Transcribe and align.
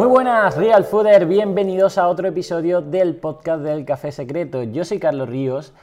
Muy 0.00 0.08
buenas, 0.08 0.56
Real 0.56 0.84
Fooder, 0.84 1.26
bienvenidos 1.26 1.98
a 1.98 2.08
otro 2.08 2.26
episodio 2.26 2.80
del 2.80 3.16
podcast 3.16 3.62
del 3.62 3.84
Café 3.84 4.12
Secreto. 4.12 4.62
Yo 4.62 4.82
soy 4.86 4.98
Carlos 4.98 5.28
Ríos 5.28 5.74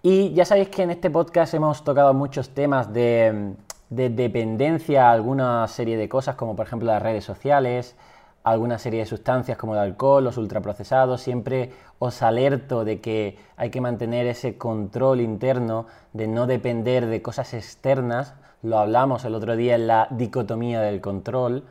y 0.00 0.32
ya 0.32 0.44
sabéis 0.44 0.68
que 0.68 0.84
en 0.84 0.92
este 0.92 1.10
podcast 1.10 1.54
hemos 1.54 1.82
tocado 1.82 2.14
muchos 2.14 2.50
temas 2.50 2.92
de, 2.92 3.56
dependencia 3.90 5.08
a 5.08 5.10
alguna 5.10 5.66
serie 5.66 5.96
de 5.96 6.08
cosas, 6.08 6.36
como 6.36 6.54
por 6.54 6.66
ejemplo 6.66 6.86
las 6.86 7.02
redes 7.02 7.24
sociales, 7.24 7.96
alguna 8.44 8.78
serie 8.78 9.00
de 9.00 9.06
sustancias 9.06 9.58
como 9.58 9.74
el 9.74 9.80
alcohol, 9.80 10.22
los 10.22 10.38
ultraprocesados. 10.38 11.20
Siempre 11.20 11.72
os 11.98 12.22
alerto 12.22 12.84
de 12.84 13.00
que 13.00 13.38
hay 13.56 13.70
que 13.70 13.80
mantener 13.80 14.28
ese 14.28 14.56
control 14.56 15.20
interno, 15.20 15.86
de 16.12 16.28
no 16.28 16.46
depender 16.46 17.06
de 17.06 17.22
cosas 17.22 17.52
externas. 17.54 18.34
Lo 18.62 18.78
hablamos 18.78 19.24
el 19.24 19.34
otro 19.34 19.56
día 19.56 19.74
en 19.74 19.88
la 19.88 20.06
dicotomía 20.12 20.80
del 20.80 21.00
control. 21.00 21.64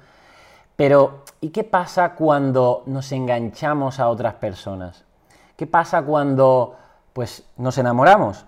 Pero, 0.76 1.24
¿y 1.40 1.50
qué 1.50 1.64
pasa 1.64 2.16
cuando 2.16 2.84
nos 2.88 3.12
enganchamos 3.12 4.00
a 4.00 4.10
otras 4.10 4.36
personas? 4.36 5.06
¿Qué 5.56 5.68
pasa 5.68 6.02
cuando, 6.02 6.76
pues, 7.14 7.44
nos 7.58 7.78
enamoramos? 7.78 8.46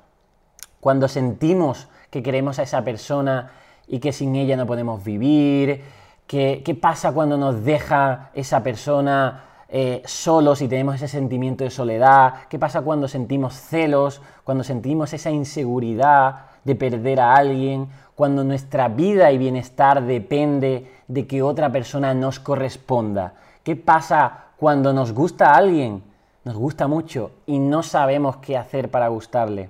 Cuando 0.79 1.07
sentimos 1.07 1.87
que 2.09 2.23
queremos 2.23 2.59
a 2.59 2.63
esa 2.63 2.83
persona 2.83 3.51
y 3.87 3.99
que 3.99 4.11
sin 4.11 4.35
ella 4.35 4.57
no 4.57 4.65
podemos 4.65 5.03
vivir. 5.03 5.83
¿Qué, 6.25 6.63
qué 6.65 6.73
pasa 6.73 7.11
cuando 7.11 7.37
nos 7.37 7.63
deja 7.63 8.31
esa 8.33 8.63
persona 8.63 9.43
eh, 9.69 10.01
solos 10.05 10.61
y 10.61 10.67
tenemos 10.67 10.95
ese 10.95 11.07
sentimiento 11.07 11.63
de 11.63 11.69
soledad? 11.69 12.33
¿Qué 12.49 12.57
pasa 12.57 12.81
cuando 12.81 13.07
sentimos 13.07 13.53
celos? 13.53 14.21
Cuando 14.43 14.63
sentimos 14.63 15.13
esa 15.13 15.29
inseguridad 15.29 16.45
de 16.63 16.75
perder 16.75 17.19
a 17.19 17.35
alguien? 17.35 17.87
Cuando 18.15 18.45
nuestra 18.45 18.87
vida 18.87 19.31
y 19.31 19.37
bienestar 19.37 20.01
depende 20.01 20.89
de 21.07 21.27
que 21.27 21.41
otra 21.41 21.71
persona 21.71 22.13
nos 22.13 22.39
corresponda. 22.39 23.33
¿Qué 23.63 23.75
pasa 23.75 24.45
cuando 24.57 24.93
nos 24.93 25.11
gusta 25.11 25.51
a 25.51 25.57
alguien? 25.57 26.01
Nos 26.45 26.55
gusta 26.55 26.87
mucho 26.87 27.31
y 27.45 27.59
no 27.59 27.83
sabemos 27.83 28.37
qué 28.37 28.57
hacer 28.57 28.89
para 28.89 29.09
gustarle. 29.09 29.69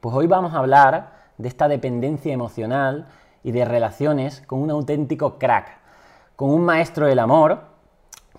Pues 0.00 0.14
hoy 0.14 0.26
vamos 0.26 0.54
a 0.54 0.58
hablar 0.58 1.12
de 1.38 1.46
esta 1.48 1.68
dependencia 1.68 2.32
emocional 2.32 3.06
y 3.44 3.52
de 3.52 3.64
relaciones 3.64 4.42
con 4.46 4.60
un 4.60 4.70
auténtico 4.70 5.38
crack, 5.38 5.78
con 6.34 6.50
un 6.50 6.64
maestro 6.64 7.06
del 7.06 7.20
amor, 7.20 7.60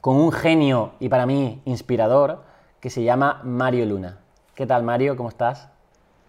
con 0.02 0.18
un 0.18 0.32
genio 0.32 0.92
y 1.00 1.08
para 1.08 1.26
mí 1.26 1.62
inspirador 1.64 2.44
que 2.82 2.90
se 2.90 3.04
llama 3.04 3.42
Mario 3.44 3.86
Luna. 3.86 4.18
¿Qué 4.54 4.66
tal 4.66 4.84
Mario? 4.84 5.16
¿Cómo 5.16 5.30
estás? 5.30 5.70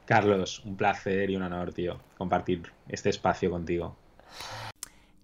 Carlos, 0.05 0.63
un 0.65 0.77
placer 0.77 1.29
y 1.31 1.37
un 1.37 1.43
honor, 1.43 1.73
tío, 1.73 1.99
compartir 2.17 2.63
este 2.89 3.11
espacio 3.11 3.51
contigo. 3.51 3.97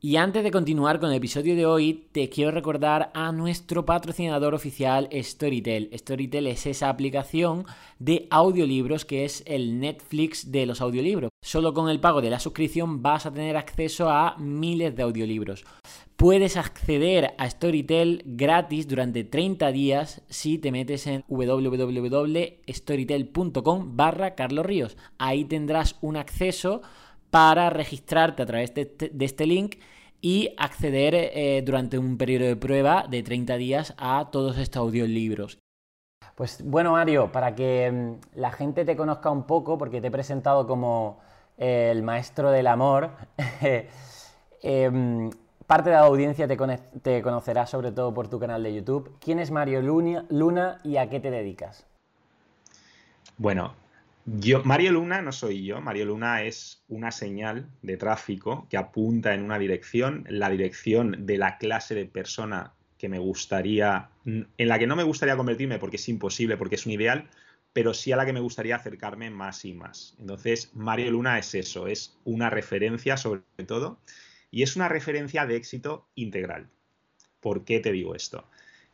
Y 0.05 0.17
antes 0.17 0.43
de 0.43 0.51
continuar 0.51 0.99
con 0.99 1.11
el 1.11 1.17
episodio 1.17 1.55
de 1.55 1.65
hoy, 1.65 2.09
te 2.11 2.29
quiero 2.29 2.51
recordar 2.51 3.13
a 3.15 3.31
nuestro 3.31 3.87
patrocinador 3.87 4.53
oficial 4.53 5.09
Storytel. 5.13 5.91
Storytel 5.95 6.49
es 6.49 6.67
esa 6.67 6.89
aplicación 6.89 7.67
de 8.01 8.27
audiolibros 8.29 9.05
que 9.05 9.25
es 9.25 9.45
el 9.47 9.79
Netflix 9.79 10.51
de 10.51 10.67
los 10.67 10.81
audiolibros. 10.81 11.31
Solo 11.41 11.73
con 11.73 11.89
el 11.89 12.01
pago 12.01 12.21
de 12.21 12.31
la 12.31 12.41
suscripción 12.41 13.01
vas 13.01 13.27
a 13.27 13.33
tener 13.33 13.57
acceso 13.57 14.11
a 14.11 14.37
miles 14.39 14.97
de 14.97 15.05
audiolibros. 15.05 15.65
Puedes 16.23 16.57
acceder 16.57 17.35
a 17.37 17.51
Storytel 17.51 18.23
gratis 18.25 18.87
durante 18.87 19.25
30 19.25 19.73
días 19.73 20.23
si 20.29 20.57
te 20.57 20.71
metes 20.71 21.09
en 21.09 21.25
www.storytel.com 21.27 23.97
barra 23.97 24.37
Carlos. 24.37 24.97
Ahí 25.19 25.45
tendrás 25.45 25.99
un 26.01 26.17
acceso 26.17 26.83
para 27.31 27.71
registrarte 27.71 28.45
a 28.45 28.47
través 28.47 28.73
de 28.73 29.11
este, 29.19 29.47
link 29.47 29.79
y 30.21 30.55
acceder 30.59 31.17
eh, 31.17 31.61
durante 31.67 31.99
un 31.99 32.17
periodo 32.17 32.47
de 32.47 32.55
prueba 32.55 33.05
de 33.11 33.25
30 33.25 33.57
días 33.57 33.93
a 33.99 34.29
todos 34.31 34.59
estos 34.59 34.81
audiolibros. 34.81 35.59
Pues 36.37 36.63
bueno, 36.65 36.93
Mario, 36.93 37.33
para 37.33 37.57
que 37.57 37.91
mm, 37.91 38.39
la 38.39 38.53
gente 38.53 38.85
te 38.85 38.95
conozca 38.95 39.29
un 39.29 39.43
poco, 39.43 39.77
porque 39.77 40.01
te 40.01 40.07
he 40.07 40.13
presentado 40.13 40.69
como 40.69 41.19
eh, 41.59 41.89
el 41.91 42.05
maestro 42.05 42.53
del 42.53 42.69
amor, 42.69 43.11
em, 44.63 45.29
parte 45.73 45.89
de 45.89 45.97
la 45.97 46.03
audiencia 46.03 46.47
te, 46.47 46.59
te, 47.01 47.23
conocerá 47.23 47.65
sobre 47.65 47.93
todo 47.93 48.13
por 48.13 48.29
tu 48.29 48.39
canal 48.39 48.63
de 48.63 48.75
YouTube. 48.75 49.17
¿Quién 49.21 49.39
es 49.39 49.51
Mario 49.51 49.81
Luna 49.81 50.79
y 50.85 50.99
a 50.99 51.09
qué 51.09 51.19
te 51.19 51.31
dedicas? 51.31 51.87
Bueno, 53.39 53.75
yo, 54.27 54.63
Mario 54.65 54.93
Luna 54.93 55.23
no 55.23 55.33
soy 55.33 55.65
yo, 55.65 55.81
Mario 55.81 56.05
Luna 56.05 56.43
es 56.43 56.83
una 56.89 57.11
señal 57.11 57.71
de 57.81 57.97
tráfico 57.97 58.67
que 58.69 58.77
apunta 58.77 59.33
en 59.33 59.45
una 59.45 59.59
dirección, 59.59 60.27
la 60.29 60.51
dirección 60.51 61.25
de 61.25 61.39
la 61.39 61.57
clase 61.57 61.95
de 61.95 62.05
persona 62.05 62.75
que 62.99 63.09
me 63.09 63.19
gustaría, 63.19 64.11
en 64.27 64.47
la 64.59 64.79
que 64.79 64.87
no 64.87 64.95
me 64.95 65.05
gustaría 65.05 65.39
convertirme 65.39 65.79
porque 65.79 65.97
es 65.97 66.07
imposible, 66.07 66.59
porque 66.59 66.75
es 66.75 66.85
un 66.85 66.93
ideal, 66.93 67.31
pero 67.73 67.95
sí 67.95 68.13
a 68.13 68.17
la 68.17 68.27
que 68.27 68.35
me 68.35 68.41
gustaría 68.41 68.77
acercarme 68.77 69.31
más 69.31 69.65
y 69.65 69.73
más. 69.73 70.17
Entonces, 70.21 70.71
Mario 70.75 71.13
Luna 71.13 71.39
es 71.39 71.55
eso, 71.55 71.87
es 71.87 72.19
una 72.25 72.51
referencia 72.51 73.17
sobre 73.17 73.41
todo, 73.67 74.01
y 74.53 74.63
es 74.63 74.77
una 74.77 74.89
referencia 74.89 75.47
de 75.47 75.57
éxito 75.57 76.07
integral. 76.15 76.69
¿Por 77.41 77.65
qué 77.65 77.81
te 77.81 77.91
digo 77.91 78.15
esto? 78.15 78.45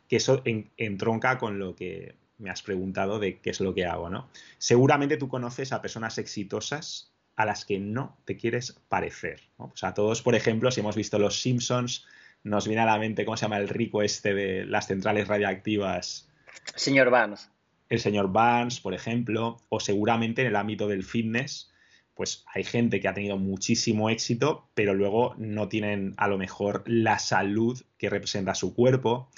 Que 0.07 0.15
eso 0.15 0.41
entronca 0.77 1.37
con 1.37 1.59
lo 1.59 1.75
que 1.75 2.15
me 2.39 2.49
has 2.49 2.63
preguntado 2.63 3.19
de 3.19 3.39
qué 3.39 3.51
es 3.51 3.59
lo 3.59 3.75
que 3.75 3.85
hago, 3.85 4.09
¿no? 4.09 4.29
Seguramente 4.57 5.17
tú 5.17 5.27
conoces 5.27 5.71
a 5.73 5.81
personas 5.81 6.17
exitosas 6.17 7.11
a 7.35 7.45
las 7.45 7.65
que 7.65 7.77
no 7.77 8.17
te 8.25 8.37
quieres 8.37 8.79
parecer. 8.87 9.41
O 9.57 9.71
sea, 9.75 9.93
todos, 9.93 10.21
por 10.21 10.33
ejemplo, 10.33 10.71
si 10.71 10.79
hemos 10.79 10.95
visto 10.95 11.19
Los 11.19 11.41
Simpsons, 11.41 12.05
nos 12.43 12.65
viene 12.65 12.81
a 12.81 12.85
la 12.85 12.97
mente 12.97 13.25
cómo 13.25 13.37
se 13.37 13.43
llama 13.43 13.57
el 13.57 13.67
rico 13.67 14.01
este 14.01 14.33
de 14.33 14.65
las 14.65 14.87
centrales 14.87 15.27
radiactivas. 15.27 16.29
Señor 16.75 17.09
Barnes. 17.09 17.51
El 17.89 17.99
señor 17.99 18.31
Barnes, 18.31 18.79
por 18.79 18.93
ejemplo, 18.93 19.57
o 19.67 19.79
seguramente 19.79 20.41
en 20.41 20.47
el 20.47 20.55
ámbito 20.55 20.87
del 20.87 21.03
fitness, 21.03 21.71
pues 22.19 22.43
hay 22.53 22.65
gente 22.65 22.99
que 22.99 23.07
ha 23.07 23.13
tenido 23.13 23.37
muchísimo 23.37 24.09
éxito, 24.09 24.67
pero 24.73 24.93
luego 24.93 25.35
no 25.37 25.69
tienen 25.69 26.15
a 26.17 26.27
lo 26.27 26.37
mejor 26.37 26.83
la 26.85 27.17
salud 27.17 27.81
que 27.97 28.09
representa 28.09 28.55
su 28.55 28.73
cuerpo 28.73 29.29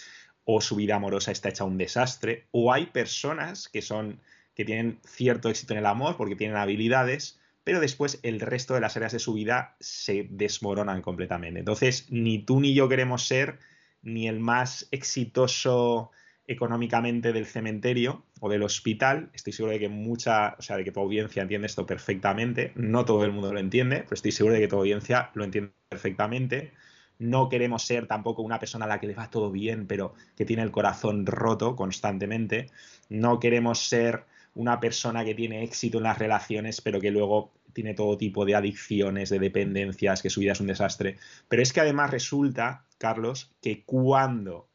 o 0.45 0.61
su 0.61 0.77
vida 0.77 0.95
amorosa 0.95 1.31
está 1.31 1.49
hecha 1.49 1.63
un 1.63 1.77
desastre, 1.77 2.47
o 2.49 2.73
hay 2.73 2.87
personas 2.87 3.69
que 3.69 3.83
son 3.83 4.19
que 4.55 4.65
tienen 4.65 4.97
cierto 5.05 5.47
éxito 5.47 5.73
en 5.73 5.77
el 5.77 5.85
amor 5.85 6.17
porque 6.17 6.35
tienen 6.35 6.57
habilidades, 6.57 7.39
pero 7.63 7.81
después 7.81 8.19
el 8.23 8.39
resto 8.39 8.73
de 8.73 8.81
las 8.81 8.97
áreas 8.97 9.11
de 9.11 9.19
su 9.19 9.35
vida 9.35 9.75
se 9.79 10.25
desmoronan 10.31 11.03
completamente. 11.03 11.59
Entonces, 11.59 12.07
ni 12.09 12.39
tú 12.39 12.59
ni 12.61 12.73
yo 12.73 12.89
queremos 12.89 13.27
ser 13.27 13.59
ni 14.01 14.27
el 14.27 14.39
más 14.39 14.87
exitoso 14.89 16.09
económicamente 16.51 17.33
del 17.33 17.45
cementerio 17.45 18.25
o 18.39 18.49
del 18.49 18.63
hospital. 18.63 19.29
Estoy 19.33 19.53
seguro 19.53 19.73
de 19.73 19.79
que 19.79 19.89
mucha, 19.89 20.55
o 20.59 20.61
sea, 20.61 20.77
de 20.77 20.83
que 20.83 20.91
tu 20.91 20.99
audiencia 20.99 21.41
entiende 21.41 21.67
esto 21.67 21.85
perfectamente. 21.85 22.71
No 22.75 23.05
todo 23.05 23.23
el 23.25 23.31
mundo 23.31 23.53
lo 23.53 23.59
entiende, 23.59 23.97
pero 24.03 24.15
estoy 24.15 24.31
seguro 24.31 24.55
de 24.55 24.61
que 24.61 24.67
tu 24.67 24.77
audiencia 24.77 25.31
lo 25.33 25.43
entiende 25.43 25.71
perfectamente. 25.89 26.73
No 27.19 27.49
queremos 27.49 27.83
ser 27.83 28.07
tampoco 28.07 28.41
una 28.41 28.59
persona 28.59 28.85
a 28.85 28.87
la 28.87 28.99
que 28.99 29.07
le 29.07 29.13
va 29.13 29.29
todo 29.29 29.51
bien, 29.51 29.87
pero 29.87 30.13
que 30.35 30.45
tiene 30.45 30.63
el 30.63 30.71
corazón 30.71 31.25
roto 31.25 31.75
constantemente. 31.75 32.69
No 33.09 33.39
queremos 33.39 33.87
ser 33.87 34.25
una 34.55 34.79
persona 34.79 35.23
que 35.23 35.35
tiene 35.35 35.63
éxito 35.63 35.99
en 35.99 36.05
las 36.05 36.17
relaciones, 36.17 36.81
pero 36.81 36.99
que 36.99 37.11
luego 37.11 37.53
tiene 37.73 37.93
todo 37.93 38.17
tipo 38.17 38.45
de 38.45 38.55
adicciones, 38.55 39.29
de 39.29 39.39
dependencias, 39.39 40.21
que 40.21 40.29
su 40.29 40.41
vida 40.41 40.53
es 40.53 40.59
un 40.59 40.67
desastre. 40.67 41.17
Pero 41.47 41.61
es 41.61 41.71
que 41.71 41.81
además 41.81 42.11
resulta, 42.11 42.85
Carlos, 42.97 43.53
que 43.61 43.83
cuando, 43.83 44.67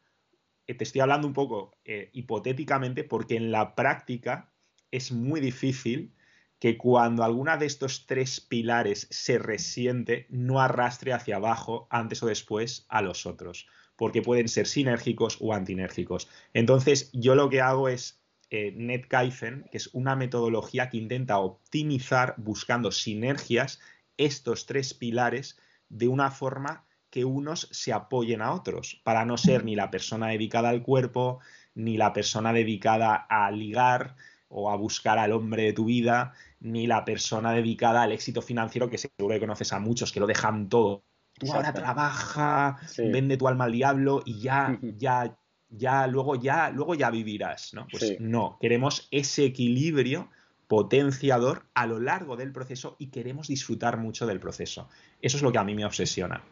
te 0.73 0.83
estoy 0.83 1.01
hablando 1.01 1.27
un 1.27 1.33
poco 1.33 1.77
eh, 1.85 2.09
hipotéticamente, 2.13 3.03
porque 3.03 3.35
en 3.35 3.51
la 3.51 3.75
práctica 3.75 4.51
es 4.91 5.11
muy 5.11 5.39
difícil 5.39 6.13
que 6.59 6.77
cuando 6.77 7.23
alguna 7.23 7.57
de 7.57 7.67
estos 7.67 8.05
tres 8.07 8.41
pilares 8.41 9.07
se 9.11 9.37
resiente, 9.37 10.25
no 10.29 10.59
arrastre 10.59 11.13
hacia 11.13 11.35
abajo 11.35 11.87
antes 11.89 12.23
o 12.23 12.27
después 12.27 12.85
a 12.89 13.01
los 13.01 13.25
otros, 13.25 13.67
porque 13.95 14.21
pueden 14.21 14.47
ser 14.47 14.65
sinérgicos 14.67 15.37
o 15.39 15.53
antinérgicos. 15.53 16.27
Entonces, 16.53 17.11
yo 17.13 17.35
lo 17.35 17.49
que 17.49 17.61
hago 17.61 17.89
es 17.89 18.19
eh, 18.49 18.71
NetKaizen, 18.75 19.65
que 19.71 19.77
es 19.77 19.89
una 19.93 20.15
metodología 20.15 20.89
que 20.89 20.97
intenta 20.97 21.37
optimizar 21.37 22.33
buscando 22.37 22.91
sinergias 22.91 23.79
estos 24.17 24.65
tres 24.65 24.93
pilares 24.93 25.59
de 25.89 26.07
una 26.07 26.31
forma 26.31 26.86
que 27.17 27.25
unos 27.25 27.67
se 27.71 27.93
apoyen 27.93 28.43
a 28.43 28.53
otros, 28.53 29.01
para 29.03 29.25
no 29.25 29.37
ser 29.37 29.65
ni 29.65 29.75
la 29.75 29.89
persona 29.89 30.27
dedicada 30.27 30.69
al 30.69 30.83
cuerpo, 30.83 31.39
ni 31.73 31.97
la 31.97 32.13
persona 32.13 32.53
dedicada 32.53 33.15
a 33.15 33.49
ligar, 33.49 34.15
o 34.49 34.69
a 34.69 34.75
buscar 34.75 35.17
al 35.17 35.31
hombre 35.31 35.63
de 35.63 35.73
tu 35.73 35.85
vida, 35.85 36.33
ni 36.59 36.85
la 36.85 37.05
persona 37.05 37.53
dedicada 37.53 38.03
al 38.03 38.11
éxito 38.11 38.43
financiero, 38.43 38.87
que 38.87 38.99
seguro 38.99 39.33
que 39.33 39.39
conoces 39.39 39.73
a 39.73 39.79
muchos 39.79 40.11
que 40.11 40.19
lo 40.19 40.27
dejan 40.27 40.69
todo. 40.69 41.05
Tú 41.39 41.51
ahora 41.51 41.73
trabaja, 41.73 42.77
vende 42.99 43.35
tu 43.35 43.47
alma 43.47 43.63
al 43.63 43.71
diablo 43.71 44.21
y 44.23 44.39
ya, 44.39 44.77
ya, 44.83 45.35
ya, 45.69 46.05
luego 46.05 46.35
ya, 46.35 46.69
luego 46.69 46.93
ya 46.93 47.09
vivirás, 47.09 47.73
¿no? 47.73 47.87
Pues 47.89 48.17
no, 48.19 48.59
queremos 48.61 49.07
ese 49.09 49.43
equilibrio 49.43 50.29
potenciador 50.67 51.65
a 51.73 51.87
lo 51.87 51.99
largo 51.99 52.37
del 52.37 52.51
proceso 52.51 52.95
y 52.99 53.07
queremos 53.07 53.47
disfrutar 53.47 53.97
mucho 53.97 54.27
del 54.27 54.39
proceso. 54.39 54.87
Eso 55.19 55.37
es 55.37 55.41
lo 55.41 55.51
que 55.51 55.57
a 55.57 55.63
mí 55.63 55.73
me 55.73 55.83
obsesiona. 55.83 56.43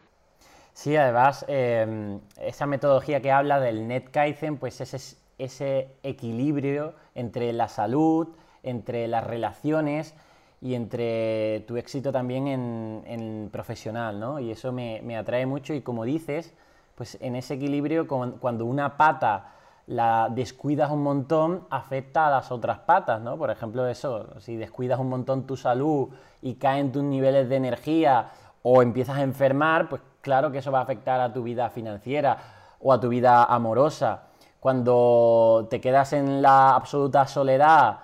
Sí, 0.76 0.94
además, 0.94 1.42
em, 1.48 2.20
esa 2.38 2.66
metodología 2.66 3.22
que 3.22 3.32
habla 3.32 3.60
del 3.60 3.88
net 3.88 4.10
Kaizen, 4.10 4.58
pues 4.58 4.78
es 4.82 5.16
ese 5.38 5.96
equilibrio 6.02 6.92
entre 7.14 7.54
la 7.54 7.68
salud, 7.68 8.28
entre 8.62 9.08
las 9.08 9.24
relaciones 9.24 10.14
y 10.60 10.74
entre 10.74 11.60
tu 11.66 11.78
éxito 11.78 12.12
también 12.12 12.46
en, 12.46 13.48
profesional, 13.50 14.20
¿no? 14.20 14.38
Y 14.38 14.50
eso 14.50 14.70
me, 14.70 15.16
atrae 15.16 15.46
mucho 15.46 15.72
y 15.72 15.80
como 15.80 16.04
dices, 16.04 16.52
pues 16.94 17.16
en 17.22 17.36
ese 17.36 17.54
equilibrio, 17.54 18.06
cuando 18.06 18.66
una 18.66 18.98
pata 18.98 19.54
la 19.86 20.28
descuidas 20.30 20.90
un 20.90 21.02
montón, 21.02 21.66
afecta 21.70 22.26
a 22.26 22.30
las 22.30 22.52
otras 22.52 22.80
patas, 22.80 23.22
¿no? 23.22 23.38
Por 23.38 23.50
ejemplo, 23.50 23.88
eso, 23.88 24.38
si 24.40 24.56
descuidas 24.56 25.00
un 25.00 25.08
montón 25.08 25.46
tu 25.46 25.56
salud 25.56 26.10
y 26.42 26.56
caen 26.56 26.92
tus 26.92 27.02
niveles 27.02 27.48
de 27.48 27.56
energía 27.56 28.28
o 28.62 28.82
empiezas 28.82 29.16
a 29.16 29.22
enfermar, 29.22 29.88
pues 29.88 30.02
claro 30.26 30.50
que 30.50 30.58
eso 30.58 30.72
va 30.72 30.80
a 30.80 30.82
afectar 30.82 31.20
a 31.20 31.32
tu 31.32 31.44
vida 31.44 31.70
financiera 31.70 32.36
o 32.80 32.92
a 32.92 32.98
tu 32.98 33.08
vida 33.08 33.44
amorosa. 33.44 34.24
Cuando 34.58 35.68
te 35.70 35.80
quedas 35.80 36.12
en 36.14 36.42
la 36.42 36.74
absoluta 36.74 37.28
soledad 37.28 38.00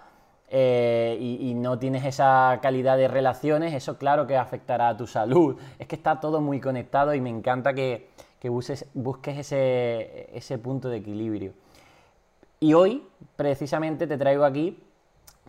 eh, 0.48 1.18
y, 1.20 1.52
no 1.54 1.80
tienes 1.80 2.04
esa 2.04 2.60
calidad 2.62 2.96
de 2.96 3.08
relaciones, 3.08 3.74
eso 3.74 3.98
claro 3.98 4.28
que 4.28 4.36
afectará 4.36 4.90
a 4.90 4.96
tu 4.96 5.08
salud. 5.08 5.58
Es 5.80 5.88
que 5.88 5.96
está 5.96 6.20
todo 6.20 6.40
muy 6.40 6.60
conectado 6.60 7.12
y 7.12 7.20
me 7.20 7.28
encanta 7.28 7.74
que, 7.74 8.10
busques, 8.44 8.86
ese, 9.26 10.30
ese 10.32 10.58
punto 10.58 10.90
de 10.90 10.98
equilibrio. 10.98 11.54
Y 12.60 12.74
hoy, 12.74 13.04
precisamente, 13.34 14.06
te 14.06 14.16
traigo 14.16 14.44
aquí 14.44 14.80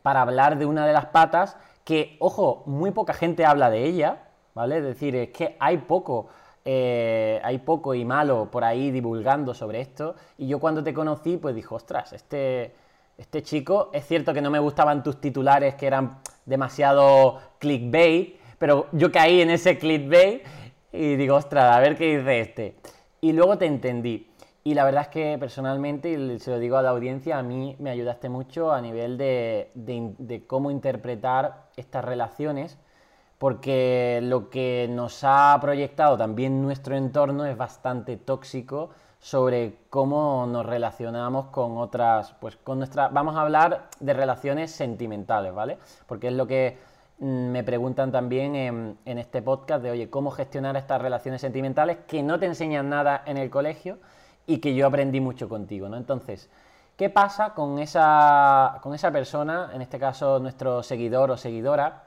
para 0.01 0.23
hablar 0.23 0.57
de 0.57 0.65
una 0.65 0.87
de 0.87 0.93
las 0.93 1.05
patas 1.05 1.55
que, 1.83 2.17
ojo, 2.19 2.63
muy 2.65 2.89
poca 2.89 3.13
gente 3.13 3.45
habla 3.45 3.69
de 3.69 3.83
ella, 3.83 4.23
¿vale? 4.55 4.77
Es 4.77 4.83
decir, 4.83 5.15
es 5.15 5.29
que 5.29 5.55
hay 5.59 5.77
poco 5.77 6.29
eh, 6.65 7.42
hay 7.44 7.57
poco 7.60 7.94
y 7.94 8.06
malo 8.06 8.50
por 8.50 8.63
ahí 8.63 8.92
divulgando 8.92 9.54
sobre 9.54 9.81
esto. 9.81 10.15
Y 10.38 10.48
yo 10.48 10.60
cuando 10.60 10.83
te 10.83 10.94
conocí, 10.94 11.38
pues 11.38 11.56
dije, 11.56 11.68
ostras, 11.71 12.13
este, 12.13 12.74
este 13.18 13.44
chico, 13.44 13.89
es 13.94 14.06
cierto 14.06 14.33
que 14.33 14.42
no 14.42 14.50
me 14.50 14.60
gustaban 14.60 15.04
tus 15.04 15.19
titulares 15.19 15.75
que 15.75 15.88
eran 15.88 16.19
demasiado 16.45 17.39
clickbait, 17.60 18.39
pero 18.57 18.88
yo 18.94 19.12
caí 19.12 19.42
en 19.42 19.50
ese 19.50 19.77
clickbait 19.77 20.44
y 20.92 21.15
digo, 21.15 21.36
ostras, 21.36 21.75
a 21.75 21.80
ver 21.80 21.98
qué 21.98 22.18
dice 22.18 22.39
este. 22.39 22.75
Y 23.21 23.33
luego 23.33 23.57
te 23.57 23.65
entendí. 23.65 24.30
Y 24.65 24.75
la 24.75 24.86
verdad 24.86 25.04
es 25.04 25.07
que 25.10 25.38
personalmente, 25.38 26.12
y 26.12 26.39
se 26.39 26.51
lo 26.51 26.60
digo 26.60 26.77
a 26.77 26.81
la 26.81 26.92
audiencia, 26.92 27.38
a 27.38 27.44
mí 27.44 27.75
me 27.80 27.89
ayudaste 27.89 28.30
mucho 28.30 28.71
a 28.71 28.80
nivel 28.80 29.18
de 29.18 30.44
cómo 30.48 30.71
interpretar 30.71 31.68
estas 31.75 32.06
relaciones 32.06 32.77
porque 33.43 34.21
lo 34.23 34.49
que 34.49 34.87
nos 34.89 35.19
ha 35.25 35.57
proyectado 35.59 36.15
también 36.17 36.61
nuestro 36.61 36.95
entorno 36.95 37.45
es 37.45 37.57
bastante 37.57 38.15
tóxico 38.15 38.91
sobre 39.19 39.79
cómo 39.89 40.47
nos 40.47 40.65
relacionamos 40.65 41.47
con 41.47 41.77
otras, 41.77 42.33
pues 42.39 42.55
con 42.55 42.77
nuestra, 42.77 43.09
vamos 43.09 43.35
a 43.35 43.41
hablar 43.41 43.89
de 43.99 44.13
relaciones 44.13 44.71
sentimentales, 44.71 45.53
¿vale? 45.53 45.77
Porque 46.07 46.29
es 46.29 46.33
lo 46.33 46.47
que 46.47 46.77
mm, 47.19 47.25
me 47.25 47.65
preguntan 47.65 48.13
también 48.13 48.55
en, 48.55 49.17
este 49.17 49.41
podcast 49.41 49.83
de, 49.83 49.91
oye, 49.91 50.09
¿cómo 50.09 50.31
gestionar 50.31 50.77
estas 50.77 51.01
relaciones 51.01 51.41
sentimentales 51.41 51.97
que 52.07 52.23
no 52.23 52.39
te 52.39 52.45
enseñan 52.45 52.87
nada 52.87 53.23
en 53.25 53.35
el 53.35 53.49
colegio 53.49 53.97
y 54.47 54.59
que 54.59 54.73
yo 54.73 54.87
aprendí 54.87 55.19
mucho 55.19 55.49
contigo, 55.49 55.89
¿no? 55.89 55.97
Entonces, 55.97 56.49
¿qué 56.95 57.09
pasa 57.09 57.53
con 57.53 57.77
esa, 57.79 58.79
con 58.81 58.93
esa 58.93 59.11
persona, 59.11 59.71
en 59.73 59.81
este 59.81 59.99
caso 59.99 60.39
nuestro 60.39 60.81
seguidor 60.81 61.29
o 61.29 61.35
seguidora, 61.35 62.02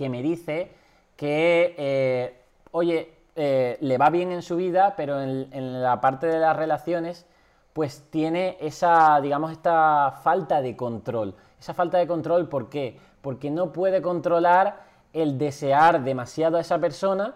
que 0.00 0.08
me 0.08 0.22
dice 0.22 0.70
que, 1.14 1.74
eh, 1.76 2.40
oye, 2.70 3.12
eh, 3.36 3.76
le 3.82 3.98
va 3.98 4.08
bien 4.08 4.32
en 4.32 4.40
su 4.40 4.56
vida, 4.56 4.94
pero 4.96 5.20
en, 5.20 5.82
la 5.82 6.00
parte 6.00 6.26
de 6.26 6.38
las 6.38 6.56
relaciones, 6.56 7.26
pues 7.74 8.04
tiene 8.08 8.56
esa, 8.62 9.20
digamos, 9.20 9.52
esta 9.52 10.12
falta 10.22 10.62
de 10.62 10.74
control. 10.74 11.34
Esa 11.60 11.74
falta 11.74 11.98
de 11.98 12.06
control, 12.06 12.48
¿por 12.48 12.70
qué? 12.70 12.98
Porque 13.20 13.50
no 13.50 13.72
puede 13.74 14.00
controlar 14.00 14.84
el 15.12 15.36
desear 15.36 16.02
demasiado 16.02 16.56
a 16.56 16.62
esa 16.62 16.78
persona, 16.78 17.34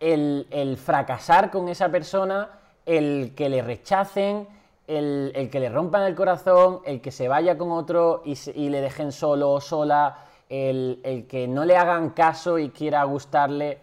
el, 0.00 0.76
fracasar 0.84 1.52
con 1.52 1.68
esa 1.68 1.88
persona, 1.88 2.50
el 2.84 3.32
que 3.36 3.48
le 3.48 3.62
rechacen, 3.62 4.48
el, 4.88 5.48
que 5.52 5.60
le 5.60 5.68
rompan 5.68 6.02
el 6.02 6.16
corazón, 6.16 6.80
el 6.84 7.00
que 7.00 7.12
se 7.12 7.28
vaya 7.28 7.56
con 7.56 7.70
otro 7.70 8.22
y, 8.24 8.36
y 8.56 8.70
le 8.70 8.80
dejen 8.80 9.12
solo 9.12 9.52
o 9.52 9.60
sola, 9.60 10.16
el, 10.52 11.26
que 11.28 11.48
no 11.48 11.64
le 11.64 11.78
hagan 11.78 12.10
caso 12.10 12.58
y 12.58 12.68
quiera 12.68 13.02
gustarle, 13.04 13.78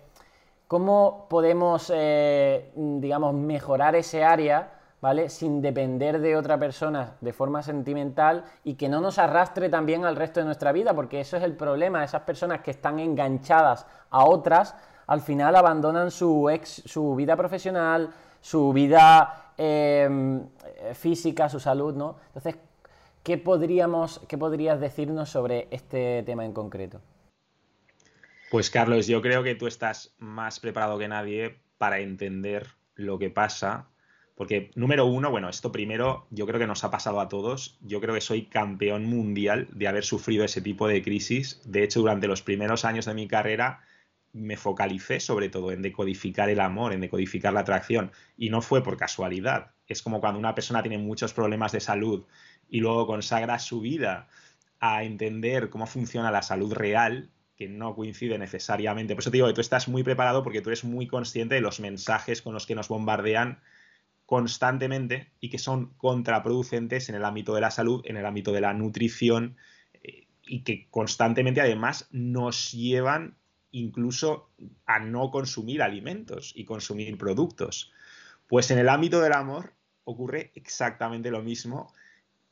¿cómo 0.68 1.26
podemos, 1.28 1.92
eh, 1.94 2.72
digamos, 2.76 3.34
mejorar 3.34 3.96
ese 3.96 4.24
área, 4.24 4.74
¿vale? 5.02 5.30
Sin 5.30 5.64
depender 5.64 6.20
de 6.20 6.36
otra 6.36 6.60
persona 6.60 7.16
de 7.22 7.34
forma 7.34 7.64
sentimental 7.64 8.44
y 8.64 8.76
que 8.76 8.88
no 8.88 9.02
nos 9.02 9.18
arrastre 9.18 9.70
también 9.70 10.06
al 10.06 10.16
resto 10.16 10.42
de 10.42 10.46
nuestra 10.46 10.72
vida, 10.72 10.94
porque 10.94 11.22
eso 11.22 11.38
es 11.38 11.44
el 11.44 11.56
problema, 11.56 12.04
esas 12.04 12.22
personas 12.22 12.62
que 12.62 12.72
están 12.72 13.00
enganchadas 13.00 13.88
a 14.12 14.26
otras, 14.26 14.76
al 15.08 15.22
final 15.22 15.56
abandonan 15.56 16.12
su, 16.12 16.50
ex, 16.52 16.84
su 16.86 17.16
vida 17.16 17.36
profesional, 17.36 18.12
su 18.42 18.72
vida 18.74 19.54
em, 19.58 20.48
física, 20.94 21.50
su 21.50 21.60
salud, 21.60 21.96
¿no? 21.96 22.18
Entonces, 22.28 22.58
¿Qué, 23.30 23.38
podríamos, 23.38 24.22
¿Qué 24.28 24.40
podrías 24.40 24.80
decirnos 24.80 25.30
sobre 25.30 25.68
este 25.70 26.24
tema 26.24 26.46
en 26.46 26.52
concreto? 26.52 27.00
Pues 28.50 28.72
Carlos, 28.72 29.06
yo 29.06 29.22
creo 29.22 29.44
que 29.44 29.54
tú 29.54 29.68
estás 29.68 30.16
más 30.18 30.60
preparado 30.60 30.98
que 30.98 31.08
nadie 31.08 31.60
para 31.78 32.00
entender 32.00 32.66
lo 32.96 33.20
que 33.20 33.30
pasa. 33.30 33.88
Porque, 34.34 34.72
número 34.74 35.06
uno, 35.06 35.30
bueno, 35.30 35.48
esto 35.48 35.72
primero 35.72 36.26
yo 36.32 36.48
creo 36.48 36.60
que 36.60 36.66
nos 36.66 36.84
ha 36.84 36.90
pasado 36.90 37.20
a 37.20 37.30
todos. 37.30 37.78
Yo 37.82 38.02
creo 38.02 38.16
que 38.16 38.22
soy 38.22 38.48
campeón 38.48 39.06
mundial 39.06 39.68
de 39.74 39.88
haber 39.88 40.06
sufrido 40.06 40.44
ese 40.44 40.62
tipo 40.62 40.88
de 40.88 41.04
crisis. 41.04 41.62
De 41.66 41.84
hecho, 41.84 42.00
durante 42.00 42.26
los 42.26 42.42
primeros 42.42 42.84
años 42.84 43.06
de 43.06 43.14
mi 43.14 43.28
carrera 43.28 43.82
me 44.34 44.58
focalicé 44.58 45.20
sobre 45.20 45.50
todo 45.50 45.72
en 45.72 45.84
decodificar 45.84 46.50
el 46.50 46.62
amor, 46.62 46.94
en 46.94 47.02
decodificar 47.02 47.54
la 47.54 47.60
atracción. 47.60 48.12
Y 48.38 48.50
no 48.50 48.64
fue 48.64 48.82
por 48.82 48.98
casualidad. 48.98 49.76
Es 49.88 50.02
como 50.02 50.20
cuando 50.20 50.40
una 50.40 50.56
persona 50.56 50.82
tiene 50.82 50.98
muchos 50.98 51.32
problemas 51.32 51.72
de 51.74 51.80
salud 51.80 52.26
y 52.70 52.80
luego 52.80 53.08
consagra 53.08 53.60
su 53.60 53.82
vida 53.82 54.28
a 54.80 55.04
entender 55.04 55.70
cómo 55.70 55.88
funciona 55.88 56.32
la 56.32 56.42
salud 56.42 56.74
real, 56.74 57.30
que 57.56 57.68
no 57.68 57.94
coincide 57.96 58.38
necesariamente. 58.38 59.16
Por 59.16 59.22
eso 59.22 59.32
te 59.32 59.38
digo 59.38 59.48
que 59.48 59.54
tú 59.54 59.62
estás 59.62 59.90
muy 59.90 60.04
preparado 60.04 60.44
porque 60.44 60.62
tú 60.62 60.70
eres 60.70 60.86
muy 60.86 61.08
consciente 61.08 61.56
de 61.56 61.62
los 61.62 61.82
mensajes 61.82 62.42
con 62.42 62.54
los 62.54 62.66
que 62.66 62.76
nos 62.76 62.88
bombardean 62.88 63.60
constantemente 64.26 65.32
y 65.42 65.50
que 65.50 65.58
son 65.58 65.94
contraproducentes 65.98 67.10
en 67.10 67.16
el 67.16 67.26
ámbito 67.26 67.54
de 67.56 67.62
la 67.62 67.72
salud, 67.72 68.02
en 68.06 68.16
el 68.16 68.26
ámbito 68.26 68.54
de 68.54 68.62
la 68.62 68.74
nutrición 68.74 69.58
eh, 70.04 70.28
y 70.44 70.62
que 70.62 70.88
constantemente 70.90 71.60
además 71.60 72.08
nos 72.12 72.72
llevan 72.72 73.36
incluso 73.72 74.50
a 74.86 75.00
no 75.00 75.30
consumir 75.32 75.82
alimentos 75.82 76.54
y 76.56 76.64
consumir 76.64 77.18
productos. 77.18 77.92
Pues 78.48 78.72
en 78.72 78.80
el 78.80 78.88
ámbito 78.88 79.20
del 79.20 79.34
amor 79.34 79.74
ocurre 80.06 80.52
exactamente 80.56 81.30
lo 81.30 81.42
mismo 81.42 81.94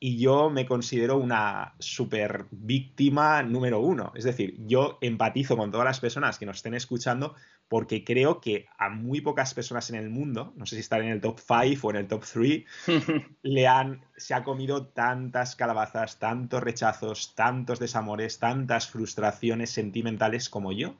y 0.00 0.18
yo 0.18 0.48
me 0.48 0.64
considero 0.64 1.16
una 1.16 1.74
super 1.80 2.46
víctima 2.52 3.42
número 3.42 3.80
uno. 3.80 4.12
Es 4.14 4.24
decir, 4.24 4.54
yo 4.66 4.98
empatizo 5.00 5.56
con 5.56 5.72
todas 5.72 5.86
las 5.86 5.98
personas 5.98 6.38
que 6.38 6.46
nos 6.46 6.58
estén 6.58 6.74
escuchando 6.74 7.34
porque 7.66 8.04
creo 8.04 8.40
que 8.40 8.66
a 8.78 8.90
muy 8.90 9.20
pocas 9.20 9.54
personas 9.54 9.90
en 9.90 9.96
el 9.96 10.08
mundo, 10.08 10.52
no 10.56 10.66
sé 10.66 10.76
si 10.76 10.80
están 10.80 11.02
en 11.02 11.08
el 11.08 11.20
top 11.20 11.40
5 11.40 11.86
o 11.86 11.90
en 11.90 11.96
el 11.96 12.06
top 12.06 12.24
3, 12.32 12.64
le 13.42 13.66
han, 13.66 14.04
se 14.16 14.34
ha 14.34 14.44
comido 14.44 14.86
tantas 14.86 15.56
calabazas, 15.56 16.18
tantos 16.20 16.62
rechazos, 16.62 17.34
tantos 17.34 17.80
desamores, 17.80 18.38
tantas 18.38 18.88
frustraciones 18.88 19.70
sentimentales 19.70 20.48
como 20.48 20.70
yo. 20.72 20.94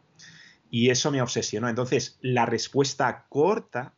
Y 0.71 0.91
eso 0.91 1.11
me 1.11 1.23
obsesionó. 1.23 1.69
Entonces, 1.69 2.19
la 2.21 2.47
respuesta 2.47 3.27
corta 3.29 3.95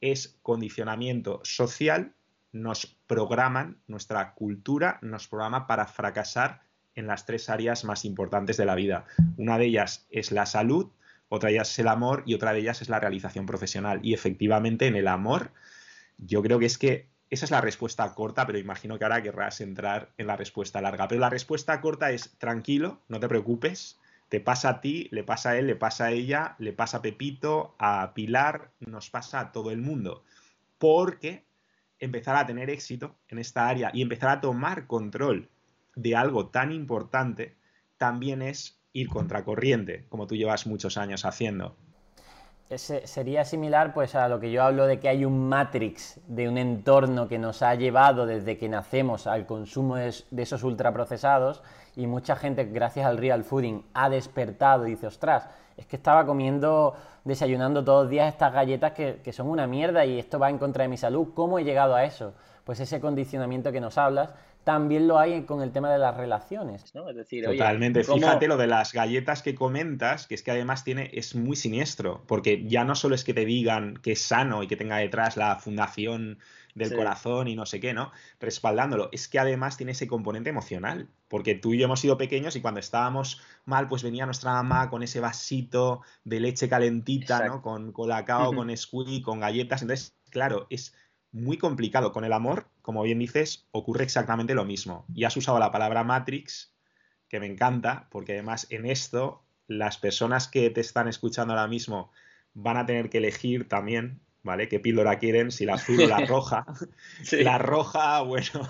es 0.00 0.38
condicionamiento 0.42 1.40
social 1.44 2.14
nos 2.52 2.86
programan, 3.06 3.80
nuestra 3.86 4.34
cultura 4.34 4.98
nos 5.02 5.28
programa 5.28 5.66
para 5.66 5.86
fracasar 5.86 6.62
en 6.94 7.06
las 7.06 7.26
tres 7.26 7.48
áreas 7.48 7.84
más 7.84 8.04
importantes 8.04 8.56
de 8.56 8.66
la 8.66 8.74
vida. 8.74 9.04
Una 9.36 9.58
de 9.58 9.66
ellas 9.66 10.06
es 10.10 10.32
la 10.32 10.46
salud, 10.46 10.90
otra 11.28 11.48
de 11.48 11.54
ellas 11.54 11.70
es 11.70 11.78
el 11.78 11.88
amor 11.88 12.24
y 12.26 12.34
otra 12.34 12.52
de 12.52 12.60
ellas 12.60 12.82
es 12.82 12.88
la 12.88 13.00
realización 13.00 13.46
profesional. 13.46 14.00
Y 14.02 14.14
efectivamente 14.14 14.86
en 14.86 14.96
el 14.96 15.08
amor, 15.08 15.52
yo 16.18 16.42
creo 16.42 16.58
que 16.58 16.66
es 16.66 16.78
que 16.78 17.08
esa 17.30 17.44
es 17.44 17.52
la 17.52 17.60
respuesta 17.60 18.12
corta, 18.14 18.44
pero 18.44 18.58
imagino 18.58 18.98
que 18.98 19.04
ahora 19.04 19.22
querrás 19.22 19.60
entrar 19.60 20.12
en 20.18 20.26
la 20.26 20.36
respuesta 20.36 20.80
larga. 20.80 21.06
Pero 21.06 21.20
la 21.20 21.30
respuesta 21.30 21.80
corta 21.80 22.10
es 22.10 22.36
tranquilo, 22.38 23.00
no 23.08 23.20
te 23.20 23.28
preocupes, 23.28 24.00
te 24.28 24.40
pasa 24.40 24.68
a 24.68 24.80
ti, 24.80 25.08
le 25.12 25.22
pasa 25.22 25.50
a 25.50 25.58
él, 25.58 25.68
le 25.68 25.76
pasa 25.76 26.06
a 26.06 26.10
ella, 26.10 26.56
le 26.58 26.72
pasa 26.72 26.98
a 26.98 27.02
Pepito, 27.02 27.76
a 27.78 28.12
Pilar, 28.14 28.72
nos 28.80 29.10
pasa 29.10 29.38
a 29.38 29.52
todo 29.52 29.70
el 29.70 29.80
mundo. 29.80 30.24
Porque 30.78 31.44
empezar 32.00 32.36
a 32.36 32.46
tener 32.46 32.70
éxito 32.70 33.14
en 33.28 33.38
esta 33.38 33.68
área 33.68 33.90
y 33.92 34.02
empezar 34.02 34.30
a 34.30 34.40
tomar 34.40 34.86
control 34.86 35.48
de 35.94 36.16
algo 36.16 36.48
tan 36.48 36.72
importante, 36.72 37.56
también 37.98 38.42
es 38.42 38.80
ir 38.92 39.08
contracorriente, 39.08 40.06
como 40.08 40.26
tú 40.26 40.34
llevas 40.34 40.66
muchos 40.66 40.96
años 40.96 41.24
haciendo. 41.24 41.76
sería 42.76 43.44
similar 43.44 43.92
pues 43.92 44.14
a 44.14 44.28
lo 44.28 44.40
que 44.40 44.50
yo 44.50 44.62
hablo 44.62 44.86
de 44.86 44.98
que 44.98 45.08
hay 45.08 45.24
un 45.24 45.48
matrix 45.48 46.20
de 46.26 46.48
un 46.48 46.56
entorno 46.56 47.28
que 47.28 47.38
nos 47.38 47.62
ha 47.62 47.74
llevado 47.74 48.26
desde 48.26 48.56
que 48.56 48.68
nacemos 48.68 49.26
al 49.26 49.46
consumo 49.46 49.96
de, 49.96 50.12
esos 50.36 50.64
ultraprocesados 50.64 51.62
y 51.96 52.06
mucha 52.06 52.34
gente 52.36 52.64
gracias 52.64 53.06
al 53.06 53.18
real 53.18 53.44
fooding 53.44 53.84
ha 53.92 54.08
despertado 54.08 54.86
y 54.86 54.92
dice, 54.92 55.06
ostras, 55.06 55.48
es 55.80 55.86
que 55.86 55.96
estaba 55.96 56.26
comiendo, 56.26 56.94
desayunando 57.24 57.82
todos 57.82 58.04
los 58.04 58.10
días 58.10 58.28
estas 58.28 58.52
galletas 58.52 58.92
que, 58.92 59.20
que 59.24 59.32
son 59.32 59.48
una 59.48 59.66
mierda 59.66 60.04
y 60.04 60.18
esto 60.18 60.38
va 60.38 60.50
en 60.50 60.58
contra 60.58 60.82
de 60.82 60.88
mi 60.88 60.98
salud, 60.98 61.28
¿cómo 61.34 61.58
he 61.58 61.64
llegado 61.64 61.94
a 61.94 62.04
eso? 62.04 62.34
Pues 62.64 62.80
ese 62.80 63.00
condicionamiento 63.00 63.72
que 63.72 63.80
nos 63.80 63.96
hablas 63.96 64.34
también 64.64 65.08
lo 65.08 65.18
hay 65.18 65.44
con 65.44 65.62
el 65.62 65.72
tema 65.72 65.90
de 65.90 65.98
las 65.98 66.16
relaciones, 66.16 66.94
¿no? 66.94 67.08
Es 67.08 67.16
decir, 67.16 67.44
Totalmente. 67.44 68.04
Fíjate 68.04 68.46
lo 68.46 68.56
de 68.56 68.66
las 68.66 68.92
galletas 68.92 69.42
que 69.42 69.54
comentas, 69.54 70.26
que 70.26 70.34
es 70.34 70.42
que 70.42 70.50
además 70.50 70.84
tiene, 70.84 71.10
es 71.14 71.34
muy 71.34 71.56
siniestro, 71.56 72.24
porque 72.26 72.64
ya 72.66 72.84
no 72.84 72.94
solo 72.94 73.14
es 73.14 73.24
que 73.24 73.34
te 73.34 73.44
digan 73.44 73.96
que 74.02 74.12
es 74.12 74.22
sano 74.22 74.62
y 74.62 74.66
que 74.66 74.76
tenga 74.76 74.98
detrás 74.98 75.36
la 75.36 75.56
fundación 75.56 76.38
del 76.74 76.94
corazón 76.94 77.48
y 77.48 77.56
no 77.56 77.66
sé 77.66 77.80
qué, 77.80 77.94
¿no? 77.94 78.12
Respaldándolo. 78.38 79.08
Es 79.12 79.28
que 79.28 79.38
además 79.38 79.76
tiene 79.76 79.92
ese 79.92 80.06
componente 80.06 80.50
emocional, 80.50 81.08
porque 81.28 81.54
tú 81.54 81.74
y 81.74 81.78
yo 81.78 81.86
hemos 81.86 82.00
sido 82.00 82.16
pequeños 82.16 82.54
y 82.54 82.60
cuando 82.60 82.80
estábamos 82.80 83.40
mal, 83.64 83.88
pues 83.88 84.02
venía 84.02 84.26
nuestra 84.26 84.52
mamá 84.52 84.90
con 84.90 85.02
ese 85.02 85.20
vasito 85.20 86.02
de 86.24 86.40
leche 86.40 86.68
calentita, 86.68 87.46
¿no? 87.46 87.62
Con 87.62 87.92
colacao, 87.92 88.54
con 88.54 88.74
squee, 88.76 89.22
con 89.22 89.40
galletas. 89.40 89.82
Entonces, 89.82 90.16
claro, 90.30 90.66
es 90.70 90.94
muy 91.32 91.58
complicado. 91.58 92.12
Con 92.12 92.24
el 92.24 92.32
amor, 92.32 92.66
como 92.82 93.02
bien 93.02 93.18
dices, 93.18 93.66
ocurre 93.72 94.04
exactamente 94.04 94.54
lo 94.54 94.64
mismo. 94.64 95.04
Y 95.14 95.24
has 95.24 95.36
usado 95.36 95.58
la 95.58 95.70
palabra 95.70 96.04
Matrix, 96.04 96.74
que 97.28 97.40
me 97.40 97.46
encanta, 97.46 98.08
porque 98.10 98.32
además 98.32 98.66
en 98.70 98.86
esto 98.86 99.44
las 99.66 99.98
personas 99.98 100.48
que 100.48 100.68
te 100.70 100.80
están 100.80 101.08
escuchando 101.08 101.54
ahora 101.54 101.68
mismo 101.68 102.10
van 102.54 102.76
a 102.76 102.86
tener 102.86 103.08
que 103.08 103.18
elegir 103.18 103.68
también, 103.68 104.20
¿vale? 104.42 104.68
¿Qué 104.68 104.80
píldora 104.80 105.18
quieren? 105.18 105.52
Si 105.52 105.64
la 105.64 105.74
azul 105.74 106.02
o 106.02 106.06
la 106.06 106.26
roja. 106.26 106.66
La 107.32 107.58
roja, 107.58 108.22
bueno, 108.22 108.66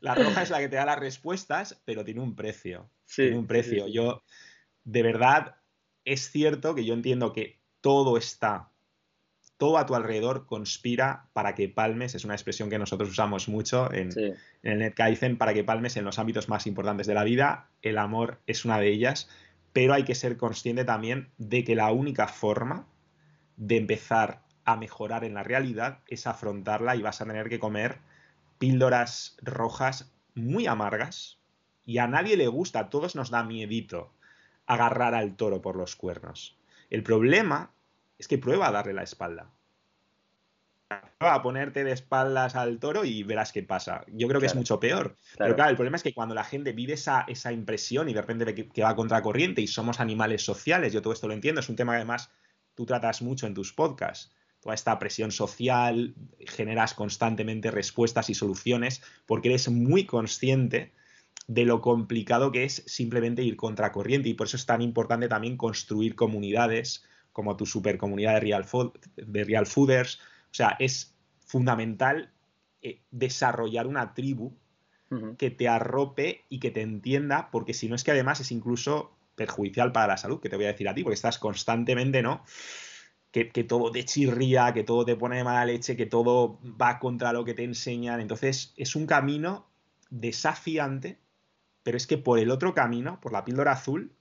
la 0.00 0.14
roja 0.14 0.42
es 0.42 0.50
la 0.50 0.58
que 0.60 0.68
te 0.68 0.76
da 0.76 0.84
las 0.84 0.98
respuestas, 0.98 1.80
pero 1.84 2.04
tiene 2.04 2.20
un 2.20 2.34
precio. 2.34 2.90
tiene 3.14 3.38
un 3.38 3.46
precio. 3.46 3.86
Yo, 3.88 4.22
de 4.84 5.02
verdad, 5.02 5.56
es 6.04 6.30
cierto 6.30 6.74
que 6.74 6.84
yo 6.84 6.94
entiendo 6.94 7.32
que 7.32 7.60
todo 7.80 8.16
está 8.16 8.70
todo 9.56 9.78
a 9.78 9.86
tu 9.86 9.94
alrededor 9.94 10.46
conspira 10.46 11.26
para 11.32 11.54
que 11.54 11.68
palmes, 11.68 12.14
es 12.14 12.24
una 12.24 12.34
expresión 12.34 12.70
que 12.70 12.78
nosotros 12.78 13.10
usamos 13.10 13.48
mucho 13.48 13.92
en, 13.92 14.10
el 14.62 14.78
net 14.78 14.94
dicen 15.08 15.38
para 15.38 15.54
que 15.54 15.64
palmes 15.64 15.96
en 15.96 16.04
los 16.04 16.18
ámbitos 16.18 16.48
más 16.48 16.66
importantes 16.66 17.06
de 17.06 17.14
la 17.14 17.24
vida, 17.24 17.68
el 17.82 17.98
amor 17.98 18.40
es 18.46 18.64
una 18.64 18.78
de 18.78 18.88
ellas, 18.88 19.28
pero 19.72 19.94
hay 19.94 20.04
que 20.04 20.14
ser 20.14 20.36
consciente 20.36 20.84
también 20.84 21.30
de 21.38 21.64
que 21.64 21.74
la 21.74 21.92
única 21.92 22.28
forma 22.28 22.86
de 23.56 23.76
empezar 23.76 24.42
a 24.64 24.76
mejorar 24.76 25.24
en 25.24 25.34
la 25.34 25.42
realidad 25.42 26.00
es 26.08 26.26
afrontarla 26.26 26.96
y 26.96 27.02
vas 27.02 27.20
a 27.20 27.26
tener 27.26 27.48
que 27.48 27.58
comer 27.58 27.98
píldoras 28.58 29.36
rojas 29.42 30.12
muy 30.34 30.66
amargas 30.66 31.38
y 31.86 31.98
a 31.98 32.06
nadie 32.06 32.36
le 32.36 32.48
gusta, 32.48 32.80
a 32.80 32.90
todos 32.90 33.14
nos 33.14 33.30
da 33.30 33.44
miedito 33.44 34.10
agarrar 34.66 35.14
al 35.14 35.36
toro 35.36 35.60
por 35.60 35.76
los 35.76 35.96
cuernos. 35.96 36.56
El 36.90 37.02
problema 37.02 37.70
es 38.18 38.28
que 38.28 38.38
prueba 38.38 38.68
a 38.68 38.72
darle 38.72 38.92
la 38.92 39.02
espalda. 39.02 39.50
Prueba 41.18 41.34
a 41.34 41.42
ponerte 41.42 41.82
de 41.82 41.92
espaldas 41.92 42.54
al 42.54 42.78
toro 42.78 43.04
y 43.04 43.22
verás 43.22 43.52
qué 43.52 43.62
pasa. 43.62 44.04
Yo 44.08 44.28
creo 44.28 44.40
que 44.40 44.46
es 44.46 44.54
mucho 44.54 44.78
peor. 44.78 45.16
Pero 45.36 45.54
claro, 45.54 45.70
el 45.70 45.76
problema 45.76 45.96
es 45.96 46.02
que 46.02 46.14
cuando 46.14 46.34
la 46.34 46.44
gente 46.44 46.72
vive 46.72 46.92
esa, 46.92 47.24
esa 47.26 47.52
impresión 47.52 48.08
y 48.08 48.14
de 48.14 48.20
repente 48.20 48.44
ve 48.44 48.54
que, 48.54 48.68
que 48.68 48.82
va 48.82 48.94
contra 48.94 49.22
corriente 49.22 49.60
y 49.60 49.66
somos 49.66 50.00
animales 50.00 50.44
sociales, 50.44 50.92
yo 50.92 51.02
todo 51.02 51.12
esto 51.12 51.26
lo 51.26 51.34
entiendo, 51.34 51.60
es 51.60 51.68
un 51.68 51.76
tema 51.76 51.92
que 51.92 51.96
además 51.96 52.30
tú 52.74 52.86
tratas 52.86 53.22
mucho 53.22 53.46
en 53.46 53.54
tus 53.54 53.72
podcasts 53.72 54.30
toda 54.64 54.74
esta 54.74 54.98
presión 54.98 55.30
social, 55.30 56.14
generas 56.38 56.94
constantemente 56.94 57.70
respuestas 57.70 58.30
y 58.30 58.34
soluciones 58.34 59.02
porque 59.26 59.50
eres 59.50 59.68
muy 59.68 60.06
consciente 60.06 60.94
de 61.46 61.66
lo 61.66 61.82
complicado 61.82 62.50
que 62.50 62.64
es 62.64 62.82
simplemente 62.86 63.42
ir 63.42 63.56
contra 63.56 63.92
corriente 63.92 64.30
y 64.30 64.34
por 64.34 64.46
eso 64.46 64.56
es 64.56 64.64
tan 64.64 64.80
importante 64.80 65.28
también 65.28 65.58
construir 65.58 66.14
comunidades 66.16 67.04
como 67.34 67.56
tu 67.56 67.66
super 67.66 67.98
comunidad 67.98 68.34
de 68.34 68.40
Real, 68.40 68.66
de 69.16 69.44
Real 69.44 69.66
Fooders. 69.66 70.20
O 70.20 70.54
sea, 70.54 70.76
es 70.78 71.14
fundamental 71.40 72.30
eh, 72.80 73.02
desarrollar 73.10 73.86
una 73.86 74.14
tribu 74.14 74.56
que 75.38 75.52
te 75.52 75.68
arrope 75.68 76.44
y 76.48 76.58
que 76.58 76.72
te 76.72 76.80
entienda, 76.80 77.48
porque 77.52 77.72
si 77.72 77.88
no 77.88 77.94
es 77.94 78.02
que 78.02 78.10
además 78.10 78.40
es 78.40 78.50
incluso 78.50 79.16
perjudicial 79.36 79.92
para 79.92 80.08
la 80.08 80.16
salud, 80.16 80.40
que 80.40 80.48
te 80.48 80.56
voy 80.56 80.64
a 80.64 80.72
decir 80.72 80.88
a 80.88 80.94
ti, 80.94 81.04
porque 81.04 81.14
estás 81.14 81.38
constantemente, 81.38 82.20
¿no? 82.20 82.42
Que, 83.30 83.50
que, 83.50 83.62
todo 83.62 83.92
te 83.92 84.04
chirría, 84.04 84.72
que 84.72 84.82
todo 84.82 85.04
te 85.04 85.14
pone 85.14 85.36
de 85.36 85.44
mala 85.44 85.66
leche, 85.66 85.96
que 85.96 86.06
todo 86.06 86.58
va 86.64 86.98
contra 86.98 87.32
lo 87.32 87.44
que 87.44 87.54
te 87.54 87.62
enseñan. 87.62 88.20
Entonces, 88.20 88.74
es 88.76 88.96
un 88.96 89.06
camino 89.06 89.68
desafiante, 90.10 91.20
pero 91.84 91.96
es 91.96 92.08
que 92.08 92.18
por 92.18 92.40
el 92.40 92.50
otro 92.50 92.74
camino, 92.74 93.20
por 93.20 93.32
la 93.32 93.44
píldora 93.44 93.72
azul, 93.72 94.12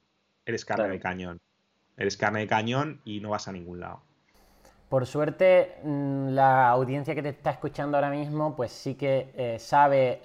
eres 0.45 0.63
carne 0.63 0.89
de 0.89 0.99
cañón. 0.99 1.39
Eres 1.97 2.17
carne 2.17 2.41
de 2.41 2.47
cañón 2.47 3.01
y 3.05 3.19
no 3.19 3.29
vas 3.29 3.47
a 3.47 3.51
ningún 3.51 3.79
lado. 3.79 4.01
Por 4.89 5.05
suerte, 5.07 5.77
mm, 5.83 6.29
la 6.29 6.69
audiencia 6.69 7.15
que 7.15 7.23
te 7.23 7.29
está 7.29 7.51
escuchando 7.51 7.97
ahora 7.97 8.09
mismo, 8.09 8.55
pues 8.55 8.71
sí 8.71 8.95
que 8.95 9.31
eh, 9.35 9.57
sabe 9.59 10.21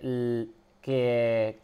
que 0.82 1.58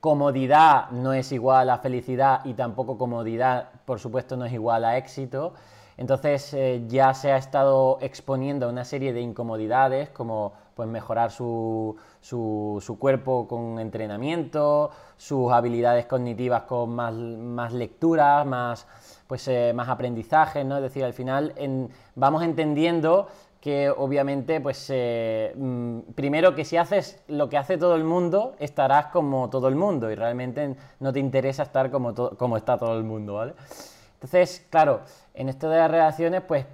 comodidad 0.00 0.90
no 0.90 1.12
es 1.12 1.32
igual 1.32 1.68
a 1.68 1.78
felicidad 1.78 2.40
y 2.44 2.54
tampoco 2.54 2.96
comodidad, 2.96 3.68
por 3.84 4.00
supuesto, 4.00 4.36
no 4.36 4.46
es 4.46 4.52
igual 4.52 4.84
a 4.84 4.96
éxito. 4.96 5.54
Entonces 5.98 6.54
eh, 6.54 6.84
ya 6.88 7.12
se 7.12 7.30
ha 7.30 7.36
estado 7.36 7.98
exponiendo 8.00 8.70
una 8.70 8.86
serie 8.86 9.12
de 9.12 9.20
incomodidades 9.20 10.08
como 10.08 10.54
pues, 10.74 10.88
mejorar 10.88 11.30
su, 11.30 11.94
su, 12.22 12.96
cuerpo 12.98 13.46
con 13.46 13.78
entrenamiento, 13.78 14.90
sus 15.18 15.52
habilidades 15.52 16.06
cognitivas 16.06 16.62
con 16.62 16.94
más, 16.94 17.12
más 17.12 17.74
lecturas, 17.74 18.46
más, 18.46 18.86
pues, 19.30 19.46
eh, 19.46 19.70
más 19.72 19.88
aprendizaje, 19.88 20.64
¿no? 20.64 20.78
Es 20.78 20.82
decir, 20.82 21.04
al 21.04 21.12
final 21.12 21.54
vamos 22.16 22.42
entendiendo 22.42 23.28
que 23.60 23.88
obviamente, 23.88 24.60
pues 24.60 24.88
eh, 24.92 25.54
mm, 25.56 26.00
primero 26.16 26.56
que 26.56 26.64
si 26.64 26.76
haces 26.76 27.22
lo 27.28 27.48
que 27.48 27.56
hace 27.56 27.78
todo 27.78 27.94
el 27.94 28.02
mundo, 28.02 28.56
estarás 28.58 29.06
como 29.06 29.48
todo 29.48 29.68
el 29.68 29.76
mundo 29.76 30.10
y 30.10 30.16
realmente 30.16 30.74
no 30.98 31.12
te 31.12 31.20
interesa 31.20 31.62
estar 31.62 31.92
como, 31.92 32.12
como 32.12 32.56
está 32.56 32.76
todo 32.76 32.98
el 32.98 33.04
mundo, 33.04 33.34
¿vale? 33.34 33.54
Entonces, 34.14 34.66
claro, 34.68 35.02
en 35.32 35.48
esto 35.48 35.70
de 35.70 35.78
las 35.78 35.92
relaciones, 35.92 36.42
pues, 36.42 36.66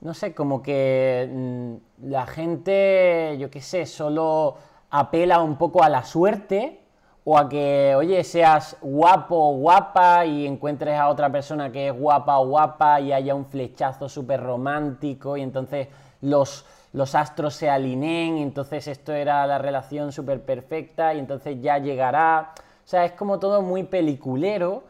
no 0.00 0.14
sé, 0.14 0.34
como 0.34 0.62
que 0.62 1.28
mm, 1.30 2.08
la 2.08 2.26
gente, 2.26 3.36
yo 3.38 3.50
qué 3.50 3.60
sé, 3.60 3.84
solo 3.84 4.56
apela 4.88 5.42
un 5.42 5.58
poco 5.58 5.82
a 5.82 5.90
la 5.90 6.04
suerte 6.04 6.87
o 7.30 7.36
a 7.36 7.46
que, 7.46 7.94
oye, 7.94 8.24
seas 8.24 8.78
guapo 8.80 9.36
o 9.36 9.58
guapa 9.58 10.24
y 10.24 10.46
encuentres 10.46 10.98
a 10.98 11.10
otra 11.10 11.30
persona 11.30 11.70
que 11.70 11.88
es 11.88 11.92
guapa 11.92 12.38
o 12.38 12.48
guapa 12.48 13.02
y 13.02 13.12
haya 13.12 13.34
un 13.34 13.44
flechazo 13.44 14.08
súper 14.08 14.42
romántico 14.42 15.36
y 15.36 15.42
entonces 15.42 15.88
los, 16.22 16.64
los 16.94 17.14
astros 17.14 17.52
se 17.52 17.68
alineen 17.68 18.38
y 18.38 18.42
entonces 18.42 18.88
esto 18.88 19.12
era 19.12 19.46
la 19.46 19.58
relación 19.58 20.10
súper 20.10 20.40
perfecta 20.40 21.12
y 21.12 21.18
entonces 21.18 21.60
ya 21.60 21.76
llegará. 21.76 22.54
O 22.56 22.88
sea, 22.88 23.04
es 23.04 23.12
como 23.12 23.38
todo 23.38 23.60
muy 23.60 23.82
peliculero 23.82 24.84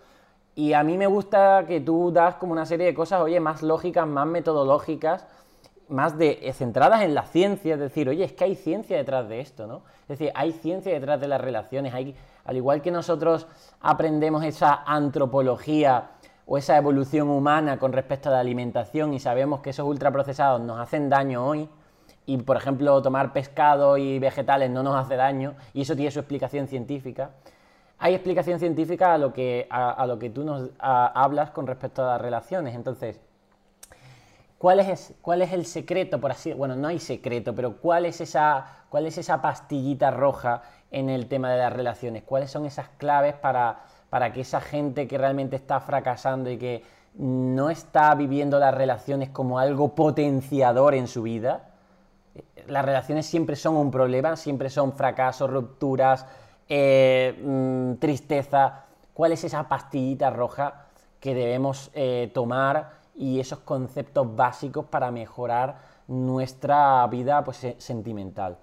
y 0.55 0.75
a 0.75 0.85
mí 0.85 0.97
me 0.97 1.09
gusta 1.09 1.65
que 1.67 1.81
tú 1.81 2.13
das 2.13 2.37
como 2.37 2.53
una 2.53 2.67
serie 2.67 2.87
de 2.87 2.95
cosas, 2.95 3.21
oye, 3.21 3.41
más 3.41 3.63
lógicas, 3.63 4.07
más 4.07 4.29
metodológicas 4.29 5.27
más 5.89 6.19
de 6.19 6.39
eh, 6.43 6.53
centradas 6.53 7.03
en 7.03 7.15
la 7.15 7.23
ciencia, 7.23 7.75
es 7.75 7.81
decir, 7.81 8.09
oye, 8.09 8.25
es 8.25 8.33
que 8.33 8.45
hay 8.45 8.55
ciencia 8.55 8.97
detrás 8.97 9.29
de 9.29 9.41
esto, 9.41 9.67
¿no? 9.67 9.83
Es 10.03 10.19
decir, 10.19 10.33
hay 10.35 10.53
ciencia 10.53 10.93
detrás 10.93 11.21
de 11.21 11.29
las 11.29 11.41
relaciones, 11.41 11.95
hay, 11.95 12.15
al 12.45 12.57
igual 12.57 12.83
que 12.83 12.91
nosotros 12.91 13.47
aprendemos 13.81 14.45
esa 14.45 14.83
antropología 14.85 16.11
o 16.47 16.59
esa 16.59 16.77
evolución 16.77 17.29
humana 17.29 17.79
con 17.79 17.93
respecto 17.93 18.29
a 18.29 18.33
la 18.33 18.41
alimentación 18.41 19.13
y 19.13 19.21
sabemos 19.21 19.61
que 19.61 19.71
esos 19.71 19.87
ultraprocesados 19.87 20.61
nos 20.61 20.79
hacen 20.81 21.09
daño 21.09 21.47
hoy, 21.47 21.69
y 22.27 22.37
por 22.37 22.57
ejemplo 22.57 23.01
tomar 23.01 23.33
pescado 23.33 23.97
y 23.97 24.19
vegetales 24.19 24.71
no 24.71 24.83
nos 24.83 24.97
hace 24.97 25.17
daño, 25.17 25.55
y 25.73 25.83
eso 25.83 25.97
tiene 25.97 26.11
su 26.11 26.19
explicación 26.19 26.69
científica, 26.69 27.31
hay 27.99 28.15
explicación 28.15 28.61
científica 28.61 29.15
a 29.15 29.19
lo 29.19 29.33
que, 29.33 29.67
a, 29.71 30.07
lo 30.07 30.19
que 30.19 30.31
tú 30.31 30.45
nos 30.45 30.71
hablas 30.79 31.51
con 31.51 31.67
respecto 31.67 32.05
a 32.05 32.13
las 32.13 32.21
relaciones. 32.21 32.77
Entonces, 32.77 33.21
¿Cuál 34.59 34.81
es, 34.81 35.15
¿Cuál 35.23 35.43
es 35.43 35.53
el 35.53 35.65
secreto, 35.67 36.21
por 36.21 36.33
así 36.33 36.53
Bueno, 36.53 36.75
no 36.75 36.89
hay 36.89 36.99
secreto, 36.99 37.55
pero 37.55 37.77
¿cuál 37.77 38.07
es, 38.07 38.21
esa, 38.21 38.67
¿cuál 38.89 39.07
es 39.07 39.17
esa 39.17 39.41
pastillita 39.41 40.11
roja 40.11 40.63
en 40.91 41.09
el 41.09 41.29
tema 41.29 41.53
de 41.53 41.59
las 41.59 41.73
relaciones? 41.73 42.25
¿Cuáles 42.25 42.51
son 42.51 42.67
esas 42.67 42.89
claves 42.99 43.35
para, 43.35 43.85
que 44.35 44.41
esa 44.41 44.61
gente 44.61 45.07
que 45.07 45.17
realmente 45.17 45.55
está 45.55 45.79
fracasando 45.79 46.51
y 46.51 46.59
que 46.59 46.83
no 47.15 47.71
está 47.71 48.13
viviendo 48.17 48.59
las 48.59 48.75
relaciones 48.75 49.29
como 49.31 49.61
algo 49.61 49.95
potenciador 49.95 50.95
en 50.95 51.07
su 51.07 51.23
vida? 51.23 51.71
Las 52.67 52.85
relaciones 52.85 53.27
siempre 53.27 53.55
son 53.55 53.77
un 53.77 53.93
problema, 53.93 54.35
siempre 54.35 54.71
son 54.71 54.93
fracasos, 54.93 55.49
rupturas, 55.49 56.27
eh, 56.69 57.41
mm, 57.45 58.01
tristeza. 58.01 58.87
¿Cuál 59.15 59.33
es 59.33 59.45
esa 59.45 59.69
pastillita 59.69 60.31
roja 60.31 60.87
que 61.21 61.33
debemos 61.33 61.93
eh, 61.95 62.31
tomar 62.35 62.98
y 63.19 63.41
esos 63.41 63.61
conceptos 63.61 64.35
básicos 64.35 64.87
para 64.87 65.11
mejorar 65.11 65.79
nuestra 66.07 67.07
vida 67.09 67.43
pues, 67.43 67.67
sentimental. 67.79 68.59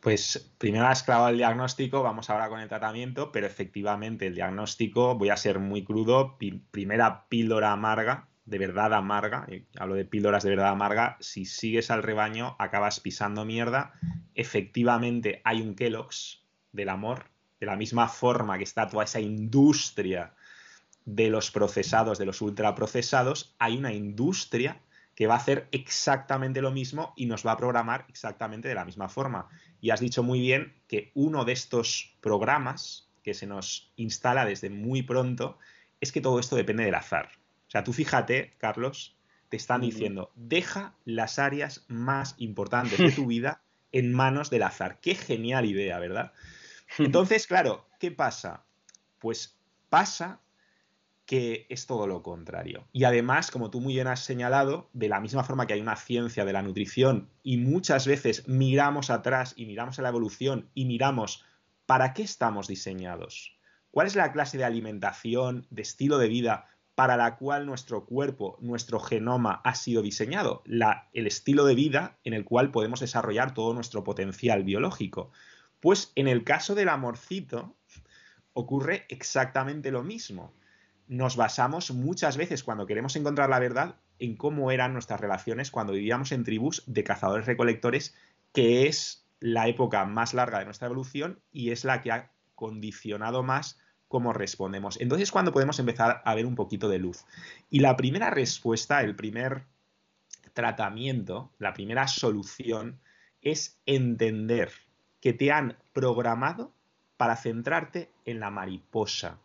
Pues 0.00 0.52
primero 0.58 0.86
has 0.86 1.02
clavado 1.02 1.30
el 1.30 1.38
diagnóstico, 1.38 2.02
vamos 2.02 2.28
ahora 2.28 2.50
con 2.50 2.60
el 2.60 2.68
tratamiento, 2.68 3.32
pero 3.32 3.46
efectivamente 3.46 4.26
el 4.26 4.34
diagnóstico, 4.34 5.16
voy 5.16 5.30
a 5.30 5.36
ser 5.38 5.58
muy 5.58 5.82
crudo, 5.82 6.36
primera 6.70 7.26
píldora 7.30 7.72
amarga, 7.72 8.28
de 8.44 8.58
verdad 8.58 8.92
amarga, 8.92 9.46
hablo 9.78 9.94
de 9.94 10.04
píldoras 10.04 10.42
de 10.42 10.50
verdad 10.50 10.68
amarga, 10.68 11.16
si 11.20 11.46
sigues 11.46 11.90
al 11.90 12.02
rebaño 12.02 12.54
acabas 12.58 13.00
pisando 13.00 13.46
mierda, 13.46 13.94
efectivamente 14.34 15.40
hay 15.42 15.62
un 15.62 15.74
Kellogg's 15.74 16.44
del 16.72 16.90
amor, 16.90 17.30
de 17.58 17.64
la 17.64 17.76
misma 17.76 18.06
forma 18.08 18.58
que 18.58 18.64
está 18.64 18.86
toda 18.86 19.04
esa 19.04 19.20
industria 19.20 20.34
de 21.04 21.28
los 21.28 21.50
procesados, 21.50 22.18
de 22.18 22.26
los 22.26 22.40
ultraprocesados, 22.40 23.54
hay 23.58 23.76
una 23.76 23.92
industria 23.92 24.80
que 25.14 25.26
va 25.26 25.34
a 25.34 25.38
hacer 25.38 25.68
exactamente 25.70 26.60
lo 26.60 26.72
mismo 26.72 27.12
y 27.16 27.26
nos 27.26 27.46
va 27.46 27.52
a 27.52 27.56
programar 27.56 28.04
exactamente 28.08 28.68
de 28.68 28.74
la 28.74 28.84
misma 28.84 29.08
forma. 29.08 29.48
Y 29.80 29.90
has 29.90 30.00
dicho 30.00 30.22
muy 30.22 30.40
bien 30.40 30.74
que 30.88 31.12
uno 31.14 31.44
de 31.44 31.52
estos 31.52 32.16
programas 32.20 33.08
que 33.22 33.34
se 33.34 33.46
nos 33.46 33.92
instala 33.96 34.44
desde 34.44 34.70
muy 34.70 35.02
pronto 35.02 35.58
es 36.00 36.10
que 36.10 36.20
todo 36.20 36.40
esto 36.40 36.56
depende 36.56 36.84
del 36.84 36.94
azar. 36.94 37.30
O 37.66 37.70
sea, 37.70 37.84
tú 37.84 37.92
fíjate, 37.92 38.54
Carlos, 38.58 39.16
te 39.48 39.56
están 39.56 39.82
diciendo, 39.82 40.32
deja 40.34 40.94
las 41.04 41.38
áreas 41.38 41.84
más 41.88 42.34
importantes 42.38 42.98
de 42.98 43.12
tu 43.12 43.26
vida 43.28 43.62
en 43.92 44.12
manos 44.12 44.50
del 44.50 44.64
azar. 44.64 44.98
Qué 45.00 45.14
genial 45.14 45.64
idea, 45.64 45.98
¿verdad? 45.98 46.32
Entonces, 46.98 47.46
claro, 47.46 47.88
¿qué 48.00 48.10
pasa? 48.10 48.64
Pues 49.20 49.56
pasa 49.88 50.40
que 51.26 51.66
es 51.70 51.86
todo 51.86 52.06
lo 52.06 52.22
contrario. 52.22 52.86
Y 52.92 53.04
además, 53.04 53.50
como 53.50 53.70
tú 53.70 53.80
muy 53.80 53.94
bien 53.94 54.06
has 54.06 54.20
señalado, 54.24 54.90
de 54.92 55.08
la 55.08 55.20
misma 55.20 55.42
forma 55.42 55.66
que 55.66 55.72
hay 55.74 55.80
una 55.80 55.96
ciencia 55.96 56.44
de 56.44 56.52
la 56.52 56.62
nutrición 56.62 57.30
y 57.42 57.56
muchas 57.56 58.06
veces 58.06 58.46
miramos 58.46 59.10
atrás 59.10 59.54
y 59.56 59.66
miramos 59.66 59.98
a 59.98 60.02
la 60.02 60.10
evolución 60.10 60.68
y 60.74 60.84
miramos 60.84 61.44
para 61.86 62.12
qué 62.12 62.22
estamos 62.22 62.68
diseñados, 62.68 63.56
cuál 63.90 64.06
es 64.06 64.16
la 64.16 64.32
clase 64.32 64.58
de 64.58 64.64
alimentación, 64.64 65.66
de 65.70 65.82
estilo 65.82 66.18
de 66.18 66.28
vida 66.28 66.66
para 66.94 67.16
la 67.16 67.36
cual 67.36 67.66
nuestro 67.66 68.04
cuerpo, 68.04 68.56
nuestro 68.60 69.00
genoma 69.00 69.60
ha 69.64 69.74
sido 69.74 70.00
diseñado, 70.00 70.62
el 71.12 71.26
estilo 71.26 71.64
de 71.64 71.74
vida 71.74 72.18
en 72.22 72.34
el 72.34 72.44
cual 72.44 72.70
podemos 72.70 73.00
desarrollar 73.00 73.52
todo 73.52 73.74
nuestro 73.74 74.04
potencial 74.04 74.62
biológico. 74.62 75.32
Pues 75.80 76.12
en 76.14 76.28
el 76.28 76.44
caso 76.44 76.74
del 76.74 76.88
amorcito 76.88 77.74
ocurre 78.52 79.06
exactamente 79.08 79.90
lo 79.90 80.04
mismo 80.04 80.54
nos 81.06 81.36
basamos 81.36 81.90
muchas 81.90 82.36
veces 82.36 82.64
cuando 82.64 82.86
queremos 82.86 83.16
encontrar 83.16 83.50
la 83.50 83.58
verdad 83.58 83.96
en 84.18 84.36
cómo 84.36 84.70
eran 84.70 84.92
nuestras 84.92 85.20
relaciones 85.20 85.70
cuando 85.70 85.92
vivíamos 85.92 86.32
en 86.32 86.44
tribus 86.44 86.82
de 86.86 87.04
cazadores-recolectores, 87.04 88.14
que 88.52 88.86
es 88.86 89.26
la 89.40 89.68
época 89.68 90.04
más 90.06 90.34
larga 90.34 90.58
de 90.58 90.64
nuestra 90.64 90.86
evolución 90.86 91.40
y 91.52 91.70
es 91.70 91.84
la 91.84 92.00
que 92.00 92.12
ha 92.12 92.32
condicionado 92.54 93.42
más 93.42 93.78
cómo 94.08 94.32
respondemos. 94.32 95.00
Entonces, 95.00 95.32
cuando 95.32 95.52
podemos 95.52 95.78
empezar 95.78 96.22
a 96.24 96.34
ver 96.34 96.46
un 96.46 96.54
poquito 96.54 96.88
de 96.88 96.98
luz. 96.98 97.24
Y 97.68 97.80
la 97.80 97.96
primera 97.96 98.30
respuesta, 98.30 99.00
el 99.02 99.16
primer 99.16 99.64
tratamiento, 100.52 101.50
la 101.58 101.74
primera 101.74 102.06
solución 102.06 103.00
es 103.42 103.78
entender 103.86 104.70
que 105.20 105.32
te 105.32 105.50
han 105.50 105.76
programado 105.92 106.72
para 107.16 107.36
centrarte 107.36 108.10
en 108.24 108.40
la 108.40 108.50
mariposa, 108.50 109.38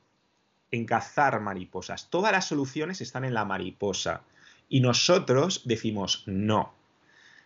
en 0.72 0.86
cazar 0.86 1.40
mariposas. 1.42 2.10
Todas 2.10 2.32
las 2.32 2.46
soluciones 2.46 3.02
están 3.02 3.26
en 3.26 3.34
la 3.34 3.46
mariposa. 3.46 4.22
Y 4.68 4.82
nosotros 4.82 5.64
decimos 5.66 6.24
no. 6.28 6.74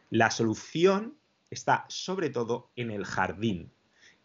La 0.10 0.30
solución 0.30 1.16
está 1.50 1.86
sobre 1.88 2.30
todo 2.30 2.70
en 2.76 2.92
el 2.92 3.06
jardín. 3.06 3.72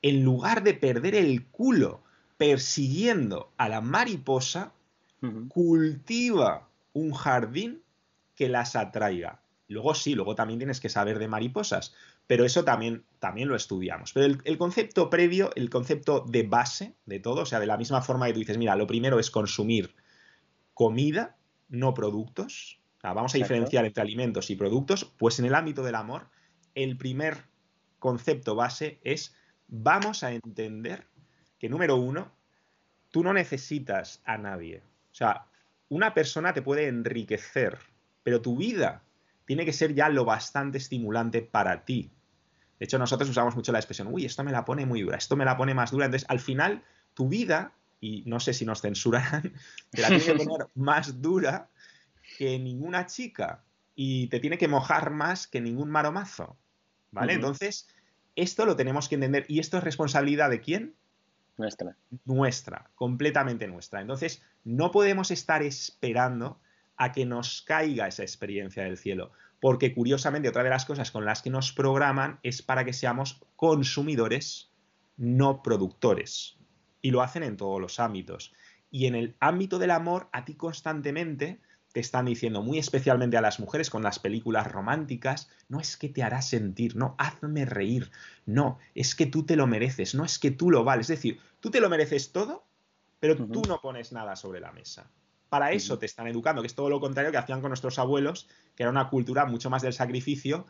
En 0.03 0.25
lugar 0.25 0.63
de 0.63 0.75
perder 0.75 1.15
el 1.15 1.47
culo 1.47 2.03
persiguiendo 2.37 3.51
a 3.57 3.69
la 3.69 3.81
mariposa, 3.81 4.73
cultiva 5.49 6.69
un 6.93 7.13
jardín 7.13 7.83
que 8.37 8.49
las 8.49 8.77
atraiga. 8.77 9.41
Luego 9.69 9.95
sí, 9.95 10.15
luego 10.15 10.35
también 10.35 10.59
tienes 10.59 10.81
que 10.81 10.89
saber 10.89 11.19
de 11.19 11.29
mariposas, 11.29 11.95
pero 12.29 12.45
eso 12.45 12.63
también, 12.63 13.05
también 13.19 13.49
lo 13.49 13.57
estudiamos. 13.57 14.13
Pero 14.13 14.39
el, 14.45 14.59
concepto 14.59 15.09
previo, 15.09 15.51
el 15.57 15.71
concepto 15.71 16.25
de 16.29 16.43
base 16.43 16.95
de 17.07 17.21
todo, 17.21 17.41
o 17.41 17.47
sea, 17.47 17.59
de 17.59 17.67
la 17.67 17.79
misma 17.79 18.03
forma 18.03 18.27
que 18.27 18.35
tú 18.35 18.41
dices, 18.41 18.59
mira, 18.59 18.77
lo 18.77 18.87
primero 18.87 19.19
es 19.19 19.31
consumir 19.31 19.97
comida, 20.75 21.39
no 21.71 21.95
productos. 21.95 22.81
vamos 23.03 23.35
a 23.35 23.39
diferenciar 23.39 23.87
entre 23.87 24.03
alimentos 24.03 24.51
y 24.51 24.57
productos, 24.57 25.07
pues 25.17 25.39
en 25.39 25.47
el 25.47 25.55
ámbito 25.55 25.83
del 25.83 25.95
amor, 25.95 26.29
el 26.75 26.99
primer 26.99 27.47
concepto 27.99 28.55
base 28.55 29.01
es 29.03 29.35
vamos 29.67 30.23
a 30.23 30.33
entender 30.33 31.07
que 31.59 31.71
número 31.71 31.97
uno, 31.97 32.31
tú 33.11 33.25
no 33.25 33.33
necesitas 33.33 34.21
a 34.27 34.37
nadie. 34.37 34.83
O 35.13 35.15
sea, 35.15 35.47
una 35.89 36.13
persona 36.13 36.53
te 36.53 36.61
puede 36.61 36.89
enriquecer, 36.89 37.79
pero 38.23 38.43
tu 38.43 38.59
vida 38.59 39.03
tiene 39.47 39.65
que 39.65 39.73
ser 39.73 39.95
ya 39.95 40.11
lo 40.11 40.27
bastante 40.27 40.77
estimulante 40.77 41.41
para 41.41 41.87
ti. 41.87 42.13
De 42.79 42.85
hecho, 42.85 42.99
nosotros 42.99 43.29
usamos 43.29 43.57
mucho 43.57 43.73
la 43.73 43.79
expresión, 43.79 44.09
uy, 44.11 44.25
esto 44.25 44.45
me 44.45 44.53
la 44.53 44.65
pone 44.65 44.87
muy 44.87 45.03
dura, 45.03 45.17
esto 45.17 45.37
me 45.37 45.45
la 45.45 45.57
pone 45.57 45.75
más 45.75 45.91
dura. 45.91 46.07
Entonces, 46.07 46.29
al 46.31 46.41
final, 46.41 46.83
tu 47.15 47.29
vida, 47.29 47.73
y 48.01 48.23
no 48.27 48.39
sé 48.39 48.53
si 48.55 48.65
nos 48.65 48.81
censurarán, 48.81 49.53
te 49.91 50.03
la 50.03 50.09
tiene 50.09 50.25
que 50.25 50.35
poner 50.45 50.67
más 50.75 51.21
dura 51.21 51.69
que 52.37 52.59
ninguna 52.59 53.07
chica 53.07 53.65
y 53.95 54.29
te 54.29 54.39
tiene 54.39 54.59
que 54.59 54.69
mojar 54.69 55.11
más 55.11 55.47
que 55.47 55.61
ningún 55.61 55.91
maromazo. 55.91 56.57
¿Vale? 57.11 57.33
Entonces, 57.33 57.89
esto 58.37 58.67
lo 58.67 58.77
tenemos 58.77 59.09
que 59.09 59.17
entender. 59.17 59.45
¿Y 59.49 59.59
esto 59.59 59.79
es 59.79 59.85
responsabilidad 59.85 60.51
de 60.51 60.61
quién? 60.61 60.95
Nuestra. 61.57 61.97
Nuestra, 62.25 62.91
completamente 62.95 63.67
nuestra. 63.67 64.01
Entonces, 64.01 64.43
no 64.63 64.93
podemos 64.93 65.33
estar 65.33 65.63
esperando 65.63 66.61
a 66.97 67.11
que 67.11 67.27
nos 67.27 67.63
caiga 67.63 68.07
esa 68.07 68.23
experiencia 68.23 68.85
del 68.85 68.97
cielo. 68.97 69.33
Porque 69.61 69.95
curiosamente 69.95 70.49
otra 70.49 70.63
de 70.63 70.71
las 70.71 70.85
cosas 70.85 71.11
con 71.11 71.25
las 71.25 71.43
que 71.43 71.51
nos 71.51 71.73
programan 71.73 72.39
es 72.43 72.63
para 72.63 72.85
que 72.85 72.93
seamos 72.93 73.41
consumidores, 73.57 74.71
no 75.17 75.63
productores. 75.63 76.57
Y 77.03 77.11
lo 77.11 77.23
hacen 77.23 77.43
en 77.43 77.57
todos 77.57 77.81
los 77.81 78.01
ámbitos. 78.01 78.53
Y 78.91 79.07
en 79.07 79.15
el 79.15 79.37
ámbito 79.41 79.79
del 79.79 79.91
amor, 79.91 80.29
a 80.33 80.45
ti 80.45 80.55
constantemente 80.55 81.61
te 81.93 82.01
están 82.01 82.27
diciendo, 82.27 82.63
muy 82.63 82.79
especialmente 82.79 83.37
a 83.37 83.41
las 83.41 83.61
mujeres 83.61 83.91
con 83.91 84.03
las 84.03 84.19
películas 84.19 84.71
románticas, 84.71 85.49
no 85.69 85.81
es 85.81 85.97
que 85.97 86.09
te 86.09 86.23
hará 86.23 86.43
sentir, 86.43 86.97
no, 86.97 87.15
hazme 87.19 87.65
reír, 87.65 88.11
no, 88.47 88.79
es 88.95 89.15
que 89.15 89.27
tú 89.27 89.45
te 89.45 89.57
lo 89.57 89.67
mereces, 89.67 90.15
no 90.15 90.25
es 90.25 90.39
que 90.39 90.51
tú 90.51 90.71
lo 90.71 90.85
vales. 90.85 91.11
Es 91.11 91.19
decir, 91.19 91.41
tú 91.61 91.71
te 91.71 91.81
lo 91.81 91.89
mereces 91.89 92.33
todo, 92.33 92.65
pero 93.21 93.37
tú 93.37 93.63
no 93.67 93.81
pones 93.81 94.13
nada 94.13 94.37
sobre 94.37 94.61
la 94.61 94.73
mesa. 94.73 95.11
Para 95.49 95.73
eso 95.73 95.99
te 95.99 96.07
están 96.07 96.27
educando, 96.27 96.63
que 96.63 96.67
es 96.67 96.75
todo 96.75 96.91
lo 96.91 97.01
contrario 97.01 97.31
que 97.31 97.39
hacían 97.39 97.61
con 97.61 97.71
nuestros 97.71 97.99
abuelos, 97.99 98.49
que 98.75 98.83
era 98.83 98.91
una 98.91 99.09
cultura 99.09 99.47
mucho 99.47 99.71
más 99.71 99.83
del 99.83 99.93
sacrificio 99.93 100.67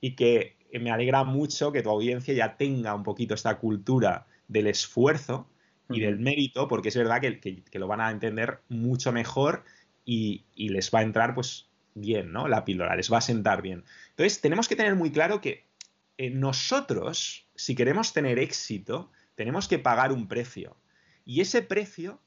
y 0.00 0.14
que 0.14 0.56
me 0.80 0.90
alegra 0.90 1.24
mucho 1.24 1.72
que 1.72 1.82
tu 1.82 1.90
audiencia 1.90 2.34
ya 2.34 2.56
tenga 2.56 2.94
un 2.94 3.02
poquito 3.02 3.34
esta 3.34 3.58
cultura 3.58 4.26
del 4.48 4.66
esfuerzo 4.66 5.48
y 5.90 6.00
del 6.00 6.18
mérito, 6.18 6.68
porque 6.68 6.88
es 6.88 6.96
verdad 6.96 7.20
que, 7.20 7.62
lo 7.74 7.86
van 7.86 8.00
a 8.00 8.10
entender 8.10 8.60
mucho 8.68 9.12
mejor 9.12 9.64
y, 10.04 10.44
les 10.56 10.90
va 10.90 11.00
a 11.00 11.02
entrar 11.02 11.34
pues 11.34 11.68
bien, 11.94 12.32
¿no? 12.32 12.48
La 12.48 12.64
píldora, 12.64 12.96
les 12.96 13.12
va 13.12 13.18
a 13.18 13.22
sentar 13.22 13.60
bien. 13.60 13.84
Entonces, 14.10 14.40
tenemos 14.40 14.68
que 14.68 14.76
tener 14.76 14.94
muy 14.94 15.12
claro 15.12 15.40
que 15.40 15.66
eh, 16.16 16.30
nosotros, 16.30 17.46
si 17.54 17.74
queremos 17.74 18.12
tener 18.12 18.38
éxito, 18.38 19.10
tenemos 19.34 19.68
que 19.68 19.78
pagar 19.78 20.12
un 20.12 20.28
precio. 20.28 20.76
Y 21.24 21.40
ese 21.40 21.62
precio 21.62 22.20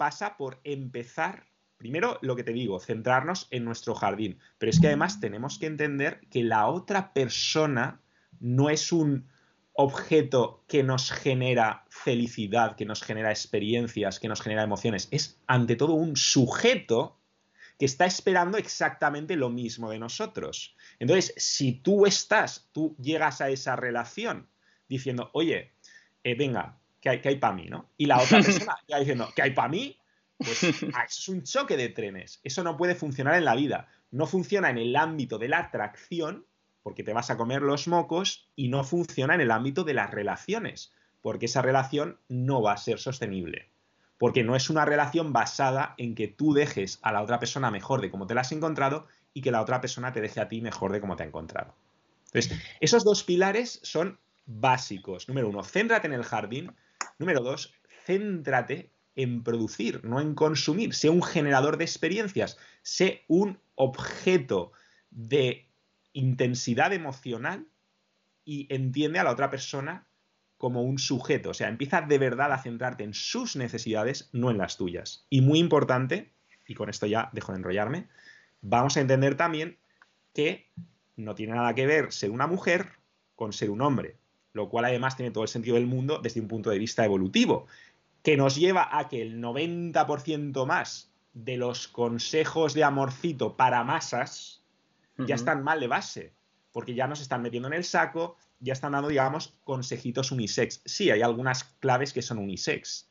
pasa 0.00 0.38
por 0.38 0.62
empezar, 0.64 1.44
primero 1.76 2.18
lo 2.22 2.34
que 2.34 2.42
te 2.42 2.54
digo, 2.54 2.80
centrarnos 2.80 3.48
en 3.50 3.66
nuestro 3.66 3.94
jardín, 3.94 4.38
pero 4.56 4.70
es 4.70 4.80
que 4.80 4.86
además 4.86 5.20
tenemos 5.20 5.58
que 5.58 5.66
entender 5.66 6.22
que 6.30 6.42
la 6.42 6.68
otra 6.68 7.12
persona 7.12 8.00
no 8.38 8.70
es 8.70 8.92
un 8.92 9.28
objeto 9.74 10.64
que 10.66 10.82
nos 10.82 11.12
genera 11.12 11.84
felicidad, 11.90 12.76
que 12.76 12.86
nos 12.86 13.02
genera 13.02 13.30
experiencias, 13.30 14.18
que 14.20 14.28
nos 14.28 14.40
genera 14.40 14.62
emociones, 14.62 15.06
es 15.10 15.38
ante 15.46 15.76
todo 15.76 15.92
un 15.92 16.16
sujeto 16.16 17.20
que 17.78 17.84
está 17.84 18.06
esperando 18.06 18.56
exactamente 18.56 19.36
lo 19.36 19.50
mismo 19.50 19.90
de 19.90 19.98
nosotros. 19.98 20.76
Entonces, 20.98 21.34
si 21.36 21.72
tú 21.72 22.06
estás, 22.06 22.70
tú 22.72 22.96
llegas 22.98 23.42
a 23.42 23.50
esa 23.50 23.76
relación 23.76 24.48
diciendo, 24.88 25.28
oye, 25.34 25.74
eh, 26.24 26.34
venga, 26.34 26.79
¿qué 27.00 27.08
hay, 27.08 27.20
hay 27.24 27.36
para 27.36 27.54
mí, 27.54 27.66
¿no? 27.68 27.88
Y 27.96 28.06
la 28.06 28.20
otra 28.20 28.40
persona 28.40 28.76
ya 28.88 28.98
diciendo, 28.98 29.28
¿qué 29.34 29.42
hay 29.42 29.50
para 29.52 29.68
mí? 29.68 29.96
Pues 30.38 30.64
ah, 30.94 31.04
es 31.06 31.28
un 31.28 31.42
choque 31.42 31.76
de 31.76 31.88
trenes. 31.88 32.40
Eso 32.44 32.62
no 32.64 32.76
puede 32.76 32.94
funcionar 32.94 33.34
en 33.34 33.44
la 33.44 33.54
vida. 33.54 33.88
No 34.10 34.26
funciona 34.26 34.70
en 34.70 34.78
el 34.78 34.96
ámbito 34.96 35.38
de 35.38 35.48
la 35.48 35.58
atracción, 35.58 36.46
porque 36.82 37.04
te 37.04 37.12
vas 37.12 37.30
a 37.30 37.36
comer 37.36 37.62
los 37.62 37.88
mocos, 37.88 38.48
y 38.56 38.68
no 38.68 38.84
funciona 38.84 39.34
en 39.34 39.40
el 39.42 39.50
ámbito 39.50 39.84
de 39.84 39.94
las 39.94 40.10
relaciones, 40.10 40.92
porque 41.20 41.46
esa 41.46 41.62
relación 41.62 42.18
no 42.28 42.62
va 42.62 42.72
a 42.72 42.78
ser 42.78 42.98
sostenible. 42.98 43.68
porque 44.20 44.44
no 44.44 44.54
es 44.54 44.68
una 44.68 44.84
relación 44.84 45.32
basada 45.32 45.94
en 45.96 46.14
que 46.14 46.28
tú 46.28 46.52
dejes 46.52 46.98
a 47.00 47.10
la 47.10 47.22
otra 47.22 47.38
persona 47.38 47.70
mejor 47.70 48.02
de 48.02 48.10
cómo 48.10 48.26
te 48.26 48.34
la 48.34 48.42
has 48.42 48.52
encontrado 48.52 49.06
y 49.32 49.40
que 49.40 49.50
la 49.50 49.62
otra 49.62 49.80
persona 49.80 50.12
te 50.12 50.20
deje 50.20 50.40
a 50.40 50.48
ti 50.48 50.60
mejor 50.60 50.92
de 50.92 51.00
cómo 51.00 51.16
te 51.16 51.22
ha 51.22 51.26
encontrado. 51.26 51.74
Entonces, 52.26 52.60
esos 52.80 53.02
dos 53.02 53.24
pilares 53.24 53.80
son 53.82 54.18
básicos. 54.44 55.26
Número 55.26 55.48
uno, 55.48 55.64
céntrate 55.64 56.06
en 56.06 56.12
el 56.12 56.22
jardín. 56.22 56.76
Número 57.20 57.42
dos, 57.42 57.74
céntrate 58.06 58.90
en 59.14 59.44
producir, 59.44 60.02
no 60.06 60.22
en 60.22 60.34
consumir. 60.34 60.94
Sé 60.94 61.10
un 61.10 61.22
generador 61.22 61.76
de 61.76 61.84
experiencias, 61.84 62.56
sé 62.80 63.24
un 63.28 63.60
objeto 63.74 64.72
de 65.10 65.68
intensidad 66.14 66.94
emocional 66.94 67.66
y 68.46 68.66
entiende 68.74 69.18
a 69.18 69.24
la 69.24 69.32
otra 69.32 69.50
persona 69.50 70.08
como 70.56 70.82
un 70.82 70.98
sujeto. 70.98 71.50
O 71.50 71.54
sea, 71.54 71.68
empieza 71.68 72.00
de 72.00 72.16
verdad 72.16 72.52
a 72.54 72.62
centrarte 72.62 73.04
en 73.04 73.12
sus 73.12 73.54
necesidades, 73.54 74.30
no 74.32 74.50
en 74.50 74.56
las 74.56 74.78
tuyas. 74.78 75.26
Y 75.28 75.42
muy 75.42 75.58
importante, 75.58 76.32
y 76.66 76.74
con 76.74 76.88
esto 76.88 77.06
ya 77.06 77.28
dejo 77.34 77.52
de 77.52 77.58
enrollarme, 77.58 78.08
vamos 78.62 78.96
a 78.96 79.02
entender 79.02 79.36
también 79.36 79.78
que 80.32 80.70
no 81.16 81.34
tiene 81.34 81.52
nada 81.52 81.74
que 81.74 81.86
ver 81.86 82.12
ser 82.12 82.30
una 82.30 82.46
mujer 82.46 82.92
con 83.36 83.52
ser 83.52 83.68
un 83.68 83.82
hombre, 83.82 84.16
lo 84.52 84.68
cual 84.68 84.84
además 84.84 85.16
tiene 85.16 85.30
todo 85.30 85.44
el 85.44 85.48
sentido 85.48 85.76
del 85.76 85.86
mundo 85.86 86.20
desde 86.22 86.40
un 86.40 86.48
punto 86.48 86.70
de 86.70 86.78
vista 86.78 87.04
evolutivo, 87.04 87.66
que 88.22 88.36
nos 88.36 88.56
lleva 88.56 88.98
a 88.98 89.08
que 89.08 89.22
el 89.22 89.40
90% 89.40 90.66
más 90.66 91.10
de 91.32 91.56
los 91.56 91.88
consejos 91.88 92.74
de 92.74 92.84
amorcito 92.84 93.56
para 93.56 93.84
masas 93.84 94.62
ya 95.26 95.34
están 95.34 95.62
mal 95.62 95.80
de 95.80 95.86
base, 95.86 96.32
porque 96.72 96.94
ya 96.94 97.06
nos 97.06 97.20
están 97.20 97.42
metiendo 97.42 97.68
en 97.68 97.74
el 97.74 97.84
saco, 97.84 98.36
ya 98.58 98.72
están 98.72 98.92
dando, 98.92 99.08
digamos, 99.08 99.54
consejitos 99.64 100.32
unisex. 100.32 100.80
Sí, 100.84 101.10
hay 101.10 101.20
algunas 101.20 101.64
claves 101.64 102.12
que 102.12 102.22
son 102.22 102.38
unisex, 102.38 103.10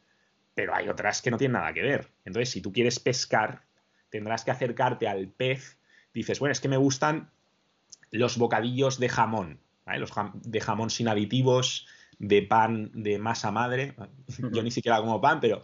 pero 0.56 0.73
hay 0.73 0.89
otras 0.89 1.21
que 1.21 1.30
no 1.30 1.38
tienen 1.38 1.54
nada 1.54 1.73
que 1.73 1.82
ver. 1.82 2.12
Entonces, 2.25 2.49
si 2.49 2.62
tú 2.62 2.71
quieres 2.71 2.99
pescar, 2.99 3.63
tendrás 4.10 4.43
que 4.43 4.52
acercarte 4.52 5.08
al 5.08 5.28
pez. 5.28 5.78
Dices, 6.13 6.39
bueno, 6.39 6.52
es 6.52 6.62
que 6.62 6.67
me 6.67 6.78
gustan 6.78 7.30
los 8.12 8.38
bocadillos 8.38 8.99
de 8.99 9.10
jamón, 9.10 9.60
los 9.97 10.12
de 10.34 10.62
jamón 10.62 10.89
sin 10.89 11.08
aditivos, 11.08 11.88
de 12.19 12.41
pan 12.43 12.91
de 12.93 13.17
masa 13.17 13.52
madre. 13.52 13.95
Yo 14.52 14.62
ni 14.62 14.71
siquiera 14.71 14.99
como 14.99 15.19
pan, 15.19 15.39
pero 15.39 15.63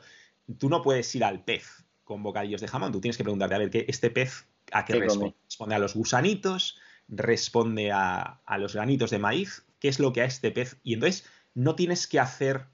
tú 0.58 0.70
no 0.70 0.82
puedes 0.82 1.14
ir 1.16 1.24
al 1.24 1.44
pez 1.44 1.86
con 2.04 2.24
bocadillos 2.24 2.62
de 2.62 2.68
jamón. 2.68 2.92
Tú 2.92 3.02
tienes 3.02 3.18
que 3.18 3.24
preguntarte, 3.24 3.56
a 3.56 3.60
ver, 3.60 3.70
¿qué, 3.70 3.86
¿este 3.88 4.10
pez 4.10 4.48
a 4.72 4.86
qué, 4.86 4.94
responde? 4.94 5.36
¿Responde 5.46 5.76
a 5.76 5.80
los 5.80 5.94
gusanitos? 5.94 6.80
¿Responde 7.08 7.92
a, 7.92 8.42
los 8.58 8.74
granitos 8.74 9.12
de 9.12 9.20
maíz? 9.20 9.66
¿Qué 9.80 9.90
es 9.90 10.00
lo 10.00 10.14
que 10.14 10.22
a 10.22 10.26
este 10.26 10.52
pez? 10.52 10.78
Y 10.84 10.94
entonces 10.94 11.30
no 11.54 11.76
tienes 11.76 12.08
que 12.08 12.20
hacer 12.20 12.66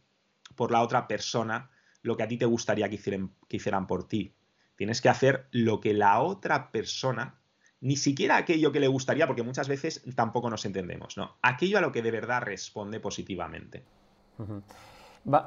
por 0.56 0.72
la 0.72 0.82
otra 0.82 1.08
persona 1.08 1.72
lo 2.04 2.18
que 2.18 2.24
a 2.24 2.28
ti 2.28 2.38
te 2.38 2.46
gustaría 2.46 2.90
que 2.90 2.98
que 2.98 3.58
hicieran 3.58 3.88
por 3.88 4.08
ti. 4.08 4.36
Tienes 4.76 5.02
que 5.02 5.10
hacer 5.10 5.48
lo 5.52 5.80
que 5.80 5.94
la 5.94 6.22
otra 6.22 6.72
persona 6.72 7.41
ni 7.82 7.96
siquiera 7.96 8.38
aquello 8.38 8.72
que 8.72 8.80
le 8.80 8.88
gustaría, 8.88 9.28
porque 9.28 9.44
muchas 9.44 9.68
veces 9.68 10.04
tampoco 10.16 10.50
nos 10.50 10.64
entendemos, 10.66 11.18
¿no? 11.18 11.36
Aquello 11.42 11.80
a 11.80 11.82
lo 11.82 11.92
que 11.92 12.02
de 12.02 12.12
verdad 12.12 12.42
responde 12.42 13.00
positivamente. 13.00 13.84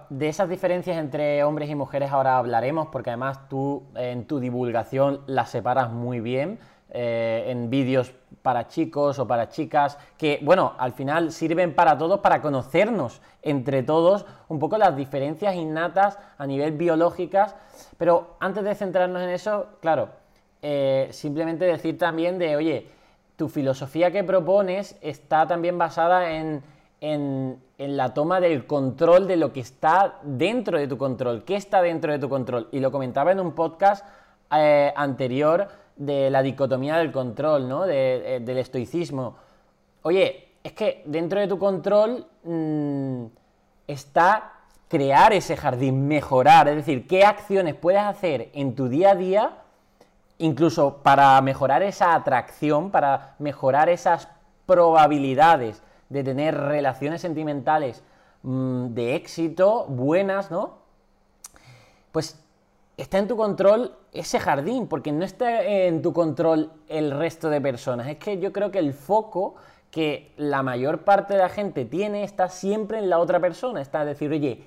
De 0.09 0.29
esas 0.29 0.49
diferencias 0.49 0.97
entre 0.97 1.43
hombres 1.45 1.71
y 1.71 1.75
mujeres 1.75 2.11
ahora 2.11 2.39
hablaremos, 2.39 2.89
porque 2.89 3.11
además 3.11 3.49
tú 3.49 3.85
en 3.95 4.27
tu 4.27 4.41
divulgación 4.41 5.23
las 5.27 5.51
separas 5.51 5.91
muy 5.91 6.21
bien. 6.21 6.59
Eh, 6.97 7.47
en 7.51 7.71
vídeos 7.71 8.13
para 8.43 8.69
chicos 8.69 9.19
o 9.19 9.27
para 9.27 9.49
chicas, 9.49 9.99
que 10.17 10.39
bueno, 10.43 10.75
al 10.79 10.93
final 10.93 11.33
sirven 11.33 11.75
para 11.75 11.99
todos, 11.99 12.21
para 12.21 12.41
conocernos 12.41 13.21
entre 13.43 13.83
todos 13.83 14.27
un 14.47 14.61
poco 14.61 14.79
las 14.79 14.95
diferencias 14.95 15.57
innatas 15.57 16.21
a 16.39 16.47
nivel 16.47 16.71
biológicas, 16.77 17.57
pero 17.99 18.37
antes 18.39 18.63
de 18.63 18.77
centrarnos 18.77 19.23
en 19.23 19.31
eso, 19.31 19.71
claro, 19.81 20.11
eh, 20.67 21.09
simplemente 21.11 21.67
decir 21.67 21.99
también 21.99 22.39
de, 22.39 22.57
oye, 22.57 22.87
tu 23.37 23.51
filosofía 23.51 24.11
que 24.11 24.25
propones 24.25 24.97
está 25.03 25.47
también 25.47 25.77
basada 25.77 26.31
en, 26.31 26.63
la 27.77 28.15
toma 28.15 28.41
del 28.41 28.67
control 28.67 29.27
de 29.29 29.37
lo 29.37 29.53
que 29.53 29.61
está 29.61 30.21
dentro 30.23 30.79
de 30.79 30.89
tu 30.89 30.97
control, 30.97 31.45
qué 31.45 31.57
está 31.57 31.83
dentro 31.83 32.11
de 32.13 32.19
tu 32.19 32.31
control. 32.31 32.69
Y 32.73 32.81
lo 32.81 32.91
comentaba 32.91 33.31
en 33.31 33.41
un 33.41 33.53
podcast 33.53 34.07
eh, 34.57 34.91
anterior 34.97 35.69
de 35.97 36.31
la 36.31 36.41
dicotomía 36.41 36.97
del 36.97 37.13
control, 37.13 37.69
¿no? 37.69 37.85
Eh, 37.87 38.41
del 38.43 38.57
estoicismo. 38.57 39.37
Oye, 40.01 40.49
es 40.63 40.73
que 40.73 41.03
dentro 41.05 41.41
de 41.41 41.47
tu 41.47 41.59
control 41.59 42.27
mm, 42.43 43.25
está 43.87 44.53
crear 44.89 45.35
ese 45.35 45.59
jardín, 45.59 46.09
mejorar, 46.09 46.69
es 46.69 46.77
decir, 46.77 47.07
qué 47.07 47.23
acciones 47.23 47.75
puedes 47.75 48.01
hacer 48.01 48.49
en 48.55 48.75
tu 48.75 48.89
día 48.89 49.11
a 49.11 49.15
día 49.15 49.59
incluso 50.39 50.99
para 51.03 51.41
mejorar 51.41 51.83
esa 51.83 52.15
atracción, 52.15 52.91
para 52.91 53.35
mejorar 53.39 53.89
esas 53.89 54.29
probabilidades 54.67 55.83
de 56.09 56.25
tener 56.25 56.57
relaciones 56.57 57.21
sentimentales 57.21 58.03
mm, 58.43 58.89
de 58.89 59.15
éxito, 59.15 59.87
buenas, 59.89 60.51
¿no? 60.51 60.79
Pues 62.13 62.41
está 62.97 63.19
en 63.19 63.29
tu 63.29 63.37
control 63.37 63.97
ese 64.13 64.39
jardín, 64.39 64.87
porque 64.87 65.13
no 65.13 65.25
está 65.25 65.65
en 65.65 66.03
tu 66.03 66.13
control 66.13 66.71
el 66.89 67.11
resto 67.11 67.51
de 67.51 67.61
personas. 67.61 68.07
Es 68.09 68.19
que 68.19 68.39
yo 68.39 68.53
creo 68.53 68.71
que 68.71 68.79
el 68.79 68.93
foco 68.93 69.57
que 69.91 70.33
la 70.37 70.63
mayor 70.63 71.05
parte 71.05 71.35
de 71.35 71.41
la 71.41 71.49
gente 71.49 71.85
tiene 71.85 72.25
está 72.25 72.49
siempre 72.49 72.99
en 72.99 73.09
la 73.09 73.19
otra 73.19 73.39
persona. 73.39 73.81
Está 73.81 74.05
decir, 74.05 74.31
oye, 74.31 74.65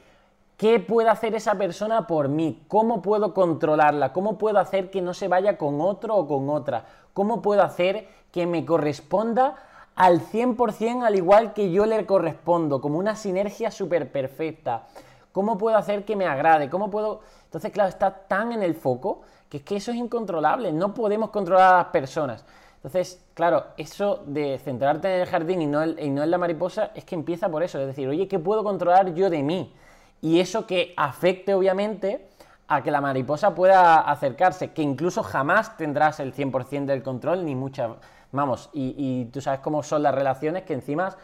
¿Qué 0.58 0.80
puede 0.80 1.08
hacer 1.10 1.36
esa 1.36 1.54
persona 1.56 2.08
por 2.08 2.30
mí? 2.30 2.64
¿Cómo 2.68 3.04
puedo 3.04 3.36
controlarla? 3.36 4.12
¿Cómo 4.12 4.40
puedo 4.40 4.58
hacer 4.58 4.90
que 4.90 5.04
no 5.04 5.14
se 5.14 5.28
vaya 5.28 5.56
con 5.56 5.80
otro 5.82 6.16
o 6.16 6.28
con 6.28 6.50
otra? 6.50 6.86
¿Cómo 7.14 7.44
puedo 7.44 7.62
hacer 7.62 8.08
que 8.32 8.48
me 8.48 8.66
corresponda 8.66 9.56
al 9.96 10.20
100% 10.20 11.06
al 11.06 11.16
igual 11.16 11.54
que 11.54 11.72
yo 11.72 11.86
le 11.86 12.04
correspondo, 12.08 12.82
como 12.82 12.98
una 12.98 13.16
sinergia 13.16 13.70
súper 13.70 14.12
perfecta? 14.12 14.88
¿Cómo 15.32 15.60
puedo 15.60 15.78
hacer 15.78 16.06
que 16.06 16.16
me 16.16 16.26
agrade? 16.26 16.72
¿Cómo 16.72 16.90
puedo...? 16.90 17.22
Entonces, 17.44 17.72
claro, 17.72 17.90
está 17.90 18.10
tan 18.28 18.52
en 18.52 18.64
el 18.64 18.74
foco 18.74 19.22
que 19.50 19.58
es 19.58 19.64
que 19.64 19.76
eso 19.76 19.92
es 19.92 19.98
incontrolable, 19.98 20.74
no 20.74 20.92
podemos 20.96 21.30
controlar 21.30 21.76
a 21.76 21.78
las 21.78 21.88
personas. 21.88 22.44
Entonces, 22.78 23.24
claro, 23.36 23.64
eso 23.78 24.24
de 24.26 24.58
centrarte 24.58 25.14
en 25.14 25.22
el 25.22 25.28
jardín 25.28 25.62
y 25.62 25.68
no, 25.68 25.86
y 25.86 26.10
no 26.10 26.24
en 26.24 26.32
la 26.32 26.40
mariposa 26.40 26.90
es 26.96 27.06
que 27.06 27.14
empieza 27.14 27.48
por 27.48 27.62
eso, 27.62 27.80
es 27.80 27.86
decir, 27.86 28.10
oye, 28.10 28.28
¿qué 28.28 28.40
puedo 28.40 28.64
controlar 28.64 29.14
yo 29.14 29.30
de 29.30 29.44
mí? 29.44 29.72
Y 30.22 30.40
eso 30.40 30.66
que 30.66 30.94
afecte 30.98 31.54
obviamente 31.54 32.28
a 32.68 32.84
que 32.84 32.92
la 32.92 33.02
mariposa 33.02 33.56
pueda 33.56 34.02
acercarse, 34.02 34.72
que 34.72 34.82
incluso 34.82 35.24
jamás 35.24 35.78
tendrás 35.78 36.20
el 36.20 36.34
100% 36.34 36.86
del 36.86 37.02
control, 37.02 37.46
ni 37.46 37.56
muchas, 37.56 37.92
vamos, 38.32 38.70
y, 38.74 39.26
tú 39.26 39.40
sabes 39.40 39.62
cómo 39.62 39.84
son 39.84 40.04
las 40.04 40.14
relaciones 40.14 40.64
que 40.64 40.74
encima 40.74 41.16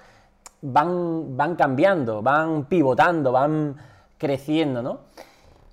van, 0.62 1.36
van 1.36 1.56
cambiando, 1.56 2.22
van 2.22 2.66
pivotando, 2.66 3.32
van 3.32 3.76
creciendo, 4.18 4.82
¿no? 4.82 5.00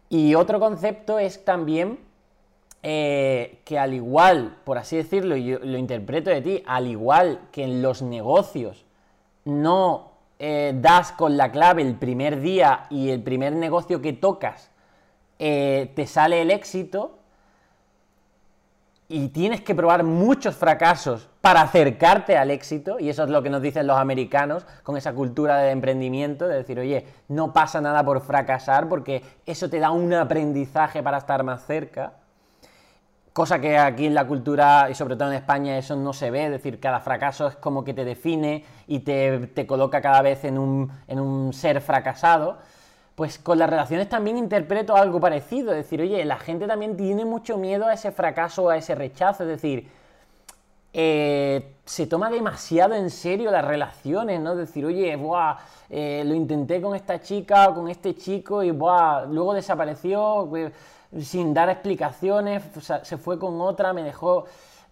Y 0.08 0.34
otro 0.34 0.58
concepto 0.58 1.20
es 1.20 1.44
también 1.44 2.00
eh, 2.82 3.60
que 3.64 3.78
al 3.78 3.94
igual, 3.94 4.56
por 4.64 4.76
así 4.78 4.96
decirlo, 4.96 5.36
y 5.36 5.56
lo 5.56 5.78
interpreto 5.78 6.30
de 6.30 6.42
ti, 6.42 6.62
al 6.66 6.88
igual 6.88 7.42
que 7.52 7.62
en 7.62 7.80
los 7.80 8.02
negocios 8.02 8.84
no 9.44 10.09
eh, 10.42 10.72
das 10.74 11.12
con 11.12 11.36
la 11.36 11.52
clave 11.52 11.82
el 11.82 11.96
primer 11.96 12.40
día 12.40 12.86
y 12.88 13.10
el 13.10 13.22
primer 13.22 13.52
negocio 13.52 14.00
que 14.00 14.14
tocas 14.14 14.70
eh, 15.38 15.92
te 15.94 16.06
sale 16.06 16.40
el 16.40 16.50
éxito 16.50 17.18
y 19.06 19.28
tienes 19.28 19.60
que 19.60 19.74
probar 19.74 20.02
muchos 20.02 20.56
fracasos 20.56 21.28
para 21.42 21.60
acercarte 21.60 22.38
al 22.38 22.50
éxito, 22.50 22.98
y 22.98 23.10
eso 23.10 23.24
es 23.24 23.30
lo 23.30 23.42
que 23.42 23.50
nos 23.50 23.60
dicen 23.60 23.86
los 23.86 23.98
americanos 23.98 24.64
con 24.82 24.96
esa 24.96 25.12
cultura 25.12 25.58
de 25.58 25.72
emprendimiento, 25.72 26.48
de 26.48 26.56
decir, 26.56 26.78
oye, 26.78 27.04
no 27.28 27.52
pasa 27.52 27.82
nada 27.82 28.02
por 28.02 28.22
fracasar 28.22 28.88
porque 28.88 29.22
eso 29.44 29.68
te 29.68 29.78
da 29.78 29.90
un 29.90 30.14
aprendizaje 30.14 31.02
para 31.02 31.18
estar 31.18 31.42
más 31.42 31.66
cerca 31.66 32.14
cosa 33.40 33.58
que 33.58 33.78
aquí 33.78 34.04
en 34.04 34.12
la 34.12 34.26
cultura 34.26 34.88
y 34.90 34.94
sobre 34.94 35.16
todo 35.16 35.30
en 35.30 35.36
España 35.36 35.78
eso 35.78 35.96
no 35.96 36.12
se 36.12 36.30
ve, 36.30 36.44
es 36.44 36.50
decir, 36.50 36.78
cada 36.78 37.00
fracaso 37.00 37.46
es 37.46 37.56
como 37.56 37.82
que 37.84 37.94
te 37.94 38.04
define 38.04 38.66
y 38.86 38.98
te, 38.98 39.66
coloca 39.66 40.02
cada 40.02 40.20
vez 40.20 40.44
en 40.44 40.58
un, 40.58 40.92
en 41.08 41.18
un, 41.18 41.54
ser 41.54 41.80
fracasado, 41.80 42.58
pues 43.14 43.38
con 43.38 43.58
las 43.58 43.70
relaciones 43.70 44.10
también 44.10 44.36
interpreto 44.36 44.94
algo 44.94 45.20
parecido, 45.20 45.70
es 45.70 45.78
decir, 45.78 46.02
oye, 46.02 46.22
la 46.26 46.36
gente 46.36 46.66
también 46.66 46.98
tiene 46.98 47.24
mucho 47.24 47.56
miedo 47.56 47.86
a 47.86 47.94
ese 47.94 48.12
fracaso, 48.12 48.68
a 48.68 48.76
ese 48.76 48.94
rechazo, 48.94 49.44
es 49.44 49.48
decir, 49.48 49.88
eh, 50.92 51.76
se 51.86 52.06
toma 52.06 52.28
demasiado 52.28 52.94
en 52.94 53.08
serio 53.08 53.50
las 53.50 53.64
relaciones, 53.64 54.38
¿no? 54.38 54.52
Es 54.52 54.58
decir, 54.58 54.84
oye, 54.84 55.16
buah, 55.16 55.56
eh, 55.88 56.24
lo 56.26 56.34
intenté 56.34 56.82
con 56.82 56.94
esta 56.94 57.22
chica 57.22 57.70
o 57.70 57.74
con 57.74 57.88
este 57.88 58.14
chico 58.14 58.62
y 58.62 58.70
buah, 58.70 59.24
luego 59.24 59.54
desapareció. 59.54 60.46
Sin 61.18 61.52
dar 61.52 61.68
explicaciones, 61.68 62.62
se 63.02 63.16
fue 63.16 63.38
con 63.38 63.60
otra, 63.60 63.92
me 63.92 64.02
dejó, 64.02 64.44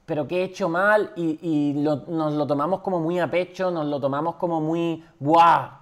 pero 0.05 0.27
¿qué 0.27 0.41
he 0.41 0.45
hecho 0.45 0.69
mal? 0.69 1.13
Y, 1.17 1.75
nos 1.75 2.33
lo 2.33 2.47
tomamos 2.47 2.81
como 2.81 2.99
muy 2.99 3.21
a 3.21 3.31
pecho, 3.31 3.71
nos 3.71 3.87
lo 3.87 4.01
tomamos 4.01 4.37
como 4.37 4.61
muy, 4.61 5.05
¡buah! 5.21 5.81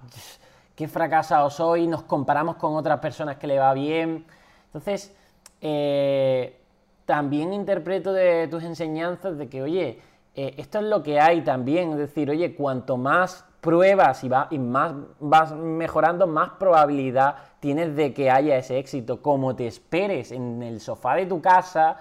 ¡Qué 0.75 0.87
fracasado 0.87 1.49
soy! 1.49 1.87
Nos 1.87 2.03
comparamos 2.03 2.57
con 2.57 2.75
otras 2.75 2.99
personas 2.99 3.37
que 3.37 3.47
le 3.47 3.57
va 3.57 3.73
bien. 3.73 4.25
Entonces, 4.65 5.15
eh, 5.61 6.59
también 7.05 7.53
interpreto 7.53 8.13
de 8.13 8.47
tus 8.47 8.63
enseñanzas 8.63 9.37
de 9.37 9.47
que, 9.47 9.63
oye, 9.63 10.01
eh, 10.35 10.53
esto 10.57 10.79
es 10.79 10.85
lo 10.85 11.01
que 11.01 11.19
hay 11.19 11.41
también, 11.41 11.93
es 11.93 11.97
decir, 11.97 12.29
oye, 12.29 12.53
cuanto 12.53 12.95
más 12.95 13.46
pruebas 13.67 14.23
y, 14.23 14.29
más 14.59 14.93
vas 15.19 15.51
mejorando, 15.51 16.25
más 16.25 16.51
probabilidad 16.51 17.35
tienes 17.59 17.97
de 17.97 18.13
que 18.13 18.31
haya 18.31 18.55
ese 18.55 18.79
éxito. 18.79 19.21
Como 19.21 19.57
te 19.57 19.67
esperes 19.67 20.31
en 20.31 20.63
el 20.63 20.79
sofá 20.79 21.15
de 21.15 21.25
tu 21.25 21.41
casa 21.41 21.97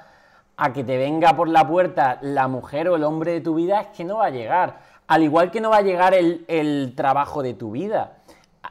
a 0.57 0.72
que 0.72 0.85
te 0.85 0.96
venga 0.96 1.35
por 1.35 1.48
la 1.48 1.66
puerta 1.66 2.20
la 2.22 2.46
mujer 2.46 2.88
o 2.88 2.94
el 2.94 3.02
hombre 3.02 3.33
de 3.33 3.40
tu 3.40 3.57
vida, 3.57 3.81
es 3.81 3.88
que 3.88 4.05
no 4.05 4.18
va 4.18 4.26
a 4.26 4.31
llegar. 4.31 4.79
Al 5.09 5.24
igual 5.24 5.50
que 5.50 5.61
no 5.61 5.70
va 5.70 5.79
a 5.79 5.83
llegar 5.83 6.14
el, 6.14 6.92
trabajo 6.94 7.42
de 7.42 7.55
tu 7.55 7.72
vida, 7.72 8.18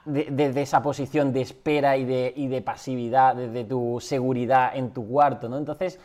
desde 0.05 0.62
esa 0.62 0.81
posición 0.81 1.34
de 1.34 1.41
espera 1.41 1.97
y 1.97 2.05
de, 2.05 2.31
y 2.34 2.47
de 2.47 2.62
pasividad, 2.62 3.36
desde 3.36 3.65
tu 3.65 3.99
seguridad 3.99 4.73
en 4.73 4.91
tu 4.91 5.05
cuarto, 5.05 5.49
¿no? 5.49 5.58
Entonces, 5.58 5.99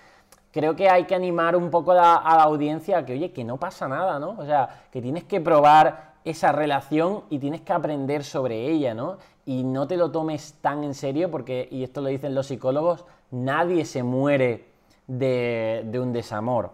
creo 0.50 0.74
que 0.74 0.90
hay 0.90 1.04
que 1.04 1.14
animar 1.14 1.54
un 1.54 1.70
poco 1.70 1.92
a 1.92 1.94
la, 1.94 2.42
audiencia 2.42 2.98
a 2.98 3.04
que, 3.04 3.12
oye, 3.12 3.30
que 3.30 3.44
no 3.44 3.58
pasa 3.58 3.86
nada, 3.86 4.18
¿no? 4.18 4.30
O 4.30 4.44
sea, 4.44 4.86
que 4.90 5.00
tienes 5.00 5.22
que 5.22 5.40
probar 5.40 6.09
esa 6.24 6.52
relación 6.52 7.24
y 7.30 7.38
tienes 7.38 7.62
que 7.62 7.72
aprender 7.72 8.24
sobre 8.24 8.68
ella, 8.68 8.94
¿no? 8.94 9.18
Y 9.46 9.64
no 9.64 9.86
te 9.86 9.96
lo 9.96 10.10
tomes 10.10 10.54
tan 10.60 10.84
en 10.84 10.94
serio 10.94 11.30
porque, 11.30 11.68
y 11.70 11.82
esto 11.82 12.00
lo 12.00 12.08
dicen 12.08 12.34
los 12.34 12.46
psicólogos, 12.46 13.04
nadie 13.30 13.84
se 13.84 14.02
muere 14.02 14.66
de, 15.06 15.98
un 16.00 16.12
desamor, 16.12 16.72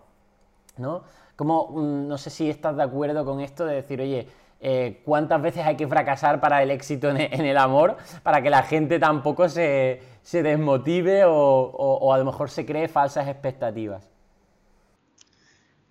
¿no? 0.76 1.04
Como, 1.36 1.68
mm, 1.68 2.08
no 2.08 2.18
sé 2.18 2.30
si 2.30 2.50
estás 2.50 2.76
de 2.76 2.82
acuerdo 2.82 3.24
con 3.24 3.40
esto 3.40 3.64
de 3.64 3.76
decir, 3.76 4.00
oye, 4.00 4.26
eh, 4.60 5.00
cuántas 5.04 5.40
veces 5.40 5.64
hay 5.64 5.76
que 5.76 5.86
fracasar 5.86 6.40
para 6.40 6.62
el 6.62 6.70
éxito 6.70 7.10
en 7.10 7.18
el, 7.18 7.56
amor, 7.58 7.96
para 8.22 8.42
que 8.42 8.50
la 8.50 8.62
gente 8.62 8.98
tampoco 8.98 9.48
se, 9.48 10.00
desmotive 10.32 11.24
o, 11.26 12.12
a 12.12 12.18
lo 12.18 12.24
mejor 12.24 12.50
se 12.50 12.64
cree 12.66 12.88
falsas 12.88 13.28
expectativas. 13.28 14.08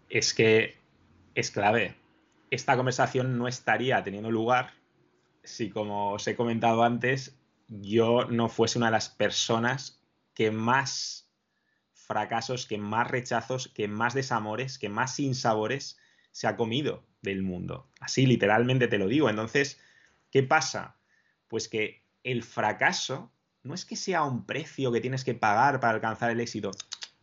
Es 0.09 0.33
que 0.33 0.75
es 1.35 1.51
clave. 1.51 1.95
Esta 2.51 2.75
conversación 2.75 3.38
no 3.38 3.47
estaría 3.47 4.03
teniendo 4.03 4.31
lugar 4.31 4.73
si, 5.45 5.69
como 5.69 6.13
os 6.13 6.27
he 6.27 6.36
comentado 6.36 6.84
antes, 6.84 7.38
yo 7.67 8.25
no 8.25 8.49
fuese 8.49 8.77
una 8.77 8.88
de 8.88 8.93
las 8.93 9.10
personas 9.10 10.01
que 10.34 10.51
más 10.51 11.29
fracasos, 11.93 12.65
que 12.65 12.77
más 12.77 13.10
rechazos, 13.10 13.67
que 13.69 13.88
más 13.88 14.13
desamores, 14.13 14.77
que 14.77 14.89
más 14.89 15.15
sinsabores 15.15 15.97
se 16.31 16.47
ha 16.47 16.55
comido 16.55 17.03
del 17.21 17.41
mundo. 17.41 17.89
Así 17.99 18.25
literalmente 18.25 18.88
te 18.88 18.97
lo 18.97 19.08
digo. 19.08 19.29
Entonces, 19.29 19.79
¿qué 20.31 20.43
pasa? 20.43 20.97
Pues 21.47 21.67
que 21.67 22.03
el 22.23 22.43
fracaso 22.43 23.31
no 23.63 23.73
es 23.73 23.86
que 23.86 23.95
sea 23.95 24.23
un 24.23 24.45
precio 24.45 24.91
que 24.91 25.01
tienes 25.01 25.23
que 25.23 25.34
pagar 25.34 25.79
para 25.79 25.93
alcanzar 25.93 26.29
el 26.29 26.39
éxito. 26.39 26.71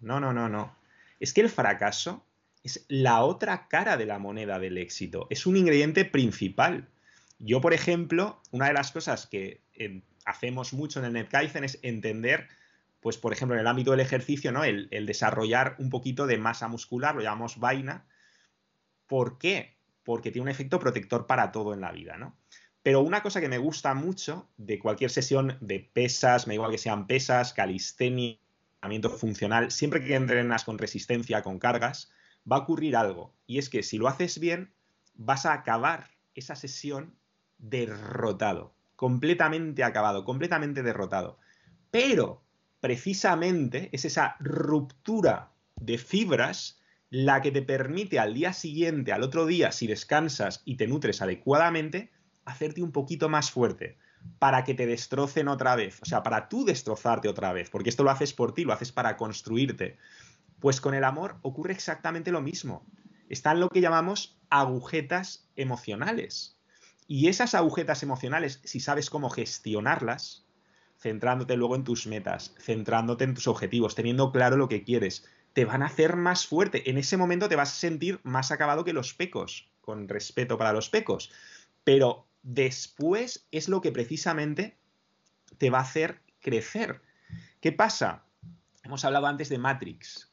No, 0.01 0.19
no, 0.19 0.33
no, 0.33 0.49
no. 0.49 0.77
Es 1.21 1.33
que 1.33 1.41
el 1.41 1.51
fracaso 1.51 2.27
es 2.63 2.85
la 2.89 3.23
otra 3.25 3.69
cara 3.69 3.97
de 3.97 4.07
la 4.07 4.19
moneda 4.19 4.59
del 4.59 4.79
éxito. 4.79 5.27
Es 5.31 5.47
un 5.47 5.57
ingrediente 5.57 6.05
principal. 6.05 6.89
Yo, 7.39 7.61
por 7.61 7.75
ejemplo, 7.75 8.41
una 8.51 8.69
de 8.69 8.75
las 8.75 8.93
cosas 8.93 9.27
que 9.27 9.63
hacemos 10.25 10.73
mucho 10.73 11.01
en 11.01 11.07
el 11.07 11.13
NetKaizen 11.15 11.65
es 11.65 11.79
entender, 11.83 12.49
pues, 13.01 13.19
por 13.19 13.33
ejemplo, 13.33 13.57
en 13.57 13.61
el 13.61 13.67
ámbito 13.67 13.91
del 13.91 14.01
ejercicio, 14.01 14.53
¿no? 14.53 14.65
El, 14.65 14.89
el 14.93 15.07
desarrollar 15.07 15.75
un 15.79 15.91
poquito 15.91 16.27
de 16.27 16.39
masa 16.39 16.69
muscular, 16.69 17.15
lo 17.15 17.23
llamamos 17.23 17.59
vaina. 17.59 18.07
¿Por 19.07 19.39
qué? 19.39 19.77
porque 20.05 20.31
tiene 20.31 20.45
un 20.45 20.49
efecto 20.49 20.79
protector 20.79 21.27
para 21.27 21.53
todo 21.53 21.75
en 21.75 21.81
la 21.81 21.93
vida, 21.93 22.17
¿no? 22.17 22.37
Pero 22.83 23.01
una 23.01 23.23
cosa 23.23 23.41
que 23.41 23.49
me 23.49 23.59
gusta 23.59 23.95
mucho 23.95 24.51
de 24.57 24.79
cualquier 24.79 25.11
sesión 25.11 25.57
de 25.61 25.89
pesas, 25.93 26.47
me 26.47 26.55
igual 26.55 26.73
que 26.73 26.79
sean 26.79 27.07
pesas, 27.07 27.53
calistenia, 27.53 28.39
entrenamiento 28.75 29.11
funcional, 29.11 29.71
siempre 29.71 30.05
que 30.05 30.17
entrenas 30.17 30.65
con 30.65 30.79
resistencia, 30.79 31.43
con 31.43 31.61
cargas, 31.61 32.11
va 32.51 32.57
a 32.57 32.61
ocurrir 32.61 32.97
algo. 32.97 33.35
Y 33.47 33.59
es 33.59 33.69
que 33.69 33.83
si 33.83 33.99
lo 33.99 34.09
haces 34.09 34.39
bien, 34.39 34.73
vas 35.15 35.47
a 35.47 35.53
acabar 35.53 36.11
esa 36.35 36.57
sesión 36.57 37.15
derrotado, 37.59 38.75
completamente 38.97 39.85
acabado, 39.85 40.25
completamente 40.25 40.83
derrotado. 40.83 41.39
Pero 41.91 42.43
precisamente 42.81 43.91
es 43.93 44.05
esa 44.05 44.37
ruptura 44.41 45.53
de 45.77 45.99
fibras 45.99 46.81
la 47.11 47.43
que 47.43 47.53
te 47.53 47.63
permite 47.63 48.19
al 48.19 48.33
día 48.33 48.53
siguiente, 48.53 49.13
al 49.13 49.23
otro 49.23 49.45
día, 49.45 49.71
si 49.71 49.87
descansas 49.87 50.63
y 50.65 50.77
te 50.77 50.87
nutres 50.87 51.21
adecuadamente, 51.21 52.11
hacerte 52.45 52.83
un 52.83 52.91
poquito 52.91 53.29
más 53.29 53.51
fuerte 53.51 53.99
para 54.39 54.65
que 54.65 54.75
te 54.75 54.87
destrocen 54.87 55.49
otra 55.49 55.77
vez, 55.77 56.01
o 56.01 56.05
sea, 56.07 56.23
para 56.23 56.49
tú 56.49 56.65
destrozarte 56.65 57.29
otra 57.29 57.53
vez, 57.53 57.71
porque 57.71 57.91
esto 57.91 58.03
lo 58.05 58.11
haces 58.11 58.33
por 58.33 58.55
ti, 58.55 58.65
lo 58.65 58.73
haces 58.73 58.93
para 58.93 59.17
construirte. 59.17 59.99
Pues 60.63 60.81
con 60.81 60.95
el 60.95 61.03
amor 61.03 61.39
ocurre 61.43 61.73
exactamente 61.73 62.31
lo 62.31 62.41
mismo. 62.41 62.87
Están 63.29 63.59
lo 63.59 63.69
que 63.69 63.81
llamamos 63.81 64.39
agujetas 64.49 65.49
emocionales. 65.57 66.57
Y 67.09 67.27
esas 67.27 67.57
agujetas 67.57 68.05
emocionales, 68.05 68.61
si 68.63 68.79
sabes 68.79 69.11
cómo 69.11 69.29
gestionarlas, 69.29 70.47
centrándote 71.01 71.57
luego 71.57 71.75
en 71.75 71.83
tus 71.83 72.07
metas, 72.07 72.55
centrándote 72.61 73.25
en 73.25 73.35
tus 73.35 73.49
objetivos, 73.49 73.97
teniendo 73.97 74.31
claro 74.31 74.57
lo 74.57 74.69
que 74.69 74.85
quieres, 74.85 75.27
te 75.53 75.65
van 75.65 75.83
a 75.83 75.87
hacer 75.87 76.15
más 76.15 76.47
fuerte. 76.47 76.89
En 76.89 76.97
ese 76.97 77.17
momento 77.17 77.49
te 77.49 77.57
vas 77.57 77.73
a 77.73 77.81
sentir 77.81 78.21
más 78.23 78.53
acabado 78.53 78.85
que 78.85 78.93
los 78.93 79.15
pecos, 79.15 79.69
con 79.81 80.09
respeto 80.09 80.59
para 80.59 80.73
los 80.73 80.91
pecos. 80.91 81.33
Pero 81.83 82.29
después 82.45 83.49
es 83.51 83.69
lo 83.69 83.81
que 83.81 83.91
precisamente 83.91 84.77
te 85.59 85.71
va 85.71 85.79
a 85.79 85.83
hacer 85.83 86.21
crecer. 86.39 87.03
¿Qué 87.61 87.73
pasa? 87.73 88.23
Hemos 88.85 89.05
hablado 89.05 89.27
antes 89.27 89.49
de 89.49 89.59
Matrix. 89.59 90.32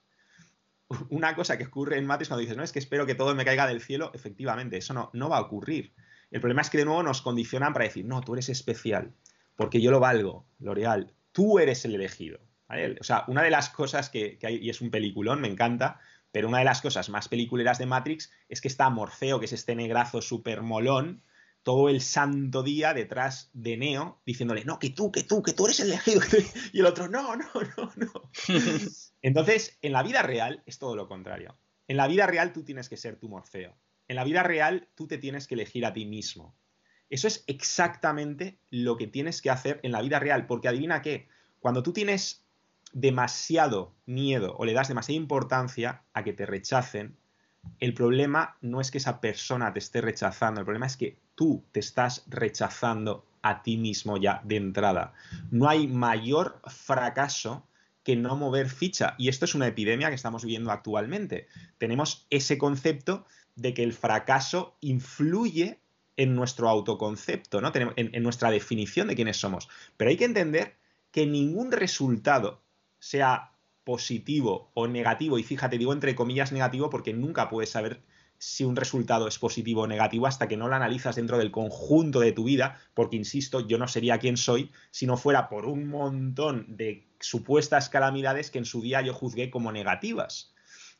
Una 1.09 1.35
cosa 1.35 1.57
que 1.57 1.65
ocurre 1.65 1.97
en 1.97 2.05
Matrix 2.05 2.29
cuando 2.29 2.41
dices, 2.41 2.57
no, 2.57 2.63
es 2.63 2.71
que 2.71 2.79
espero 2.79 3.05
que 3.05 3.15
todo 3.15 3.35
me 3.35 3.45
caiga 3.45 3.67
del 3.67 3.81
cielo, 3.81 4.11
efectivamente, 4.13 4.77
eso 4.77 4.93
no, 4.93 5.09
no 5.13 5.29
va 5.29 5.37
a 5.37 5.41
ocurrir. 5.41 5.93
El 6.31 6.41
problema 6.41 6.61
es 6.61 6.69
que 6.69 6.77
de 6.77 6.85
nuevo 6.85 7.03
nos 7.03 7.21
condicionan 7.21 7.73
para 7.73 7.85
decir, 7.85 8.05
no, 8.05 8.21
tú 8.21 8.33
eres 8.33 8.49
especial, 8.49 9.13
porque 9.55 9.81
yo 9.81 9.91
lo 9.91 9.99
valgo, 9.99 10.45
L'Oreal, 10.59 11.13
tú 11.31 11.59
eres 11.59 11.85
el 11.85 11.95
elegido. 11.95 12.39
O 12.99 13.03
sea, 13.03 13.23
una 13.27 13.41
de 13.41 13.49
las 13.49 13.69
cosas 13.69 14.09
que, 14.09 14.37
hay, 14.43 14.57
y 14.57 14.69
es 14.69 14.79
un 14.79 14.91
peliculón, 14.91 15.41
me 15.41 15.47
encanta, 15.47 15.99
pero 16.31 16.47
una 16.47 16.59
de 16.59 16.65
las 16.65 16.81
cosas 16.81 17.09
más 17.09 17.27
peliculeras 17.27 17.79
de 17.79 17.87
Matrix 17.87 18.31
es 18.47 18.61
que 18.61 18.67
está 18.67 18.89
Morfeo, 18.91 19.39
que 19.39 19.45
es 19.45 19.53
este 19.53 19.75
negrazo 19.75 20.21
súper 20.21 20.61
molón, 20.61 21.23
todo 21.63 21.89
el 21.89 22.01
santo 22.01 22.61
día 22.61 22.93
detrás 22.93 23.49
de 23.53 23.77
Neo, 23.77 24.21
diciéndole, 24.25 24.65
no, 24.65 24.77
que 24.77 24.91
tú, 24.91 25.11
que 25.11 25.23
tú, 25.23 25.41
que 25.41 25.53
tú 25.53 25.65
eres 25.65 25.79
el 25.79 25.87
elegido. 25.87 26.21
Y 26.73 26.79
el 26.79 26.85
otro, 26.85 27.07
no, 27.07 27.35
no, 27.35 27.47
no, 27.77 27.91
no. 27.95 28.29
Entonces, 29.21 29.77
en 29.81 29.91
la 29.91 30.03
vida 30.03 30.21
real 30.21 30.63
es 30.65 30.79
todo 30.79 30.95
lo 30.95 31.07
contrario. 31.07 31.57
En 31.87 31.97
la 31.97 32.07
vida 32.07 32.27
real 32.27 32.53
tú 32.53 32.63
tienes 32.63 32.89
que 32.89 32.97
ser 32.97 33.17
tu 33.17 33.29
Morfeo. 33.29 33.75
En 34.07 34.15
la 34.15 34.23
vida 34.23 34.43
real 34.43 34.87
tú 34.95 35.07
te 35.07 35.17
tienes 35.17 35.47
que 35.47 35.55
elegir 35.55 35.85
a 35.85 35.93
ti 35.93 36.05
mismo. 36.05 36.55
Eso 37.09 37.27
es 37.27 37.43
exactamente 37.47 38.59
lo 38.69 38.97
que 38.97 39.07
tienes 39.07 39.41
que 39.41 39.49
hacer 39.49 39.79
en 39.83 39.91
la 39.91 40.01
vida 40.01 40.19
real, 40.19 40.45
porque 40.45 40.67
adivina 40.67 41.01
qué, 41.01 41.27
cuando 41.59 41.81
tú 41.81 41.91
tienes 41.91 42.45
demasiado 42.93 43.95
miedo 44.05 44.55
o 44.57 44.65
le 44.65 44.73
das 44.73 44.87
demasiada 44.87 45.17
importancia 45.17 46.03
a 46.13 46.23
que 46.23 46.33
te 46.33 46.45
rechacen, 46.45 47.17
el 47.79 47.93
problema 47.93 48.57
no 48.61 48.81
es 48.81 48.91
que 48.91 48.99
esa 48.99 49.19
persona 49.19 49.73
te 49.73 49.79
esté 49.79 50.01
rechazando, 50.01 50.61
el 50.61 50.65
problema 50.65 50.85
es 50.85 50.97
que 50.97 51.19
tú 51.35 51.65
te 51.71 51.79
estás 51.79 52.23
rechazando 52.27 53.25
a 53.41 53.63
ti 53.63 53.77
mismo 53.77 54.17
ya 54.17 54.41
de 54.43 54.57
entrada. 54.57 55.13
No 55.51 55.67
hay 55.67 55.87
mayor 55.87 56.61
fracaso 56.67 57.65
que 58.09 58.15
no 58.15 58.35
mover 58.35 58.71
ficha. 58.71 59.13
Y 59.19 59.29
esto 59.29 59.45
es 59.45 59.53
una 59.53 59.67
epidemia 59.67 60.09
que 60.09 60.15
estamos 60.15 60.43
viviendo 60.43 60.71
actualmente. 60.71 61.45
Tenemos 61.77 62.25
ese 62.31 62.57
concepto 62.57 63.27
de 63.55 63.75
que 63.75 63.83
el 63.83 63.93
fracaso 63.93 64.75
influye 64.81 65.79
en 66.17 66.33
nuestro 66.33 66.69
autoconcepto, 66.69 67.61
¿no? 67.61 67.71
en, 67.75 67.93
en 67.95 68.23
nuestra 68.23 68.49
definición 68.49 69.09
de 69.09 69.15
quiénes 69.15 69.37
somos. 69.37 69.69
Pero 69.95 70.09
hay 70.09 70.17
que 70.17 70.25
entender 70.25 70.75
que 71.11 71.27
ningún 71.27 71.71
resultado 71.71 72.63
sea 72.97 73.51
positivo 73.83 74.71
o 74.73 74.87
negativo, 74.87 75.37
y 75.37 75.43
fíjate, 75.43 75.77
digo 75.77 75.93
entre 75.93 76.15
comillas 76.15 76.51
negativo 76.51 76.89
porque 76.89 77.13
nunca 77.13 77.47
puedes 77.47 77.69
saber 77.69 78.01
si 78.39 78.63
un 78.63 78.75
resultado 78.75 79.27
es 79.27 79.37
positivo 79.37 79.81
o 79.81 79.87
negativo 79.87 80.25
hasta 80.25 80.47
que 80.47 80.57
no 80.57 80.67
lo 80.67 80.75
analizas 80.75 81.17
dentro 81.17 81.37
del 81.37 81.51
conjunto 81.51 82.21
de 82.21 82.31
tu 82.31 82.45
vida, 82.45 82.79
porque 82.93 83.17
insisto, 83.17 83.59
yo 83.67 83.77
no 83.77 83.87
sería 83.87 84.17
quien 84.17 84.37
soy 84.37 84.71
si 84.91 85.05
no 85.05 85.17
fuera 85.17 85.49
por 85.49 85.65
un 85.65 85.87
montón 85.87 86.65
de 86.75 87.05
supuestas 87.19 87.89
calamidades 87.89 88.49
que 88.49 88.59
en 88.59 88.65
su 88.65 88.81
día 88.81 89.01
yo 89.01 89.13
juzgué 89.13 89.51
como 89.51 89.71
negativas. 89.71 90.53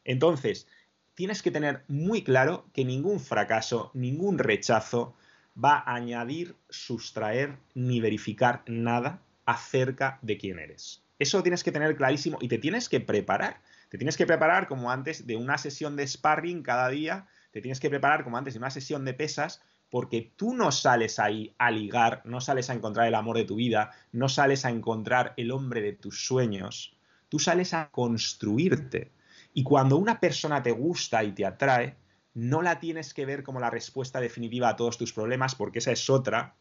Entonces, 0.03 0.67
tienes 1.15 1.41
que 1.41 1.51
tener 1.51 1.83
muy 1.87 2.23
claro 2.23 2.69
que 2.73 2.85
ningún 2.85 3.19
fracaso, 3.19 3.91
ningún 3.93 4.37
rechazo 4.37 5.15
va 5.61 5.77
a 5.77 5.95
añadir, 5.95 6.55
sustraer 6.69 7.57
ni 7.73 8.01
verificar 8.01 8.63
nada 8.67 9.21
acerca 9.45 10.19
de 10.21 10.37
quién 10.37 10.59
eres. 10.59 11.03
Eso 11.19 11.41
tienes 11.41 11.63
que 11.63 11.71
tener 11.71 11.95
clarísimo 11.95 12.37
y 12.41 12.47
te 12.47 12.57
tienes 12.57 12.87
que 12.87 12.99
preparar. 12.99 13.61
Te 13.89 13.97
tienes 13.97 14.17
que 14.17 14.27
preparar 14.27 14.67
como 14.67 14.91
antes 14.91 15.25
de 15.27 15.35
una 15.35 15.57
sesión 15.57 15.95
de 15.95 16.07
sparring 16.07 16.63
cada 16.63 16.89
día, 16.89 17.27
te 17.51 17.61
tienes 17.61 17.79
que 17.79 17.89
preparar 17.89 18.23
como 18.23 18.37
antes 18.37 18.53
de 18.53 18.59
una 18.59 18.69
sesión 18.69 19.03
de 19.03 19.13
pesas 19.13 19.61
porque 19.89 20.31
tú 20.35 20.53
no 20.53 20.71
sales 20.71 21.19
ahí 21.19 21.55
a 21.57 21.71
ligar, 21.71 22.21
no 22.23 22.41
sales 22.41 22.69
a 22.69 22.73
encontrar 22.73 23.07
el 23.07 23.15
amor 23.15 23.37
de 23.37 23.45
tu 23.45 23.55
vida, 23.55 23.91
no 24.11 24.29
sales 24.29 24.65
a 24.65 24.69
encontrar 24.69 25.33
el 25.37 25.51
hombre 25.51 25.81
de 25.81 25.93
tus 25.93 26.25
sueños, 26.25 26.95
tú 27.27 27.39
sales 27.39 27.73
a 27.73 27.89
construirte. 27.89 29.11
Y 29.53 29.63
cuando 29.63 29.97
una 29.97 30.19
persona 30.19 30.61
te 30.61 30.71
gusta 30.71 31.23
y 31.23 31.31
te 31.31 31.45
atrae, 31.45 31.95
no 32.35 32.61
la 32.61 32.79
tienes 32.79 33.13
que 33.13 33.25
ver 33.25 33.43
como 33.43 33.59
la 33.59 33.71
respuesta 33.71 34.19
definitiva 34.19 34.69
a 34.69 34.75
todos 34.75 34.97
tus 34.97 35.11
problemas, 35.11 35.55
porque 35.55 35.79
esa 35.79 35.91
es 35.91 36.09
otra. 36.09 36.55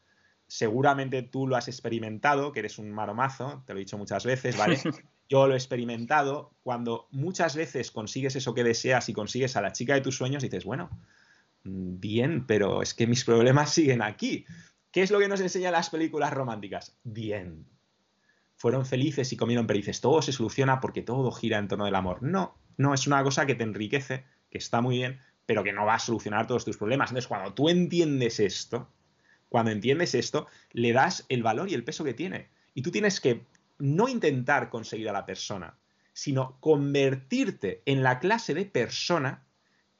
Seguramente 0.46 1.22
tú 1.22 1.46
lo 1.46 1.56
has 1.56 1.68
experimentado, 1.68 2.52
que 2.52 2.60
eres 2.60 2.78
un 2.78 2.90
maromazo, 2.90 3.62
te 3.66 3.74
lo 3.74 3.78
he 3.78 3.82
dicho 3.84 3.98
muchas 3.98 4.24
veces, 4.24 4.56
¿vale? 4.56 4.80
Yo 5.28 5.46
lo 5.46 5.54
he 5.54 5.56
experimentado. 5.56 6.54
Cuando 6.62 7.08
muchas 7.10 7.54
veces 7.54 7.90
consigues 7.90 8.36
eso 8.36 8.54
que 8.54 8.64
deseas 8.64 9.08
y 9.08 9.12
consigues 9.12 9.56
a 9.56 9.60
la 9.60 9.72
chica 9.72 9.94
de 9.94 10.00
tus 10.00 10.16
sueños, 10.16 10.42
dices, 10.42 10.64
bueno, 10.64 10.90
mm, 11.64 12.00
bien, 12.00 12.46
pero 12.46 12.82
es 12.82 12.94
que 12.94 13.06
mis 13.06 13.24
problemas 13.24 13.70
siguen 13.74 14.02
aquí. 14.02 14.46
¿Qué 14.90 15.02
es 15.02 15.10
lo 15.10 15.18
que 15.18 15.28
nos 15.28 15.40
enseñan 15.40 15.72
las 15.72 15.90
películas 15.90 16.32
románticas? 16.32 16.96
Bien. 17.04 17.66
Fueron 18.56 18.86
felices 18.86 19.32
y 19.32 19.36
comieron 19.36 19.66
perices. 19.66 20.00
Todo 20.00 20.22
se 20.22 20.32
soluciona 20.32 20.80
porque 20.80 21.02
todo 21.02 21.30
gira 21.30 21.58
en 21.58 21.68
torno 21.68 21.84
del 21.84 21.94
amor. 21.94 22.22
No, 22.22 22.58
no, 22.76 22.94
es 22.94 23.06
una 23.06 23.22
cosa 23.22 23.46
que 23.46 23.54
te 23.54 23.64
enriquece, 23.64 24.24
que 24.50 24.58
está 24.58 24.80
muy 24.80 24.96
bien, 24.96 25.20
pero 25.46 25.62
que 25.62 25.72
no 25.72 25.84
va 25.84 25.94
a 25.94 25.98
solucionar 25.98 26.46
todos 26.46 26.64
tus 26.64 26.76
problemas. 26.76 27.10
Entonces, 27.10 27.28
cuando 27.28 27.52
tú 27.52 27.68
entiendes 27.68 28.40
esto, 28.40 28.88
cuando 29.48 29.70
entiendes 29.70 30.14
esto, 30.14 30.46
le 30.72 30.92
das 30.92 31.24
el 31.28 31.42
valor 31.42 31.70
y 31.70 31.74
el 31.74 31.84
peso 31.84 32.02
que 32.02 32.14
tiene. 32.14 32.48
Y 32.74 32.82
tú 32.82 32.90
tienes 32.90 33.20
que 33.20 33.46
no 33.78 34.08
intentar 34.08 34.70
conseguir 34.70 35.08
a 35.08 35.12
la 35.12 35.26
persona, 35.26 35.78
sino 36.12 36.58
convertirte 36.60 37.82
en 37.86 38.02
la 38.02 38.18
clase 38.18 38.54
de 38.54 38.64
persona 38.64 39.44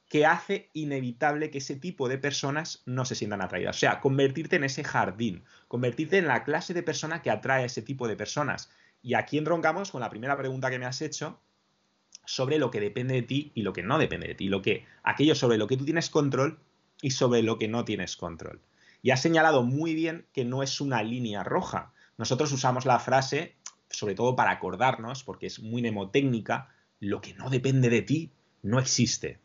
que 0.08 0.24
hace 0.24 0.70
inevitable 0.72 1.50
que 1.50 1.58
ese 1.58 1.76
tipo 1.76 2.08
de 2.08 2.18
personas 2.18 2.82
no 2.86 3.04
se 3.04 3.14
sientan 3.14 3.42
atraídas. 3.42 3.76
O 3.76 3.78
sea, 3.78 4.00
convertirte 4.00 4.56
en 4.56 4.64
ese 4.64 4.82
jardín, 4.82 5.44
convertirte 5.68 6.18
en 6.18 6.26
la 6.26 6.44
clase 6.44 6.72
de 6.72 6.82
persona 6.82 7.20
que 7.20 7.30
atrae 7.30 7.62
a 7.62 7.66
ese 7.66 7.82
tipo 7.82 8.08
de 8.08 8.16
personas. 8.16 8.70
Y 9.02 9.14
aquí 9.14 9.36
entroncamos 9.36 9.90
con 9.90 10.00
la 10.00 10.10
primera 10.10 10.36
pregunta 10.36 10.70
que 10.70 10.78
me 10.78 10.86
has 10.86 11.02
hecho, 11.02 11.38
sobre 12.28 12.58
lo 12.58 12.70
que 12.70 12.80
depende 12.80 13.14
de 13.14 13.22
ti 13.22 13.52
y 13.54 13.62
lo 13.62 13.72
que 13.72 13.82
no 13.82 13.98
depende 13.98 14.28
de 14.28 14.34
ti, 14.34 14.48
lo 14.48 14.60
que, 14.60 14.84
aquello 15.02 15.34
sobre 15.34 15.56
lo 15.56 15.66
que 15.66 15.78
tú 15.78 15.86
tienes 15.86 16.10
control 16.10 16.58
y 17.00 17.12
sobre 17.12 17.42
lo 17.42 17.58
que 17.58 17.68
no 17.68 17.86
tienes 17.86 18.16
control. 18.16 18.60
Y 19.02 19.12
has 19.12 19.22
señalado 19.22 19.62
muy 19.62 19.94
bien 19.94 20.26
que 20.34 20.44
no 20.44 20.62
es 20.62 20.82
una 20.82 21.02
línea 21.02 21.42
roja. 21.42 21.92
Nosotros 22.18 22.52
usamos 22.52 22.84
la 22.84 22.98
frase, 22.98 23.56
sobre 23.98 24.14
todo 24.14 24.36
para 24.36 24.52
acordarnos, 24.52 25.24
porque 25.24 25.46
es 25.46 25.60
muy 25.60 25.82
mnemotécnica, 25.82 26.68
lo 27.00 27.20
que 27.20 27.34
no 27.34 27.50
depende 27.50 27.90
de 27.90 28.02
ti 28.02 28.30
no 28.62 28.78
existe. 28.78 29.40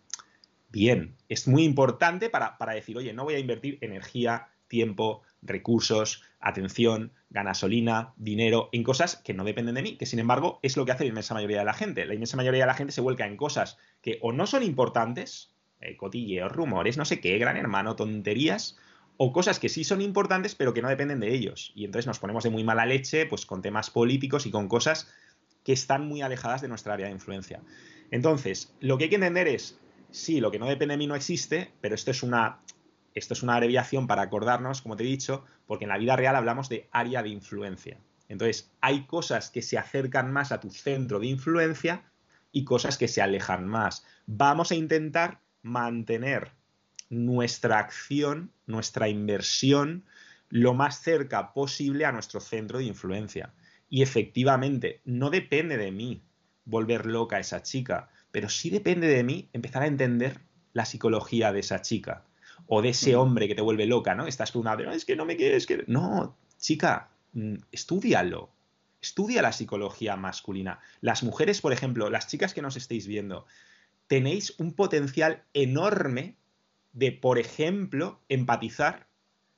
Bien, 0.70 1.16
es 1.28 1.48
muy 1.48 1.64
importante 1.64 2.30
para, 2.30 2.58
para 2.58 2.74
decir, 2.74 2.98
oye, 2.98 3.14
no 3.14 3.24
voy 3.24 3.34
a 3.34 3.40
invertir 3.40 3.80
energía, 3.82 4.50
tiempo, 4.68 5.22
recursos, 5.42 6.24
atención, 6.40 7.12
gasolina, 7.30 8.14
dinero, 8.18 8.70
en 8.72 8.84
cosas 8.84 9.16
que 9.18 9.34
no 9.34 9.44
dependen 9.44 9.76
de 9.76 9.82
mí, 9.82 9.98
que 9.98 10.06
sin 10.06 10.20
embargo 10.20 10.60
es 10.62 10.78
lo 10.78 10.86
que 10.86 10.92
hace 10.92 11.04
la 11.04 11.10
inmensa 11.10 11.34
mayoría 11.34 11.60
de 11.60 11.66
la 11.66 11.74
gente. 11.74 12.06
La 12.06 12.14
inmensa 12.14 12.38
mayoría 12.38 12.62
de 12.62 12.68
la 12.68 12.74
gente 12.76 12.94
se 12.94 13.02
vuelca 13.02 13.26
en 13.26 13.38
cosas 13.38 13.78
que 14.02 14.20
o 14.22 14.32
no 14.32 14.46
son 14.48 14.64
importantes, 14.64 15.54
eh, 15.82 15.98
cotilleos, 15.98 16.52
rumores, 16.52 16.98
no 16.98 17.06
sé 17.06 17.20
qué, 17.20 17.38
gran 17.38 17.58
hermano, 17.58 17.96
tonterías, 17.96 18.78
o 19.18 19.32
cosas 19.32 19.60
que 19.60 19.70
sí 19.70 19.84
son 19.84 20.02
importantes 20.02 20.56
pero 20.56 20.74
que 20.74 20.82
no 20.82 20.90
dependen 20.90 21.20
de 21.20 21.34
ellos. 21.34 21.72
Y 21.76 21.86
entonces 21.86 22.08
nos 22.08 22.20
ponemos 22.20 22.44
de 22.44 22.50
muy 22.50 22.64
mala 22.64 22.86
leche 22.86 23.26
pues 23.26 23.46
con 23.46 23.62
temas 23.62 23.90
políticos 23.90 24.46
y 24.46 24.52
con 24.52 24.68
cosas 24.68 25.12
que 25.64 25.74
están 25.74 26.08
muy 26.08 26.22
alejadas 26.22 26.62
de 26.62 26.68
nuestra 26.68 26.94
área 26.94 27.08
de 27.08 27.14
influencia. 27.14 27.62
Entonces, 28.12 28.74
lo 28.80 28.98
que 28.98 29.06
hay 29.06 29.10
que 29.10 29.16
entender 29.16 29.48
es, 29.48 29.80
sí, 30.12 30.40
lo 30.40 30.52
que 30.52 30.60
no 30.60 30.68
depende 30.68 30.94
de 30.94 30.98
mí 30.98 31.08
no 31.08 31.16
existe, 31.16 31.72
pero 31.82 31.96
esto 31.96 32.12
es 32.12 32.22
una 32.22 32.60
esto 33.16 33.34
es 33.34 33.44
una 33.44 33.56
abreviación 33.56 34.08
para 34.08 34.24
acordarnos, 34.24 34.82
como 34.82 34.96
te 34.96 35.04
he 35.04 35.08
dicho, 35.08 35.46
porque 35.68 35.86
en 35.86 35.90
la 35.90 35.98
vida 35.98 36.16
real 36.16 36.36
hablamos 36.36 36.68
de 36.68 36.90
área 36.92 37.22
de 37.22 37.30
influencia. 37.30 38.00
Entonces, 38.28 38.72
hay 38.82 39.06
cosas 39.06 39.52
que 39.52 39.62
se 39.62 39.78
acercan 39.78 40.32
más 40.32 40.52
a 40.52 40.60
tu 40.60 40.72
centro 40.72 41.20
de 41.20 41.28
influencia 41.28 42.12
y 42.52 42.64
cosas 42.64 42.98
que 42.98 43.08
se 43.08 43.22
alejan 43.22 43.68
más. 43.68 44.06
Vamos 44.26 44.72
a 44.72 44.76
intentar 44.76 45.42
mantener 45.62 46.52
nuestra 47.14 47.80
acción, 47.80 48.52
nuestra 48.66 49.10
inversión, 49.10 50.04
lo 50.50 50.74
más 50.74 51.02
cerca 51.02 51.54
posible 51.54 52.06
a 52.06 52.12
nuestro 52.12 52.40
centro 52.40 52.80
de 52.80 52.86
influencia. 52.86 53.54
Y 53.90 54.02
efectivamente, 54.02 55.02
no 55.06 55.30
depende 55.30 55.78
de 55.78 55.92
mí 55.92 56.24
volver 56.66 57.06
loca 57.06 57.38
a 57.38 57.40
esa 57.40 57.62
chica, 57.64 58.10
pero 58.32 58.50
sí 58.50 58.70
depende 58.70 59.08
de 59.08 59.24
mí 59.24 59.50
empezar 59.54 59.84
a 59.84 59.88
entender 59.88 60.40
la 60.74 60.86
psicología 60.86 61.52
de 61.52 61.60
esa 61.60 61.82
chica 61.82 62.26
o 62.68 62.82
de 62.82 62.90
ese 62.90 63.16
hombre 63.16 63.48
que 63.48 63.56
te 63.56 63.62
vuelve 63.62 63.86
loca, 63.86 64.16
¿no? 64.16 64.26
Estás 64.26 64.52
con 64.52 64.62
una, 64.62 64.76
no, 64.76 64.92
es 64.92 65.06
que 65.06 65.16
no 65.16 65.26
me 65.26 65.36
quieres, 65.36 65.68
que... 65.68 65.84
No, 65.88 66.36
chica, 66.58 67.10
mm, 67.34 67.56
estudialo. 67.72 68.52
Estudia 69.02 69.42
la 69.42 69.52
psicología 69.52 70.16
masculina. 70.16 70.80
Las 71.02 71.24
mujeres, 71.24 71.62
por 71.62 71.74
ejemplo, 71.74 72.10
las 72.10 72.28
chicas 72.28 72.54
que 72.54 72.62
nos 72.62 72.78
estéis 72.78 73.06
viendo, 73.06 73.46
tenéis 74.08 74.56
un 74.60 74.74
potencial 74.74 75.44
enorme 75.54 76.36
de, 76.94 77.12
por 77.12 77.40
ejemplo, 77.40 78.22
empatizar 78.30 79.08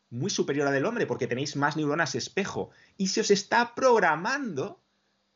muy 0.10 0.30
superior 0.30 0.68
al 0.68 0.74
del 0.74 0.86
hombre, 0.86 1.06
porque 1.06 1.28
tenéis 1.28 1.56
más 1.56 1.76
neuronas 1.76 2.16
espejo. 2.16 2.72
Y 2.98 3.08
se 3.08 3.22
os 3.22 3.32
está 3.32 3.76
programando 3.76 4.80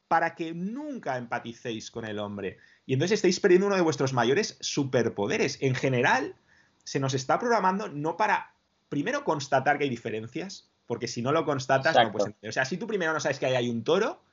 para 0.07 0.35
que 0.35 0.53
nunca 0.53 1.17
empaticéis 1.17 1.91
con 1.91 2.05
el 2.05 2.17
hombre. 2.17 2.57
Y 2.85 2.93
entonces 2.93 3.17
estáis 3.17 3.39
perdiendo 3.39 3.67
uno 3.67 3.75
de 3.75 3.81
vuestros 3.81 4.13
mayores 4.13 4.57
superpoderes. 4.59 5.57
En 5.61 5.75
general, 5.75 6.35
se 6.83 6.99
nos 6.99 7.13
está 7.13 7.37
programando 7.37 7.89
no 7.89 8.17
para, 8.17 8.55
primero, 8.89 9.23
constatar 9.23 9.77
que 9.77 9.83
hay 9.83 9.89
diferencias, 9.89 10.69
porque 10.87 11.07
si 11.07 11.21
no 11.21 11.31
lo 11.31 11.45
constatas, 11.45 11.95
no 11.95 12.11
puedes 12.11 12.27
entender. 12.27 12.49
O 12.49 12.53
sea, 12.53 12.65
si 12.65 12.77
tú 12.77 12.87
primero 12.87 13.13
no 13.13 13.19
sabes 13.19 13.37
que 13.37 13.45
ahí 13.45 13.55
hay 13.55 13.69
un 13.69 13.83
toro, 13.83 14.23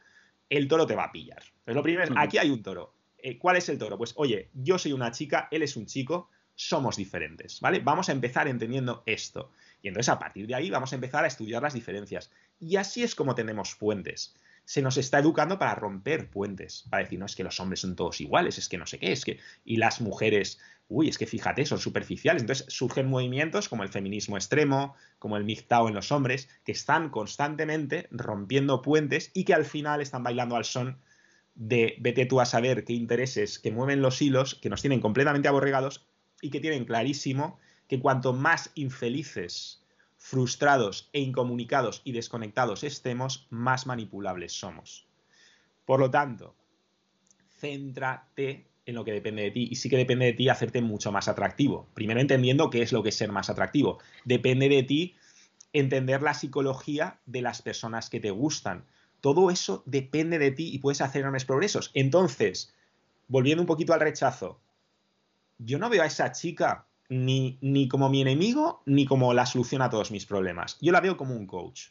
el 0.49 0.69
toro 0.69 0.87
te 0.87 0.95
va 0.95 1.05
a 1.05 1.13
pillar. 1.13 1.43
Entonces, 1.43 1.75
lo 1.75 1.83
primero 1.83 2.05
es, 2.05 2.11
aquí 2.17 2.39
hay 2.39 2.51
un 2.51 2.63
toro. 2.63 2.95
Eh, 3.19 3.37
¿Cuál 3.37 3.57
es 3.57 3.69
el 3.69 3.77
toro? 3.77 3.99
Pues, 3.99 4.15
oye, 4.17 4.49
yo 4.55 4.79
soy 4.79 4.93
una 4.93 5.11
chica, 5.11 5.49
él 5.51 5.63
es 5.63 5.77
un 5.77 5.85
chico, 5.85 6.31
somos 6.57 6.97
diferentes, 6.97 7.61
¿vale? 7.61 7.79
Vamos 7.79 8.09
a 8.09 8.13
empezar 8.13 8.49
entendiendo 8.49 9.05
esto. 9.07 9.53
Y 9.83 9.89
entonces, 9.89 10.09
a 10.09 10.19
partir 10.19 10.49
de 10.49 10.57
ahí, 10.57 10.71
vamos 10.71 10.93
a 10.93 10.97
empezar 10.97 11.23
a 11.23 11.29
estudiar 11.29 11.63
las 11.63 11.75
diferencias. 11.75 12.33
Y 12.59 12.77
así 12.77 13.05
es 13.05 13.15
como 13.15 13.37
tenemos 13.37 13.77
puentes 13.77 14.35
se 14.67 14.83
nos 14.83 14.97
está 14.99 15.21
educando 15.21 15.59
para 15.59 15.77
romper 15.77 16.29
puentes, 16.29 16.87
para 16.91 17.05
decir, 17.05 17.21
no, 17.21 17.27
es 17.27 17.37
que 17.37 17.45
los 17.45 17.59
hombres 17.61 17.81
son 17.81 17.95
todos 17.95 18.21
iguales, 18.21 18.59
es 18.59 18.69
que 18.69 18.77
no 18.77 18.85
sé 18.85 18.99
qué, 18.99 19.13
es 19.13 19.25
que, 19.25 19.39
y 19.65 19.77
las 19.77 20.01
mujeres, 20.01 20.59
uy, 20.89 21.09
es 21.09 21.19
que 21.19 21.27
fíjate, 21.27 21.65
son 21.65 21.79
superficiales. 21.79 22.43
Entonces 22.43 22.67
surgen 22.69 23.09
movimientos 23.09 23.69
como 23.69 23.85
el 23.85 23.89
feminismo 23.89 24.37
extremo, 24.37 24.97
como 25.21 25.37
el 25.37 25.45
MGTOW 25.45 25.89
en 25.89 25.95
los 25.95 26.11
hombres, 26.11 26.49
que 26.65 26.73
están 26.73 27.11
constantemente 27.11 28.09
rompiendo 28.11 28.83
puentes 28.83 29.31
y 29.35 29.45
que 29.45 29.55
al 29.55 29.65
final 29.65 30.01
están 30.01 30.25
bailando 30.25 30.57
al 30.57 30.65
son 30.65 30.99
de 31.55 31.97
vete 32.01 32.27
tú 32.27 32.41
a 32.41 32.45
saber 32.45 32.85
qué 32.85 32.93
intereses 32.93 33.61
que 33.61 33.71
mueven 33.71 34.03
los 34.03 34.21
hilos, 34.21 34.57
que 34.57 34.69
nos 34.69 34.83
tienen 34.83 35.01
completamente 35.01 35.49
aborregados 35.49 36.07
y 36.41 36.51
que 36.51 36.61
tienen 36.61 36.85
clarísimo 36.85 37.59
que 37.89 38.01
cuanto 38.01 38.33
más 38.33 38.71
infelices 38.75 39.83
frustrados 40.17 41.09
e 41.13 41.21
incomunicados 41.21 42.03
y 42.05 42.13
desconectados 42.13 42.85
estemos, 42.85 43.47
más 43.51 43.87
manipulables 43.87 44.53
somos. 44.53 45.07
Por 45.85 46.01
lo 46.01 46.11
tanto, 46.11 46.57
céntrate 47.61 48.67
en 48.87 48.95
lo 48.95 49.05
que 49.05 49.13
depende 49.13 49.43
de 49.43 49.51
ti 49.51 49.69
y 49.71 49.77
sí 49.77 49.89
que 49.89 49.97
depende 49.97 50.27
de 50.27 50.33
ti 50.33 50.49
hacerte 50.49 50.81
mucho 50.81 51.13
más 51.13 51.29
atractivo. 51.29 51.89
Primero 51.95 52.21
entendiendo 52.21 52.71
qué 52.71 52.83
es 52.83 52.93
lo 52.93 53.03
que 53.03 53.11
es 53.11 53.17
ser 53.17 53.33
más 53.33 53.51
atractivo. 53.51 53.99
Depende 54.25 54.69
de 54.69 54.83
ti 54.83 55.15
entender 55.73 56.23
la 56.23 56.35
psicología 56.35 57.19
de 57.27 57.43
las 57.43 57.63
personas 57.63 58.09
que 58.11 58.21
te 58.21 58.31
gustan. 58.31 58.85
Todo 59.21 59.51
eso 59.51 59.83
depende 59.87 60.39
de 60.39 60.51
ti 60.51 60.71
y 60.73 60.79
puedes 60.79 61.01
hacer 61.01 61.21
enormes 61.21 61.45
progresos. 61.45 61.91
Entonces, 61.95 62.75
volviendo 63.29 63.63
un 63.63 63.67
poquito 63.67 63.93
al 63.93 64.01
rechazo, 64.01 64.61
yo 65.59 65.79
no 65.79 65.89
veo 65.89 66.03
a 66.03 66.07
esa 66.07 66.33
chica 66.33 66.87
ni, 67.09 67.59
ni 67.61 67.89
como 67.89 68.09
mi 68.09 68.23
enemigo, 68.23 68.83
ni 68.87 69.07
como 69.07 69.33
la 69.35 69.47
solución 69.47 69.83
a 69.83 69.91
todos 69.91 70.11
mis 70.11 70.27
problemas. 70.27 70.79
Yo 70.81 70.93
la 70.93 71.01
veo 71.01 71.17
como 71.17 71.35
un 71.35 71.47
coach. 71.47 71.89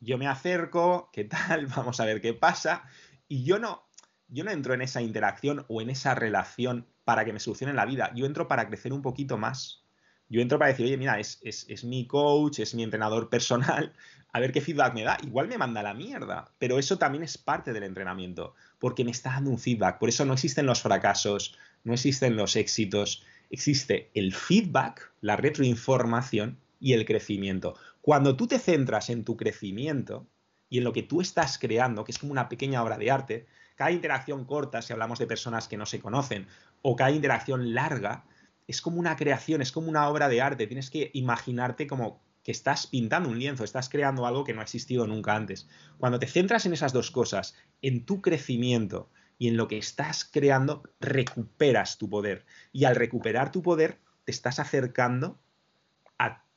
Yo 0.00 0.18
me 0.18 0.28
acerco, 0.28 1.10
¿qué 1.12 1.24
tal? 1.24 1.66
Vamos 1.66 2.00
a 2.00 2.04
ver 2.04 2.20
qué 2.20 2.34
pasa. 2.34 2.84
Y 3.26 3.44
yo 3.44 3.58
no, 3.58 3.88
yo 4.28 4.44
no 4.44 4.50
entro 4.50 4.74
en 4.74 4.82
esa 4.82 5.02
interacción 5.02 5.64
o 5.68 5.80
en 5.80 5.90
esa 5.90 6.14
relación 6.14 6.86
para 7.04 7.24
que 7.24 7.32
me 7.32 7.40
solucione 7.40 7.72
la 7.72 7.86
vida. 7.86 8.12
Yo 8.14 8.26
entro 8.26 8.48
para 8.48 8.66
crecer 8.68 8.92
un 8.92 9.02
poquito 9.02 9.38
más. 9.38 9.82
Yo 10.28 10.42
entro 10.42 10.58
para 10.58 10.70
decir, 10.70 10.84
oye, 10.84 10.98
mira, 10.98 11.18
es, 11.18 11.40
es, 11.42 11.84
mi 11.84 12.06
coach, 12.06 12.58
es 12.58 12.74
mi 12.74 12.82
entrenador 12.82 13.28
personal, 13.30 13.94
a 14.30 14.40
ver 14.40 14.52
qué 14.52 14.60
feedback 14.60 14.92
me 14.94 15.02
da. 15.02 15.16
Igual 15.22 15.48
me 15.48 15.56
manda 15.56 15.82
la 15.82 15.94
mierda, 15.94 16.52
pero 16.58 16.78
eso 16.78 16.98
también 16.98 17.24
es 17.24 17.38
parte 17.38 17.72
del 17.72 17.84
entrenamiento, 17.84 18.54
porque 18.78 19.04
me 19.04 19.10
está 19.10 19.30
dando 19.30 19.50
un 19.50 19.58
feedback. 19.58 19.98
Por 19.98 20.10
eso 20.10 20.26
no 20.26 20.34
existen 20.34 20.66
los 20.66 20.82
fracasos, 20.82 21.56
no 21.84 21.94
existen 21.94 22.36
los 22.36 22.56
éxitos, 22.56 23.24
existe 23.50 24.10
el 24.14 24.34
feedback, 24.34 25.12
la 25.20 25.36
retroinformación 25.36 26.58
y 26.80 26.92
el 26.92 27.04
crecimiento. 27.04 27.74
Cuando 28.00 28.36
tú 28.36 28.46
te 28.46 28.58
centras 28.58 29.10
en 29.10 29.24
tu 29.24 29.36
crecimiento 29.36 30.26
y 30.70 30.78
en 30.78 30.84
lo 30.84 30.92
que 30.92 31.02
tú 31.02 31.20
estás 31.20 31.58
creando, 31.58 32.04
que 32.04 32.12
es 32.12 32.18
como 32.18 32.32
una 32.32 32.48
pequeña 32.48 32.82
obra 32.82 32.98
de 32.98 33.10
arte, 33.10 33.46
cada 33.74 33.92
interacción 33.92 34.44
corta, 34.44 34.82
si 34.82 34.92
hablamos 34.92 35.18
de 35.18 35.26
personas 35.26 35.68
que 35.68 35.76
no 35.76 35.86
se 35.86 36.00
conocen, 36.00 36.46
o 36.82 36.96
cada 36.96 37.10
interacción 37.10 37.74
larga, 37.74 38.24
es 38.66 38.82
como 38.82 38.98
una 38.98 39.16
creación, 39.16 39.62
es 39.62 39.72
como 39.72 39.88
una 39.88 40.08
obra 40.08 40.28
de 40.28 40.40
arte. 40.40 40.66
Tienes 40.66 40.90
que 40.90 41.10
imaginarte 41.14 41.86
como 41.86 42.20
que 42.42 42.52
estás 42.52 42.86
pintando 42.86 43.28
un 43.28 43.38
lienzo, 43.38 43.64
estás 43.64 43.88
creando 43.88 44.26
algo 44.26 44.44
que 44.44 44.52
no 44.52 44.60
ha 44.60 44.64
existido 44.64 45.06
nunca 45.06 45.34
antes. 45.34 45.68
Cuando 45.98 46.18
te 46.18 46.26
centras 46.26 46.66
en 46.66 46.72
esas 46.72 46.92
dos 46.92 47.10
cosas, 47.10 47.54
en 47.82 48.04
tu 48.04 48.20
crecimiento 48.20 49.10
y 49.38 49.48
en 49.48 49.56
lo 49.56 49.68
que 49.68 49.78
estás 49.78 50.24
creando, 50.24 50.82
recuperas 51.00 51.96
tu 51.96 52.10
poder. 52.10 52.44
Y 52.72 52.84
al 52.84 52.96
recuperar 52.96 53.52
tu 53.52 53.62
poder, 53.62 53.98
te 54.24 54.32
estás 54.32 54.58
acercando 54.58 55.38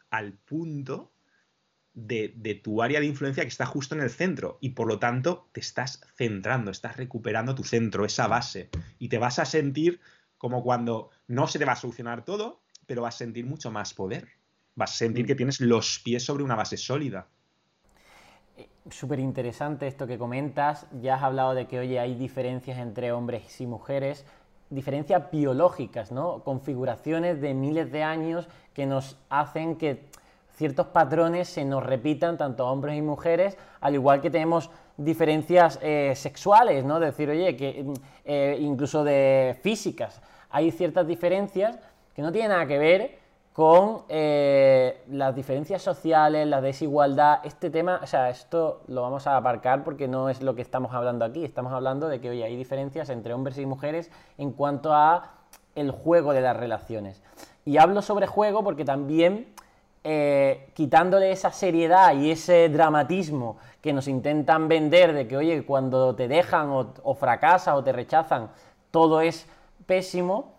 al 0.10 0.34
punto 0.34 1.14
de, 1.94 2.34
de, 2.36 2.56
tu 2.56 2.82
área 2.82 3.00
de 3.00 3.06
influencia 3.06 3.44
que 3.44 3.50
está 3.50 3.66
justo 3.66 3.96
en 3.96 4.02
el 4.02 4.10
centro 4.10 4.58
y 4.60 4.72
por 4.72 4.88
lo 4.88 5.00
tanto 5.00 5.48
te 5.54 5.62
estás 5.62 6.02
centrando, 6.16 6.70
estás 6.70 6.98
recuperando 6.98 7.56
tu 7.56 7.64
centro, 7.64 8.04
esa 8.04 8.28
base 8.28 8.70
y 9.00 9.08
te 9.08 9.18
vas 9.18 9.40
a 9.40 9.46
sentir 9.46 10.02
como 10.38 10.64
cuando 10.64 11.12
no 11.28 11.48
se 11.48 11.60
te 11.60 11.66
va 11.66 11.74
a 11.74 11.78
solucionar 11.78 12.26
todo, 12.26 12.62
pero 12.88 13.04
vas 13.04 13.16
a 13.16 13.20
sentir 13.20 13.46
mucho 13.46 13.72
más 13.72 13.94
poder. 13.94 14.28
Vas 14.76 14.92
a 14.92 14.98
sentir 14.98 15.26
que 15.26 15.36
mm. 15.36 15.38
tienes 15.38 15.62
los 15.62 16.00
pies 16.00 16.24
sobre 16.24 16.44
una 16.44 16.56
base 16.56 16.78
sólida. 16.78 17.28
Súper 18.90 19.20
interesante 19.20 19.86
esto 19.86 20.08
que 20.08 20.18
comentas. 20.18 20.88
Ya 21.02 21.16
has 21.16 21.22
hablado 21.22 21.54
de 21.54 21.68
que, 21.68 21.80
oye, 21.80 22.00
hay 22.00 22.16
diferencias 22.16 22.80
entre 22.80 23.12
hombres 23.12 23.62
y 23.62 23.68
mujeres, 23.68 24.26
diferencias 24.72 25.30
biológicas, 25.32 26.12
¿no? 26.12 26.44
Configuraciones 26.44 27.42
de 27.42 27.54
miles 27.54 27.92
de 27.92 28.02
años 28.02 28.48
que 28.74 28.88
nos 28.88 29.18
hacen 29.30 29.76
que 29.76 30.08
ciertos 30.56 30.88
patrones 30.88 31.48
se 31.48 31.64
nos 31.64 31.86
repitan 31.86 32.38
tanto 32.38 32.68
hombres 32.68 32.98
y 32.98 33.04
mujeres, 33.04 33.56
al 33.82 33.94
igual 33.94 34.20
que 34.20 34.32
tenemos 34.32 34.72
diferencias 34.98 35.80
eh, 35.82 36.14
sexuales, 36.16 36.84
¿no? 36.84 37.00
decir, 37.00 37.30
oye, 37.30 37.56
que 37.56 37.86
eh, 38.26 38.58
incluso 38.60 39.04
de 39.04 39.58
físicas 39.62 40.22
hay 40.50 40.72
ciertas 40.72 41.08
diferencias 41.08 41.80
que 42.16 42.22
no 42.22 42.32
tienen 42.32 42.52
nada 42.52 42.68
que 42.68 42.78
ver 42.78 43.21
con 43.54 44.04
eh, 44.08 45.04
las 45.10 45.36
diferencias 45.36 45.82
sociales, 45.82 46.48
la 46.48 46.62
desigualdad, 46.62 47.40
este 47.44 47.70
tema, 47.70 48.00
o 48.02 48.08
sea, 48.08 48.30
esto 48.30 48.82
lo 48.88 49.02
vamos 49.02 49.28
a 49.28 49.36
aparcar 49.36 49.84
porque 49.84 50.08
no 50.08 50.30
es 50.30 50.42
lo 50.42 50.56
que 50.56 50.62
estamos 50.62 50.94
hablando 50.94 51.26
aquí, 51.26 51.44
estamos 51.44 51.74
hablando 51.74 52.08
de 52.08 52.22
que 52.22 52.30
hoy 52.30 52.44
hay 52.44 52.56
diferencias 52.56 53.10
entre 53.10 53.34
hombres 53.34 53.58
y 53.58 53.66
mujeres 53.66 54.10
en 54.38 54.52
cuanto 54.54 54.94
a 54.94 55.32
el 55.76 55.92
juego 55.92 56.32
de 56.32 56.42
las 56.42 56.56
relaciones. 56.56 57.22
Y 57.66 57.78
hablo 57.78 58.02
sobre 58.02 58.26
juego 58.26 58.64
porque 58.64 58.86
también 58.86 59.48
eh, 60.06 60.70
quitándole 60.74 61.32
esa 61.32 61.52
seriedad 61.52 62.16
y 62.16 62.32
ese 62.32 62.70
dramatismo 62.70 63.58
que 63.82 63.92
nos 63.92 64.08
intentan 64.08 64.70
vender 64.70 65.12
de 65.14 65.28
que, 65.28 65.36
oye, 65.36 65.66
cuando 65.66 66.16
te 66.16 66.30
dejan 66.30 66.70
o, 66.70 66.94
o 67.04 67.16
fracasas 67.16 67.76
o 67.76 67.84
te 67.84 67.92
rechazan, 67.92 68.50
todo 68.92 69.20
es 69.20 69.46
pésimo, 69.86 70.54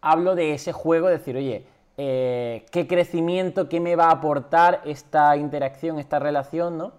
hablo 0.00 0.34
de 0.34 0.54
ese 0.54 0.72
juego, 0.72 1.06
decir, 1.06 1.36
oye, 1.36 1.66
eh, 1.96 2.64
qué 2.70 2.86
crecimiento, 2.86 3.68
qué 3.68 3.80
me 3.80 3.96
va 3.96 4.06
a 4.06 4.12
aportar 4.12 4.80
esta 4.84 5.36
interacción, 5.36 5.98
esta 5.98 6.18
relación, 6.18 6.78
¿no? 6.78 6.92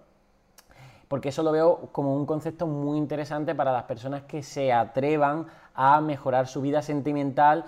Porque 1.08 1.30
eso 1.30 1.42
lo 1.42 1.52
veo 1.52 1.88
como 1.92 2.16
un 2.16 2.26
concepto 2.26 2.66
muy 2.66 2.98
interesante 2.98 3.54
para 3.54 3.72
las 3.72 3.84
personas 3.84 4.22
que 4.22 4.42
se 4.42 4.72
atrevan 4.72 5.46
a 5.74 6.00
mejorar 6.00 6.46
su 6.46 6.60
vida 6.60 6.82
sentimental, 6.82 7.64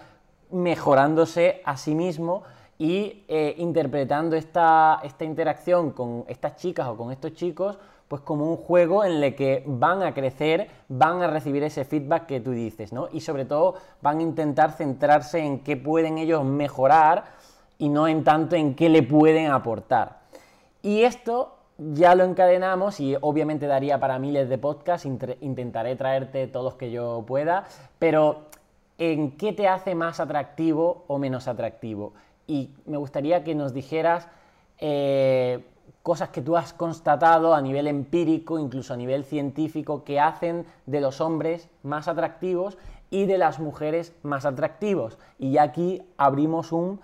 mejorándose 0.51 1.62
a 1.64 1.77
sí 1.77 1.95
mismo 1.95 2.45
y 2.79 3.24
eh, 3.29 3.55
interpretando 3.59 4.37
esta, 4.37 5.01
esta 5.03 5.24
interacción 5.24 5.91
con 5.91 6.24
estas 6.29 6.57
chicas 6.57 6.87
o 6.87 6.97
con 6.97 7.11
estos 7.11 7.33
chicos 7.35 7.79
pues 8.09 8.23
como 8.23 8.49
un 8.49 8.57
juego 8.57 9.05
en 9.05 9.23
el 9.23 9.35
que 9.35 9.65
van 9.67 10.03
a 10.03 10.15
crecer, 10.15 10.69
van 10.89 11.23
a 11.23 11.27
recibir 11.27 11.63
ese 11.65 11.85
feedback 11.85 12.27
que 12.27 12.41
tú 12.41 12.53
dices, 12.53 12.93
¿no? 12.93 13.09
Y 13.13 13.21
sobre 13.21 13.45
todo 13.45 13.75
van 14.01 14.19
a 14.19 14.23
intentar 14.23 14.73
centrarse 14.73 15.41
en 15.41 15.61
qué 15.61 15.77
pueden 15.77 16.19
ellos 16.19 16.45
mejorar 16.45 17.25
y 17.79 17.89
no 17.89 18.07
en 18.07 18.23
tanto 18.23 18.55
en 18.55 18.75
qué 18.75 18.89
le 18.89 19.03
pueden 19.03 19.51
aportar. 19.51 20.21
Y 20.83 21.03
esto 21.03 21.57
ya 21.79 22.15
lo 22.15 22.25
encadenamos 22.25 23.01
y 23.01 23.17
obviamente 23.21 23.67
daría 23.67 23.99
para 23.99 24.19
miles 24.19 24.49
de 24.49 24.57
podcasts, 24.57 25.07
intentaré 25.41 25.97
traerte 25.97 26.47
todos 26.47 26.75
que 26.75 26.91
yo 26.93 27.25
pueda, 27.27 27.65
pero 27.99 28.47
¿en 28.99 29.33
qué 29.37 29.53
te 29.53 29.67
hace 29.67 29.97
más 29.97 30.21
atractivo 30.21 31.05
o 31.09 31.19
menos 31.19 31.49
atractivo? 31.49 32.15
Y 32.47 32.71
me 32.87 32.97
gustaría 32.97 33.43
que 33.43 33.57
nos 33.57 33.75
dijeras... 33.75 34.29
Eh, 34.79 35.65
cosas 36.07 36.29
que 36.29 36.41
tú 36.41 36.57
has 36.57 36.73
constatado 36.73 37.53
a 37.53 37.61
nivel 37.61 37.89
empírico, 37.89 38.61
incluso 38.61 38.95
a 38.95 38.97
nivel 38.97 39.25
científico, 39.25 40.05
que 40.05 40.21
hacen 40.21 40.65
de 40.87 41.01
los 41.01 41.21
hombres 41.21 41.69
más 41.83 42.07
atractivos 42.07 42.79
y 43.11 43.27
de 43.27 43.39
las 43.39 43.59
mujeres 43.59 44.15
más 44.23 44.47
atractivos. 44.47 45.19
Y 45.37 45.51
ya 45.51 45.65
aquí 45.65 46.01
abrimos 46.17 46.71
un, 46.71 47.01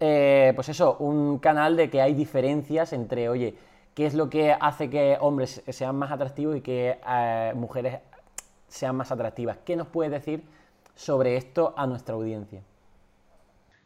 eh, 0.00 0.52
pues 0.54 0.70
eso, 0.70 0.96
un 1.00 1.38
canal 1.38 1.76
de 1.76 1.90
que 1.90 2.00
hay 2.00 2.14
diferencias 2.14 2.94
entre, 2.94 3.28
oye, 3.28 3.56
qué 3.92 4.06
es 4.06 4.14
lo 4.14 4.30
que 4.30 4.56
hace 4.58 4.88
que 4.88 5.18
hombres 5.20 5.62
sean 5.68 5.96
más 5.96 6.10
atractivos 6.10 6.56
y 6.56 6.62
que 6.62 6.98
eh, 7.06 7.52
mujeres 7.54 7.98
sean 8.68 8.96
más 8.96 9.12
atractivas. 9.12 9.58
¿Qué 9.66 9.76
nos 9.76 9.88
puedes 9.88 10.10
decir 10.10 10.42
sobre 10.94 11.36
esto 11.36 11.74
a 11.76 11.86
nuestra 11.86 12.14
audiencia? 12.14 12.62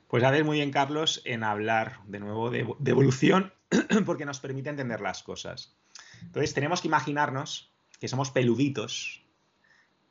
Pues 0.07 0.23
haces 0.23 0.45
muy 0.45 0.59
bien, 0.59 0.71
Carlos, 0.71 1.23
en 1.25 1.43
hablar 1.43 1.95
de 2.07 2.21
nuevo 2.21 2.51
de, 2.51 2.73
de 2.79 2.91
evolución 2.93 3.53
porque 4.07 4.25
nos 4.25 4.41
permite 4.41 4.71
entender 4.71 5.01
las 5.01 5.23
cosas. 5.23 5.77
Entonces 6.23 6.55
tenemos 6.55 6.81
que 6.81 6.89
imaginarnos 6.89 7.73
que 7.99 8.09
somos 8.09 8.31
peluditos 8.31 9.23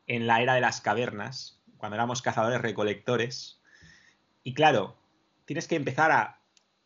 en 0.07 0.28
la 0.28 0.41
era 0.41 0.55
de 0.55 0.62
las 0.62 0.82
cavernas, 0.82 1.60
cuando 1.78 1.95
éramos 1.95 2.22
cazadores 2.22 2.62
recolectores. 2.62 3.62
Y 4.43 4.53
claro, 4.53 4.97
tienes 5.45 5.68
que 5.68 5.76
empezar 5.76 6.12
a 6.12 6.39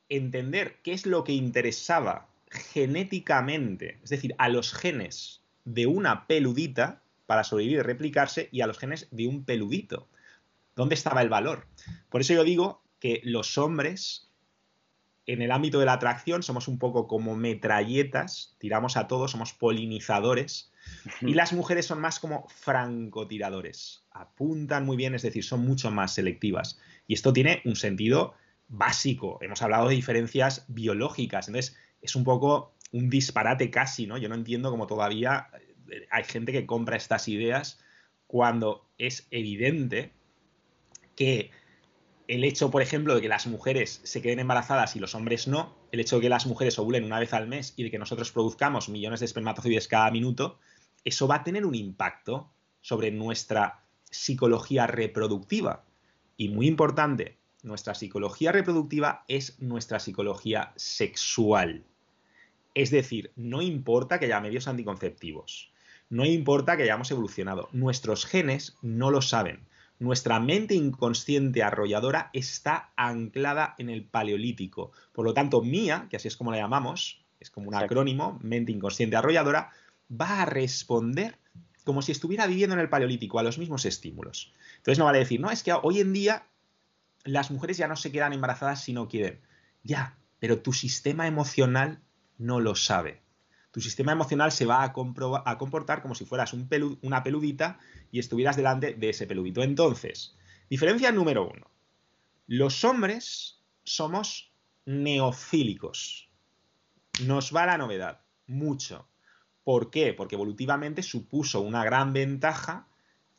entender 0.09 0.79
qué 0.83 0.93
es 0.93 1.05
lo 1.05 1.23
que 1.23 1.33
interesaba 1.33 2.29
genéticamente, 2.49 3.99
es 4.03 4.09
decir, 4.09 4.35
a 4.37 4.49
los 4.49 4.73
genes 4.73 5.41
de 5.65 5.87
una 5.87 6.27
peludita 6.27 7.01
para 7.25 7.43
sobrevivir 7.43 7.79
y 7.79 7.81
replicarse 7.81 8.49
y 8.51 8.61
a 8.61 8.67
los 8.67 8.77
genes 8.77 9.07
de 9.11 9.27
un 9.27 9.43
peludito. 9.43 10.07
¿Dónde 10.75 10.95
estaba 10.95 11.21
el 11.21 11.29
valor? 11.29 11.67
Por 12.09 12.21
eso 12.21 12.33
yo 12.33 12.43
digo 12.43 12.83
que 12.99 13.21
los 13.23 13.57
hombres 13.57 14.29
en 15.25 15.41
el 15.41 15.51
ámbito 15.51 15.79
de 15.79 15.85
la 15.85 15.93
atracción 15.93 16.43
somos 16.43 16.67
un 16.67 16.77
poco 16.77 17.07
como 17.07 17.35
metralletas, 17.35 18.55
tiramos 18.59 18.97
a 18.97 19.07
todos, 19.07 19.31
somos 19.31 19.53
polinizadores. 19.53 20.71
Y 21.21 21.33
las 21.33 21.53
mujeres 21.53 21.85
son 21.85 22.01
más 22.01 22.19
como 22.19 22.47
francotiradores. 22.49 24.03
Apuntan 24.11 24.85
muy 24.85 24.97
bien, 24.97 25.15
es 25.15 25.21
decir, 25.21 25.43
son 25.43 25.65
mucho 25.65 25.91
más 25.91 26.13
selectivas. 26.13 26.79
Y 27.07 27.13
esto 27.13 27.31
tiene 27.31 27.61
un 27.63 27.75
sentido 27.77 28.33
básico. 28.67 29.37
Hemos 29.41 29.61
hablado 29.61 29.87
de 29.87 29.95
diferencias 29.95 30.65
biológicas. 30.67 31.47
Entonces, 31.47 31.77
es 32.01 32.15
un 32.15 32.25
poco 32.25 32.73
un 32.91 33.09
disparate 33.09 33.71
casi, 33.71 34.07
¿no? 34.07 34.17
Yo 34.17 34.27
no 34.27 34.35
entiendo 34.35 34.71
cómo 34.71 34.87
todavía 34.87 35.47
eh, 35.89 36.07
hay 36.11 36.23
gente 36.25 36.51
que 36.51 36.65
compra 36.65 36.97
estas 36.97 37.27
ideas 37.27 37.79
cuando 38.27 38.89
es 38.97 39.27
evidente 39.31 40.11
que 41.15 41.51
el 42.27 42.43
hecho, 42.43 42.71
por 42.71 42.81
ejemplo, 42.81 43.15
de 43.15 43.21
que 43.21 43.27
las 43.27 43.47
mujeres 43.47 44.01
se 44.03 44.21
queden 44.21 44.39
embarazadas 44.39 44.95
y 44.95 44.99
los 44.99 45.15
hombres 45.15 45.47
no, 45.47 45.75
el 45.91 45.99
hecho 45.99 46.17
de 46.17 46.23
que 46.23 46.29
las 46.29 46.45
mujeres 46.45 46.79
ovulen 46.79 47.03
una 47.03 47.19
vez 47.19 47.33
al 47.33 47.47
mes 47.47 47.73
y 47.75 47.83
de 47.83 47.91
que 47.91 47.99
nosotros 47.99 48.31
produzcamos 48.31 48.89
millones 48.89 49.19
de 49.19 49.25
espermatozoides 49.25 49.87
cada 49.87 50.09
minuto, 50.11 50.59
eso 51.03 51.27
va 51.27 51.35
a 51.35 51.43
tener 51.43 51.65
un 51.65 51.75
impacto 51.75 52.51
sobre 52.81 53.11
nuestra 53.11 53.83
psicología 54.09 54.87
reproductiva. 54.87 55.85
Y 56.37 56.49
muy 56.49 56.67
importante, 56.67 57.37
nuestra 57.61 57.95
psicología 57.95 58.51
reproductiva 58.51 59.25
es 59.27 59.59
nuestra 59.59 59.99
psicología 59.99 60.73
sexual. 60.75 61.85
Es 62.73 62.89
decir, 62.89 63.31
no 63.35 63.61
importa 63.61 64.19
que 64.19 64.25
haya 64.25 64.39
medios 64.39 64.67
anticonceptivos, 64.67 65.71
no 66.09 66.25
importa 66.25 66.77
que 66.77 66.83
hayamos 66.83 67.09
evolucionado, 67.11 67.69
nuestros 67.71 68.25
genes 68.25 68.77
no 68.81 69.11
lo 69.11 69.21
saben. 69.21 69.67
Nuestra 70.03 70.37
mente 70.41 70.75
inconsciente 70.75 71.63
arrolladora 71.63 72.29
está 72.33 72.91
anclada 72.97 73.73
en 73.77 73.89
el 73.89 74.03
paleolítico. 74.03 74.91
Por 75.13 75.23
lo 75.23 75.33
tanto, 75.33 75.61
MIA, 75.61 76.07
que 76.09 76.17
así 76.17 76.27
es 76.27 76.35
como 76.35 76.51
la 76.51 76.57
llamamos, 76.57 77.23
es 77.39 77.49
como 77.49 77.69
un 77.69 77.75
acrónimo, 77.75 78.37
mente 78.43 78.73
inconsciente 78.73 79.15
arrolladora, 79.15 79.71
va 80.11 80.41
a 80.41 80.45
responder 80.45 81.39
como 81.85 82.01
si 82.01 82.11
estuviera 82.11 82.47
viviendo 82.47 82.73
en 82.73 82.81
el 82.81 82.89
paleolítico, 82.89 83.39
a 83.39 83.43
los 83.43 83.57
mismos 83.57 83.85
estímulos. 83.85 84.51
Entonces 84.75 84.99
no 84.99 85.05
vale 85.05 85.19
decir, 85.19 85.39
no, 85.39 85.49
es 85.49 85.63
que 85.63 85.71
hoy 85.71 86.01
en 86.01 86.11
día 86.11 86.47
las 87.23 87.49
mujeres 87.49 87.77
ya 87.77 87.87
no 87.87 87.95
se 87.95 88.11
quedan 88.11 88.33
embarazadas 88.33 88.83
si 88.83 88.91
no 88.91 89.07
quieren. 89.07 89.39
Ya, 89.83 90.17
pero 90.39 90.59
tu 90.59 90.73
sistema 90.73 91.27
emocional 91.27 92.01
no 92.37 92.59
lo 92.59 92.75
sabe 92.75 93.22
tu 93.73 93.81
sistema 93.81 94.11
emocional 94.11 94.51
se 94.51 94.67
va 94.67 94.83
a, 94.83 94.93
comportar 94.93 96.03
como 96.03 96.13
si 96.13 96.25
fueras 96.25 96.53
una 96.53 97.23
peludita 97.23 97.79
y 98.11 98.19
estuvieras 98.19 98.55
delante 98.55 98.93
de 98.93 99.09
ese 99.09 99.25
peludito. 99.25 99.63
Entonces, 99.63 100.35
diferencia 100.69 101.11
número 101.11 101.49
uno. 101.49 101.71
Los 102.45 102.83
hombres 102.83 103.63
somos 103.83 104.51
neofílicos. 104.85 106.29
Nos 107.25 107.51
va 107.51 107.65
la 107.65 107.79
novedad, 107.79 108.21
mucho. 108.45 109.07
¿Por 109.63 109.89
qué? 109.89 110.13
Porque 110.13 110.35
evolutivamente 110.35 111.01
supuso 111.01 111.61
una 111.61 111.83
gran 111.83 112.13
ventaja 112.13 112.87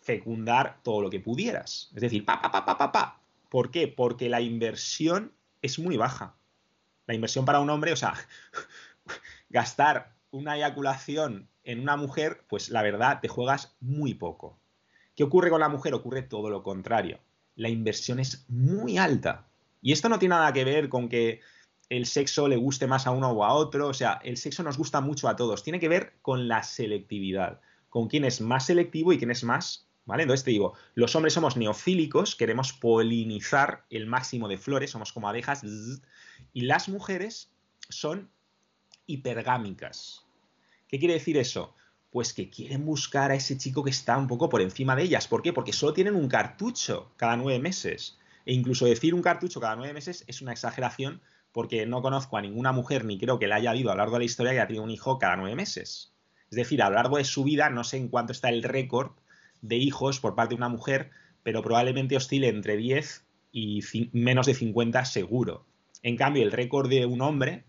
fecundar 0.01 0.81
todo 0.83 1.01
lo 1.01 1.11
que 1.11 1.21
pudieras. 1.21 1.93
Es 1.95 2.01
decir, 2.01 2.25
pa, 2.25 2.43
pa, 2.43 2.51
pa, 2.51 2.65
pa, 2.65 2.77
pa, 2.77 2.91
pa. 2.91 3.21
¿Por 3.51 3.71
qué? 3.71 3.87
Porque 3.87 4.29
la 4.29 4.41
inversión 4.41 5.33
es 5.63 5.79
muy 5.79 5.97
baja. 5.97 6.35
La 7.07 7.15
inversión 7.15 7.45
para 7.45 7.61
un 7.61 7.71
hombre, 7.71 7.93
o 7.93 7.97
sea, 7.97 8.15
gastar 9.49 10.14
una 10.35 10.57
eyaculación 10.57 11.49
en 11.63 11.81
una 11.81 11.97
mujer, 11.97 12.45
pues 12.49 12.69
la 12.69 12.83
verdad, 12.83 13.21
te 13.21 13.29
juegas 13.29 13.77
muy 13.81 14.15
poco. 14.15 14.59
¿Qué 15.15 15.23
ocurre 15.23 15.49
con 15.49 15.61
la 15.61 15.69
mujer? 15.69 15.95
Ocurre 15.95 16.23
todo 16.23 16.51
lo 16.51 16.63
contrario. 16.65 17.21
La 17.55 17.69
inversión 17.69 18.19
es 18.19 18.45
muy 18.49 18.99
alta. 18.99 19.47
Y 19.81 19.93
esto 19.93 20.09
no 20.09 20.19
tiene 20.19 20.35
nada 20.35 20.53
que 20.53 20.65
ver 20.65 20.89
con 20.89 21.09
que 21.09 21.41
el 21.89 22.07
sexo 22.07 22.49
le 22.49 22.57
guste 22.57 22.89
más 22.89 23.07
a 23.07 23.13
uno 23.13 23.31
o 23.31 23.45
a 23.45 23.53
otro. 23.53 23.87
O 23.87 23.95
sea, 23.95 24.21
el 24.25 24.37
sexo 24.37 24.65
nos 24.65 24.77
gusta 24.77 25.01
mucho 25.01 25.29
a 25.29 25.37
todos. 25.37 25.63
Tiene 25.63 25.79
que 25.79 25.89
ver 25.89 26.15
con 26.21 26.49
la 26.49 26.65
selectividad. 26.65 27.61
Con 27.89 28.09
quién 28.09 28.25
es 28.25 28.41
más 28.41 28.67
selectivo 28.67 29.13
y 29.13 29.19
quién 29.19 29.31
es 29.31 29.45
más. 29.45 29.87
¿Vale? 30.05 30.25
Entonces 30.25 30.45
te 30.45 30.51
digo, 30.51 30.75
los 30.95 31.15
hombres 31.15 31.33
somos 31.33 31.57
neofílicos, 31.57 32.37
queremos 32.37 32.75
polinizar 32.75 33.87
el 33.89 34.07
máximo 34.07 34.49
de 34.49 34.59
flores, 34.59 34.91
somos 34.91 35.13
como 35.13 35.29
abejas. 35.29 35.63
Y 36.53 36.63
las 36.63 36.89
mujeres 36.91 37.51
son 37.89 38.29
hipergámicas. 39.07 40.24
¿Qué 40.95 41.01
quiere 41.01 41.15
decir 41.15 41.37
eso? 41.39 41.75
Pues 42.13 42.33
que 42.33 42.51
quieren 42.51 42.87
buscar 42.87 43.33
a 43.33 43.35
ese 43.35 43.59
chico 43.59 43.83
que 43.83 43.91
está 43.91 44.17
un 44.17 44.29
poco 44.29 44.49
por 44.49 44.63
encima 44.63 44.95
de 44.95 45.03
ellas. 45.03 45.27
¿Por 45.27 45.43
qué? 45.43 45.53
Porque 45.53 45.73
solo 45.73 45.93
tienen 45.93 46.15
un 46.15 46.29
cartucho 46.29 47.11
cada 47.17 47.37
nueve 47.37 47.59
meses. 47.59 48.17
E 48.47 48.53
incluso 48.53 48.87
decir 48.87 49.13
un 49.13 49.21
cartucho 49.21 49.59
cada 49.59 49.75
nueve 49.75 49.93
meses 49.93 50.23
es 50.29 50.41
una 50.41 50.53
exageración 50.53 51.21
porque 51.51 51.85
no 51.85 52.01
conozco 52.01 52.37
a 52.37 52.43
ninguna 52.43 52.71
mujer 52.71 53.05
ni 53.05 53.19
creo 53.19 53.41
que 53.41 53.49
la 53.49 53.57
haya 53.57 53.71
habido 53.71 53.91
a 53.91 53.95
lo 53.95 54.03
largo 54.03 54.15
de 54.15 54.19
la 54.21 54.25
historia 54.27 54.53
que 54.53 54.59
haya 54.59 54.69
tenido 54.69 54.85
un 54.85 54.91
hijo 54.93 55.19
cada 55.19 55.35
nueve 55.35 55.57
meses. 55.57 56.13
Es 56.49 56.55
decir, 56.55 56.81
a 56.81 56.91
lo 56.91 56.95
largo 56.95 57.17
de 57.17 57.25
su 57.25 57.43
vida 57.43 57.71
no 57.71 57.83
sé 57.83 57.97
en 57.97 58.07
cuánto 58.07 58.31
está 58.31 58.51
el 58.51 58.63
récord 58.63 59.15
de 59.63 59.75
hijos 59.75 60.21
por 60.21 60.37
parte 60.37 60.51
de 60.51 60.59
una 60.59 60.69
mujer, 60.69 61.11
pero 61.43 61.61
probablemente 61.61 62.17
oscile 62.17 62.47
entre 62.47 62.77
10 62.77 63.25
y 63.51 63.83
menos 64.13 64.47
de 64.47 64.55
50 64.55 65.05
seguro. 65.07 65.67
En 66.05 66.17
cambio, 66.17 66.45
el 66.45 66.53
récord 66.53 66.89
de 66.89 67.05
un 67.05 67.21
hombre, 67.21 67.65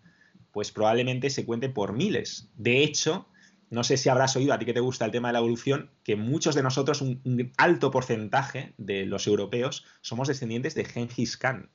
pues 0.55 0.71
probablemente 0.71 1.29
se 1.29 1.45
cuente 1.45 1.67
por 1.67 1.91
miles. 1.91 2.47
De 2.55 2.81
hecho, 2.81 3.27
no 3.69 3.83
sé 3.83 3.97
si 3.97 4.07
habrás 4.07 4.37
oído, 4.37 4.53
a 4.53 4.57
ti 4.57 4.63
que 4.63 4.71
te 4.71 4.79
gusta 4.79 5.03
el 5.03 5.11
tema 5.11 5.27
de 5.27 5.33
la 5.33 5.39
evolución, 5.39 5.91
que 6.01 6.15
muchos 6.15 6.55
de 6.55 6.63
nosotros, 6.63 7.01
un, 7.01 7.51
alto 7.57 7.91
porcentaje 7.91 8.73
de 8.77 9.05
los 9.05 9.27
europeos, 9.27 9.83
somos 9.99 10.29
descendientes 10.29 10.73
de 10.73 10.85
Genghis 10.85 11.35
Khan. 11.35 11.69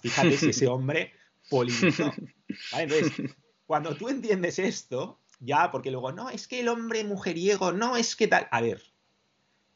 Fíjate 0.00 0.36
si 0.36 0.48
ese 0.48 0.66
hombre 0.66 1.12
polinizó. 1.48 2.12
Entonces, 2.72 3.12
cuando 3.64 3.94
tú 3.94 4.08
entiendes 4.08 4.58
esto, 4.58 5.20
ya, 5.38 5.70
porque 5.70 5.92
luego, 5.92 6.10
no, 6.10 6.30
es 6.30 6.48
que 6.48 6.58
el 6.58 6.68
hombre 6.68 7.04
mujeriego, 7.04 7.70
no, 7.70 7.96
es 7.96 8.16
que 8.16 8.26
tal. 8.26 8.48
A 8.50 8.60
ver, 8.60 8.82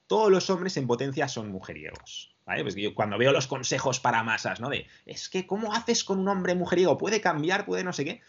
todos 0.08 0.32
los 0.32 0.50
hombres 0.50 0.76
en 0.76 0.88
potencia 0.88 1.28
son 1.28 1.52
mujeriegos. 1.52 2.33
¿Vale? 2.46 2.62
Pues 2.62 2.74
yo 2.74 2.94
cuando 2.94 3.16
veo 3.16 3.32
los 3.32 3.46
consejos 3.46 4.00
para 4.00 4.22
masas, 4.22 4.60
¿no? 4.60 4.68
De, 4.68 4.86
es 5.06 5.28
que, 5.28 5.46
¿cómo 5.46 5.72
haces 5.72 6.04
con 6.04 6.18
un 6.18 6.28
hombre 6.28 6.54
mujeriego? 6.54 6.98
¿Puede 6.98 7.20
cambiar? 7.20 7.64
¿Puede 7.64 7.84
no 7.84 7.92
sé 7.92 8.04
qué? 8.04 8.20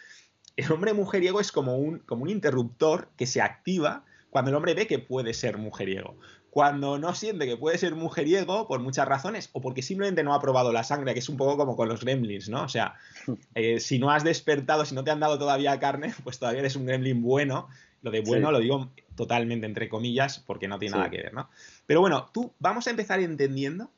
El 0.56 0.72
hombre 0.72 0.94
mujeriego 0.94 1.42
es 1.42 1.52
como 1.52 1.76
un, 1.76 2.00
como 2.00 2.24
un 2.24 2.30
interruptor 2.30 3.10
que 3.18 3.28
se 3.28 3.42
activa 3.42 4.06
cuando 4.30 4.52
el 4.52 4.56
hombre 4.56 4.74
ve 4.74 4.88
que 4.88 5.00
puede 5.00 5.34
ser 5.34 5.58
mujeriego 5.58 6.18
cuando 6.56 6.98
no 6.98 7.14
siente 7.14 7.46
que 7.46 7.58
puede 7.58 7.78
ser 7.78 7.96
mujeriego 7.96 8.66
por 8.66 8.80
muchas 8.80 9.06
razones 9.06 9.50
o 9.52 9.60
porque 9.60 9.82
simplemente 9.82 10.24
no 10.24 10.34
ha 10.34 10.40
probado 10.40 10.72
la 10.72 10.86
sangre, 10.86 11.12
que 11.12 11.20
es 11.20 11.28
un 11.28 11.36
poco 11.36 11.58
como 11.58 11.76
con 11.76 11.90
los 11.90 12.00
gremlins, 12.00 12.48
¿no? 12.48 12.64
O 12.64 12.70
sea, 12.70 12.94
eh, 13.56 13.82
si 13.82 14.00
no 14.00 14.10
has 14.10 14.24
despertado, 14.24 14.86
si 14.86 14.96
no 14.96 15.04
te 15.04 15.12
han 15.12 15.20
dado 15.20 15.38
todavía 15.38 15.78
carne, 15.82 16.14
pues 16.24 16.40
todavía 16.40 16.62
eres 16.62 16.78
un 16.78 16.86
gremlin 16.86 17.22
bueno. 17.22 17.68
Lo 18.02 18.10
de 18.10 18.22
bueno 18.22 18.54
lo 18.54 18.60
digo 18.60 18.90
totalmente 19.18 19.66
entre 19.66 19.90
comillas 19.90 20.40
porque 20.48 20.70
no 20.70 20.80
tiene 20.80 20.96
nada 20.96 21.10
que 21.10 21.18
ver, 21.18 21.34
¿no? 21.34 21.50
Pero 21.88 22.00
bueno, 22.00 22.30
tú 22.34 22.54
vamos 22.60 22.88
a 22.88 22.92
empezar 22.92 23.20
entendiendo 23.20 23.92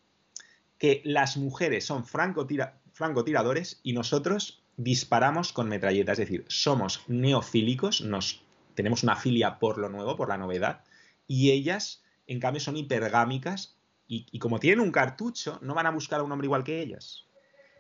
que 0.77 1.01
las 1.03 1.37
mujeres 1.37 1.85
son 1.85 2.05
francotiradores 2.05 3.79
y 3.83 3.93
nosotros 3.93 4.63
disparamos 4.77 5.53
con 5.53 5.69
metralleta, 5.69 6.11
es 6.11 6.19
decir, 6.19 6.45
somos 6.47 7.03
neofílicos, 7.07 8.01
nos 8.01 8.43
tenemos 8.75 9.03
una 9.03 9.15
filia 9.15 9.57
por 9.57 9.79
lo 9.79 9.89
nuevo, 9.89 10.15
por 10.15 10.29
la 10.29 10.37
novedad, 10.37 10.83
y 11.27 11.51
ellas 11.51 12.03
en 12.27 12.39
cambio 12.39 12.59
son 12.59 12.77
hipergámicas 12.77 13.75
y, 14.07 14.39
como 14.39 14.59
tienen 14.59 14.79
un 14.79 14.91
cartucho, 14.91 15.59
no 15.61 15.73
van 15.73 15.85
a 15.85 15.91
buscar 15.91 16.21
a 16.21 16.23
un 16.23 16.31
hombre 16.31 16.45
igual 16.45 16.63
que 16.63 16.81
ellas. 16.81 17.25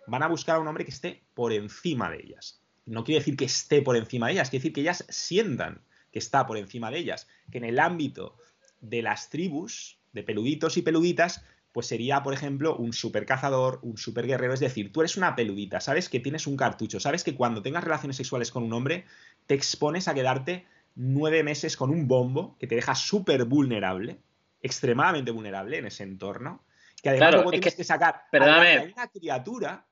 Van 0.07 0.23
a 0.23 0.27
buscar 0.27 0.57
a 0.57 0.59
un 0.59 0.67
hombre 0.67 0.83
que 0.83 0.91
esté 0.91 1.23
por 1.33 1.53
encima 1.53 2.09
de 2.09 2.17
ellas. 2.17 2.61
No 2.85 3.03
quiere 3.03 3.19
decir 3.19 3.37
que 3.37 3.45
esté 3.45 3.81
por 3.81 3.95
encima 3.95 4.27
de 4.27 4.33
ellas, 4.33 4.49
quiere 4.49 4.61
decir 4.61 4.73
que 4.73 4.81
ellas 4.81 5.05
sientan 5.07 5.81
que 6.11 6.19
está 6.19 6.45
por 6.45 6.57
encima 6.57 6.91
de 6.91 6.99
ellas. 6.99 7.27
Que 7.49 7.59
en 7.59 7.65
el 7.65 7.79
ámbito 7.79 8.37
de 8.81 9.01
las 9.01 9.29
tribus, 9.29 9.99
de 10.11 10.23
peluditos 10.23 10.75
y 10.75 10.81
peluditas, 10.81 11.45
pues 11.77 11.85
sería, 11.85 12.23
por 12.23 12.33
ejemplo, 12.33 12.75
un 12.75 12.91
super 12.91 13.27
cazador, 13.27 13.77
un 13.83 13.99
super 13.99 14.25
guerrero. 14.25 14.51
Es 14.51 14.59
decir, 14.59 14.91
tú 14.91 15.01
eres 15.01 15.15
una 15.15 15.35
peludita, 15.35 15.79
sabes 15.79 16.09
que 16.09 16.19
tienes 16.19 16.47
un 16.47 16.57
cartucho, 16.57 16.99
sabes 16.99 17.23
que 17.23 17.35
cuando 17.35 17.61
tengas 17.61 17.83
relaciones 17.83 18.17
sexuales 18.17 18.49
con 18.49 18.63
un 18.63 18.73
hombre, 18.73 19.05
te 19.45 19.53
expones 19.53 20.07
a 20.07 20.15
quedarte 20.15 20.65
nueve 20.95 21.43
meses 21.43 21.77
con 21.77 21.91
un 21.91 22.07
bombo 22.07 22.57
que 22.57 22.65
te 22.65 22.73
deja 22.73 22.95
súper 22.95 23.45
vulnerable 23.45 24.17
extremadamente 24.59 25.29
vulnerable 25.29 25.77
en 25.77 25.85
ese 25.85 26.01
entorno, 26.01 26.65
que 27.03 27.09
además 27.09 27.35
luego 27.35 27.51
tienes 27.51 27.75
que, 27.75 27.83
sacar 27.83 28.23
a 28.33 28.85
una 28.95 29.07
criatura 29.13 29.85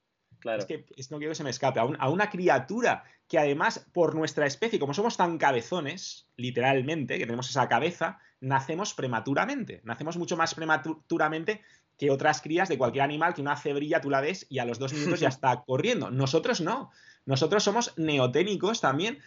Claro. 0.45 0.59
Es 0.59 0.67
que 0.67 0.85
no 1.09 1.17
quiero 1.17 1.31
que 1.31 1.35
se 1.35 1.43
me 1.43 1.49
escape. 1.49 1.79
A, 1.79 2.09
una 2.09 2.29
criatura 2.29 3.03
que 3.27 3.39
además, 3.39 3.83
por 3.93 4.13
nuestra 4.13 4.45
especie, 4.45 4.77
como 4.77 4.93
somos 4.93 5.17
tan 5.17 5.39
cabezones, 5.39 6.27
literalmente, 6.37 7.17
que 7.17 7.25
tenemos 7.25 7.49
esa 7.49 7.67
cabeza, 7.67 8.19
nacemos 8.41 8.93
prematuramente. 8.93 9.81
Nacemos 9.85 10.17
mucho 10.17 10.37
más 10.37 10.53
prematuramente 10.53 11.61
que 11.97 12.11
otras 12.11 12.41
crías 12.43 12.69
de 12.69 12.77
cualquier 12.77 13.05
animal, 13.05 13.33
que 13.33 13.41
una 13.41 13.57
cebrilla 13.57 14.01
tú 14.01 14.11
la 14.11 14.21
ves 14.21 14.45
y 14.47 14.59
a 14.59 14.65
los 14.65 14.77
dos 14.77 14.93
minutos 14.93 15.19
ya 15.19 15.29
está 15.29 15.63
corriendo. 15.65 16.11
Nosotros 16.11 16.61
no. 16.61 16.91
Nosotros 17.25 17.63
somos 17.63 17.97
neoténicos 17.97 18.81
también 18.81 19.17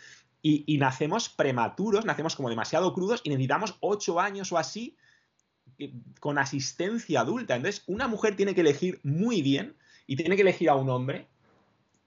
y, 0.41 0.63
y 0.73 0.79
nacemos 0.79 1.31
prematuros, 1.31 2.05
nacemos 2.05 2.37
como 2.37 2.49
demasiado 2.49 2.95
crudos 2.95 3.23
y 3.25 3.31
necesitamos 3.31 3.77
ocho 3.81 4.21
años 4.21 4.53
o 4.53 4.57
así 4.57 4.97
con 6.21 6.39
asistencia 6.39 7.23
adulta. 7.23 7.57
Entonces, 7.57 7.83
una 7.89 8.07
mujer 8.07 8.37
tiene 8.37 8.55
que 8.55 8.61
elegir 8.61 9.01
muy 9.03 9.43
bien 9.43 9.75
y 10.09 10.17
tiene 10.17 10.35
que 10.35 10.43
elegir 10.43 10.69
a 10.71 10.75
un 10.75 10.91
hombre 10.91 11.29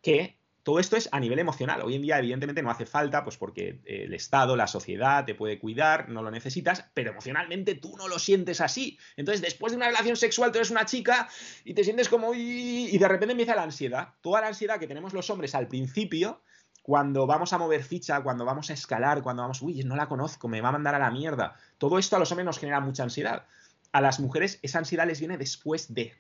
que 0.02 0.36
todo 0.64 0.80
esto 0.80 0.98
es 0.98 1.08
a 1.12 1.20
nivel 1.20 1.40
emocional. 1.40 1.82
Hoy 1.82 1.96
en 1.96 2.02
día, 2.02 2.20
evidentemente, 2.20 2.62
no 2.62 2.70
hace 2.70 2.86
falta, 2.86 3.24
pues 3.24 3.38
porque 3.38 3.80
el 3.86 4.14
Estado, 4.14 4.56
la 4.56 4.68
sociedad 4.68 5.24
te 5.26 5.36
puede 5.36 5.60
cuidar, 5.60 6.10
no 6.10 6.22
lo 6.22 6.30
necesitas, 6.30 6.86
pero 6.94 7.12
emocionalmente 7.12 7.76
tú 7.76 7.96
no 7.98 8.08
lo 8.08 8.20
sientes 8.20 8.60
así. 8.60 9.00
Entonces, 9.16 9.42
después 9.42 9.72
de 9.72 9.78
una 9.78 9.88
relación 9.88 10.18
sexual, 10.18 10.52
tú 10.52 10.58
eres 10.58 10.72
una 10.72 10.86
chica 10.86 11.30
y 11.64 11.74
te 11.74 11.84
sientes 11.84 12.10
como. 12.10 12.34
y 12.34 12.98
de 12.98 13.08
repente 13.08 13.32
empieza 13.32 13.56
la 13.56 13.64
ansiedad. 13.64 14.10
Toda 14.22 14.42
la 14.42 14.48
ansiedad 14.48 14.80
que 14.80 14.88
tenemos 14.88 15.14
los 15.14 15.30
hombres 15.30 15.56
al 15.56 15.68
principio, 15.68 16.42
cuando 16.82 17.28
vamos 17.28 17.54
a 17.54 17.60
mover 17.60 17.84
ficha, 17.84 18.22
cuando 18.22 18.46
vamos 18.46 18.72
a 18.72 18.74
escalar, 18.74 19.22
cuando 19.22 19.44
vamos, 19.44 19.62
uy, 19.62 19.84
no 19.84 19.96
la 19.96 20.08
conozco, 20.08 20.48
me 20.48 20.62
va 20.62 20.70
a 20.70 20.74
mandar 20.74 20.96
a 20.96 21.00
la 21.00 21.12
mierda. 21.12 21.56
Todo 21.78 22.00
esto 22.00 22.16
a 22.16 22.20
los 22.20 22.32
hombres 22.32 22.46
nos 22.46 22.60
genera 22.60 22.80
mucha 22.80 23.04
ansiedad 23.04 23.46
a 23.92 24.02
las 24.02 24.20
mujeres 24.20 24.60
esa 24.62 24.80
ansiedad 24.80 25.08
les 25.08 25.20
viene 25.20 25.38
después 25.38 25.94
de. 25.94 26.14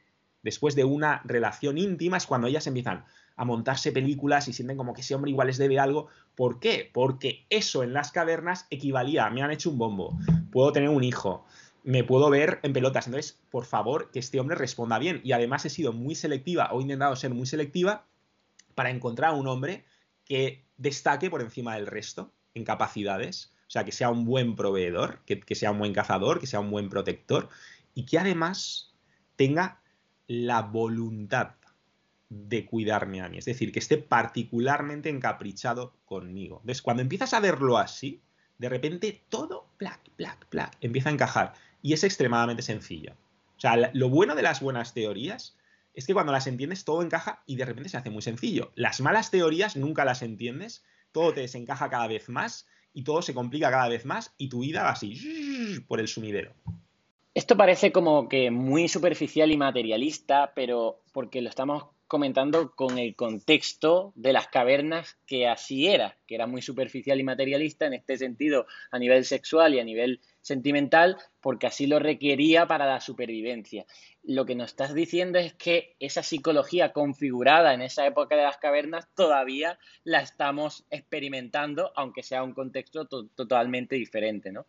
Después 0.44 0.76
de 0.76 0.84
una 0.84 1.22
relación 1.24 1.78
íntima 1.78 2.18
es 2.18 2.26
cuando 2.26 2.48
ellas 2.48 2.68
empiezan 2.68 3.06
a 3.36 3.46
montarse 3.46 3.92
películas 3.92 4.48
y 4.48 4.54
sienten 4.54 4.78
como 4.78 4.94
que 4.94 5.02
ese 5.02 5.16
hombre 5.16 5.32
igual 5.32 5.48
les 5.48 5.58
debe 5.58 5.80
algo. 5.80 6.08
¿Por 6.36 6.60
qué? 6.60 6.89
Porque 6.92 7.46
eso 7.50 7.84
en 7.84 7.94
las 7.94 8.12
cavernas 8.12 8.68
equivalía 8.70 9.26
a 9.26 9.30
me 9.30 9.42
han 9.42 9.52
hecho 9.52 9.70
un 9.70 9.78
bombo, 9.78 10.18
puedo 10.52 10.72
tener 10.72 10.89
un 10.89 11.04
hijo, 11.04 11.46
me 11.84 12.04
puedo 12.04 12.30
ver 12.30 12.60
en 12.64 12.74
pelotas. 12.74 13.08
Entonces, 13.08 13.39
por 13.50 13.66
favor, 13.66 14.12
que 14.12 14.20
este 14.20 14.39
hombre 14.39 14.56
responda 14.56 15.00
bien. 15.00 15.22
Y 15.24 15.32
además 15.32 15.66
he 15.66 15.70
sido 15.70 15.94
muy 15.94 16.16
selectiva 16.16 16.70
o 16.72 16.80
he 16.80 16.84
intentado 16.84 17.16
ser 17.16 17.34
muy 17.34 17.48
selectiva 17.48 18.06
para 18.76 18.89
encontrar 18.89 19.32
a 19.32 19.36
un 19.36 19.48
hombre 19.48 19.86
que 20.26 20.66
destaque 20.78 21.30
por 21.30 21.42
encima 21.42 21.76
del 21.76 21.88
resto 21.88 22.32
en 22.54 22.64
capacidades 22.64 23.52
o 23.72 23.74
sea, 23.74 23.86
que 23.86 23.94
sea 23.94 24.10
un 24.10 24.26
buen 24.26 24.58
proveedor, 24.58 25.22
que, 25.26 25.56
sea 25.56 25.72
un 25.72 25.80
buen 25.80 25.94
cazador, 25.94 26.42
que 26.42 26.46
sea 26.46 26.60
un 26.60 26.70
buen 26.70 26.89
protector 26.89 27.48
y 27.96 28.06
que 28.06 28.20
además 28.20 28.94
tenga 29.38 29.81
la 30.32 30.62
voluntad 30.62 31.56
de 32.30 32.66
cuidarme 32.66 33.20
a 33.22 33.28
mí. 33.28 33.38
Es 33.38 33.44
decir, 33.44 33.74
que 33.74 33.80
esté 33.80 33.98
particularmente 33.98 35.10
encaprichado 35.10 35.94
conmigo. 36.06 36.62
¿Ves? 36.64 36.82
Cuando 36.82 37.02
empiezas 37.02 37.34
a 37.34 37.42
verlo 37.42 37.78
así, 37.78 38.22
de 38.58 38.70
repente 38.70 39.26
todo, 39.28 39.68
plac, 39.78 40.00
plac, 40.16 40.46
plac, 40.46 40.78
empieza 40.80 41.10
a 41.10 41.12
encajar. 41.12 41.54
Y 41.82 41.92
es 41.92 42.06
extremadamente 42.06 42.62
sencillo. 42.62 43.12
O 43.58 43.60
sea, 43.60 43.92
lo 43.94 44.10
bueno 44.10 44.34
de 44.34 44.44
las 44.44 44.62
buenas 44.62 44.94
teorías 44.94 45.58
es 45.94 46.08
que 46.08 46.14
cuando 46.14 46.32
las 46.32 46.48
entiendes 46.48 46.86
todo 46.86 47.02
encaja 47.02 47.44
y 47.46 47.58
de 47.58 47.66
repente 47.66 47.90
se 47.90 47.98
hace 47.98 48.10
muy 48.10 48.22
sencillo. 48.22 48.72
Las 48.76 49.02
malas 49.02 49.32
teorías 49.32 49.76
nunca 49.76 50.06
las 50.06 50.22
entiendes, 50.22 50.86
todo 51.12 51.34
te 51.34 51.42
desencaja 51.42 51.90
cada 51.90 52.08
vez 52.08 52.30
más 52.30 52.68
y 52.94 53.04
todo 53.04 53.22
se 53.22 53.34
complica 53.34 53.70
cada 53.70 53.90
vez 53.90 54.06
más 54.06 54.34
y 54.38 54.48
tu 54.48 54.62
vida 54.62 54.84
va 54.84 54.92
así 54.92 55.84
por 55.90 56.00
el 56.00 56.08
sumidero. 56.08 56.54
Esto 57.34 57.56
parece 57.56 57.94
como 57.94 58.28
que 58.28 58.52
muy 58.52 58.90
superficial 58.90 59.52
y 59.52 59.58
materialista, 59.58 60.52
pero 60.54 61.02
porque 61.14 61.42
lo 61.42 61.50
estamos 61.50 61.86
comentando 62.12 62.76
con 62.76 62.98
el 62.98 63.16
contexto 63.16 64.12
de 64.18 64.34
las 64.34 64.50
cavernas 64.50 65.18
que 65.26 65.48
así 65.48 65.88
era, 65.88 66.18
que 66.28 66.36
era 66.36 66.46
muy 66.46 66.62
superficial 66.62 67.22
y 67.22 67.24
materialista 67.24 67.86
en 67.86 67.94
este 67.94 68.18
sentido 68.18 68.66
a 68.92 69.00
nivel 69.00 69.24
sexual 69.24 69.74
y 69.74 69.80
a 69.80 69.86
nivel 69.86 70.20
sentimental, 70.42 71.16
porque 71.40 71.68
así 71.68 71.88
lo 71.88 72.00
requería 72.00 72.68
para 72.68 72.86
la 72.86 73.00
supervivencia. 73.00 73.86
Lo 74.24 74.46
que 74.46 74.56
nos 74.56 74.72
estás 74.72 74.94
diciendo 74.94 75.40
es 75.40 75.54
que 75.54 75.96
esa 76.02 76.22
psicología 76.22 76.92
configurada 76.92 77.74
en 77.74 77.82
esa 77.82 78.06
época 78.06 78.36
de 78.36 78.44
las 78.44 78.58
cavernas 78.58 79.08
todavía 79.16 79.80
la 80.04 80.20
estamos 80.20 80.86
experimentando, 80.90 81.94
aunque 81.96 82.24
sea 82.24 82.44
un 82.44 82.54
contexto 82.54 83.08
totalmente 83.08 83.96
diferente, 83.96 84.52
¿no? 84.52 84.66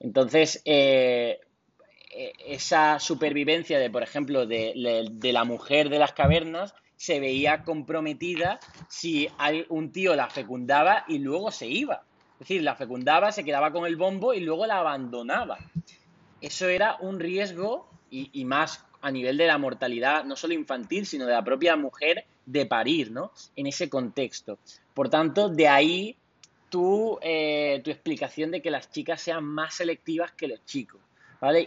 Entonces, 0.00 0.60
eh, 0.66 1.40
esa 2.46 2.98
supervivencia 3.00 3.78
de, 3.78 3.90
por 3.90 4.02
ejemplo, 4.02 4.46
de, 4.46 4.72
la 5.22 5.44
mujer 5.44 5.88
de 5.88 5.98
las 5.98 6.12
cavernas 6.12 6.74
se 6.96 7.20
veía 7.20 7.64
comprometida 7.64 8.60
si 8.88 9.28
un 9.68 9.90
tío 9.90 10.14
la 10.14 10.30
fecundaba 10.30 11.04
y 11.08 11.18
luego 11.18 11.50
se 11.50 11.66
iba. 11.66 12.04
Es 12.34 12.48
decir, 12.48 12.62
la 12.62 12.76
fecundaba, 12.76 13.32
se 13.32 13.44
quedaba 13.44 13.72
con 13.72 13.86
el 13.86 13.96
bombo 13.96 14.32
y 14.32 14.40
luego 14.40 14.66
la 14.66 14.78
abandonaba. 14.78 15.58
Eso 16.40 16.68
era 16.68 16.96
un 17.00 17.18
riesgo 17.20 17.88
y, 18.10 18.44
más 18.44 18.84
a 19.02 19.10
nivel 19.10 19.36
de 19.36 19.46
la 19.46 19.58
mortalidad, 19.58 20.24
no 20.24 20.36
solo 20.36 20.54
infantil, 20.54 21.06
sino 21.06 21.26
de 21.26 21.32
la 21.32 21.44
propia 21.44 21.76
mujer 21.76 22.24
de 22.46 22.64
parir, 22.64 23.10
¿no? 23.10 23.32
En 23.56 23.66
ese 23.66 23.88
contexto. 23.88 24.58
Por 24.94 25.08
tanto, 25.08 25.48
de 25.48 25.68
ahí 25.68 26.16
tu, 26.70 27.18
eh, 27.22 27.80
tu 27.84 27.90
explicación 27.90 28.50
de 28.50 28.62
que 28.62 28.70
las 28.70 28.90
chicas 28.90 29.20
sean 29.20 29.44
más 29.44 29.74
selectivas 29.74 30.32
que 30.32 30.48
los 30.48 30.64
chicos. 30.64 31.00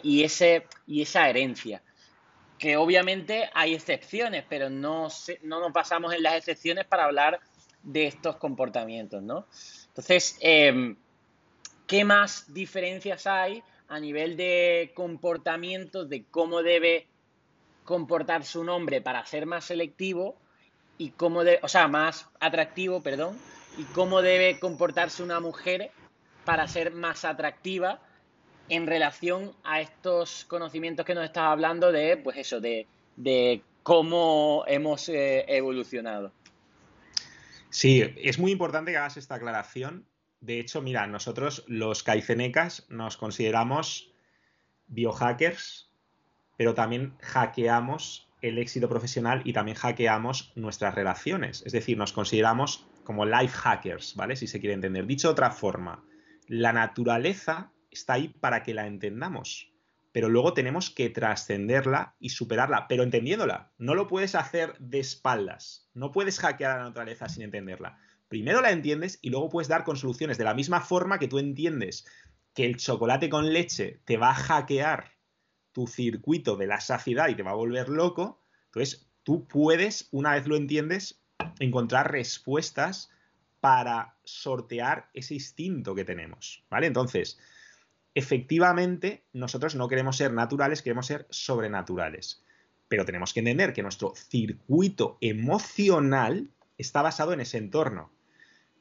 Y, 0.03 0.23
ese, 0.23 0.67
y 0.86 1.01
esa 1.01 1.30
herencia. 1.30 1.82
Que 2.57 2.78
obviamente 2.78 3.49
hay 3.53 3.75
excepciones, 3.75 4.43
pero 4.49 4.69
no, 4.69 5.07
no 5.43 5.59
nos 5.59 5.73
basamos 5.73 6.13
en 6.13 6.23
las 6.23 6.36
excepciones 6.36 6.86
para 6.86 7.05
hablar 7.05 7.39
de 7.84 8.07
estos 8.07 8.38
comportamientos, 8.38 9.21
¿no? 9.21 9.47
Entonces, 9.88 10.38
em, 10.41 10.97
¿qué 11.86 12.03
más 12.03 12.51
diferencias 12.53 13.28
hay 13.28 13.63
a 13.88 13.99
nivel 13.99 14.36
de 14.36 14.91
comportamiento, 14.95 16.05
de 16.05 16.25
cómo 16.30 16.61
debe 16.61 17.07
comportarse 17.84 18.59
un 18.59 18.69
hombre 18.69 19.01
para 19.01 19.25
ser 19.25 19.45
más 19.45 19.65
selectivo 19.65 20.36
y 20.97 21.11
cómo 21.11 21.43
de, 21.43 21.59
o 21.61 21.67
sea, 21.67 21.88
más 21.88 22.28
atractivo, 22.39 23.01
perdón, 23.01 23.38
y 23.78 23.84
cómo 23.86 24.21
debe 24.21 24.59
comportarse 24.59 25.23
una 25.23 25.39
mujer 25.39 25.91
para 26.43 26.67
ser 26.67 26.91
más 26.91 27.23
atractiva 27.23 28.01
en 28.70 28.88
relación 28.88 29.53
a 29.63 29.82
estos 29.82 30.45
conocimientos 30.45 31.05
que 31.05 31.15
nos 31.15 31.26
estás 31.26 31.43
hablando 31.43 31.91
de, 31.91 32.18
pues 32.18 32.38
eso, 32.38 32.59
de, 32.59 32.88
cómo 33.84 34.63
hemos 34.68 35.09
eh, 35.09 35.45
evolucionado. 35.47 36.32
Sí, 37.70 38.03
es 38.18 38.39
muy 38.39 38.51
importante 38.51 38.91
que 38.91 38.97
hagas 38.97 39.18
esta 39.18 39.36
aclaración. 39.36 40.05
De 40.41 40.59
hecho, 40.59 40.82
mira, 40.82 41.07
nosotros 41.07 41.63
los 41.68 42.03
caicenecas 42.03 42.86
nos 42.89 43.18
consideramos 43.18 44.11
biohackers, 44.88 45.91
pero 46.57 46.74
también 46.74 47.15
hackeamos 47.22 48.30
el 48.41 48.57
éxito 48.57 48.88
profesional 48.88 49.41
y 49.45 49.53
también 49.53 49.78
hackeamos 49.78 50.51
nuestras 50.55 50.95
relaciones. 50.95 51.63
Es 51.65 51.74
decir, 51.74 51.97
nos 51.97 52.13
consideramos 52.13 52.86
como 53.03 53.26
life 53.26 53.55
hackers, 53.55 54.15
¿vale? 54.15 54.36
Si 54.36 54.47
se 54.47 54.59
quiere 54.59 54.74
entender. 54.74 55.05
Dicho 55.05 55.30
de 55.30 55.32
otra 55.34 55.51
forma, 55.51 56.03
la 56.47 56.74
naturaleza 56.74 57.72
está 57.98 58.14
ahí 58.14 58.30
para 58.30 58.64
que 58.64 58.74
la 58.74 58.88
entendamos. 58.88 59.72
Pero 60.12 60.30
luego 60.30 60.54
tenemos 60.54 60.89
que 60.89 61.10
trascenderla 61.10 62.16
y 62.20 62.30
superarla, 62.30 62.88
pero 62.88 63.04
entendiéndola. 63.04 63.72
No 63.78 63.93
lo 63.93 64.08
puedes 64.08 64.36
hacer 64.36 64.78
de 64.80 65.00
espaldas. 65.00 65.89
No 65.93 66.12
puedes 66.12 66.39
hackear 66.39 66.78
la 66.78 66.86
naturaleza 66.86 67.30
sin 67.30 67.43
entenderla. 67.43 68.00
Primero 68.28 68.62
la 68.62 68.72
entiendes 68.72 69.20
y 69.22 69.30
luego 69.30 69.50
puedes 69.50 69.68
dar 69.68 69.84
con 69.84 69.98
soluciones. 69.98 70.38
De 70.38 70.43
la 70.43 70.54
misma 70.54 70.82
forma 70.82 71.20
que 71.20 71.28
tú 71.28 71.39
entiendes 71.39 72.06
que 72.54 72.66
el 72.66 72.78
chocolate 72.78 73.30
con 73.30 73.54
leche 73.54 74.02
te 74.06 74.18
va 74.18 74.32
a 74.32 74.36
hackear 74.36 75.12
tu 75.72 75.86
circuito 75.86 76.56
de 76.56 76.66
la 76.66 76.80
saciedad 76.80 77.30
y 77.30 77.36
te 77.36 77.43
va 77.43 77.52
a 77.52 77.56
volver 77.56 77.88
loco, 77.88 78.41
entonces 78.66 79.08
tú 79.22 79.48
puedes, 79.48 80.10
una 80.12 80.34
vez 80.34 80.48
lo 80.48 80.56
entiendes, 80.56 81.22
encontrar 81.60 82.12
respuestas 82.12 83.12
para 83.60 84.18
sortear 84.24 85.10
ese 85.14 85.36
instinto 85.36 85.93
que 85.93 86.04
tenemos, 86.04 86.66
¿vale? 86.70 86.88
Entonces, 86.88 87.39
efectivamente 88.18 89.26
nosotros 89.32 89.76
no 89.76 89.88
queremos 89.88 90.18
ser 90.18 90.34
naturales, 90.34 90.82
queremos 90.82 91.05
ser 91.05 91.28
sobrenaturales. 91.30 92.43
Pero 92.88 93.05
tenemos 93.05 93.32
que 93.32 93.41
entender 93.41 93.74
que 93.74 93.84
nuestro 93.84 94.13
circuito 94.15 95.20
emocional 95.22 96.49
está 96.80 97.03
basado 97.03 97.32
en 97.34 97.41
ese 97.41 97.59
entorno. 97.59 98.11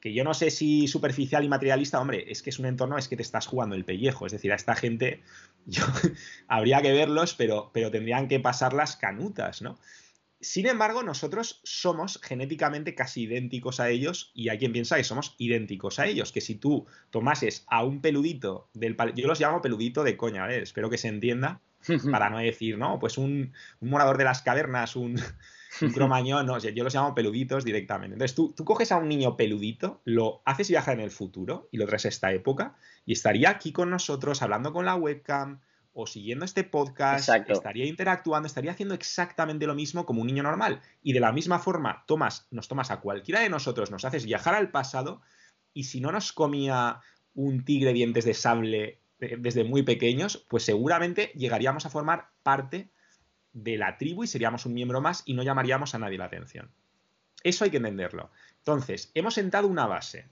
Que 0.01 0.11
yo 0.11 0.23
no 0.23 0.33
sé 0.33 0.49
si 0.49 0.87
superficial 0.87 1.43
y 1.43 1.49
materialista, 1.49 2.01
hombre, 2.01 2.31
es 2.31 2.41
que 2.41 2.49
es 2.49 2.57
un 2.57 2.65
entorno, 2.65 2.97
es 2.97 3.07
que 3.07 3.15
te 3.15 3.21
estás 3.21 3.45
jugando 3.45 3.75
el 3.75 3.85
pellejo. 3.85 4.25
Es 4.25 4.31
decir, 4.31 4.51
a 4.51 4.55
esta 4.55 4.73
gente, 4.73 5.21
yo, 5.67 5.83
habría 6.47 6.81
que 6.81 6.93
verlos, 6.93 7.35
pero, 7.35 7.69
pero 7.71 7.91
tendrían 7.91 8.27
que 8.27 8.39
pasar 8.39 8.73
las 8.73 8.97
canutas, 8.97 9.61
¿no? 9.61 9.77
Sin 10.39 10.67
embargo, 10.67 11.01
nosotros 11.01 11.61
somos 11.63 12.19
genéticamente 12.21 12.93
casi 12.93 13.23
idénticos 13.23 13.79
a 13.79 13.89
ellos 13.89 14.31
y 14.35 14.49
hay 14.49 14.59
quien 14.59 14.71
piensa 14.71 14.97
que 14.97 15.03
somos 15.03 15.35
idénticos 15.39 15.97
a 15.97 16.05
ellos, 16.05 16.31
que 16.31 16.41
si 16.41 16.55
tú 16.55 16.85
tomases 17.09 17.65
a 17.67 17.83
un 17.83 18.01
peludito 18.01 18.69
del... 18.73 18.95
Yo 19.15 19.27
los 19.27 19.39
llamo 19.39 19.61
peludito 19.61 20.03
de 20.03 20.15
coña, 20.15 20.47
¿eh? 20.51 20.61
espero 20.61 20.91
que 20.91 20.99
se 20.99 21.07
entienda, 21.07 21.61
para 22.11 22.29
no 22.29 22.37
decir, 22.37 22.77
no, 22.77 22.99
pues 22.99 23.17
un, 23.17 23.53
morador 23.81 24.17
de 24.17 24.25
las 24.25 24.43
cavernas, 24.43 24.95
un, 24.95 25.19
cromañón, 25.93 26.45
no, 26.45 26.59
yo 26.59 26.83
los 26.83 26.93
llamo 26.93 27.15
peluditos 27.15 27.65
directamente. 27.65 28.13
Entonces 28.13 28.35
tú, 28.35 28.53
tú 28.55 28.63
coges 28.63 28.91
a 28.91 28.97
un 28.97 29.07
niño 29.07 29.37
peludito, 29.37 30.01
lo 30.05 30.41
haces 30.45 30.69
viajar 30.69 30.95
en 30.95 31.01
el 31.01 31.11
futuro 31.11 31.67
y 31.71 31.77
lo 31.77 31.87
traes 31.87 32.05
a 32.05 32.09
esta 32.09 32.31
época 32.31 32.75
y 33.05 33.13
estaría 33.13 33.49
aquí 33.49 33.71
con 33.71 33.89
nosotros 33.89 34.41
hablando 34.41 34.71
con 34.71 34.85
la 34.85 34.95
webcam, 34.95 35.61
o 35.99 36.05
siguiendo 36.05 36.45
este 36.45 36.63
podcast, 36.63 37.27
estaría 37.47 37.87
interactuando, 37.87 38.45
estaría 38.45 38.69
haciendo 38.69 38.93
exactamente 38.93 39.65
lo 39.65 39.73
mismo 39.73 40.05
como 40.05 40.21
un 40.21 40.27
niño 40.27 40.43
normal. 40.43 40.79
Y 41.01 41.13
de 41.13 41.19
la 41.19 41.31
misma 41.31 41.57
forma, 41.57 42.03
tomas, 42.05 42.47
nos 42.51 42.67
tomas 42.67 42.91
a 42.91 42.99
cualquiera 42.99 43.39
de 43.39 43.49
nosotros, 43.49 43.89
nos 43.89 44.05
haces 44.05 44.23
viajar 44.23 44.53
al 44.53 44.69
pasado, 44.69 45.23
y 45.73 45.85
si 45.85 45.99
no 45.99 46.11
nos 46.11 46.33
comía 46.33 46.99
un 47.33 47.65
tigre 47.65 47.93
dientes 47.93 48.25
de 48.25 48.35
sable 48.35 49.01
eh, 49.19 49.37
desde 49.39 49.63
muy 49.63 49.81
pequeños, 49.81 50.45
pues 50.47 50.65
seguramente 50.65 51.31
llegaríamos 51.33 51.87
a 51.87 51.89
formar 51.89 52.29
parte 52.43 52.91
de 53.53 53.77
la 53.77 53.97
tribu 53.97 54.23
y 54.23 54.27
seríamos 54.27 54.67
un 54.67 54.75
miembro 54.75 55.01
más 55.01 55.23
y 55.25 55.33
no 55.33 55.41
llamaríamos 55.41 55.95
a 55.95 55.99
nadie 55.99 56.19
la 56.19 56.25
atención. 56.25 56.69
Eso 57.41 57.63
hay 57.63 57.71
que 57.71 57.77
entenderlo. 57.77 58.29
Entonces, 58.59 59.09
hemos 59.15 59.33
sentado 59.33 59.67
una 59.67 59.87
base. 59.87 60.27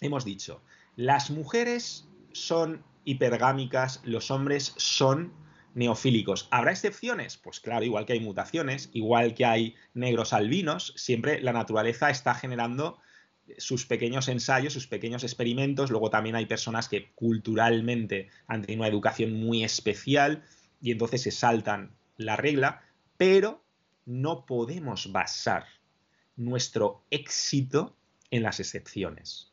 Hemos 0.00 0.24
dicho, 0.24 0.62
las 0.94 1.32
mujeres 1.32 2.06
son 2.32 2.84
hipergámicas, 3.04 4.00
los 4.04 4.30
hombres 4.30 4.74
son 4.76 5.32
neofílicos. 5.74 6.48
¿Habrá 6.50 6.72
excepciones? 6.72 7.36
Pues 7.36 7.60
claro, 7.60 7.84
igual 7.84 8.04
que 8.04 8.14
hay 8.14 8.20
mutaciones, 8.20 8.90
igual 8.92 9.34
que 9.34 9.44
hay 9.44 9.74
negros 9.94 10.32
albinos, 10.32 10.92
siempre 10.96 11.40
la 11.40 11.52
naturaleza 11.52 12.10
está 12.10 12.34
generando 12.34 12.98
sus 13.58 13.86
pequeños 13.86 14.28
ensayos, 14.28 14.72
sus 14.72 14.86
pequeños 14.86 15.24
experimentos. 15.24 15.90
Luego 15.90 16.10
también 16.10 16.36
hay 16.36 16.46
personas 16.46 16.88
que 16.88 17.12
culturalmente 17.14 18.28
han 18.46 18.62
tenido 18.62 18.82
una 18.82 18.88
educación 18.88 19.32
muy 19.32 19.64
especial 19.64 20.44
y 20.80 20.92
entonces 20.92 21.22
se 21.22 21.30
saltan 21.30 21.92
la 22.16 22.36
regla, 22.36 22.82
pero 23.16 23.64
no 24.04 24.46
podemos 24.46 25.10
basar 25.12 25.66
nuestro 26.36 27.04
éxito 27.10 27.96
en 28.30 28.42
las 28.42 28.60
excepciones 28.60 29.51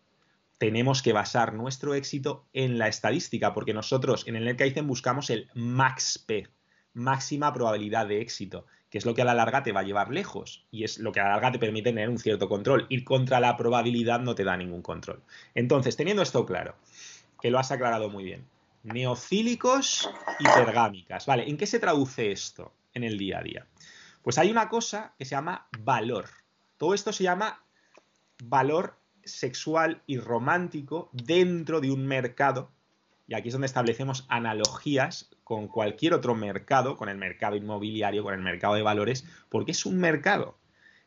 tenemos 0.60 1.02
que 1.02 1.14
basar 1.14 1.54
nuestro 1.54 1.96
éxito 1.96 2.46
en 2.54 2.78
la 2.78 2.90
estadística, 2.90 3.54
porque 3.54 3.74
nosotros 3.74 4.28
en 4.28 4.36
el 4.36 4.46
NetKaizen 4.46 4.86
buscamos 4.86 5.30
el 5.30 5.50
max 5.56 6.24
P, 6.28 6.48
máxima 6.94 7.54
probabilidad 7.54 8.08
de 8.08 8.22
éxito, 8.22 8.66
que 8.90 8.98
es 8.98 9.06
lo 9.06 9.16
que 9.16 9.22
a 9.22 9.26
la 9.26 9.34
larga 9.34 9.64
te 9.64 9.72
va 9.72 9.80
a 9.80 9.84
llevar 9.84 10.12
lejos 10.12 10.66
y 10.70 10.84
es 10.84 11.00
lo 11.00 11.14
que 11.14 11.22
a 11.22 11.24
la 11.24 11.30
larga 11.30 11.54
te 11.54 11.60
permite 11.60 11.92
tener 11.92 12.10
un 12.10 12.20
cierto 12.20 12.50
control. 12.50 12.88
Ir 12.90 13.06
contra 13.06 13.40
la 13.40 13.56
probabilidad 13.56 14.20
no 14.20 14.36
te 14.36 14.44
da 14.44 14.58
ningún 14.58 14.82
control. 14.82 15.22
Entonces, 15.56 15.96
teniendo 15.96 16.22
esto 16.22 16.46
claro, 16.46 16.76
que 17.42 17.52
lo 17.52 17.58
has 17.58 17.72
aclarado 17.72 18.10
muy 18.10 18.26
bien, 18.26 18.46
neocílicos 18.84 20.10
y 20.40 20.44
pergámicas, 20.44 21.26
¿vale? 21.26 21.48
¿En 21.50 21.56
qué 21.56 21.68
se 21.68 21.80
traduce 21.80 22.32
esto 22.32 22.74
en 22.94 23.06
el 23.06 23.18
día 23.18 23.40
a 23.40 23.44
día? 23.44 23.66
Pues 24.22 24.38
hay 24.38 24.52
una 24.52 24.68
cosa 24.68 25.14
que 25.18 25.24
se 25.24 25.36
llama 25.36 25.70
valor. 25.80 26.26
Todo 26.78 26.94
esto 26.94 27.14
se 27.14 27.24
llama 27.24 27.64
valor 28.44 28.99
sexual 29.32 30.02
y 30.08 30.18
romántico 30.18 31.10
dentro 31.14 31.82
de 31.82 31.92
un 31.92 32.06
mercado, 32.08 32.72
y 33.28 33.36
aquí 33.36 33.50
es 33.50 33.54
donde 33.54 33.68
establecemos 33.68 34.26
analogías 34.28 35.30
con 35.44 35.68
cualquier 35.68 36.14
otro 36.14 36.36
mercado, 36.36 36.98
con 36.98 37.10
el 37.10 37.18
mercado 37.18 37.56
inmobiliario, 37.56 38.24
con 38.24 38.34
el 38.34 38.42
mercado 38.42 38.74
de 38.74 38.82
valores, 38.82 39.26
porque 39.50 39.72
es 39.72 39.86
un 39.86 39.98
mercado. 39.98 40.58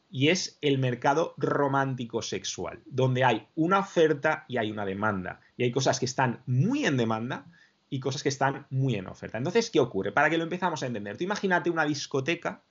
Y 0.09 0.29
es 0.29 0.59
el 0.61 0.79
mercado 0.79 1.35
romántico 1.39 2.23
sexual, 2.23 2.81
donde 2.85 3.25
hay 3.25 3.49
una 3.55 3.79
oferta 3.79 4.45
y 4.47 4.59
hay 4.59 4.71
una 4.71 4.85
demanda. 4.85 5.41
Y 5.57 5.65
hay 5.65 5.73
cosas 5.73 5.99
que 5.99 6.05
están 6.05 6.43
muy 6.47 6.85
en 6.85 6.97
demanda 6.97 7.47
y 7.89 7.99
cosas 7.99 8.23
que 8.23 8.29
están 8.29 8.67
muy 8.71 8.95
en 8.95 9.07
oferta. 9.07 9.39
Entonces, 9.39 9.71
¿qué 9.71 9.81
ocurre? 9.81 10.13
Para 10.13 10.31
que 10.31 10.39
lo 10.39 10.45
empezamos 10.45 10.83
a 10.83 10.87
entender, 10.87 11.17
tú 11.17 11.25
imagínate 11.25 11.71
una 11.71 11.85
discoteca 11.85 12.63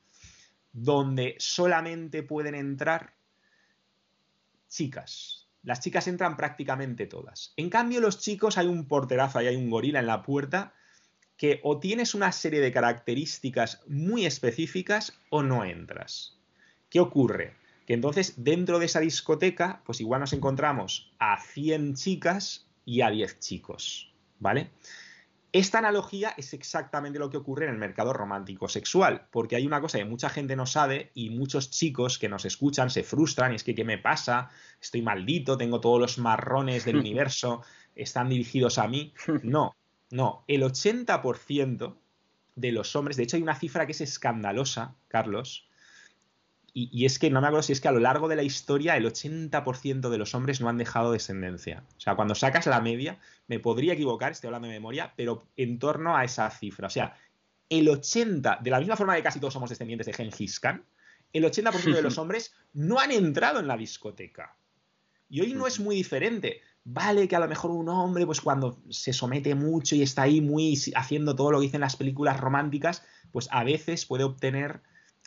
donde 0.72 1.36
solamente 1.40 2.24
pueden 2.24 2.56
entrar 2.56 3.14
chicas. 4.70 5.41
Las 5.64 5.80
chicas 5.80 6.08
entran 6.08 6.38
prácticamente 6.38 7.06
todas. 7.06 7.54
En 7.56 7.70
cambio, 7.70 8.02
los 8.02 8.20
chicos 8.20 8.58
hay 8.58 8.68
un 8.68 8.88
porterazo, 8.88 9.42
y 9.42 9.48
hay 9.48 9.56
un 9.56 9.70
gorila 9.70 10.00
en 10.00 10.08
la 10.08 10.24
puerta 10.24 10.74
que 11.38 11.60
o 11.64 11.80
tienes 11.80 12.14
una 12.14 12.32
serie 12.32 12.60
de 12.62 12.72
características 12.72 13.82
muy 13.88 14.26
específicas 14.26 15.20
o 15.30 15.42
no 15.42 15.66
entras. 15.66 16.38
¿Qué 16.90 17.00
ocurre? 17.00 17.56
Que 17.88 17.94
entonces 17.94 18.36
dentro 18.38 18.78
de 18.78 18.86
esa 18.86 19.00
discoteca, 19.00 19.82
pues 19.86 20.02
igual 20.02 20.22
nos 20.22 20.34
encontramos 20.34 21.12
a 21.18 21.42
100 21.42 21.96
chicas 21.96 22.68
y 22.86 23.02
a 23.02 23.10
10 23.10 23.40
chicos, 23.40 24.14
¿vale? 24.40 24.70
Esta 25.54 25.80
analogía 25.80 26.34
es 26.38 26.54
exactamente 26.54 27.20
lo 27.20 27.30
que 27.30 27.36
ocurre 27.36 27.66
en 27.66 27.74
el 27.74 27.78
mercado 27.78 28.14
romántico 28.14 28.70
sexual, 28.70 29.28
porque 29.32 29.58
hay 29.58 29.68
una 29.68 29.82
cosa 29.82 29.98
que 29.98 30.06
mucha 30.06 30.30
gente 30.30 30.56
no 30.56 30.66
sabe 30.66 31.12
y 31.14 31.30
muchos 31.30 31.70
chicos 31.70 32.18
que 32.18 32.30
nos 32.30 32.46
escuchan 32.46 32.90
se 32.90 33.04
frustran 33.04 33.52
y 33.52 33.56
es 33.56 33.64
que 33.66 33.76
¿qué 33.76 33.84
me 33.84 33.98
pasa? 33.98 34.50
Estoy 34.82 35.02
maldito, 35.02 35.58
tengo 35.58 35.82
todos 35.82 36.00
los 36.00 36.18
marrones 36.20 36.86
del 36.86 36.96
universo, 36.98 37.64
están 37.96 38.30
dirigidos 38.30 38.78
a 38.78 38.88
mí. 38.88 39.14
No, 39.44 39.76
no, 40.10 40.46
el 40.48 40.64
80% 40.64 41.98
de 42.56 42.72
los 42.72 42.96
hombres, 42.96 43.18
de 43.18 43.24
hecho 43.24 43.36
hay 43.36 43.44
una 43.44 43.56
cifra 43.56 43.86
que 43.86 43.92
es 43.92 44.02
escandalosa, 44.02 44.96
Carlos, 45.10 45.70
y, 46.74 47.06
es 47.06 47.20
que 47.20 47.30
no 47.30 47.42
me 47.42 47.48
acuerdo 47.48 47.64
si 47.64 47.74
es 47.74 47.82
que 47.82 47.90
a 47.90 47.92
lo 47.92 48.00
largo 48.00 48.30
de 48.30 48.38
la 48.38 48.44
historia 48.44 48.96
el 48.96 49.06
80% 49.06 50.10
de 50.10 50.18
los 50.18 50.34
hombres 50.34 50.62
no 50.62 50.70
han 50.70 50.78
dejado 50.78 51.12
descendencia. 51.12 51.84
O 51.98 52.00
sea, 52.00 52.16
cuando 52.16 52.34
sacas 52.34 52.66
la 52.66 52.80
media, 52.80 53.20
me 53.48 53.60
podría 53.60 53.94
equivocar, 53.94 54.32
estoy 54.32 54.48
hablando 54.48 54.70
de 54.70 54.76
memoria, 54.76 55.14
pero 55.18 55.44
en 55.58 55.80
torno 55.80 56.16
a 56.16 56.24
esa 56.24 56.50
cifra. 56.50 56.88
O 56.88 56.90
sea, 56.90 57.18
el 57.70 57.90
80, 57.90 58.60
de 58.62 58.72
la 58.72 58.80
misma 58.80 58.96
forma 58.96 59.16
que 59.16 59.24
casi 59.24 59.40
todos 59.40 59.54
somos 59.54 59.70
descendientes 59.70 60.08
de 60.08 60.14
Gengis 60.14 60.62
Khan, 60.62 60.86
el 61.34 61.44
80% 61.44 61.94
de 61.94 62.02
los 62.02 62.18
hombres 62.18 62.54
no 62.74 63.00
han 63.00 63.12
entrado 63.12 63.60
en 63.60 63.68
la 63.68 63.76
discoteca. 63.76 64.56
Y 65.30 65.42
hoy 65.42 65.54
no 65.54 65.68
es 65.68 65.80
muy 65.80 65.96
diferente. 65.96 66.62
Vale 66.86 67.28
que 67.28 67.36
a 67.36 67.40
lo 67.40 67.48
mejor 67.50 67.72
un 67.72 67.90
hombre, 67.90 68.26
pues 68.26 68.40
cuando 68.40 68.82
se 68.90 69.12
somete 69.12 69.56
mucho 69.56 69.96
y 69.96 70.04
está 70.04 70.24
ahí 70.24 70.40
muy 70.40 70.78
haciendo 70.96 71.36
todo 71.36 71.52
lo 71.52 71.60
que 71.60 71.66
dicen 71.66 71.82
las 71.82 71.98
películas 71.98 72.40
románticas, 72.40 73.04
pues 73.32 73.50
a 73.52 73.64
veces 73.64 74.06
puede 74.06 74.24
obtener 74.24 74.82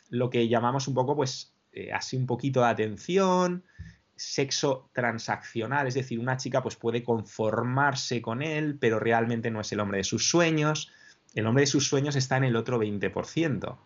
lo 0.09 0.29
que 0.29 0.47
llamamos 0.47 0.87
un 0.87 0.93
poco, 0.93 1.15
pues, 1.15 1.53
eh, 1.71 1.91
así 1.91 2.17
un 2.17 2.25
poquito 2.25 2.61
de 2.61 2.67
atención, 2.67 3.63
sexo 4.15 4.89
transaccional, 4.93 5.87
es 5.87 5.93
decir, 5.93 6.19
una 6.19 6.37
chica 6.37 6.61
pues 6.61 6.75
puede 6.75 7.03
conformarse 7.03 8.21
con 8.21 8.41
él, 8.41 8.77
pero 8.79 8.99
realmente 8.99 9.51
no 9.51 9.61
es 9.61 9.71
el 9.71 9.79
hombre 9.79 9.97
de 9.99 10.03
sus 10.03 10.29
sueños. 10.29 10.91
El 11.33 11.47
hombre 11.47 11.63
de 11.63 11.67
sus 11.67 11.87
sueños 11.87 12.15
está 12.15 12.37
en 12.37 12.45
el 12.45 12.55
otro 12.55 12.79
20%. 12.79 13.77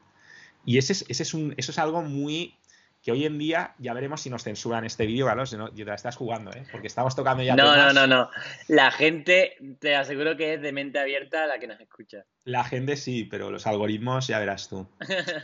Y 0.65 0.77
ese 0.77 0.93
es, 0.93 1.05
ese 1.07 1.23
es 1.23 1.33
un, 1.33 1.55
eso 1.57 1.71
es 1.71 1.79
algo 1.79 2.03
muy 2.03 2.59
que 3.01 3.11
hoy 3.11 3.25
en 3.25 3.37
día 3.37 3.75
ya 3.79 3.93
veremos 3.93 4.21
si 4.21 4.29
nos 4.29 4.43
censuran 4.43 4.83
este 4.83 5.05
vídeo, 5.05 5.25
Carlos. 5.25 5.53
No, 5.53 5.71
te 5.71 5.85
la 5.85 5.95
estás 5.95 6.17
jugando, 6.17 6.51
¿eh? 6.51 6.65
Porque 6.71 6.87
estamos 6.87 7.15
tocando 7.15 7.41
ya. 7.41 7.55
No, 7.55 7.75
no, 7.75 7.93
no, 7.93 8.05
no. 8.05 8.29
La 8.67 8.91
gente, 8.91 9.55
te 9.79 9.95
aseguro 9.95 10.35
que 10.35 10.55
es 10.55 10.61
de 10.61 10.73
mente 10.73 10.99
abierta 10.99 11.47
la 11.47 11.59
que 11.59 11.67
nos 11.67 11.79
escucha. 11.79 12.25
La 12.43 12.63
gente 12.65 12.97
sí, 12.97 13.23
pero 13.23 13.51
los 13.51 13.65
algoritmos 13.67 14.27
ya 14.27 14.39
verás 14.39 14.67
tú. 14.67 14.87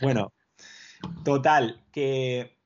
Bueno, 0.02 0.32
Total, 1.24 1.84
que 1.92 2.56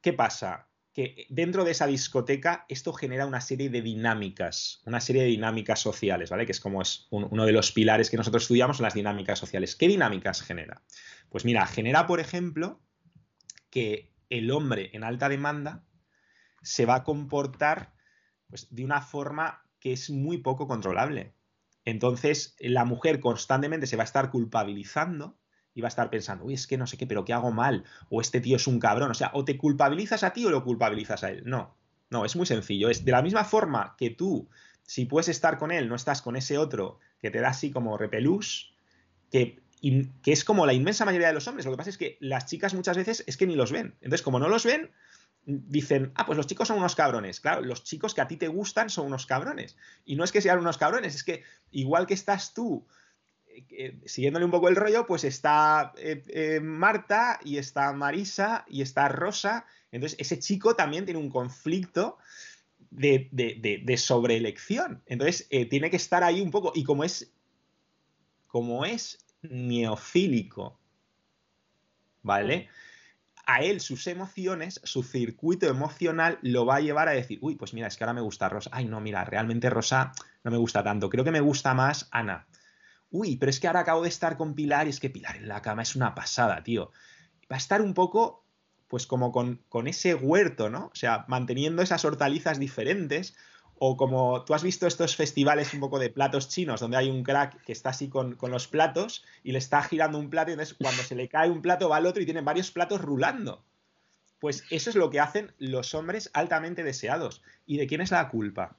¿qué 0.00 0.12
pasa? 0.12 0.68
Que 0.92 1.26
dentro 1.28 1.64
de 1.64 1.72
esa 1.72 1.86
discoteca 1.86 2.64
esto 2.68 2.92
genera 2.92 3.26
una 3.26 3.40
serie 3.40 3.70
de 3.70 3.82
dinámicas, 3.82 4.82
una 4.84 5.00
serie 5.00 5.22
de 5.22 5.28
dinámicas 5.28 5.80
sociales, 5.80 6.30
¿vale? 6.30 6.46
Que 6.46 6.52
es 6.52 6.60
como 6.60 6.82
es 6.82 7.06
uno 7.10 7.44
de 7.44 7.52
los 7.52 7.72
pilares 7.72 8.10
que 8.10 8.16
nosotros 8.16 8.44
estudiamos, 8.44 8.80
las 8.80 8.94
dinámicas 8.94 9.38
sociales. 9.38 9.76
¿Qué 9.76 9.86
dinámicas 9.86 10.42
genera? 10.42 10.82
Pues 11.28 11.44
mira, 11.44 11.66
genera, 11.66 12.06
por 12.06 12.20
ejemplo, 12.20 12.80
que 13.70 14.12
el 14.30 14.50
hombre 14.50 14.90
en 14.92 15.04
alta 15.04 15.28
demanda 15.28 15.84
se 16.62 16.86
va 16.86 16.96
a 16.96 17.04
comportar 17.04 17.94
pues, 18.48 18.74
de 18.74 18.84
una 18.84 19.00
forma 19.00 19.62
que 19.78 19.92
es 19.92 20.10
muy 20.10 20.38
poco 20.38 20.66
controlable. 20.66 21.34
Entonces, 21.84 22.56
la 22.58 22.84
mujer 22.84 23.20
constantemente 23.20 23.86
se 23.86 23.96
va 23.96 24.02
a 24.02 24.04
estar 24.04 24.30
culpabilizando 24.30 25.38
y 25.78 25.80
va 25.80 25.86
a 25.86 25.94
estar 25.94 26.10
pensando, 26.10 26.44
uy, 26.44 26.54
es 26.54 26.66
que 26.66 26.76
no 26.76 26.88
sé 26.88 26.96
qué, 26.96 27.06
pero 27.06 27.24
¿qué 27.24 27.32
hago 27.32 27.52
mal? 27.52 27.84
O 28.10 28.20
este 28.20 28.40
tío 28.40 28.56
es 28.56 28.66
un 28.66 28.80
cabrón. 28.80 29.12
O 29.12 29.14
sea, 29.14 29.30
o 29.32 29.44
te 29.44 29.56
culpabilizas 29.56 30.24
a 30.24 30.32
ti 30.32 30.44
o 30.44 30.50
lo 30.50 30.64
culpabilizas 30.64 31.22
a 31.22 31.30
él. 31.30 31.44
No, 31.46 31.76
no, 32.10 32.24
es 32.24 32.34
muy 32.34 32.46
sencillo. 32.46 32.90
Es 32.90 33.04
de 33.04 33.12
la 33.12 33.22
misma 33.22 33.44
forma 33.44 33.94
que 33.96 34.10
tú, 34.10 34.48
si 34.82 35.04
puedes 35.04 35.28
estar 35.28 35.56
con 35.56 35.70
él, 35.70 35.88
no 35.88 35.94
estás 35.94 36.20
con 36.20 36.34
ese 36.34 36.58
otro 36.58 36.98
que 37.20 37.30
te 37.30 37.40
da 37.40 37.50
así 37.50 37.70
como 37.70 37.96
repelús, 37.96 38.74
que, 39.30 39.60
que 39.80 40.32
es 40.32 40.42
como 40.42 40.66
la 40.66 40.72
inmensa 40.72 41.04
mayoría 41.04 41.28
de 41.28 41.34
los 41.34 41.46
hombres. 41.46 41.64
Lo 41.64 41.70
que 41.70 41.78
pasa 41.78 41.90
es 41.90 41.98
que 41.98 42.18
las 42.18 42.46
chicas 42.46 42.74
muchas 42.74 42.96
veces 42.96 43.22
es 43.28 43.36
que 43.36 43.46
ni 43.46 43.54
los 43.54 43.70
ven. 43.70 43.94
Entonces, 44.00 44.22
como 44.22 44.40
no 44.40 44.48
los 44.48 44.64
ven, 44.64 44.90
dicen, 45.44 46.10
ah, 46.16 46.26
pues 46.26 46.36
los 46.36 46.48
chicos 46.48 46.66
son 46.66 46.78
unos 46.78 46.96
cabrones. 46.96 47.38
Claro, 47.38 47.62
los 47.62 47.84
chicos 47.84 48.14
que 48.14 48.20
a 48.20 48.26
ti 48.26 48.36
te 48.36 48.48
gustan 48.48 48.90
son 48.90 49.06
unos 49.06 49.26
cabrones. 49.26 49.76
Y 50.04 50.16
no 50.16 50.24
es 50.24 50.32
que 50.32 50.40
sean 50.40 50.58
unos 50.58 50.76
cabrones, 50.76 51.14
es 51.14 51.22
que 51.22 51.44
igual 51.70 52.08
que 52.08 52.14
estás 52.14 52.52
tú 52.52 52.84
eh, 53.70 53.98
siguiéndole 54.06 54.44
un 54.44 54.50
poco 54.50 54.68
el 54.68 54.76
rollo, 54.76 55.06
pues 55.06 55.24
está 55.24 55.92
eh, 55.96 56.22
eh, 56.28 56.60
Marta 56.60 57.40
y 57.44 57.58
está 57.58 57.92
Marisa 57.92 58.64
y 58.68 58.82
está 58.82 59.08
Rosa. 59.08 59.66
Entonces, 59.92 60.18
ese 60.20 60.38
chico 60.38 60.76
también 60.76 61.04
tiene 61.04 61.20
un 61.20 61.30
conflicto 61.30 62.18
de, 62.90 63.28
de, 63.32 63.96
sobreelección. 63.96 65.02
Entonces, 65.06 65.48
tiene 65.70 65.90
que 65.90 65.96
estar 65.96 66.24
ahí 66.24 66.40
un 66.40 66.50
poco. 66.50 66.72
Y 66.74 66.84
como 66.84 67.04
es. 67.04 67.32
Como 68.46 68.86
es 68.86 69.18
neofílico, 69.42 70.78
¿vale? 72.22 72.68
A 73.44 73.62
él 73.62 73.80
sus 73.80 74.06
emociones, 74.06 74.80
su 74.84 75.02
circuito 75.02 75.68
emocional 75.68 76.38
lo 76.40 76.64
va 76.64 76.76
a 76.76 76.80
llevar 76.80 77.08
a 77.08 77.12
decir, 77.12 77.38
uy, 77.42 77.56
pues 77.56 77.74
mira, 77.74 77.88
es 77.88 77.96
que 77.96 78.04
ahora 78.04 78.14
me 78.14 78.22
gusta 78.22 78.48
Rosa. 78.48 78.70
Ay, 78.72 78.86
no, 78.86 79.00
mira, 79.00 79.24
realmente 79.24 79.68
Rosa 79.68 80.12
no 80.44 80.50
me 80.50 80.56
gusta 80.56 80.82
tanto. 80.82 81.10
Creo 81.10 81.24
que 81.24 81.30
me 81.30 81.40
gusta 81.40 81.74
más 81.74 82.08
Ana 82.10 82.46
uy, 83.10 83.36
pero 83.36 83.50
es 83.50 83.60
que 83.60 83.66
ahora 83.66 83.80
acabo 83.80 84.02
de 84.02 84.08
estar 84.08 84.36
con 84.36 84.54
Pilar 84.54 84.86
y 84.86 84.90
es 84.90 85.00
que 85.00 85.10
Pilar 85.10 85.36
en 85.36 85.48
la 85.48 85.62
cama 85.62 85.82
es 85.82 85.96
una 85.96 86.14
pasada, 86.14 86.62
tío. 86.62 86.90
Va 87.50 87.56
a 87.56 87.58
estar 87.58 87.80
un 87.82 87.94
poco, 87.94 88.44
pues 88.88 89.06
como 89.06 89.32
con, 89.32 89.86
ese 89.86 90.14
huerto, 90.14 90.70
¿no? 90.70 90.86
O 90.86 90.94
sea, 90.94 91.24
manteniendo 91.28 91.82
esas 91.82 92.04
hortalizas 92.04 92.58
diferentes. 92.58 93.36
O 93.80 93.96
como 93.96 94.44
tú 94.44 94.54
has 94.54 94.64
visto 94.64 94.88
estos 94.88 95.14
festivales 95.14 95.72
un 95.72 95.78
poco 95.78 96.00
de 96.00 96.10
platos 96.10 96.48
chinos, 96.48 96.80
donde 96.80 96.96
hay 96.96 97.10
un 97.10 97.22
crack 97.22 97.62
que 97.62 97.70
está 97.70 97.90
así 97.90 98.08
con, 98.08 98.34
con 98.34 98.50
los 98.50 98.66
platos 98.66 99.24
y 99.44 99.52
le 99.52 99.58
está 99.58 99.82
girando 99.82 100.18
un 100.18 100.30
plato 100.30 100.50
y 100.50 100.54
entonces 100.54 100.76
cuando 100.76 101.00
se 101.04 101.14
le 101.14 101.28
cae 101.28 101.48
un 101.48 101.62
plato 101.62 101.88
va 101.88 101.98
al 101.98 102.06
otro 102.06 102.20
y 102.20 102.24
tienen 102.24 102.44
varios 102.44 102.72
platos 102.72 103.00
rulando. 103.00 103.62
Pues 104.40 104.64
eso 104.70 104.90
es 104.90 104.96
lo 104.96 105.10
que 105.10 105.20
hacen 105.20 105.52
los 105.58 105.94
hombres 105.94 106.28
altamente 106.34 106.82
deseados. 106.82 107.40
¿Y 107.66 107.76
de 107.76 107.86
quién 107.86 108.00
es 108.00 108.10
la 108.10 108.28
culpa? 108.30 108.76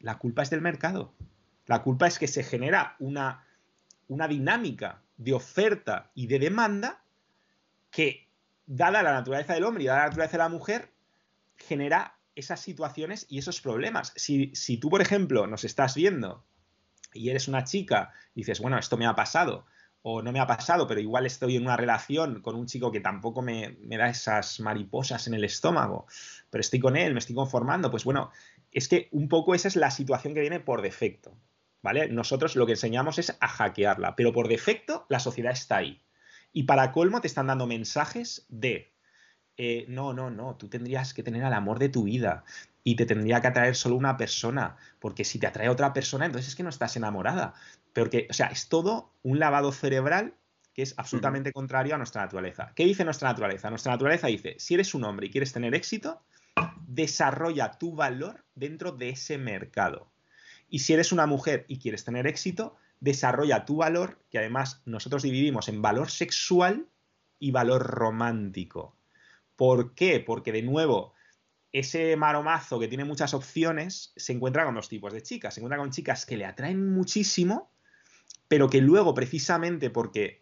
La 0.00 0.18
culpa 0.18 0.42
es 0.42 0.50
del 0.50 0.60
mercado. 0.60 1.12
La 1.66 1.82
culpa 1.82 2.08
es 2.08 2.18
que 2.18 2.26
se 2.26 2.42
genera 2.42 2.96
una 2.98 3.44
una 4.12 4.28
dinámica 4.28 5.02
de 5.16 5.32
oferta 5.32 6.10
y 6.14 6.26
de 6.26 6.38
demanda 6.38 7.02
que, 7.90 8.28
dada 8.66 9.02
la 9.02 9.12
naturaleza 9.12 9.54
del 9.54 9.64
hombre 9.64 9.84
y 9.84 9.86
dada 9.86 10.00
la 10.00 10.06
naturaleza 10.06 10.36
de 10.36 10.44
la 10.44 10.48
mujer, 10.48 10.92
genera 11.56 12.16
esas 12.34 12.60
situaciones 12.60 13.26
y 13.28 13.38
esos 13.38 13.60
problemas. 13.60 14.12
Si, 14.16 14.54
si 14.54 14.78
tú, 14.78 14.88
por 14.88 15.02
ejemplo, 15.02 15.46
nos 15.46 15.64
estás 15.64 15.94
viendo 15.94 16.44
y 17.12 17.28
eres 17.28 17.48
una 17.48 17.64
chica 17.64 18.12
y 18.34 18.40
dices, 18.40 18.60
bueno, 18.60 18.78
esto 18.78 18.96
me 18.96 19.06
ha 19.06 19.14
pasado, 19.14 19.66
o 20.02 20.22
no 20.22 20.32
me 20.32 20.40
ha 20.40 20.46
pasado, 20.46 20.86
pero 20.86 21.00
igual 21.00 21.26
estoy 21.26 21.56
en 21.56 21.62
una 21.62 21.76
relación 21.76 22.40
con 22.40 22.56
un 22.56 22.66
chico 22.66 22.90
que 22.90 23.00
tampoco 23.00 23.40
me, 23.40 23.76
me, 23.80 23.96
da 23.96 24.08
esas 24.08 24.58
mariposas 24.60 25.26
en 25.28 25.34
el 25.34 25.44
estómago, 25.44 26.06
pero 26.50 26.60
estoy 26.60 26.80
con 26.80 26.96
él, 26.96 27.12
me 27.12 27.20
estoy 27.20 27.36
conformando, 27.36 27.90
pues 27.90 28.04
bueno, 28.04 28.30
es 28.72 28.88
que 28.88 29.08
un 29.12 29.28
poco 29.28 29.54
esa 29.54 29.68
es 29.68 29.76
la 29.76 29.90
situación 29.90 30.34
que 30.34 30.40
viene 30.40 30.58
por 30.58 30.82
defecto. 30.82 31.36
¿Vale? 31.82 32.08
Nosotros 32.08 32.56
lo 32.56 32.66
que 32.66 32.72
enseñamos 32.72 33.18
es 33.18 33.36
a 33.40 33.48
hackearla, 33.48 34.16
pero 34.16 34.32
por 34.32 34.48
defecto 34.48 35.06
la 35.08 35.18
sociedad 35.18 35.52
está 35.52 35.78
ahí. 35.78 36.00
Y 36.52 36.64
para 36.64 36.92
colmo 36.92 37.20
te 37.20 37.26
están 37.26 37.48
dando 37.48 37.66
mensajes 37.66 38.46
de, 38.48 38.92
eh, 39.56 39.84
no, 39.88 40.12
no, 40.12 40.30
no, 40.30 40.56
tú 40.56 40.68
tendrías 40.68 41.14
que 41.14 41.22
tener 41.22 41.44
al 41.44 41.54
amor 41.54 41.78
de 41.78 41.88
tu 41.88 42.04
vida 42.04 42.44
y 42.84 42.96
te 42.96 43.06
tendría 43.06 43.40
que 43.40 43.48
atraer 43.48 43.74
solo 43.74 43.96
una 43.96 44.16
persona, 44.16 44.76
porque 44.98 45.24
si 45.24 45.38
te 45.38 45.46
atrae 45.46 45.68
otra 45.68 45.92
persona, 45.92 46.26
entonces 46.26 46.48
es 46.48 46.56
que 46.56 46.62
no 46.62 46.68
estás 46.68 46.96
enamorada. 46.96 47.54
Porque, 47.94 48.26
o 48.30 48.32
sea, 48.32 48.46
es 48.48 48.68
todo 48.68 49.12
un 49.22 49.38
lavado 49.38 49.72
cerebral 49.72 50.34
que 50.74 50.82
es 50.82 50.94
absolutamente 50.96 51.52
contrario 51.52 51.94
a 51.94 51.98
nuestra 51.98 52.22
naturaleza. 52.22 52.72
¿Qué 52.74 52.84
dice 52.84 53.04
nuestra 53.04 53.28
naturaleza? 53.28 53.68
Nuestra 53.68 53.92
naturaleza 53.92 54.28
dice, 54.28 54.56
si 54.58 54.74
eres 54.74 54.94
un 54.94 55.04
hombre 55.04 55.26
y 55.26 55.30
quieres 55.30 55.52
tener 55.52 55.74
éxito, 55.74 56.22
desarrolla 56.86 57.78
tu 57.78 57.94
valor 57.94 58.44
dentro 58.54 58.92
de 58.92 59.10
ese 59.10 59.36
mercado. 59.38 60.11
Y 60.72 60.78
si 60.78 60.94
eres 60.94 61.12
una 61.12 61.26
mujer 61.26 61.66
y 61.68 61.78
quieres 61.78 62.02
tener 62.02 62.26
éxito, 62.26 62.74
desarrolla 62.98 63.66
tu 63.66 63.76
valor, 63.76 64.18
que 64.30 64.38
además 64.38 64.80
nosotros 64.86 65.22
dividimos 65.22 65.68
en 65.68 65.82
valor 65.82 66.10
sexual 66.10 66.88
y 67.38 67.50
valor 67.50 67.82
romántico. 67.82 68.96
¿Por 69.54 69.94
qué? 69.94 70.18
Porque 70.18 70.50
de 70.50 70.62
nuevo, 70.62 71.12
ese 71.72 72.16
maromazo 72.16 72.80
que 72.80 72.88
tiene 72.88 73.04
muchas 73.04 73.34
opciones 73.34 74.14
se 74.16 74.32
encuentra 74.32 74.64
con 74.64 74.74
dos 74.74 74.88
tipos 74.88 75.12
de 75.12 75.22
chicas. 75.22 75.52
Se 75.52 75.60
encuentra 75.60 75.76
con 75.76 75.90
chicas 75.90 76.24
que 76.24 76.38
le 76.38 76.46
atraen 76.46 76.90
muchísimo, 76.90 77.70
pero 78.48 78.70
que 78.70 78.80
luego, 78.80 79.12
precisamente 79.12 79.90
porque 79.90 80.40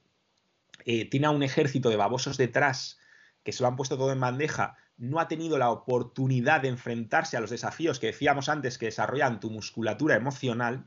eh, 0.85 1.07
tiene 1.07 1.27
a 1.27 1.31
un 1.31 1.43
ejército 1.43 1.91
de 1.91 1.97
babosos 1.97 2.37
detrás 2.37 3.01
que 3.43 3.53
se 3.53 3.63
lo 3.63 3.69
han 3.69 3.77
puesto 3.77 3.97
todo 3.97 4.13
en 4.13 4.21
bandeja, 4.21 4.77
no 4.97 5.19
ha 5.19 5.29
tenido 5.29 5.59
la 5.59 5.71
oportunidad 5.71 6.61
de 6.61 6.69
enfrentarse 6.69 7.37
a 7.37 7.41
los 7.41 7.51
desafíos 7.51 7.99
que 7.99 8.09
decíamos 8.09 8.49
antes 8.49 8.77
que 8.77 8.87
desarrollan 8.87 9.41
tu 9.41 9.51
musculatura 9.51 10.15
emocional, 10.15 10.87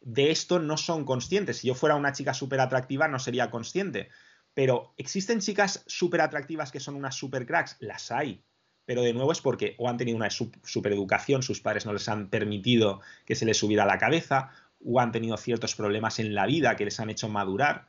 de 0.00 0.30
esto 0.30 0.58
no 0.58 0.76
son 0.76 1.04
conscientes. 1.04 1.58
Si 1.58 1.68
yo 1.68 1.74
fuera 1.74 1.96
una 1.96 2.12
chica 2.12 2.34
súper 2.34 2.60
atractiva, 2.60 3.08
no 3.08 3.18
sería 3.18 3.50
consciente. 3.50 4.10
Pero 4.52 4.92
¿existen 4.98 5.40
chicas 5.40 5.82
súper 5.86 6.20
atractivas 6.20 6.70
que 6.70 6.80
son 6.80 6.94
unas 6.94 7.14
super 7.14 7.46
cracks? 7.46 7.76
Las 7.80 8.12
hay. 8.12 8.44
Pero 8.84 9.00
de 9.00 9.14
nuevo 9.14 9.32
es 9.32 9.40
porque 9.40 9.74
o 9.78 9.88
han 9.88 9.96
tenido 9.96 10.16
una 10.16 10.28
super 10.30 10.92
educación, 10.92 11.42
sus 11.42 11.60
padres 11.60 11.86
no 11.86 11.94
les 11.94 12.06
han 12.08 12.28
permitido 12.28 13.00
que 13.24 13.34
se 13.34 13.46
les 13.46 13.56
subiera 13.56 13.86
la 13.86 13.96
cabeza, 13.96 14.50
o 14.84 15.00
han 15.00 15.10
tenido 15.10 15.38
ciertos 15.38 15.74
problemas 15.74 16.18
en 16.18 16.34
la 16.34 16.44
vida 16.44 16.76
que 16.76 16.84
les 16.84 17.00
han 17.00 17.08
hecho 17.08 17.30
madurar 17.30 17.86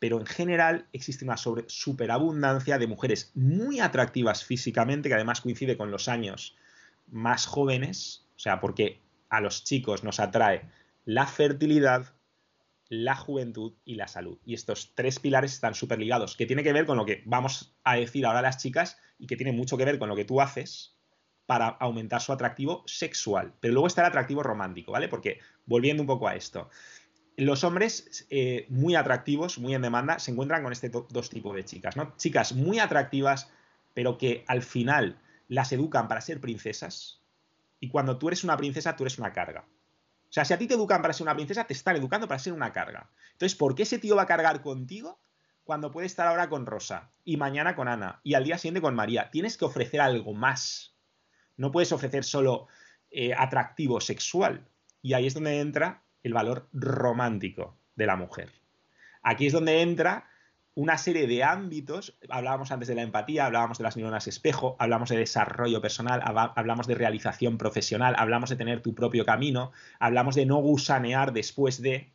pero 0.00 0.18
en 0.18 0.26
general 0.26 0.88
existe 0.92 1.24
una 1.24 1.36
superabundancia 1.36 2.78
de 2.78 2.86
mujeres 2.86 3.30
muy 3.34 3.80
atractivas 3.80 4.44
físicamente, 4.44 5.08
que 5.08 5.14
además 5.14 5.42
coincide 5.42 5.76
con 5.76 5.90
los 5.90 6.08
años 6.08 6.56
más 7.06 7.46
jóvenes, 7.46 8.26
o 8.34 8.38
sea, 8.38 8.60
porque 8.60 8.98
a 9.28 9.40
los 9.40 9.62
chicos 9.62 10.02
nos 10.02 10.18
atrae 10.18 10.62
la 11.04 11.26
fertilidad, 11.26 12.14
la 12.88 13.14
juventud 13.14 13.74
y 13.84 13.96
la 13.96 14.08
salud. 14.08 14.38
Y 14.46 14.54
estos 14.54 14.92
tres 14.94 15.20
pilares 15.20 15.52
están 15.52 15.74
súper 15.74 15.98
ligados, 15.98 16.34
que 16.34 16.46
tiene 16.46 16.62
que 16.62 16.72
ver 16.72 16.86
con 16.86 16.96
lo 16.96 17.04
que 17.04 17.22
vamos 17.26 17.76
a 17.84 17.96
decir 17.96 18.24
ahora 18.24 18.38
a 18.38 18.42
las 18.42 18.56
chicas 18.56 18.96
y 19.18 19.26
que 19.26 19.36
tiene 19.36 19.52
mucho 19.52 19.76
que 19.76 19.84
ver 19.84 19.98
con 19.98 20.08
lo 20.08 20.16
que 20.16 20.24
tú 20.24 20.40
haces 20.40 20.96
para 21.44 21.68
aumentar 21.68 22.22
su 22.22 22.32
atractivo 22.32 22.84
sexual. 22.86 23.52
Pero 23.60 23.74
luego 23.74 23.86
está 23.86 24.00
el 24.00 24.06
atractivo 24.06 24.42
romántico, 24.42 24.92
¿vale? 24.92 25.08
Porque 25.08 25.40
volviendo 25.66 26.02
un 26.02 26.06
poco 26.06 26.26
a 26.26 26.36
esto, 26.36 26.70
los 27.36 27.64
hombres 27.64 28.26
eh, 28.30 28.66
muy 28.68 28.94
atractivos, 28.94 29.58
muy 29.58 29.74
en 29.74 29.82
demanda, 29.82 30.18
se 30.18 30.30
encuentran 30.30 30.62
con 30.62 30.72
este 30.72 30.90
dos 30.90 31.30
tipos 31.30 31.54
de 31.54 31.64
chicas, 31.64 31.96
¿no? 31.96 32.14
Chicas 32.16 32.52
muy 32.52 32.78
atractivas, 32.78 33.50
pero 33.94 34.18
que 34.18 34.44
al 34.46 34.62
final 34.62 35.20
las 35.48 35.72
educan 35.72 36.08
para 36.08 36.20
ser 36.20 36.40
princesas. 36.40 37.20
Y 37.80 37.88
cuando 37.88 38.18
tú 38.18 38.28
eres 38.28 38.44
una 38.44 38.56
princesa, 38.56 38.94
tú 38.94 39.04
eres 39.04 39.18
una 39.18 39.32
carga. 39.32 39.64
O 40.30 40.32
sea, 40.32 40.44
si 40.44 40.52
a 40.52 40.58
ti 40.58 40.68
te 40.68 40.74
educan 40.74 41.02
para 41.02 41.12
ser 41.12 41.24
una 41.24 41.34
princesa, 41.34 41.64
te 41.64 41.72
están 41.72 41.96
educando 41.96 42.28
para 42.28 42.38
ser 42.38 42.52
una 42.52 42.72
carga. 42.72 43.10
Entonces, 43.32 43.56
¿por 43.56 43.74
qué 43.74 43.82
ese 43.82 43.98
tío 43.98 44.14
va 44.14 44.22
a 44.22 44.26
cargar 44.26 44.62
contigo 44.62 45.18
cuando 45.64 45.90
puede 45.90 46.06
estar 46.06 46.28
ahora 46.28 46.48
con 46.48 46.66
Rosa 46.66 47.10
y 47.24 47.36
mañana 47.36 47.74
con 47.74 47.88
Ana 47.88 48.20
y 48.22 48.34
al 48.34 48.44
día 48.44 48.58
siguiente 48.58 48.80
con 48.80 48.94
María? 48.94 49.30
Tienes 49.30 49.56
que 49.56 49.64
ofrecer 49.64 50.00
algo 50.00 50.34
más. 50.34 50.94
No 51.56 51.72
puedes 51.72 51.90
ofrecer 51.90 52.22
solo 52.22 52.68
eh, 53.10 53.34
atractivo 53.36 54.00
sexual. 54.00 54.68
Y 55.02 55.14
ahí 55.14 55.26
es 55.26 55.34
donde 55.34 55.58
entra 55.58 56.04
el 56.22 56.34
valor 56.34 56.68
romántico 56.72 57.76
de 57.96 58.06
la 58.06 58.16
mujer. 58.16 58.50
Aquí 59.22 59.46
es 59.46 59.52
donde 59.52 59.82
entra 59.82 60.26
una 60.74 60.96
serie 60.96 61.26
de 61.26 61.42
ámbitos, 61.42 62.16
hablábamos 62.28 62.70
antes 62.70 62.88
de 62.88 62.94
la 62.94 63.02
empatía, 63.02 63.46
hablábamos 63.46 63.78
de 63.78 63.84
las 63.84 63.96
neuronas 63.96 64.28
espejo, 64.28 64.76
hablamos 64.78 65.10
de 65.10 65.18
desarrollo 65.18 65.82
personal, 65.82 66.22
hablamos 66.24 66.86
de 66.86 66.94
realización 66.94 67.58
profesional, 67.58 68.14
hablamos 68.16 68.50
de 68.50 68.56
tener 68.56 68.80
tu 68.80 68.94
propio 68.94 69.24
camino, 69.24 69.72
hablamos 69.98 70.36
de 70.36 70.46
no 70.46 70.56
gusanear 70.56 71.32
después 71.32 71.82
de, 71.82 72.12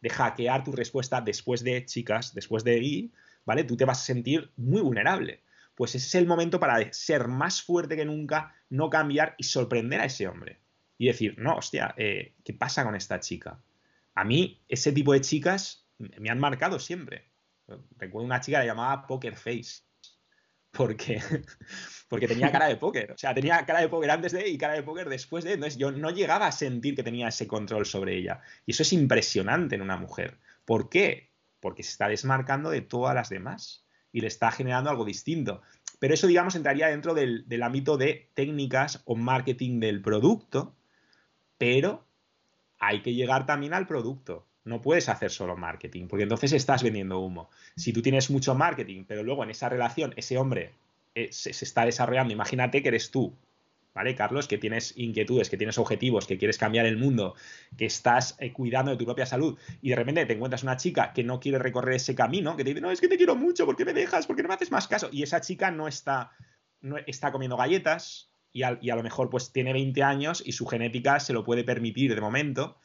de 0.00 0.10
hackear 0.10 0.64
tu 0.64 0.72
respuesta 0.72 1.20
después 1.20 1.62
de, 1.62 1.86
chicas, 1.86 2.34
después 2.34 2.64
de 2.64 2.78
y, 2.78 3.12
¿vale? 3.46 3.64
Tú 3.64 3.76
te 3.76 3.84
vas 3.84 4.02
a 4.02 4.04
sentir 4.04 4.50
muy 4.56 4.82
vulnerable. 4.82 5.42
Pues 5.74 5.94
ese 5.94 6.06
es 6.06 6.14
el 6.16 6.26
momento 6.26 6.60
para 6.60 6.92
ser 6.92 7.28
más 7.28 7.62
fuerte 7.62 7.96
que 7.96 8.04
nunca, 8.04 8.54
no 8.68 8.90
cambiar 8.90 9.36
y 9.38 9.44
sorprender 9.44 10.00
a 10.00 10.04
ese 10.04 10.28
hombre 10.28 10.61
y 11.02 11.06
decir, 11.06 11.34
no, 11.36 11.56
hostia, 11.56 11.96
eh, 11.96 12.36
¿qué 12.44 12.52
pasa 12.52 12.84
con 12.84 12.94
esta 12.94 13.18
chica? 13.18 13.60
A 14.14 14.22
mí, 14.22 14.62
ese 14.68 14.92
tipo 14.92 15.12
de 15.12 15.20
chicas 15.20 15.84
me 15.98 16.30
han 16.30 16.38
marcado 16.38 16.78
siempre. 16.78 17.28
Recuerdo 17.98 18.24
una 18.24 18.40
chica 18.40 18.60
que 18.60 18.66
la 18.66 18.72
llamaba 18.72 19.04
Poker 19.08 19.34
Face. 19.34 19.82
Porque, 20.70 21.20
porque 22.08 22.28
tenía 22.28 22.52
cara 22.52 22.68
de 22.68 22.76
póker. 22.76 23.10
O 23.10 23.18
sea, 23.18 23.34
tenía 23.34 23.66
cara 23.66 23.80
de 23.80 23.88
póker 23.88 24.12
antes 24.12 24.30
de 24.30 24.48
y 24.48 24.56
cara 24.56 24.74
de 24.74 24.84
póker 24.84 25.08
después 25.08 25.42
de. 25.42 25.54
Entonces 25.54 25.76
yo 25.76 25.90
no 25.90 26.10
llegaba 26.10 26.46
a 26.46 26.52
sentir 26.52 26.94
que 26.94 27.02
tenía 27.02 27.26
ese 27.26 27.48
control 27.48 27.84
sobre 27.84 28.16
ella. 28.16 28.40
Y 28.64 28.70
eso 28.70 28.84
es 28.84 28.92
impresionante 28.92 29.74
en 29.74 29.82
una 29.82 29.96
mujer. 29.96 30.38
¿Por 30.64 30.88
qué? 30.88 31.32
Porque 31.58 31.82
se 31.82 31.90
está 31.90 32.06
desmarcando 32.06 32.70
de 32.70 32.82
todas 32.82 33.16
las 33.16 33.28
demás 33.28 33.84
y 34.12 34.20
le 34.20 34.28
está 34.28 34.52
generando 34.52 34.88
algo 34.88 35.04
distinto. 35.04 35.62
Pero 35.98 36.14
eso, 36.14 36.28
digamos, 36.28 36.54
entraría 36.54 36.86
dentro 36.86 37.12
del 37.12 37.62
ámbito 37.64 37.96
de 37.96 38.30
técnicas 38.34 39.02
o 39.04 39.16
marketing 39.16 39.80
del 39.80 40.00
producto 40.00 40.76
pero 41.62 42.04
hay 42.80 43.02
que 43.02 43.14
llegar 43.14 43.46
también 43.46 43.72
al 43.72 43.86
producto. 43.86 44.48
No 44.64 44.82
puedes 44.82 45.08
hacer 45.08 45.30
solo 45.30 45.56
marketing, 45.56 46.08
porque 46.08 46.24
entonces 46.24 46.52
estás 46.52 46.82
vendiendo 46.82 47.20
humo. 47.20 47.50
Si 47.76 47.92
tú 47.92 48.02
tienes 48.02 48.30
mucho 48.32 48.56
marketing, 48.56 49.04
pero 49.06 49.22
luego 49.22 49.44
en 49.44 49.50
esa 49.50 49.68
relación 49.68 50.12
ese 50.16 50.38
hombre 50.38 50.72
eh, 51.14 51.28
se, 51.30 51.50
está 51.50 51.84
desarrollando, 51.84 52.32
imagínate 52.32 52.82
que 52.82 52.88
eres 52.88 53.12
tú, 53.12 53.36
¿vale, 53.94 54.16
Carlos? 54.16 54.48
Que 54.48 54.58
tienes 54.58 54.92
inquietudes, 54.96 55.48
que 55.50 55.56
tienes 55.56 55.78
objetivos, 55.78 56.26
que 56.26 56.36
quieres 56.36 56.58
cambiar 56.58 56.84
el 56.84 56.96
mundo, 56.96 57.36
que 57.78 57.84
estás 57.84 58.34
eh, 58.40 58.52
cuidando 58.52 58.90
de 58.90 58.96
tu 58.96 59.04
propia 59.04 59.24
salud 59.24 59.56
y 59.80 59.90
de 59.90 59.94
repente 59.94 60.26
te 60.26 60.32
encuentras 60.32 60.64
una 60.64 60.76
chica 60.76 61.12
que 61.12 61.22
no 61.22 61.38
quiere 61.38 61.60
recorrer 61.60 61.94
ese 61.94 62.16
camino, 62.16 62.56
que 62.56 62.64
te 62.64 62.70
dice, 62.70 62.80
no, 62.80 62.90
es 62.90 63.00
que 63.00 63.06
te 63.06 63.16
quiero 63.16 63.36
mucho, 63.36 63.66
¿por 63.66 63.76
qué 63.76 63.84
me 63.84 63.92
dejas? 63.92 64.26
¿Por 64.26 64.34
qué 64.34 64.42
no 64.42 64.48
me 64.48 64.56
haces 64.56 64.72
más 64.72 64.88
caso? 64.88 65.10
Y 65.12 65.22
esa 65.22 65.40
chica 65.40 65.70
no 65.70 65.86
está, 65.86 66.32
no 66.80 66.96
está 67.06 67.30
comiendo 67.30 67.56
galletas, 67.56 68.31
y 68.52 68.62
a, 68.62 68.96
lo 68.96 69.02
mejor 69.02 69.30
pues 69.30 69.52
tiene 69.52 69.72
20 69.72 70.02
años 70.02 70.42
y 70.44 70.52
su 70.52 70.66
genética 70.66 71.20
se 71.20 71.32
lo 71.32 71.44
puede 71.44 71.64
permitir 71.64 72.14
de 72.14 72.20
momento 72.20 72.76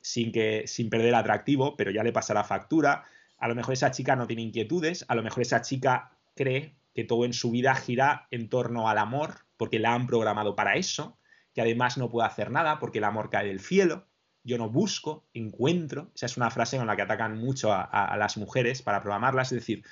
sin, 0.00 0.32
que, 0.32 0.64
sin 0.66 0.90
perder 0.90 1.14
atractivo, 1.14 1.76
pero 1.76 1.90
ya 1.90 2.02
le 2.02 2.12
pasa 2.12 2.34
la 2.34 2.44
factura. 2.44 3.04
A 3.38 3.48
lo 3.48 3.54
mejor 3.54 3.74
esa 3.74 3.90
chica 3.90 4.16
no 4.16 4.26
tiene 4.26 4.42
inquietudes, 4.42 5.04
a 5.08 5.14
lo 5.14 5.22
mejor 5.22 5.42
esa 5.42 5.62
chica 5.62 6.10
cree 6.34 6.74
que 6.94 7.04
todo 7.04 7.24
en 7.24 7.32
su 7.32 7.50
vida 7.50 7.74
gira 7.74 8.26
en 8.30 8.48
torno 8.48 8.88
al 8.88 8.98
amor, 8.98 9.44
porque 9.56 9.78
la 9.78 9.94
han 9.94 10.06
programado 10.06 10.56
para 10.56 10.74
eso, 10.74 11.16
que 11.54 11.60
además 11.60 11.96
no 11.96 12.10
puede 12.10 12.26
hacer 12.26 12.50
nada 12.50 12.78
porque 12.80 12.98
el 12.98 13.04
amor 13.04 13.30
cae 13.30 13.46
del 13.46 13.60
cielo. 13.60 14.06
Yo 14.42 14.58
no 14.58 14.68
busco, 14.68 15.24
encuentro. 15.32 16.10
Esa 16.14 16.26
es 16.26 16.36
una 16.36 16.50
frase 16.50 16.76
con 16.76 16.86
la 16.86 16.96
que 16.96 17.02
atacan 17.02 17.38
mucho 17.38 17.72
a, 17.72 18.16
las 18.18 18.36
mujeres 18.36 18.82
para 18.82 19.00
programarlas. 19.00 19.52
Es 19.52 19.60
decir, 19.60 19.84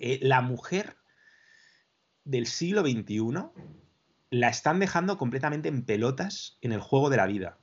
eh, 0.00 0.18
la 0.22 0.40
mujer 0.40 0.96
del 2.24 2.46
siglo 2.46 2.82
XXI 2.82 3.50
la 4.30 4.48
están 4.48 4.78
dejando 4.78 5.16
completamente 5.18 5.68
en 5.68 5.84
pelotas 5.84 6.58
en 6.60 6.72
el 6.72 6.80
juego 6.80 7.10
de 7.10 7.16
la 7.16 7.26
vida. 7.26 7.58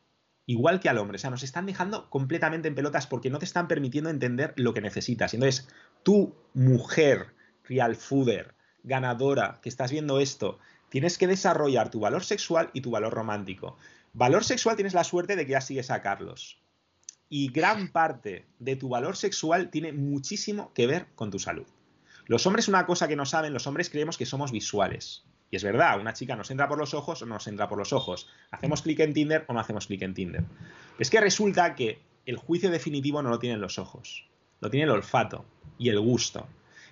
Igual 0.47 0.79
que 0.79 0.89
al 0.89 0.97
hombre, 0.97 1.15
o 1.15 1.19
sea, 1.19 1.29
nos 1.29 1.43
están 1.43 1.65
dejando 1.65 2.09
completamente 2.09 2.67
en 2.67 2.75
pelotas 2.75 3.07
porque 3.07 3.29
no 3.29 3.39
te 3.39 3.45
están 3.45 3.67
permitiendo 3.67 4.09
entender 4.09 4.53
lo 4.57 4.73
que 4.73 4.81
necesitas. 4.81 5.33
entonces, 5.33 5.67
tú, 6.03 6.35
mujer, 6.53 7.33
real 7.63 7.95
fooder, 7.95 8.55
ganadora, 8.83 9.59
que 9.61 9.69
estás 9.69 9.91
viendo 9.91 10.19
esto, 10.19 10.59
tienes 10.89 11.17
que 11.17 11.27
desarrollar 11.27 11.89
tu 11.89 11.99
valor 11.99 12.23
sexual 12.23 12.69
y 12.73 12.81
tu 12.81 12.91
valor 12.91 13.13
romántico. 13.13 13.77
Valor 14.13 14.43
sexual 14.43 14.75
tienes 14.75 14.93
la 14.93 15.03
suerte 15.03 15.35
de 15.35 15.45
que 15.45 15.53
ya 15.53 15.61
sigues 15.61 15.89
a 15.89 16.01
Carlos. 16.01 16.61
Y 17.27 17.51
gran 17.51 17.91
parte 17.91 18.45
de 18.59 18.75
tu 18.75 18.89
valor 18.89 19.17
sexual 19.17 19.71
tiene 19.71 19.93
muchísimo 19.93 20.71
que 20.73 20.85
ver 20.85 21.07
con 21.15 21.31
tu 21.31 21.39
salud. 21.39 21.65
Los 22.27 22.45
hombres, 22.45 22.67
una 22.67 22.85
cosa 22.85 23.07
que 23.07 23.15
no 23.15 23.25
saben, 23.25 23.53
los 23.53 23.67
hombres 23.67 23.89
creemos 23.89 24.17
que 24.17 24.25
somos 24.25 24.51
visuales. 24.51 25.25
Y 25.51 25.55
es 25.55 25.63
verdad, 25.63 25.99
una 25.99 26.13
chica 26.13 26.35
nos 26.35 26.51
entra 26.51 26.67
por 26.67 26.77
los 26.77 26.93
ojos 26.93 27.21
o 27.21 27.25
no 27.25 27.35
nos 27.35 27.47
entra 27.47 27.69
por 27.69 27.77
los 27.77 27.93
ojos. 27.93 28.27
Hacemos 28.51 28.81
clic 28.81 28.99
en 28.99 29.13
Tinder 29.13 29.45
o 29.47 29.53
no 29.53 29.59
hacemos 29.59 29.87
clic 29.87 30.01
en 30.01 30.13
Tinder. 30.13 30.43
Es 30.99 31.09
que 31.09 31.21
resulta 31.21 31.75
que 31.75 31.99
el 32.25 32.37
juicio 32.37 32.71
definitivo 32.71 33.21
no 33.21 33.29
lo 33.29 33.39
tienen 33.39 33.61
los 33.61 33.77
ojos, 33.77 34.27
lo 34.59 34.69
tiene 34.69 34.85
el 34.85 34.91
olfato 34.91 35.45
y 35.77 35.89
el 35.89 35.99
gusto. 35.99 36.47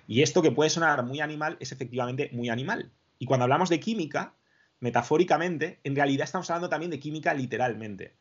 Y 0.06 0.22
esto 0.22 0.42
que 0.42 0.50
puede 0.50 0.70
sonar 0.70 1.02
muy 1.04 1.20
animal 1.20 1.56
es 1.60 1.72
efectivamente 1.72 2.30
muy 2.32 2.48
animal. 2.48 2.90
Y 3.18 3.26
cuando 3.26 3.44
hablamos 3.44 3.68
de 3.68 3.80
química, 3.80 4.34
metafóricamente, 4.80 5.80
en 5.82 5.96
realidad 5.96 6.24
estamos 6.24 6.50
hablando 6.50 6.68
también 6.68 6.90
de 6.90 7.00
química 7.00 7.34
literalmente. 7.34 8.16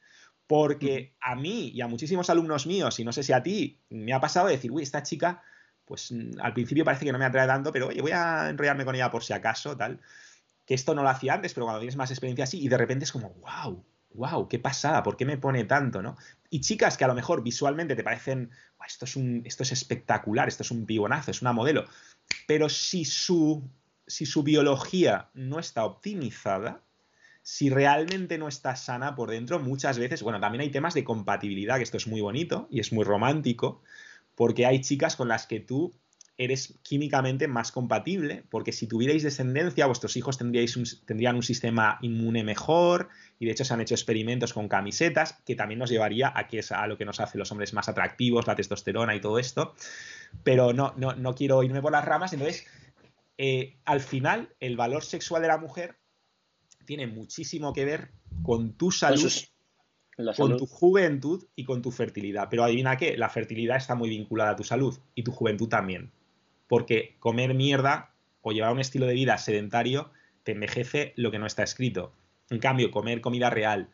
Porque 0.47 1.13
a 1.19 1.35
mí 1.35 1.71
y 1.73 1.81
a 1.81 1.87
muchísimos 1.87 2.29
alumnos 2.29 2.67
míos, 2.67 2.99
y 2.99 3.03
no 3.03 3.13
sé 3.13 3.23
si 3.23 3.33
a 3.33 3.43
ti, 3.43 3.79
me 3.89 4.13
ha 4.13 4.19
pasado 4.19 4.47
de 4.47 4.53
decir, 4.53 4.71
uy, 4.71 4.83
esta 4.83 5.03
chica, 5.03 5.43
pues 5.85 6.11
mm, 6.11 6.39
al 6.41 6.53
principio 6.53 6.85
parece 6.85 7.05
que 7.05 7.11
no 7.11 7.19
me 7.19 7.25
atrae 7.25 7.47
tanto, 7.47 7.71
pero 7.71 7.87
oye, 7.87 8.01
voy 8.01 8.11
a 8.11 8.49
enrollarme 8.49 8.85
con 8.85 8.95
ella 8.95 9.11
por 9.11 9.23
si 9.23 9.33
acaso, 9.33 9.75
tal 9.77 9.99
que 10.65 10.73
esto 10.73 10.95
no 10.95 11.03
lo 11.03 11.09
hacía 11.09 11.33
antes, 11.33 11.53
pero 11.53 11.65
cuando 11.65 11.79
tienes 11.79 11.95
más 11.95 12.11
experiencia 12.11 12.45
así, 12.45 12.61
y 12.61 12.67
de 12.67 12.77
repente 12.77 13.05
es 13.05 13.11
como, 13.11 13.33
wow, 13.41 13.83
wow, 14.13 14.47
qué 14.47 14.59
pasada, 14.59 15.03
¿por 15.03 15.17
qué 15.17 15.25
me 15.25 15.37
pone 15.37 15.65
tanto, 15.65 16.01
no? 16.01 16.15
Y 16.49 16.61
chicas 16.61 16.97
que 16.97 17.03
a 17.03 17.07
lo 17.07 17.15
mejor 17.15 17.43
visualmente 17.43 17.95
te 17.95 18.03
parecen, 18.03 18.51
esto 18.85 19.05
es, 19.05 19.15
un, 19.15 19.41
esto 19.45 19.63
es 19.63 19.71
espectacular, 19.71 20.47
esto 20.47 20.63
es 20.63 20.71
un 20.71 20.85
pibonazo, 20.85 21.31
es 21.31 21.41
una 21.41 21.53
modelo, 21.53 21.85
pero 22.47 22.69
si 22.69 23.05
su, 23.05 23.63
si 24.07 24.25
su 24.25 24.43
biología 24.43 25.29
no 25.33 25.59
está 25.59 25.83
optimizada, 25.85 26.81
si 27.41 27.69
realmente 27.69 28.37
no 28.37 28.47
está 28.47 28.75
sana 28.77 29.15
por 29.15 29.31
dentro, 29.31 29.59
muchas 29.59 29.99
veces, 29.99 30.23
bueno, 30.23 30.39
también 30.39 30.61
hay 30.61 30.69
temas 30.69 30.93
de 30.93 31.03
compatibilidad, 31.03 31.77
que 31.77 31.83
esto 31.83 31.97
es 31.97 32.07
muy 32.07 32.21
bonito 32.21 32.67
y 32.71 32.79
es 32.79 32.93
muy 32.93 33.03
romántico, 33.03 33.81
porque 34.35 34.65
hay 34.65 34.81
chicas 34.81 35.15
con 35.15 35.27
las 35.27 35.47
que 35.47 35.59
tú 35.59 35.93
eres 36.37 36.79
químicamente 36.81 37.47
más 37.47 37.71
compatible, 37.71 38.43
porque 38.49 38.71
si 38.71 38.87
tuvierais 38.87 39.21
descendencia, 39.21 39.85
vuestros 39.85 40.17
hijos 40.17 40.37
tendrían 40.37 41.35
un 41.35 41.43
sistema 41.43 41.99
inmune 42.01 42.43
mejor, 42.43 43.09
y 43.37 43.45
de 43.45 43.51
hecho 43.51 43.65
se 43.65 43.73
han 43.73 43.81
hecho 43.81 43.93
experimentos 43.93 44.53
con 44.53 44.67
camisetas, 44.67 45.33
que 45.45 45.55
también 45.55 45.79
nos 45.79 45.91
llevaría 45.91 46.33
a, 46.35 46.47
que 46.47 46.59
es 46.59 46.71
a 46.71 46.87
lo 46.87 46.97
que 46.97 47.05
nos 47.05 47.19
hace 47.19 47.37
los 47.37 47.51
hombres 47.51 47.73
más 47.73 47.87
atractivos, 47.87 48.47
la 48.47 48.55
testosterona 48.55 49.15
y 49.15 49.21
todo 49.21 49.37
esto. 49.37 49.75
Pero 50.43 50.73
no, 50.73 50.93
no, 50.97 51.13
no 51.13 51.35
quiero 51.35 51.61
irme 51.61 51.81
por 51.81 51.91
las 51.91 52.03
ramas, 52.03 52.33
entonces 52.33 52.65
eh, 53.37 53.77
al 53.85 54.01
final 54.01 54.49
el 54.59 54.75
valor 54.75 55.03
sexual 55.03 55.41
de 55.43 55.47
la 55.49 55.57
mujer 55.57 55.97
tiene 56.85 57.07
muchísimo 57.07 57.73
que 57.73 57.85
ver 57.85 58.11
con 58.41 58.73
tu 58.73 58.91
salud, 58.91 59.31
con 60.37 60.57
tu 60.57 60.65
juventud 60.65 61.45
y 61.55 61.63
con 61.63 61.81
tu 61.81 61.91
fertilidad. 61.91 62.47
Pero 62.49 62.63
adivina 62.63 62.97
qué, 62.97 63.17
la 63.17 63.29
fertilidad 63.29 63.77
está 63.77 63.95
muy 63.95 64.09
vinculada 64.09 64.51
a 64.51 64.55
tu 64.55 64.63
salud 64.63 64.97
y 65.15 65.23
tu 65.23 65.31
juventud 65.31 65.67
también. 65.67 66.11
Porque 66.67 67.15
comer 67.19 67.53
mierda 67.53 68.11
o 68.41 68.51
llevar 68.51 68.73
un 68.73 68.79
estilo 68.79 69.05
de 69.05 69.13
vida 69.13 69.37
sedentario 69.37 70.11
te 70.43 70.51
envejece 70.51 71.13
lo 71.15 71.31
que 71.31 71.39
no 71.39 71.45
está 71.45 71.63
escrito. 71.63 72.13
En 72.49 72.59
cambio, 72.59 72.91
comer 72.91 73.21
comida 73.21 73.49
real, 73.49 73.89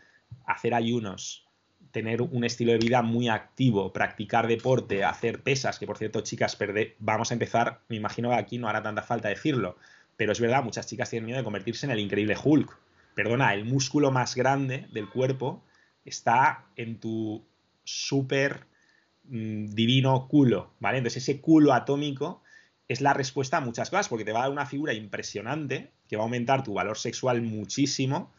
hacer 0.46 0.74
ayunos, 0.74 1.48
tener 1.92 2.22
un 2.22 2.44
estilo 2.44 2.72
de 2.72 2.78
vida 2.78 3.02
muy 3.02 3.30
activo, 3.30 3.94
practicar 3.94 4.48
deporte, 4.48 5.04
hacer 5.04 5.42
pesas, 5.42 5.80
que 5.80 5.88
por 5.88 5.98
cierto, 5.98 6.22
chicas, 6.22 6.58
vamos 7.00 7.32
a 7.32 7.34
empezar, 7.34 7.82
me 7.88 7.96
imagino 7.96 8.30
que 8.30 8.36
aquí 8.36 8.58
no 8.58 8.68
hará 8.68 8.84
tanta 8.84 9.02
falta 9.02 9.30
decirlo, 9.30 9.78
pero 10.18 10.32
es 10.32 10.40
verdad, 10.40 10.64
muchas 10.64 10.88
chicas 10.88 11.10
tienen 11.10 11.26
miedo 11.26 11.38
de 11.38 11.44
convertirse 11.44 11.86
en 11.86 11.92
el 11.92 12.00
increíble 12.00 12.36
Hulk. 12.42 12.78
Perdona, 13.16 13.54
el 13.54 13.66
músculo 13.66 14.12
más 14.12 14.36
grande 14.36 14.88
del 14.92 15.10
cuerpo 15.10 15.64
está 16.06 16.66
en 16.76 17.00
tu 17.00 17.46
súper 17.84 18.66
mm, 19.24 19.68
divino 19.68 20.28
culo, 20.28 20.74
¿vale? 20.80 21.00
Entonces 21.00 21.24
ese 21.24 21.42
culo 21.42 21.74
atómico 21.74 22.44
es 22.88 23.02
la 23.02 23.14
respuesta 23.14 23.58
a 23.58 23.62
muchas 23.62 23.90
cosas, 23.90 24.10
porque 24.10 24.26
te 24.26 24.32
va 24.32 24.40
a 24.40 24.44
dar 24.44 24.52
una 24.52 24.66
figura 24.66 24.94
impresionante, 24.94 25.92
que 26.08 26.18
va 26.18 26.24
a 26.24 26.26
aumentar 26.26 26.64
tu 26.64 26.74
valor 26.74 26.98
sexual 26.98 27.42
muchísimo, 27.42 28.34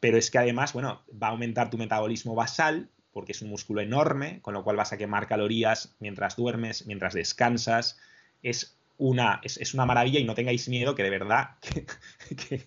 pero 0.00 0.16
es 0.16 0.30
que 0.30 0.38
además, 0.38 0.72
bueno, 0.72 1.02
va 1.10 1.28
a 1.28 1.30
aumentar 1.30 1.70
tu 1.70 1.78
metabolismo 1.78 2.34
basal, 2.34 2.88
porque 3.12 3.32
es 3.32 3.42
un 3.42 3.50
músculo 3.50 3.80
enorme, 3.80 4.40
con 4.42 4.54
lo 4.54 4.62
cual 4.62 4.76
vas 4.76 4.92
a 4.92 4.96
quemar 4.96 5.26
calorías 5.26 5.96
mientras 5.98 6.36
duermes, 6.36 6.86
mientras 6.86 7.14
descansas. 7.14 7.98
Es 8.42 8.78
una, 8.96 9.40
es, 9.42 9.74
una 9.74 9.86
maravilla 9.86 10.20
y 10.20 10.24
no 10.24 10.34
tengáis 10.34 10.68
miedo 10.68 10.94
que 10.94 11.02
de 11.02 11.10
verdad 11.10 11.56
que, 12.48 12.66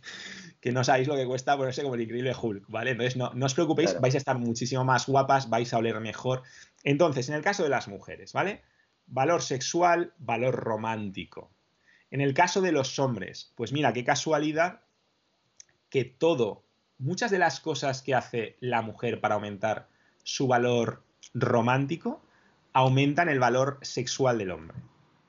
no 0.72 0.84
sabéis 0.84 1.08
lo 1.08 1.16
que 1.16 1.26
cuesta 1.26 1.58
ponerse 1.58 1.82
como 1.82 1.96
el 1.96 2.02
increíble 2.02 2.36
Hulk, 2.40 2.66
¿vale? 2.68 2.92
Entonces 2.92 3.18
no, 3.18 3.32
os 3.44 3.54
preocupéis, 3.54 4.00
vais 4.00 4.14
a 4.14 4.20
estar 4.20 4.38
muchísimo 4.38 4.86
más 4.86 5.08
guapas, 5.08 5.50
vais 5.50 5.74
a 5.74 5.80
oler 5.80 6.00
mejor. 6.00 6.44
Entonces, 6.84 7.30
en 7.30 7.36
el 7.36 7.42
caso 7.42 7.64
de 7.64 7.70
las 7.70 7.88
mujeres, 7.88 8.32
¿vale? 8.34 8.62
Valor 9.08 9.42
sexual, 9.42 10.14
valor 10.20 10.56
romántico. 10.56 11.52
En 12.12 12.22
el 12.22 12.34
caso 12.36 12.62
de 12.62 12.72
los 12.72 13.00
hombres, 13.00 13.54
pues 13.56 13.72
mira, 13.72 13.92
qué 13.94 14.04
casualidad 14.04 14.82
que 15.90 16.06
todo 16.06 16.64
muchas 17.02 17.32
de 17.32 17.40
las 17.40 17.60
cosas 17.60 18.04
que 18.04 18.14
hace 18.14 18.58
la 18.60 18.82
mujer 18.84 19.20
para 19.20 19.36
aumentar 19.36 19.90
su 20.24 20.48
valor 20.48 21.04
romántico 21.34 22.22
aumentan 22.74 23.30
el 23.30 23.40
valor 23.40 23.80
sexual 23.82 24.38
del 24.38 24.52
hombre. 24.52 24.78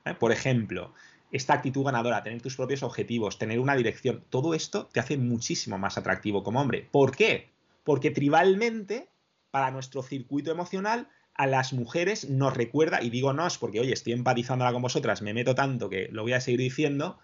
¿eh? 0.05 0.13
Por 0.13 0.31
ejemplo, 0.31 0.93
esta 1.33 1.55
actitud 1.55 1.83
ganadora, 1.83 2.21
tener 2.21 2.41
tus 2.41 2.55
propios 2.55 2.83
objetivos, 2.83 3.39
tener 3.39 3.59
una 3.59 3.75
dirección, 3.75 4.23
todo 4.29 4.53
esto 4.53 4.87
te 4.93 4.99
hace 4.99 5.17
muchísimo 5.17 5.79
más 5.79 5.97
atractivo 5.97 6.43
como 6.43 6.61
hombre. 6.61 6.87
¿Por 6.91 7.15
qué? 7.15 7.49
Porque 7.83 8.11
tribalmente, 8.11 9.09
para 9.49 9.71
nuestro 9.71 10.03
circuito 10.03 10.51
emocional, 10.51 11.09
a 11.33 11.47
las 11.47 11.73
mujeres 11.73 12.29
nos 12.29 12.55
recuerda, 12.55 13.01
y 13.01 13.09
digo 13.09 13.33
nos 13.33 13.57
porque, 13.57 13.79
oye, 13.79 13.93
estoy 13.93 14.13
empatizándola 14.13 14.71
con 14.71 14.83
vosotras, 14.83 15.23
me 15.23 15.33
meto 15.33 15.55
tanto 15.55 15.89
que 15.89 16.07
lo 16.11 16.21
voy 16.21 16.33
a 16.33 16.39
seguir 16.39 16.59
diciendo, 16.59 17.17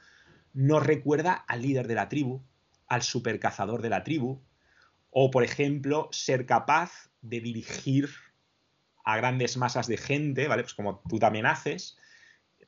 nos 0.53 0.83
recuerda 0.83 1.33
al 1.33 1.61
líder 1.61 1.87
de 1.87 1.93
la 1.93 2.09
tribu, 2.09 2.41
al 2.87 3.03
supercazador 3.03 3.83
de 3.83 3.89
la 3.89 4.03
tribu, 4.03 4.41
o 5.11 5.29
por 5.29 5.43
ejemplo, 5.43 6.09
ser 6.11 6.47
capaz 6.47 7.11
de 7.21 7.41
dirigir 7.41 8.09
a 9.05 9.17
grandes 9.17 9.55
masas 9.55 9.85
de 9.85 9.97
gente, 9.97 10.47
¿vale? 10.47 10.63
Pues 10.63 10.73
como 10.73 11.03
tú 11.07 11.19
también 11.19 11.45
haces, 11.45 11.95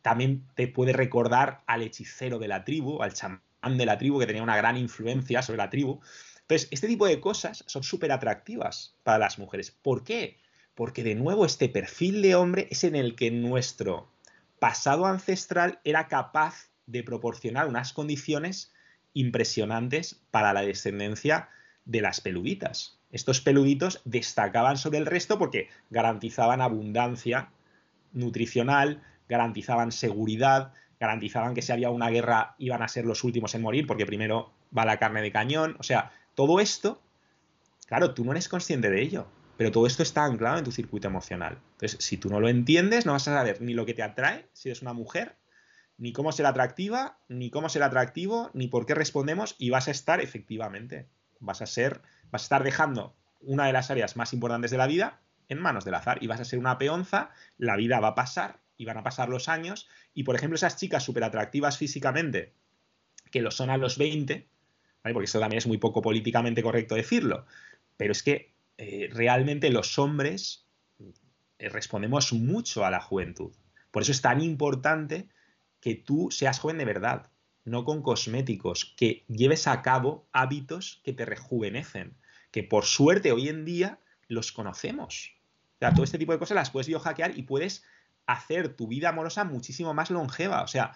también 0.01 0.47
te 0.55 0.67
puede 0.67 0.93
recordar 0.93 1.61
al 1.67 1.81
hechicero 1.81 2.39
de 2.39 2.47
la 2.47 2.63
tribu, 2.63 3.01
al 3.01 3.13
chamán 3.13 3.41
de 3.77 3.85
la 3.85 3.97
tribu, 3.97 4.19
que 4.19 4.25
tenía 4.25 4.43
una 4.43 4.57
gran 4.57 4.77
influencia 4.77 5.41
sobre 5.41 5.57
la 5.57 5.69
tribu. 5.69 5.99
Entonces, 6.41 6.67
este 6.71 6.87
tipo 6.87 7.05
de 7.05 7.19
cosas 7.19 7.63
son 7.67 7.83
súper 7.83 8.11
atractivas 8.11 8.95
para 9.03 9.19
las 9.19 9.39
mujeres. 9.39 9.71
¿Por 9.71 10.03
qué? 10.03 10.37
Porque 10.75 11.03
de 11.03 11.15
nuevo 11.15 11.45
este 11.45 11.69
perfil 11.69 12.21
de 12.21 12.35
hombre 12.35 12.67
es 12.71 12.83
en 12.83 12.95
el 12.95 13.15
que 13.15 13.31
nuestro 13.31 14.09
pasado 14.59 15.05
ancestral 15.05 15.79
era 15.83 16.07
capaz 16.07 16.69
de 16.87 17.03
proporcionar 17.03 17.67
unas 17.67 17.93
condiciones 17.93 18.73
impresionantes 19.13 20.21
para 20.31 20.53
la 20.53 20.61
descendencia 20.61 21.49
de 21.85 22.01
las 22.01 22.21
peluditas. 22.21 22.99
Estos 23.11 23.41
peluditos 23.41 24.01
destacaban 24.05 24.77
sobre 24.77 24.99
el 24.99 25.05
resto 25.05 25.37
porque 25.37 25.69
garantizaban 25.89 26.61
abundancia 26.61 27.49
nutricional, 28.13 29.03
garantizaban 29.31 29.93
seguridad, 29.93 30.73
garantizaban 30.99 31.53
que 31.55 31.61
si 31.61 31.71
había 31.71 31.89
una 31.89 32.09
guerra 32.09 32.55
iban 32.59 32.83
a 32.83 32.89
ser 32.89 33.05
los 33.05 33.23
últimos 33.23 33.55
en 33.55 33.61
morir 33.61 33.87
porque 33.87 34.05
primero 34.05 34.51
va 34.77 34.83
la 34.83 34.97
carne 34.97 35.21
de 35.21 35.31
cañón. 35.31 35.77
O 35.79 35.83
sea, 35.83 36.11
todo 36.35 36.59
esto, 36.59 37.01
claro, 37.87 38.13
tú 38.13 38.25
no 38.25 38.31
eres 38.33 38.49
consciente 38.49 38.89
de 38.89 39.01
ello, 39.01 39.27
pero 39.55 39.71
todo 39.71 39.87
esto 39.87 40.03
está 40.03 40.25
anclado 40.25 40.57
en 40.57 40.65
tu 40.65 40.73
circuito 40.73 41.07
emocional. 41.07 41.57
Entonces, 41.71 42.03
si 42.03 42.17
tú 42.17 42.29
no 42.29 42.41
lo 42.41 42.49
entiendes, 42.49 43.05
no 43.05 43.13
vas 43.13 43.25
a 43.29 43.35
saber 43.35 43.61
ni 43.61 43.73
lo 43.73 43.85
que 43.85 43.93
te 43.93 44.03
atrae 44.03 44.49
si 44.51 44.67
eres 44.67 44.81
una 44.81 44.91
mujer, 44.91 45.37
ni 45.97 46.11
cómo 46.11 46.33
ser 46.33 46.45
atractiva, 46.45 47.17
ni 47.29 47.51
cómo 47.51 47.69
ser 47.69 47.83
atractivo, 47.83 48.51
ni 48.53 48.67
por 48.67 48.85
qué 48.85 48.95
respondemos 48.95 49.55
y 49.57 49.69
vas 49.69 49.87
a 49.87 49.91
estar 49.91 50.19
efectivamente, 50.19 51.07
vas 51.39 51.61
a 51.61 51.67
ser, 51.67 52.01
vas 52.31 52.41
a 52.41 52.45
estar 52.45 52.63
dejando 52.65 53.15
una 53.39 53.65
de 53.65 53.73
las 53.73 53.91
áreas 53.91 54.17
más 54.17 54.33
importantes 54.33 54.71
de 54.71 54.77
la 54.77 54.87
vida 54.87 55.21
en 55.47 55.61
manos 55.61 55.85
del 55.85 55.95
azar 55.95 56.17
y 56.21 56.27
vas 56.27 56.41
a 56.41 56.45
ser 56.45 56.59
una 56.59 56.77
peonza, 56.77 57.29
la 57.57 57.77
vida 57.77 58.01
va 58.01 58.09
a 58.09 58.15
pasar 58.15 58.59
y 58.81 58.85
van 58.85 58.97
a 58.97 59.03
pasar 59.03 59.29
los 59.29 59.47
años 59.47 59.87
y 60.15 60.23
por 60.23 60.35
ejemplo 60.35 60.55
esas 60.55 60.75
chicas 60.75 61.03
súper 61.03 61.23
atractivas 61.23 61.77
físicamente 61.77 62.51
que 63.29 63.41
lo 63.41 63.51
son 63.51 63.69
a 63.69 63.77
los 63.77 63.99
20, 63.99 64.47
porque 65.03 65.25
esto 65.25 65.39
también 65.39 65.59
es 65.59 65.67
muy 65.67 65.77
poco 65.77 66.01
políticamente 66.01 66.63
correcto 66.63 66.95
decirlo, 66.95 67.45
pero 67.95 68.11
es 68.11 68.23
que 68.23 68.51
eh, 68.79 69.07
realmente 69.13 69.69
los 69.69 69.99
hombres 69.99 70.65
eh, 71.59 71.69
respondemos 71.69 72.33
mucho 72.33 72.83
a 72.83 72.89
la 72.89 73.01
juventud. 73.01 73.53
Por 73.91 74.01
eso 74.01 74.11
es 74.11 74.21
tan 74.21 74.41
importante 74.41 75.29
que 75.79 75.93
tú 75.93 76.29
seas 76.31 76.59
joven 76.59 76.79
de 76.79 76.85
verdad, 76.85 77.29
no 77.63 77.85
con 77.85 78.01
cosméticos, 78.01 78.95
que 78.97 79.23
lleves 79.27 79.67
a 79.67 79.83
cabo 79.83 80.27
hábitos 80.31 81.01
que 81.03 81.13
te 81.13 81.25
rejuvenecen, 81.25 82.15
que 82.49 82.63
por 82.63 82.85
suerte 82.85 83.31
hoy 83.31 83.47
en 83.47 83.63
día 83.63 83.99
los 84.27 84.51
conocemos. 84.51 85.33
O 85.75 85.79
sea, 85.79 85.93
todo 85.93 86.03
este 86.03 86.17
tipo 86.17 86.31
de 86.31 86.39
cosas 86.39 86.55
las 86.55 86.71
puedes 86.71 86.87
biohackear 86.87 87.37
y 87.37 87.43
puedes 87.43 87.83
hacer 88.31 88.75
tu 88.75 88.87
vida 88.87 89.09
amorosa 89.09 89.43
muchísimo 89.43 89.93
más 89.93 90.11
longeva. 90.11 90.63
O 90.63 90.67
sea, 90.67 90.93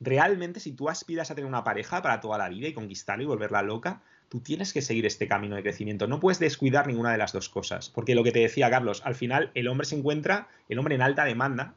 realmente 0.00 0.60
si 0.60 0.72
tú 0.72 0.88
aspiras 0.88 1.30
a 1.30 1.34
tener 1.34 1.48
una 1.48 1.64
pareja 1.64 2.02
para 2.02 2.20
toda 2.20 2.38
la 2.38 2.48
vida 2.48 2.68
y 2.68 2.74
conquistarla 2.74 3.24
y 3.24 3.26
volverla 3.26 3.62
loca, 3.62 4.02
tú 4.28 4.40
tienes 4.40 4.72
que 4.72 4.82
seguir 4.82 5.06
este 5.06 5.28
camino 5.28 5.56
de 5.56 5.62
crecimiento. 5.62 6.06
No 6.06 6.20
puedes 6.20 6.38
descuidar 6.38 6.86
ninguna 6.86 7.12
de 7.12 7.18
las 7.18 7.32
dos 7.32 7.48
cosas. 7.48 7.90
Porque 7.90 8.14
lo 8.14 8.24
que 8.24 8.32
te 8.32 8.40
decía 8.40 8.70
Carlos, 8.70 9.02
al 9.04 9.14
final 9.14 9.50
el 9.54 9.68
hombre 9.68 9.86
se 9.86 9.96
encuentra, 9.96 10.48
el 10.68 10.78
hombre 10.78 10.94
en 10.94 11.02
alta 11.02 11.24
demanda, 11.24 11.74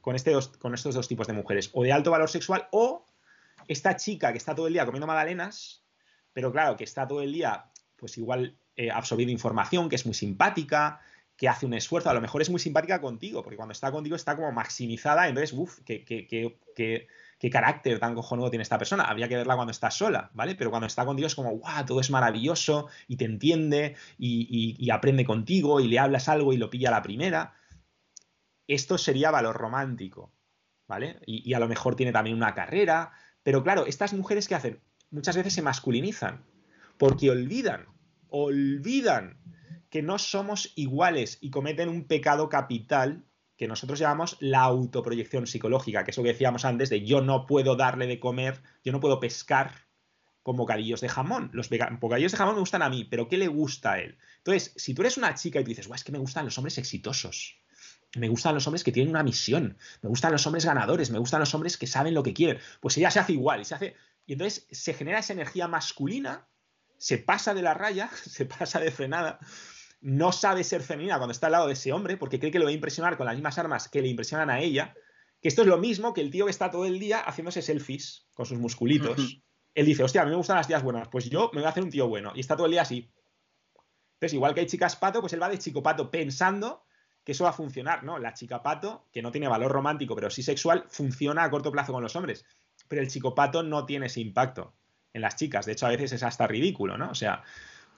con, 0.00 0.16
este 0.16 0.34
con 0.58 0.74
estos 0.74 0.94
dos 0.94 1.08
tipos 1.08 1.26
de 1.26 1.32
mujeres, 1.32 1.70
o 1.72 1.82
de 1.84 1.92
alto 1.92 2.10
valor 2.10 2.28
sexual 2.28 2.68
o 2.72 3.06
esta 3.68 3.96
chica 3.96 4.32
que 4.32 4.38
está 4.38 4.54
todo 4.54 4.66
el 4.66 4.72
día 4.72 4.84
comiendo 4.84 5.06
magdalenas, 5.06 5.82
pero 6.32 6.52
claro, 6.52 6.76
que 6.76 6.84
está 6.84 7.06
todo 7.06 7.22
el 7.22 7.32
día, 7.32 7.66
pues 7.96 8.18
igual 8.18 8.56
eh, 8.76 8.90
absorbiendo 8.90 9.32
información, 9.32 9.88
que 9.88 9.96
es 9.96 10.04
muy 10.04 10.14
simpática, 10.14 11.00
que 11.36 11.48
hace 11.48 11.66
un 11.66 11.74
esfuerzo, 11.74 12.10
a 12.10 12.14
lo 12.14 12.20
mejor 12.20 12.42
es 12.42 12.50
muy 12.50 12.60
simpática 12.60 13.00
contigo, 13.00 13.42
porque 13.42 13.56
cuando 13.56 13.72
está 13.72 13.90
contigo 13.90 14.16
está 14.16 14.36
como 14.36 14.52
maximizada, 14.52 15.28
entonces, 15.28 15.52
uff, 15.52 15.80
qué, 15.84 16.04
qué, 16.04 16.26
qué, 16.26 16.58
qué, 17.38 17.50
carácter 17.50 17.98
tan 17.98 18.14
cojonudo 18.14 18.50
tiene 18.50 18.62
esta 18.62 18.78
persona. 18.78 19.04
Habría 19.04 19.28
que 19.28 19.36
verla 19.36 19.56
cuando 19.56 19.72
está 19.72 19.90
sola, 19.90 20.30
¿vale? 20.34 20.54
Pero 20.54 20.70
cuando 20.70 20.86
está 20.86 21.04
contigo 21.04 21.26
es 21.26 21.34
como, 21.34 21.50
guau, 21.50 21.84
todo 21.84 22.00
es 22.00 22.10
maravilloso 22.10 22.88
y 23.08 23.16
te 23.16 23.24
entiende 23.24 23.96
y, 24.18 24.76
y 24.78 24.90
aprende 24.90 25.24
contigo 25.24 25.80
y 25.80 25.88
le 25.88 25.98
hablas 25.98 26.28
algo 26.28 26.52
y 26.52 26.56
lo 26.56 26.70
pilla 26.70 26.88
a 26.88 26.92
la 26.92 27.02
primera 27.02 27.54
esto 28.66 28.98
sería 28.98 29.30
valor 29.30 29.56
romántico, 29.56 30.32
¿vale? 30.86 31.20
Y, 31.26 31.52
a 31.54 31.58
lo 31.58 31.68
mejor 31.68 31.96
tiene 31.96 32.12
también 32.12 32.36
una 32.36 32.54
carrera, 32.54 33.12
pero 33.42 33.62
claro, 33.62 33.86
estas 33.86 34.12
mujeres 34.14 34.48
que 34.48 34.54
hacen 34.54 34.80
muchas 35.10 35.36
veces 35.36 35.52
se 35.52 35.62
masculinizan, 35.62 36.44
porque 36.98 37.30
olvidan, 37.30 37.86
olvidan 38.28 39.38
que 39.92 40.02
no 40.02 40.18
somos 40.18 40.72
iguales 40.74 41.36
y 41.42 41.50
cometen 41.50 41.90
un 41.90 42.06
pecado 42.06 42.48
capital 42.48 43.26
que 43.58 43.68
nosotros 43.68 43.98
llamamos 43.98 44.38
la 44.40 44.62
autoproyección 44.62 45.46
psicológica, 45.46 46.02
que 46.02 46.12
es 46.12 46.16
lo 46.16 46.22
que 46.22 46.32
decíamos 46.32 46.64
antes 46.64 46.88
de 46.88 47.04
yo 47.04 47.20
no 47.20 47.46
puedo 47.46 47.76
darle 47.76 48.06
de 48.06 48.18
comer, 48.18 48.62
yo 48.82 48.90
no 48.90 49.00
puedo 49.00 49.20
pescar 49.20 49.74
con 50.42 50.56
bocadillos 50.56 51.02
de 51.02 51.10
jamón. 51.10 51.50
Los 51.52 51.68
bocadillos 52.00 52.32
de 52.32 52.38
jamón 52.38 52.54
me 52.54 52.60
gustan 52.60 52.80
a 52.80 52.88
mí, 52.88 53.04
pero 53.04 53.28
¿qué 53.28 53.36
le 53.36 53.48
gusta 53.48 53.92
a 53.92 54.00
él? 54.00 54.16
Entonces, 54.38 54.72
si 54.76 54.94
tú 54.94 55.02
eres 55.02 55.18
una 55.18 55.34
chica 55.34 55.60
y 55.60 55.62
tú 55.62 55.68
dices, 55.68 55.90
es 55.94 56.04
que 56.04 56.12
me 56.12 56.18
gustan 56.18 56.46
los 56.46 56.56
hombres 56.56 56.78
exitosos, 56.78 57.58
me 58.16 58.30
gustan 58.30 58.54
los 58.54 58.66
hombres 58.66 58.84
que 58.84 58.92
tienen 58.92 59.10
una 59.10 59.22
misión, 59.22 59.76
me 60.00 60.08
gustan 60.08 60.32
los 60.32 60.46
hombres 60.46 60.64
ganadores, 60.64 61.10
me 61.10 61.18
gustan 61.18 61.40
los 61.40 61.54
hombres 61.54 61.76
que 61.76 61.86
saben 61.86 62.14
lo 62.14 62.22
que 62.22 62.32
quieren. 62.32 62.62
Pues 62.80 62.96
ella 62.96 63.10
se 63.10 63.20
hace 63.20 63.34
igual 63.34 63.60
y 63.60 63.66
se 63.66 63.74
hace. 63.74 63.94
Y 64.24 64.32
entonces 64.32 64.66
se 64.70 64.94
genera 64.94 65.18
esa 65.18 65.34
energía 65.34 65.68
masculina, 65.68 66.48
se 66.96 67.18
pasa 67.18 67.52
de 67.52 67.60
la 67.60 67.74
raya, 67.74 68.08
se 68.24 68.46
pasa 68.46 68.80
de 68.80 68.90
frenada, 68.90 69.38
no 70.02 70.32
sabe 70.32 70.64
ser 70.64 70.82
femenina 70.82 71.16
cuando 71.16 71.32
está 71.32 71.46
al 71.46 71.52
lado 71.52 71.66
de 71.68 71.74
ese 71.74 71.92
hombre 71.92 72.16
porque 72.16 72.38
cree 72.38 72.50
que 72.50 72.58
lo 72.58 72.64
va 72.64 72.70
a 72.70 72.74
impresionar 72.74 73.16
con 73.16 73.26
las 73.26 73.36
mismas 73.36 73.56
armas 73.58 73.88
que 73.88 74.02
le 74.02 74.08
impresionan 74.08 74.50
a 74.50 74.60
ella. 74.60 74.94
Que 75.40 75.48
esto 75.48 75.62
es 75.62 75.68
lo 75.68 75.78
mismo 75.78 76.12
que 76.12 76.20
el 76.20 76.30
tío 76.30 76.44
que 76.44 76.50
está 76.50 76.70
todo 76.70 76.84
el 76.86 76.98
día 76.98 77.20
haciéndose 77.20 77.62
selfies 77.62 78.26
con 78.34 78.44
sus 78.46 78.58
musculitos. 78.58 79.40
Él 79.74 79.86
dice, 79.86 80.04
hostia, 80.04 80.22
a 80.22 80.24
mí 80.24 80.30
me 80.30 80.36
gustan 80.36 80.56
las 80.56 80.66
tías 80.66 80.82
buenas, 80.82 81.08
pues 81.08 81.30
yo 81.30 81.50
me 81.52 81.60
voy 81.60 81.66
a 81.66 81.70
hacer 81.70 81.82
un 81.82 81.90
tío 81.90 82.08
bueno. 82.08 82.32
Y 82.34 82.40
está 82.40 82.56
todo 82.56 82.66
el 82.66 82.72
día 82.72 82.82
así. 82.82 83.10
Entonces, 84.14 84.34
igual 84.34 84.54
que 84.54 84.60
hay 84.60 84.66
chicas 84.66 84.96
pato, 84.96 85.20
pues 85.20 85.32
él 85.32 85.42
va 85.42 85.48
de 85.48 85.58
chico 85.58 85.82
pato 85.82 86.10
pensando 86.10 86.84
que 87.24 87.32
eso 87.32 87.44
va 87.44 87.50
a 87.50 87.54
funcionar, 87.54 88.02
¿no? 88.02 88.18
La 88.18 88.34
chica 88.34 88.62
pato, 88.62 89.08
que 89.12 89.22
no 89.22 89.30
tiene 89.30 89.48
valor 89.48 89.70
romántico, 89.70 90.14
pero 90.14 90.30
sí 90.30 90.42
sexual, 90.42 90.84
funciona 90.88 91.44
a 91.44 91.50
corto 91.50 91.70
plazo 91.70 91.92
con 91.92 92.02
los 92.02 92.14
hombres. 92.16 92.44
Pero 92.88 93.02
el 93.02 93.08
chico 93.08 93.34
pato 93.34 93.62
no 93.62 93.86
tiene 93.86 94.06
ese 94.06 94.20
impacto 94.20 94.74
en 95.12 95.22
las 95.22 95.36
chicas. 95.36 95.66
De 95.66 95.72
hecho, 95.72 95.86
a 95.86 95.90
veces 95.90 96.12
es 96.12 96.22
hasta 96.22 96.46
ridículo, 96.46 96.98
¿no? 96.98 97.10
O 97.10 97.14
sea, 97.14 97.42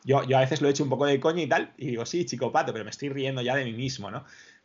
yo, 0.05 0.23
yo 0.25 0.37
a 0.37 0.41
veces 0.41 0.61
lo 0.61 0.69
he 0.69 0.71
hecho 0.71 0.85
un 0.85 0.91
poco 0.91 1.07
de 1.07 1.19
coña 1.19 1.43
y 1.43 1.49
tal, 1.49 1.75
y 1.77 1.89
digo, 1.89 2.07
sí, 2.07 2.25
chico 2.27 2.53
pato, 2.53 2.73
pero 2.73 2.85
me 2.85 2.91
estoy 2.91 3.09
riendo 3.09 3.43
ya 3.43 3.57
de 3.57 3.65
mí 3.65 3.73
mismo, 3.73 4.11
¿no? 4.11 4.25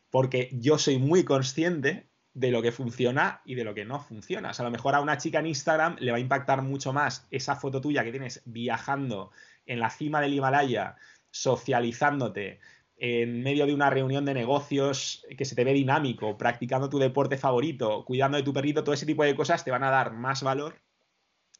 Porque 0.09 0.49
yo 0.53 0.77
soy 0.77 0.99
muy 0.99 1.23
consciente 1.23 2.09
de 2.33 2.51
lo 2.51 2.61
que 2.61 2.71
funciona 2.71 3.41
y 3.45 3.55
de 3.55 3.63
lo 3.63 3.73
que 3.73 3.85
no 3.85 3.99
funciona. 3.99 4.51
O 4.51 4.53
sea, 4.53 4.63
a 4.63 4.69
lo 4.69 4.71
mejor 4.71 4.95
a 4.95 5.01
una 5.01 5.17
chica 5.17 5.39
en 5.39 5.47
Instagram 5.47 5.95
le 5.99 6.11
va 6.11 6.17
a 6.17 6.21
impactar 6.21 6.61
mucho 6.61 6.93
más 6.93 7.27
esa 7.31 7.55
foto 7.55 7.81
tuya 7.81 8.03
que 8.03 8.11
tienes 8.11 8.41
viajando 8.45 9.31
en 9.65 9.79
la 9.79 9.89
cima 9.89 10.21
del 10.21 10.33
Himalaya, 10.33 10.95
socializándote, 11.31 12.59
en 12.97 13.41
medio 13.43 13.65
de 13.65 13.73
una 13.73 13.89
reunión 13.89 14.25
de 14.25 14.33
negocios 14.33 15.25
que 15.37 15.45
se 15.45 15.55
te 15.55 15.63
ve 15.63 15.73
dinámico, 15.73 16.37
practicando 16.37 16.89
tu 16.89 16.99
deporte 16.99 17.37
favorito, 17.37 18.03
cuidando 18.03 18.37
de 18.37 18.43
tu 18.43 18.53
perrito, 18.53 18.83
todo 18.83 18.93
ese 18.93 19.05
tipo 19.05 19.23
de 19.23 19.35
cosas 19.35 19.63
te 19.63 19.71
van 19.71 19.83
a 19.83 19.91
dar 19.91 20.11
más 20.13 20.43
valor 20.43 20.81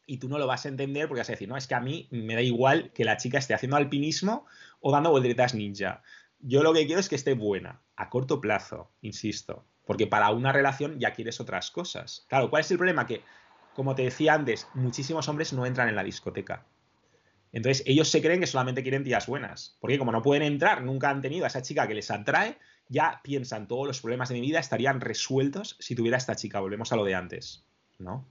y 0.10 0.18
tú 0.18 0.28
no 0.28 0.39
lo 0.39 0.47
vas 0.47 0.66
a 0.66 0.70
entender 0.70 1.07
porque 1.07 1.20
vas 1.20 1.30
a 1.30 1.34
decir, 1.34 1.47
no, 1.47 1.55
es 1.55 1.68
que 1.68 1.76
a 1.76 1.80
mí 1.80 2.07
me 2.10 2.34
da 2.34 2.41
igual 2.41 2.91
que 2.93 3.05
la 3.05 3.18
chica 3.18 3.38
esté 3.38 3.53
haciendo 3.53 3.78
alpinismo 3.78 4.47
o 4.82 4.91
dando 4.91 5.12
volteretas 5.12 5.53
ninja. 5.53 6.01
Yo 6.39 6.64
lo 6.64 6.74
que 6.74 6.88
quiero 6.88 6.99
es 6.99 7.10
que 7.10 7.16
esté 7.16 7.34
buena, 7.34 7.80
a 7.95 8.10
corto 8.10 8.41
plazo, 8.41 8.89
insisto, 9.01 9.66
porque 9.86 10.07
para 10.07 10.32
una 10.32 10.51
relación 10.51 10.99
ya 10.99 11.14
quieres 11.14 11.39
otras 11.39 11.70
cosas. 11.70 12.26
Claro, 12.28 12.49
¿cuál 12.49 12.62
es 12.62 12.72
el 12.72 12.78
problema? 12.78 13.05
Que, 13.05 13.22
como 13.76 13.93
te 13.93 14.01
decía 14.01 14.34
antes, 14.34 14.68
muchísimos 14.74 15.30
hombres 15.30 15.53
no 15.53 15.68
entran 15.68 15.89
en 15.89 15.95
la 15.95 16.03
discoteca. 16.03 16.66
Entonces, 17.51 17.84
ellos 17.86 18.10
se 18.10 18.22
creen 18.22 18.39
que 18.39 18.47
solamente 18.47 18.82
quieren 18.82 19.03
tías 19.03 19.28
buenas. 19.28 19.78
Porque 19.80 19.99
como 19.99 20.12
no 20.12 20.24
pueden 20.24 20.43
entrar, 20.43 20.84
nunca 20.84 21.10
han 21.10 21.22
tenido 21.22 21.45
a 21.45 21.49
esa 21.49 21.62
chica 21.62 21.88
que 21.88 21.95
les 21.95 22.10
atrae, 22.10 22.57
ya 22.88 23.22
piensan 23.24 23.68
todos 23.68 23.86
los 23.86 24.01
problemas 24.01 24.30
de 24.30 24.36
mi 24.36 24.41
vida 24.41 24.60
estarían 24.60 25.01
resueltos 25.01 25.76
si 25.80 25.95
tuviera 25.95 26.18
esta 26.18 26.36
chica. 26.36 26.60
Volvemos 26.60 26.91
a 26.91 26.95
lo 26.95 27.05
de 27.05 27.16
antes. 27.16 27.64
¿No? 27.99 28.26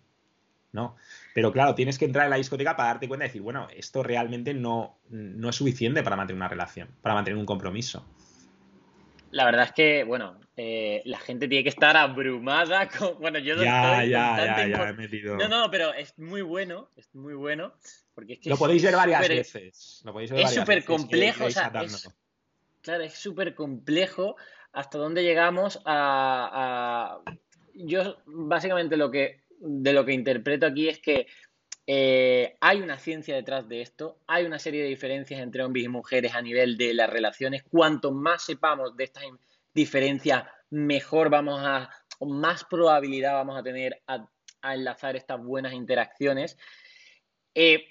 ¿No? 0.72 0.96
Pero 1.34 1.52
claro, 1.52 1.74
tienes 1.74 1.98
que 1.98 2.04
entrar 2.04 2.24
en 2.24 2.30
la 2.30 2.36
discoteca 2.36 2.76
para 2.76 2.90
darte 2.90 3.08
cuenta 3.08 3.26
y 3.26 3.28
decir, 3.28 3.42
bueno, 3.42 3.68
esto 3.74 4.02
realmente 4.02 4.54
no, 4.54 4.98
no 5.10 5.48
es 5.48 5.56
suficiente 5.56 6.02
para 6.02 6.16
mantener 6.16 6.36
una 6.36 6.48
relación, 6.48 6.88
para 7.02 7.14
mantener 7.14 7.38
un 7.38 7.46
compromiso. 7.46 8.06
La 9.30 9.44
verdad 9.44 9.64
es 9.64 9.72
que, 9.72 10.04
bueno, 10.04 10.40
eh, 10.56 11.02
la 11.04 11.18
gente 11.18 11.48
tiene 11.48 11.62
que 11.62 11.68
estar 11.68 11.96
abrumada 11.96 12.88
con. 12.98 13.18
Bueno, 13.20 13.38
yo 13.38 13.56
no 13.56 13.62
ya, 13.62 14.04
ya, 14.04 14.66
ya, 14.66 14.88
he 14.88 14.92
metido. 14.94 15.36
No, 15.36 15.48
no, 15.48 15.70
pero 15.70 15.92
es 15.92 16.18
muy 16.18 16.42
bueno, 16.42 16.90
es 16.96 17.14
muy 17.14 17.34
bueno. 17.34 17.74
Porque 18.14 18.34
es 18.34 18.38
que 18.40 18.50
lo 18.50 18.56
podéis 18.56 18.82
ver 18.82 18.96
varias 18.96 19.28
veces. 19.28 20.02
Lo 20.04 20.12
podéis 20.12 20.30
ver 20.30 20.40
es 20.40 20.54
súper 20.54 20.84
complejo, 20.84 21.44
o 21.44 21.50
sea, 21.50 21.70
claro, 22.80 23.04
es 23.04 23.14
súper 23.14 23.54
complejo 23.54 24.36
hasta 24.72 24.98
dónde 24.98 25.22
llegamos 25.22 25.80
a, 25.84 27.20
a, 27.24 27.32
Yo, 27.74 28.16
básicamente, 28.26 28.96
lo 28.96 29.10
que 29.10 29.42
de 29.60 29.92
lo 29.92 30.04
que 30.04 30.12
interpreto 30.12 30.66
aquí 30.66 30.88
es 30.88 30.98
que 31.00 31.26
eh, 31.86 32.56
hay 32.60 32.82
una 32.82 32.98
ciencia 32.98 33.34
detrás 33.34 33.66
de 33.66 33.80
esto, 33.80 34.18
hay 34.26 34.44
una 34.44 34.58
serie 34.58 34.82
de 34.82 34.88
diferencias 34.88 35.40
entre 35.40 35.64
hombres 35.64 35.86
y 35.86 35.88
mujeres 35.88 36.34
a 36.34 36.42
nivel 36.42 36.76
de 36.76 36.92
las 36.92 37.08
relaciones. 37.08 37.62
Cuanto 37.62 38.12
más 38.12 38.44
sepamos 38.44 38.94
de 38.96 39.04
estas 39.04 39.24
diferencias, 39.72 40.44
mejor 40.70 41.30
vamos 41.30 41.60
a, 41.64 41.88
más 42.20 42.64
probabilidad 42.64 43.32
vamos 43.32 43.58
a 43.58 43.62
tener 43.62 44.02
a, 44.06 44.28
enlazar 44.62 45.16
estas 45.16 45.42
buenas 45.42 45.72
interacciones. 45.72 46.58
Eh, 47.54 47.86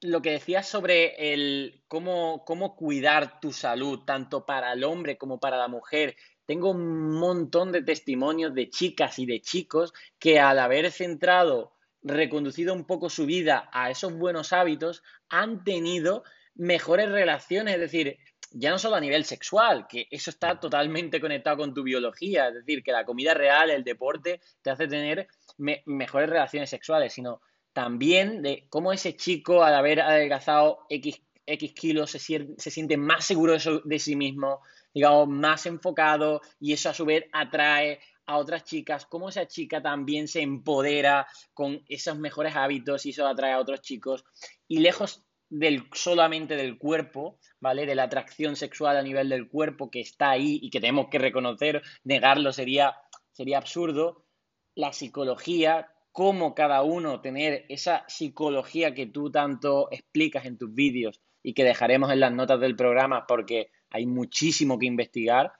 lo 0.00 0.20
que 0.20 0.32
decías 0.32 0.66
sobre 0.66 1.32
el 1.32 1.84
cómo, 1.86 2.44
cómo 2.44 2.74
cuidar 2.74 3.40
tu 3.40 3.52
salud, 3.52 4.00
tanto 4.04 4.44
para 4.44 4.72
el 4.72 4.82
hombre 4.82 5.16
como 5.16 5.38
para 5.38 5.56
la 5.58 5.68
mujer, 5.68 6.16
tengo 6.46 6.70
un 6.70 7.10
montón 7.12 7.72
de 7.72 7.82
testimonios 7.82 8.54
de 8.54 8.70
chicas 8.70 9.18
y 9.18 9.26
de 9.26 9.40
chicos 9.40 9.92
que 10.18 10.38
al 10.40 10.58
haber 10.58 10.90
centrado, 10.90 11.72
reconducido 12.02 12.72
un 12.72 12.86
poco 12.86 13.10
su 13.10 13.26
vida 13.26 13.68
a 13.72 13.90
esos 13.90 14.12
buenos 14.14 14.52
hábitos, 14.52 15.02
han 15.28 15.64
tenido 15.64 16.22
mejores 16.54 17.10
relaciones, 17.10 17.74
es 17.74 17.80
decir, 17.80 18.18
ya 18.52 18.70
no 18.70 18.78
solo 18.78 18.96
a 18.96 19.00
nivel 19.00 19.24
sexual, 19.24 19.86
que 19.88 20.06
eso 20.10 20.30
está 20.30 20.58
totalmente 20.58 21.20
conectado 21.20 21.58
con 21.58 21.74
tu 21.74 21.82
biología, 21.82 22.48
es 22.48 22.54
decir, 22.54 22.82
que 22.82 22.92
la 22.92 23.04
comida 23.04 23.34
real, 23.34 23.70
el 23.70 23.84
deporte, 23.84 24.40
te 24.62 24.70
hace 24.70 24.86
tener 24.86 25.28
mejores 25.58 26.30
relaciones 26.30 26.70
sexuales, 26.70 27.12
sino 27.12 27.40
también 27.72 28.42
de 28.42 28.66
cómo 28.70 28.92
ese 28.92 29.16
chico, 29.16 29.62
al 29.62 29.74
haber 29.74 30.00
adelgazado 30.00 30.86
X, 30.88 31.20
kilos, 31.74 32.10
se, 32.10 32.18
siente 32.70 32.96
más 32.96 33.24
seguro 33.24 33.56
de 33.84 33.98
sí 33.98 34.16
mismo, 34.16 34.60
digamos, 34.96 35.28
más 35.28 35.66
enfocado 35.66 36.40
y 36.58 36.72
eso 36.72 36.88
a 36.88 36.94
su 36.94 37.04
vez 37.04 37.26
atrae 37.30 38.00
a 38.24 38.38
otras 38.38 38.64
chicas, 38.64 39.04
cómo 39.04 39.28
esa 39.28 39.46
chica 39.46 39.82
también 39.82 40.26
se 40.26 40.40
empodera 40.40 41.26
con 41.52 41.84
esos 41.86 42.16
mejores 42.16 42.56
hábitos 42.56 43.04
y 43.04 43.10
eso 43.10 43.26
atrae 43.26 43.52
a 43.52 43.58
otros 43.58 43.82
chicos. 43.82 44.24
Y 44.66 44.78
lejos 44.78 45.22
del, 45.50 45.84
solamente 45.92 46.56
del 46.56 46.78
cuerpo, 46.78 47.38
¿vale? 47.60 47.84
De 47.84 47.94
la 47.94 48.04
atracción 48.04 48.56
sexual 48.56 48.96
a 48.96 49.02
nivel 49.02 49.28
del 49.28 49.50
cuerpo 49.50 49.90
que 49.90 50.00
está 50.00 50.30
ahí 50.30 50.60
y 50.62 50.70
que 50.70 50.80
tenemos 50.80 51.08
que 51.10 51.18
reconocer, 51.18 51.82
negarlo 52.02 52.50
sería, 52.54 52.96
sería 53.32 53.58
absurdo. 53.58 54.24
La 54.74 54.94
psicología, 54.94 55.92
cómo 56.10 56.54
cada 56.54 56.82
uno 56.82 57.20
tener 57.20 57.66
esa 57.68 58.06
psicología 58.08 58.94
que 58.94 59.04
tú 59.04 59.30
tanto 59.30 59.88
explicas 59.90 60.46
en 60.46 60.56
tus 60.56 60.72
vídeos 60.72 61.20
y 61.42 61.52
que 61.52 61.64
dejaremos 61.64 62.10
en 62.10 62.20
las 62.20 62.32
notas 62.32 62.60
del 62.60 62.76
programa 62.76 63.26
porque 63.26 63.68
hay 63.90 64.06
muchísimo 64.06 64.78
que 64.78 64.86
investigar. 64.86 65.52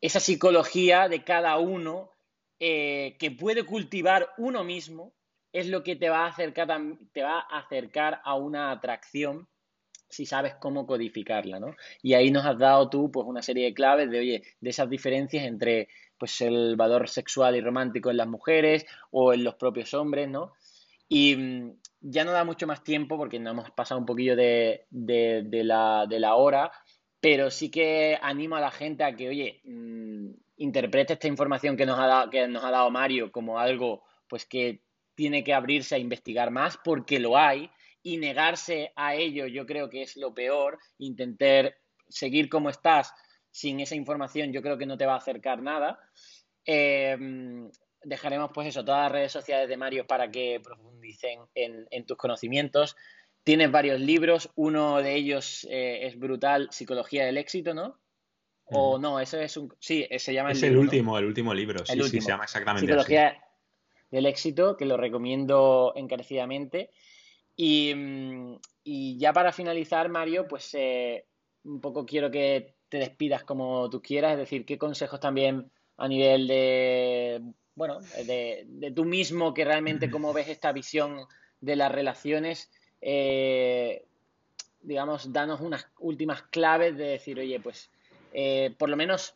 Esa 0.00 0.20
psicología 0.20 1.08
de 1.08 1.24
cada 1.24 1.56
uno 1.58 2.10
eh, 2.58 3.16
que 3.18 3.30
puede 3.30 3.64
cultivar 3.64 4.30
uno 4.38 4.64
mismo 4.64 5.14
es 5.52 5.68
lo 5.68 5.82
que 5.82 5.96
te 5.96 6.08
va, 6.08 6.26
a 6.26 6.28
acercar, 6.28 6.68
te 7.12 7.22
va 7.22 7.40
a 7.40 7.58
acercar 7.58 8.20
a 8.24 8.34
una 8.34 8.70
atracción 8.70 9.48
si 10.08 10.26
sabes 10.26 10.54
cómo 10.60 10.86
codificarla, 10.86 11.58
¿no? 11.58 11.74
Y 12.02 12.14
ahí 12.14 12.30
nos 12.30 12.46
has 12.46 12.58
dado 12.58 12.88
tú 12.88 13.10
pues 13.10 13.26
una 13.26 13.42
serie 13.42 13.64
de 13.64 13.74
claves 13.74 14.10
de, 14.10 14.18
oye, 14.20 14.42
de 14.60 14.70
esas 14.70 14.88
diferencias 14.88 15.44
entre 15.44 15.88
pues 16.18 16.40
el 16.40 16.76
valor 16.76 17.08
sexual 17.08 17.56
y 17.56 17.60
romántico 17.60 18.10
en 18.10 18.16
las 18.16 18.28
mujeres 18.28 18.86
o 19.10 19.32
en 19.32 19.44
los 19.44 19.56
propios 19.56 19.92
hombres, 19.94 20.28
¿no? 20.28 20.52
Y 21.08 21.36
mm, 21.36 21.72
ya 22.00 22.24
no 22.24 22.32
da 22.32 22.44
mucho 22.44 22.66
más 22.66 22.82
tiempo 22.82 23.16
porque 23.16 23.38
nos 23.38 23.52
hemos 23.52 23.70
pasado 23.72 24.00
un 24.00 24.06
poquillo 24.06 24.36
de, 24.36 24.86
la, 24.90 26.06
de 26.08 26.20
la 26.20 26.34
hora, 26.36 26.70
pero 27.20 27.50
sí 27.50 27.70
que 27.70 28.18
animo 28.20 28.56
a 28.56 28.60
la 28.60 28.70
gente 28.70 29.04
a 29.04 29.14
que, 29.14 29.28
oye, 29.28 29.60
mm, 29.64 30.30
interprete 30.58 31.14
esta 31.14 31.28
información 31.28 31.76
que 31.76 31.86
nos, 31.86 31.98
ha 31.98 32.06
dado, 32.06 32.30
que 32.30 32.46
nos 32.48 32.64
ha 32.64 32.70
dado 32.70 32.90
Mario 32.90 33.30
como 33.32 33.58
algo 33.58 34.04
pues 34.28 34.46
que 34.46 34.82
tiene 35.14 35.44
que 35.44 35.54
abrirse 35.54 35.94
a 35.94 35.98
investigar 35.98 36.50
más 36.50 36.78
porque 36.82 37.18
lo 37.18 37.36
hay 37.36 37.70
y 38.02 38.18
negarse 38.18 38.92
a 38.96 39.14
ello 39.14 39.46
yo 39.46 39.66
creo 39.66 39.90
que 39.90 40.02
es 40.02 40.16
lo 40.16 40.34
peor, 40.34 40.78
intentar 40.98 41.74
seguir 42.08 42.48
como 42.48 42.70
estás 42.70 43.12
sin 43.50 43.80
esa 43.80 43.94
información 43.94 44.52
yo 44.52 44.62
creo 44.62 44.78
que 44.78 44.86
no 44.86 44.96
te 44.96 45.06
va 45.06 45.14
a 45.14 45.18
acercar 45.18 45.62
nada. 45.62 45.98
Em, 46.64 47.70
dejaremos 48.02 48.50
pues 48.52 48.68
eso, 48.68 48.84
todas 48.84 49.04
las 49.04 49.12
redes 49.12 49.32
sociales 49.32 49.68
de 49.68 49.76
Mario 49.76 50.06
para 50.06 50.30
que 50.30 50.60
profundicen 50.62 51.40
en 51.54 52.06
tus 52.06 52.16
conocimientos. 52.16 52.96
Tienes 53.46 53.70
varios 53.70 54.00
libros, 54.00 54.50
uno 54.56 55.00
de 55.00 55.14
ellos 55.14 55.68
eh, 55.70 56.04
es 56.04 56.18
brutal, 56.18 56.66
Psicología 56.72 57.24
del 57.24 57.38
éxito, 57.38 57.74
¿no? 57.74 57.96
O 58.64 58.98
no, 58.98 59.20
ese 59.20 59.44
es 59.44 59.56
un... 59.56 59.72
Sí, 59.78 60.04
se 60.18 60.34
llama... 60.34 60.50
Es 60.50 60.64
el, 60.64 60.76
último, 60.76 61.16
el 61.16 61.26
último 61.26 61.54
libro, 61.54 61.86
sí, 61.86 62.02
sí, 62.02 62.20
se 62.20 62.26
llama 62.26 62.42
exactamente 62.42 62.84
Psicología 62.84 63.40
del 64.10 64.26
éxito, 64.26 64.76
que 64.76 64.84
lo 64.84 64.96
recomiendo 64.96 65.92
encarecidamente. 65.94 66.90
Y, 67.54 67.94
mm, 67.94 68.58
y 68.82 69.16
ya 69.16 69.32
para 69.32 69.52
finalizar, 69.52 70.08
Mario, 70.08 70.48
pues 70.48 70.74
eh, 70.74 71.26
un 71.62 71.80
poco 71.80 72.04
quiero 72.04 72.32
que 72.32 72.74
te 72.88 72.98
despidas 72.98 73.44
como 73.44 73.88
tú 73.88 74.02
quieras, 74.02 74.32
es 74.32 74.38
decir, 74.38 74.66
qué 74.66 74.76
consejos 74.76 75.20
también 75.20 75.70
a 75.98 76.08
nivel 76.08 76.48
de, 76.48 77.42
bueno, 77.76 78.00
de, 78.00 78.64
de 78.66 78.90
tú 78.90 79.04
mismo, 79.04 79.54
que 79.54 79.64
realmente 79.64 80.10
cómo 80.10 80.32
ves 80.32 80.48
esta 80.48 80.72
visión 80.72 81.28
de 81.60 81.76
las 81.76 81.92
relaciones 81.92 82.72
eh, 83.00 84.04
digamos, 84.82 85.32
danos 85.32 85.60
unas 85.60 85.86
últimas 85.98 86.42
claves 86.42 86.96
de 86.96 87.04
decir, 87.04 87.38
oye, 87.38 87.60
pues 87.60 87.90
eh, 88.32 88.74
por 88.78 88.88
lo 88.88 88.96
menos 88.96 89.34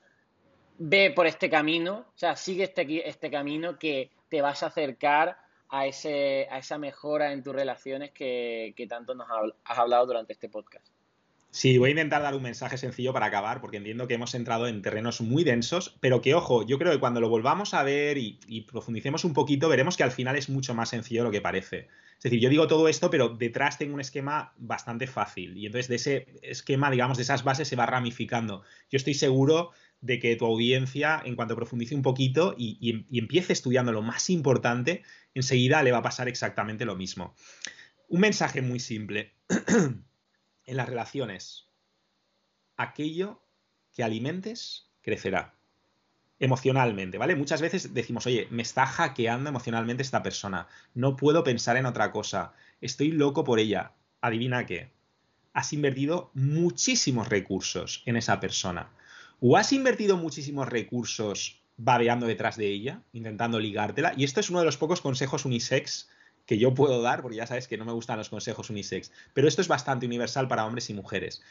ve 0.78 1.12
por 1.14 1.26
este 1.26 1.50
camino, 1.50 2.06
o 2.14 2.18
sea, 2.18 2.36
sigue 2.36 2.64
este, 2.64 3.08
este 3.08 3.30
camino 3.30 3.78
que 3.78 4.10
te 4.28 4.40
vas 4.40 4.62
a 4.62 4.66
acercar 4.66 5.36
a, 5.68 5.86
ese, 5.86 6.48
a 6.50 6.58
esa 6.58 6.78
mejora 6.78 7.32
en 7.32 7.42
tus 7.42 7.54
relaciones 7.54 8.10
que, 8.10 8.74
tanto 8.88 9.14
nos 9.14 9.28
has 9.64 9.78
hablado 9.78 10.06
durante 10.06 10.32
este 10.32 10.48
podcast. 10.48 10.86
Sí, 11.52 11.78
voy 11.78 11.88
a 11.88 11.90
intentar 11.90 12.22
dar 12.22 12.34
un 12.34 12.42
mensaje 12.42 12.78
sencillo 12.78 13.12
para 13.12 13.26
acabar, 13.26 13.60
porque 13.60 13.78
entiendo 13.78 14.06
que 14.06 14.14
hemos 14.14 14.34
entrado 14.34 14.68
en 14.68 14.82
terrenos 14.82 15.20
muy 15.20 15.42
densos, 15.42 15.96
pero 16.00 16.22
que, 16.22 16.34
ojo, 16.34 16.64
yo 16.64 16.78
creo 16.78 16.92
que 16.92 17.00
cuando 17.00 17.20
lo 17.20 17.28
volvamos 17.28 17.74
a 17.74 17.82
ver 17.82 18.18
y, 18.18 18.66
profundicemos 18.70 19.24
un 19.24 19.34
poquito, 19.34 19.68
veremos 19.68 19.96
que 19.96 20.04
al 20.04 20.12
final 20.12 20.36
es 20.36 20.48
mucho 20.48 20.74
más 20.74 20.90
sencillo 20.90 21.22
de 21.22 21.24
lo 21.24 21.32
que 21.32 21.40
parece. 21.40 21.88
Es 22.20 22.24
decir, 22.24 22.40
yo 22.40 22.50
digo 22.50 22.66
todo 22.66 22.86
esto, 22.86 23.08
pero 23.08 23.30
detrás 23.30 23.78
tengo 23.78 23.94
un 23.94 24.00
esquema 24.02 24.52
bastante 24.58 25.06
fácil, 25.06 25.56
y 25.56 25.64
entonces 25.64 25.88
de 25.88 25.96
ese 25.96 26.26
esquema, 26.42 26.90
digamos, 26.90 27.16
de 27.16 27.22
esas 27.22 27.44
bases 27.44 27.66
se 27.66 27.76
va 27.76 27.86
ramificando. 27.86 28.62
Yo 28.90 28.98
estoy 28.98 29.14
seguro 29.14 29.70
de 30.02 30.18
que 30.18 30.36
tu 30.36 30.44
audiencia, 30.44 31.22
en 31.24 31.34
cuanto 31.34 31.56
profundice 31.56 31.94
un 31.94 32.02
poquito 32.02 32.54
y, 32.58 33.06
empiece 33.10 33.54
estudiando 33.54 33.90
lo 33.90 34.02
más 34.02 34.28
importante, 34.28 35.02
enseguida 35.32 35.82
le 35.82 35.92
va 35.92 35.98
a 35.98 36.02
pasar 36.02 36.28
exactamente 36.28 36.84
lo 36.84 36.94
mismo. 36.94 37.34
Un 38.08 38.20
mensaje 38.20 38.60
muy 38.60 38.80
simple. 38.80 39.32
en 39.48 40.76
las 40.76 40.90
relaciones, 40.90 41.68
aquello 42.76 43.42
que 43.94 44.02
alimentes 44.02 44.90
crecerá 45.00 45.59
emocionalmente, 46.40 47.18
¿vale? 47.18 47.36
Muchas 47.36 47.60
veces 47.60 47.94
decimos, 47.94 48.26
oye, 48.26 48.48
me 48.50 48.62
está 48.62 48.86
hackeando 48.86 49.50
emocionalmente 49.50 50.02
esta 50.02 50.22
persona, 50.22 50.66
no 50.94 51.14
puedo 51.14 51.44
pensar 51.44 51.76
en 51.76 51.86
otra 51.86 52.10
cosa, 52.10 52.54
estoy 52.80 53.12
loco 53.12 53.44
por 53.44 53.60
ella. 53.60 53.92
Adivina 54.22 54.66
qué, 54.66 54.90
has 55.52 55.72
invertido 55.72 56.30
muchísimos 56.34 57.28
recursos 57.28 58.02
en 58.06 58.16
esa 58.16 58.40
persona. 58.40 58.90
O 59.40 59.56
has 59.56 59.72
invertido 59.72 60.16
muchísimos 60.16 60.68
recursos 60.68 61.62
babeando 61.76 62.26
detrás 62.26 62.56
de 62.56 62.66
ella, 62.66 63.02
intentando 63.12 63.58
ligártela. 63.58 64.12
Y 64.16 64.24
esto 64.24 64.40
es 64.40 64.50
uno 64.50 64.58
de 64.58 64.66
los 64.66 64.76
pocos 64.76 65.00
consejos 65.00 65.46
unisex 65.46 66.10
que 66.50 66.58
yo 66.58 66.74
puedo 66.74 67.00
dar, 67.00 67.22
porque 67.22 67.36
ya 67.36 67.46
sabes 67.46 67.68
que 67.68 67.78
no 67.78 67.84
me 67.84 67.92
gustan 67.92 68.18
los 68.18 68.28
consejos 68.28 68.70
unisex, 68.70 69.12
pero 69.34 69.46
esto 69.46 69.62
es 69.62 69.68
bastante 69.68 70.04
universal 70.04 70.48
para 70.48 70.66
hombres 70.66 70.90
y 70.90 70.94
mujeres. 70.94 71.42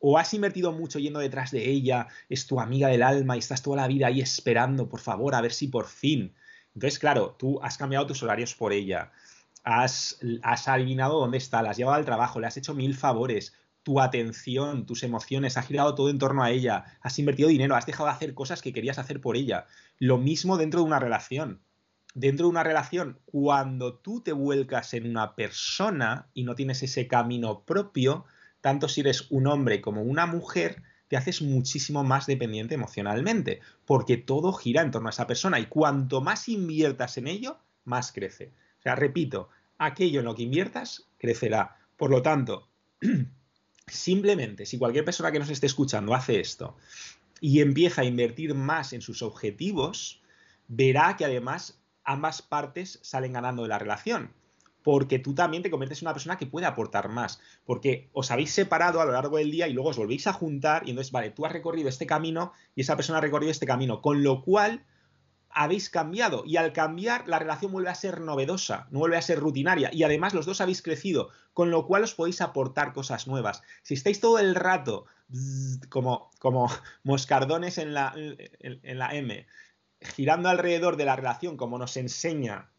O 0.00 0.18
has 0.18 0.34
invertido 0.34 0.72
mucho 0.72 0.98
yendo 0.98 1.20
detrás 1.20 1.52
de 1.52 1.70
ella, 1.70 2.08
es 2.28 2.48
tu 2.48 2.58
amiga 2.58 2.88
del 2.88 3.04
alma 3.04 3.36
y 3.36 3.38
estás 3.38 3.62
toda 3.62 3.76
la 3.76 3.86
vida 3.86 4.08
ahí 4.08 4.20
esperando, 4.20 4.88
por 4.88 4.98
favor, 4.98 5.36
a 5.36 5.40
ver 5.40 5.52
si 5.52 5.68
por 5.68 5.86
fin. 5.86 6.34
Entonces, 6.74 6.98
claro, 6.98 7.36
tú 7.38 7.60
has 7.62 7.78
cambiado 7.78 8.08
tus 8.08 8.24
horarios 8.24 8.56
por 8.56 8.72
ella, 8.72 9.12
has, 9.62 10.18
has 10.42 10.66
adivinado 10.66 11.20
dónde 11.20 11.38
está, 11.38 11.62
la 11.62 11.70
has 11.70 11.76
llevado 11.76 11.98
al 11.98 12.04
trabajo, 12.04 12.40
le 12.40 12.48
has 12.48 12.56
hecho 12.56 12.74
mil 12.74 12.96
favores, 12.96 13.54
tu 13.84 14.00
atención, 14.00 14.84
tus 14.84 15.04
emociones, 15.04 15.58
ha 15.58 15.62
girado 15.62 15.94
todo 15.94 16.10
en 16.10 16.18
torno 16.18 16.42
a 16.42 16.50
ella, 16.50 16.98
has 17.02 17.16
invertido 17.20 17.48
dinero, 17.48 17.76
has 17.76 17.86
dejado 17.86 18.08
de 18.08 18.16
hacer 18.16 18.34
cosas 18.34 18.62
que 18.62 18.72
querías 18.72 18.98
hacer 18.98 19.20
por 19.20 19.36
ella. 19.36 19.68
Lo 20.00 20.18
mismo 20.18 20.56
dentro 20.56 20.80
de 20.80 20.86
una 20.86 20.98
relación 20.98 21.60
dentro 22.14 22.46
de 22.46 22.50
una 22.50 22.62
relación, 22.62 23.18
cuando 23.24 23.94
tú 23.94 24.20
te 24.20 24.32
vuelcas 24.32 24.94
en 24.94 25.08
una 25.08 25.34
persona 25.34 26.28
y 26.34 26.44
no 26.44 26.54
tienes 26.54 26.82
ese 26.82 27.06
camino 27.06 27.64
propio, 27.64 28.24
tanto 28.60 28.88
si 28.88 29.00
eres 29.00 29.30
un 29.30 29.46
hombre 29.46 29.80
como 29.80 30.02
una 30.02 30.26
mujer, 30.26 30.82
te 31.08 31.16
haces 31.16 31.42
muchísimo 31.42 32.04
más 32.04 32.26
dependiente 32.26 32.74
emocionalmente, 32.74 33.60
porque 33.84 34.16
todo 34.16 34.52
gira 34.52 34.82
en 34.82 34.90
torno 34.90 35.08
a 35.08 35.10
esa 35.10 35.26
persona 35.26 35.58
y 35.58 35.66
cuanto 35.66 36.20
más 36.20 36.48
inviertas 36.48 37.18
en 37.18 37.26
ello, 37.26 37.58
más 37.84 38.12
crece. 38.12 38.52
O 38.78 38.82
sea, 38.82 38.94
repito, 38.94 39.48
aquello 39.78 40.20
en 40.20 40.26
lo 40.26 40.34
que 40.34 40.44
inviertas 40.44 41.08
crecerá. 41.18 41.76
Por 41.96 42.10
lo 42.10 42.22
tanto, 42.22 42.68
simplemente 43.86 44.66
si 44.66 44.78
cualquier 44.78 45.04
persona 45.04 45.32
que 45.32 45.38
nos 45.38 45.50
esté 45.50 45.66
escuchando 45.66 46.14
hace 46.14 46.38
esto 46.38 46.76
y 47.40 47.60
empieza 47.60 48.02
a 48.02 48.04
invertir 48.04 48.54
más 48.54 48.92
en 48.92 49.00
sus 49.00 49.22
objetivos, 49.22 50.22
verá 50.68 51.16
que 51.16 51.24
además 51.24 51.79
ambas 52.04 52.42
partes 52.42 52.98
salen 53.02 53.32
ganando 53.32 53.62
de 53.62 53.68
la 53.68 53.78
relación. 53.78 54.32
Porque 54.82 55.18
tú 55.18 55.34
también 55.34 55.62
te 55.62 55.70
conviertes 55.70 56.00
en 56.00 56.06
una 56.06 56.14
persona 56.14 56.38
que 56.38 56.46
puede 56.46 56.66
aportar 56.66 57.10
más. 57.10 57.40
Porque 57.66 58.08
os 58.12 58.30
habéis 58.30 58.52
separado 58.52 59.00
a 59.00 59.04
lo 59.04 59.12
largo 59.12 59.36
del 59.36 59.50
día 59.50 59.68
y 59.68 59.72
luego 59.74 59.90
os 59.90 59.98
volvéis 59.98 60.26
a 60.26 60.32
juntar 60.32 60.86
y 60.86 60.90
entonces, 60.90 61.12
vale, 61.12 61.30
tú 61.30 61.44
has 61.44 61.52
recorrido 61.52 61.88
este 61.88 62.06
camino 62.06 62.52
y 62.74 62.80
esa 62.80 62.96
persona 62.96 63.18
ha 63.18 63.22
recorrido 63.22 63.50
este 63.50 63.66
camino. 63.66 64.00
Con 64.00 64.22
lo 64.22 64.42
cual, 64.42 64.84
habéis 65.50 65.90
cambiado 65.90 66.44
y 66.46 66.56
al 66.56 66.72
cambiar 66.72 67.28
la 67.28 67.38
relación 67.38 67.72
vuelve 67.72 67.90
a 67.90 67.94
ser 67.94 68.20
novedosa, 68.20 68.86
no 68.90 69.00
vuelve 69.00 69.16
a 69.16 69.22
ser 69.22 69.40
rutinaria 69.40 69.90
y 69.92 70.04
además 70.04 70.32
los 70.32 70.46
dos 70.46 70.60
habéis 70.60 70.80
crecido, 70.80 71.30
con 71.52 71.70
lo 71.70 71.86
cual 71.86 72.04
os 72.04 72.14
podéis 72.14 72.40
aportar 72.40 72.92
cosas 72.92 73.26
nuevas. 73.26 73.62
Si 73.82 73.94
estáis 73.94 74.20
todo 74.20 74.38
el 74.38 74.54
rato 74.54 75.06
como, 75.88 76.30
como 76.38 76.70
moscardones 77.02 77.78
en 77.78 77.94
la, 77.94 78.14
en 78.16 78.98
la 78.98 79.14
M, 79.14 79.46
girando 80.00 80.48
alrededor 80.48 80.96
de 80.96 81.04
la 81.04 81.16
relación, 81.16 81.56
como 81.56 81.78
nos 81.78 81.96
enseña 81.96 82.70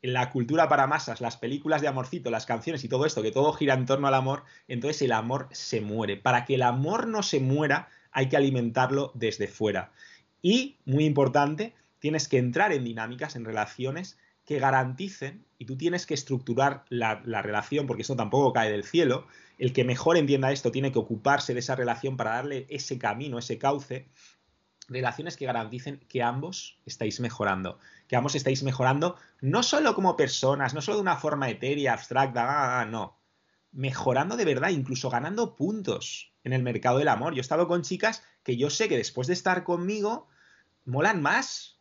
la 0.00 0.30
cultura 0.30 0.68
para 0.68 0.86
masas, 0.86 1.20
las 1.20 1.36
películas 1.36 1.82
de 1.82 1.88
amorcito, 1.88 2.30
las 2.30 2.46
canciones 2.46 2.84
y 2.84 2.88
todo 2.88 3.04
esto, 3.04 3.22
que 3.22 3.32
todo 3.32 3.52
gira 3.52 3.74
en 3.74 3.86
torno 3.86 4.06
al 4.06 4.14
amor, 4.14 4.44
entonces 4.68 5.02
el 5.02 5.12
amor 5.12 5.48
se 5.50 5.80
muere. 5.80 6.16
Para 6.16 6.44
que 6.44 6.54
el 6.54 6.62
amor 6.62 7.06
no 7.08 7.22
se 7.22 7.40
muera, 7.40 7.88
hay 8.12 8.28
que 8.28 8.36
alimentarlo 8.36 9.12
desde 9.14 9.48
fuera. 9.48 9.92
Y, 10.40 10.76
muy 10.84 11.04
importante, 11.04 11.74
tienes 11.98 12.28
que 12.28 12.38
entrar 12.38 12.72
en 12.72 12.84
dinámicas, 12.84 13.34
en 13.34 13.44
relaciones 13.44 14.18
que 14.44 14.58
garanticen, 14.58 15.44
y 15.58 15.66
tú 15.66 15.76
tienes 15.76 16.06
que 16.06 16.14
estructurar 16.14 16.84
la, 16.88 17.20
la, 17.24 17.42
relación, 17.42 17.86
porque 17.86 18.02
esto 18.02 18.16
tampoco 18.16 18.52
cae 18.52 18.70
del 18.70 18.84
cielo, 18.84 19.26
el 19.58 19.72
que 19.72 19.84
mejor 19.84 20.16
entienda 20.16 20.52
esto 20.52 20.70
tiene 20.70 20.92
que 20.92 21.00
ocuparse 21.00 21.52
de 21.52 21.60
esa 21.60 21.74
relación 21.74 22.16
para 22.16 22.34
darle 22.34 22.66
ese 22.70 22.98
camino, 22.98 23.38
ese 23.38 23.58
cauce, 23.58 24.06
relaciones 24.88 25.36
que 25.36 25.46
garanticen 25.46 26.00
que 26.08 26.22
ambos 26.22 26.78
estáis 26.86 27.20
mejorando, 27.20 27.78
que 28.08 28.16
ambos 28.16 28.34
estáis 28.34 28.62
mejorando 28.62 29.16
no 29.40 29.62
solo 29.62 29.94
como 29.94 30.16
personas, 30.16 30.74
no 30.74 30.80
solo 30.80 30.96
de 30.96 31.02
una 31.02 31.16
forma 31.16 31.50
etérea, 31.50 31.92
abstracta, 31.92 32.44
ah, 32.44 32.80
ah, 32.80 32.86
no, 32.86 33.18
mejorando 33.72 34.36
de 34.36 34.46
verdad, 34.46 34.70
incluso 34.70 35.10
ganando 35.10 35.54
puntos 35.54 36.32
en 36.42 36.52
el 36.52 36.62
mercado 36.62 36.98
del 36.98 37.08
amor. 37.08 37.34
Yo 37.34 37.38
he 37.38 37.42
estado 37.42 37.68
con 37.68 37.82
chicas 37.82 38.22
que 38.42 38.56
yo 38.56 38.70
sé 38.70 38.88
que 38.88 38.96
después 38.96 39.26
de 39.26 39.34
estar 39.34 39.62
conmigo 39.62 40.28
molan 40.84 41.20
más 41.20 41.78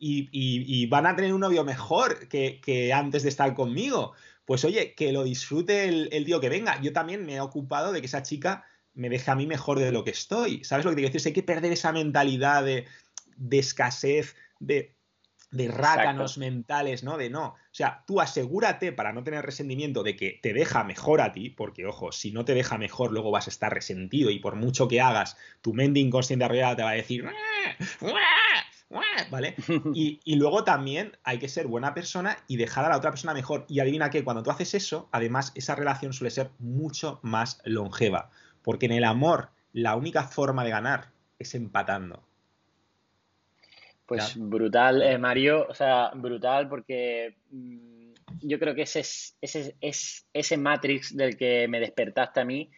y, 0.00 0.86
van 0.86 1.06
a 1.06 1.16
tener 1.16 1.32
un 1.34 1.40
novio 1.40 1.64
mejor 1.64 2.28
que, 2.28 2.92
antes 2.92 3.22
de 3.22 3.28
estar 3.28 3.54
conmigo. 3.54 4.12
Pues 4.44 4.64
oye, 4.64 4.94
que 4.94 5.12
lo 5.12 5.24
disfrute 5.24 5.88
el, 5.88 6.08
el 6.12 6.24
tío 6.24 6.40
que 6.40 6.48
venga. 6.48 6.80
Yo 6.80 6.92
también 6.92 7.26
me 7.26 7.36
he 7.36 7.40
ocupado 7.40 7.92
de 7.92 8.00
que 8.00 8.06
esa 8.06 8.22
chica 8.22 8.64
me 8.98 9.08
deja 9.08 9.32
a 9.32 9.36
mí 9.36 9.46
mejor 9.46 9.78
de 9.78 9.92
lo 9.92 10.04
que 10.04 10.10
estoy. 10.10 10.64
¿Sabes 10.64 10.84
lo 10.84 10.90
que 10.90 10.96
te 10.96 11.02
quiero 11.02 11.12
decir? 11.12 11.30
Hay 11.30 11.32
que 11.32 11.42
perder 11.44 11.72
esa 11.72 11.92
mentalidad 11.92 12.64
de, 12.64 12.84
escasez, 13.52 14.34
de, 14.58 14.96
de 15.52 15.68
rácanos 15.68 16.36
mentales, 16.36 17.04
¿no? 17.04 17.16
De 17.16 17.30
no. 17.30 17.46
O 17.46 17.56
sea, 17.70 18.02
tú 18.08 18.20
asegúrate 18.20 18.92
para 18.92 19.12
no 19.12 19.22
tener 19.22 19.46
resentimiento 19.46 20.02
de 20.02 20.16
que 20.16 20.40
te 20.42 20.52
deja 20.52 20.82
mejor 20.82 21.20
a 21.20 21.30
ti, 21.32 21.48
porque 21.48 21.86
ojo, 21.86 22.10
si 22.10 22.32
no 22.32 22.44
te 22.44 22.54
deja 22.54 22.76
mejor, 22.76 23.12
luego 23.12 23.30
vas 23.30 23.46
a 23.46 23.50
estar 23.50 23.72
resentido 23.72 24.30
y 24.30 24.40
por 24.40 24.56
mucho 24.56 24.88
que 24.88 25.00
hagas, 25.00 25.36
tu 25.62 25.74
mente 25.74 26.00
inconsciente 26.00 26.44
arrollada 26.44 26.76
te 26.76 26.82
va 26.82 26.90
a 26.90 26.94
decir. 26.94 27.24
¿Vale? 29.30 29.54
Y, 29.94 30.20
y, 30.24 30.36
luego 30.36 30.64
también 30.64 31.16
hay 31.22 31.38
que 31.38 31.48
ser 31.48 31.66
buena 31.66 31.94
persona 31.94 32.38
y 32.48 32.56
dejar 32.56 32.84
a 32.84 32.88
la 32.88 32.96
otra 32.96 33.10
persona 33.10 33.34
mejor. 33.34 33.64
Y 33.68 33.80
adivina 33.80 34.10
que 34.10 34.24
cuando 34.24 34.42
tú 34.42 34.50
haces 34.50 34.74
eso, 34.74 35.08
además, 35.12 35.52
esa 35.54 35.74
relación 35.74 36.12
suele 36.12 36.30
ser 36.30 36.50
mucho 36.58 37.20
más 37.22 37.60
longeva. 37.64 38.30
Porque 38.68 38.84
en 38.84 38.92
el 38.92 39.04
amor 39.04 39.48
la 39.72 39.96
única 39.96 40.24
forma 40.24 40.62
de 40.62 40.68
ganar 40.68 41.06
es 41.38 41.54
empatando. 41.54 42.22
Pues 44.04 44.34
brutal, 44.36 45.00
eh, 45.00 45.16
Mario, 45.16 45.66
o 45.70 45.72
sea, 45.72 46.10
brutal 46.14 46.68
porque 46.68 47.36
mm, 47.50 48.12
yo 48.42 48.58
creo 48.58 48.74
que 48.74 48.82
ese 48.82 49.00
es, 49.00 49.38
ese 49.40 49.74
es 49.80 50.28
ese 50.34 50.58
Matrix 50.58 51.16
del 51.16 51.38
que 51.38 51.66
me 51.66 51.80
despertaste 51.80 52.40
a 52.40 52.44
mí 52.44 52.70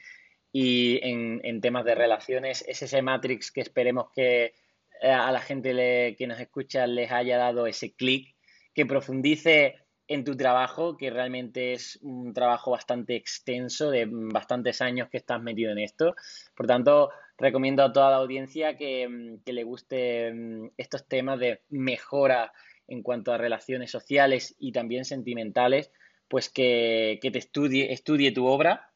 y 0.52 1.00
en, 1.02 1.60
temas 1.60 1.84
de 1.84 1.96
relaciones, 1.96 2.64
es 2.68 2.82
ese 2.82 3.02
Matrix 3.02 3.50
que 3.50 3.62
esperemos 3.62 4.12
que 4.14 4.54
eh, 5.02 5.10
a 5.10 5.32
la 5.32 5.40
gente 5.40 6.14
que 6.16 6.26
nos 6.28 6.38
escucha 6.38 6.86
les 6.86 7.10
haya 7.10 7.36
dado 7.36 7.66
ese 7.66 7.94
clic, 7.94 8.36
que 8.72 8.86
profundice 8.86 9.74
en 10.10 10.24
tu 10.24 10.36
trabajo, 10.36 10.96
que 10.96 11.08
realmente 11.08 11.72
es 11.72 11.96
un 12.02 12.34
trabajo 12.34 12.72
bastante 12.72 13.14
extenso, 13.14 13.92
de 13.92 14.08
bastantes 14.10 14.82
años 14.82 15.08
que 15.08 15.18
estás 15.18 15.40
metido 15.40 15.70
en 15.70 15.78
esto. 15.78 16.16
Por 16.56 16.66
tanto, 16.66 17.10
recomiendo 17.38 17.84
a 17.84 17.92
toda 17.92 18.10
la 18.10 18.16
audiencia 18.16 18.76
que, 18.76 19.08
mm, 19.08 19.48
le 19.48 19.62
guste 19.62 20.32
mm, 20.32 20.70
estos 20.76 21.06
temas 21.06 21.38
de 21.38 21.60
mejora 21.68 22.52
en 22.88 23.04
cuanto 23.04 23.32
a 23.32 23.38
relaciones 23.38 23.92
sociales 23.92 24.56
y 24.58 24.72
también 24.72 25.04
sentimentales, 25.04 25.92
pues 26.26 26.48
que, 26.48 27.20
te 27.22 27.38
estudie, 27.38 27.92
estudie 27.92 28.32
tu 28.32 28.46
obra. 28.46 28.90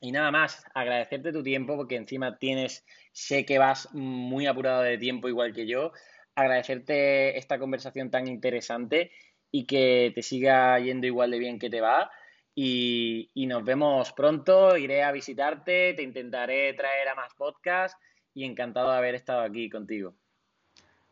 Y 0.00 0.12
nada 0.12 0.30
más, 0.30 0.66
agradecerte 0.74 1.32
tu 1.32 1.42
tiempo 1.42 1.76
porque 1.76 1.96
encima 1.96 2.36
tienes, 2.36 2.84
sé 3.12 3.46
que 3.46 3.58
vas 3.58 3.88
muy 3.94 4.46
apurado 4.46 4.82
de 4.82 4.98
tiempo 4.98 5.30
igual 5.30 5.54
que 5.54 5.66
yo. 5.66 5.92
Agradecerte 6.34 7.38
esta 7.38 7.58
conversación 7.58 8.10
tan 8.10 8.28
interesante 8.28 9.12
y 9.52 9.66
que 9.66 10.10
te 10.14 10.22
siga 10.22 10.80
yendo 10.80 11.06
igual 11.06 11.30
de 11.30 11.38
bien 11.38 11.58
que 11.60 11.70
te 11.70 11.80
va. 11.80 12.10
Y, 12.54 13.30
nos 13.34 13.64
vemos 13.64 14.12
pronto, 14.12 14.76
iré 14.76 15.02
a 15.02 15.12
visitarte, 15.12 15.94
te 15.94 16.02
intentaré 16.02 16.72
traer 16.72 17.08
a 17.08 17.14
más 17.14 17.32
podcasts 17.34 17.96
y 18.34 18.44
encantado 18.44 18.90
de 18.90 18.96
haber 18.96 19.14
estado 19.14 19.42
aquí 19.42 19.70
contigo. 19.70 20.14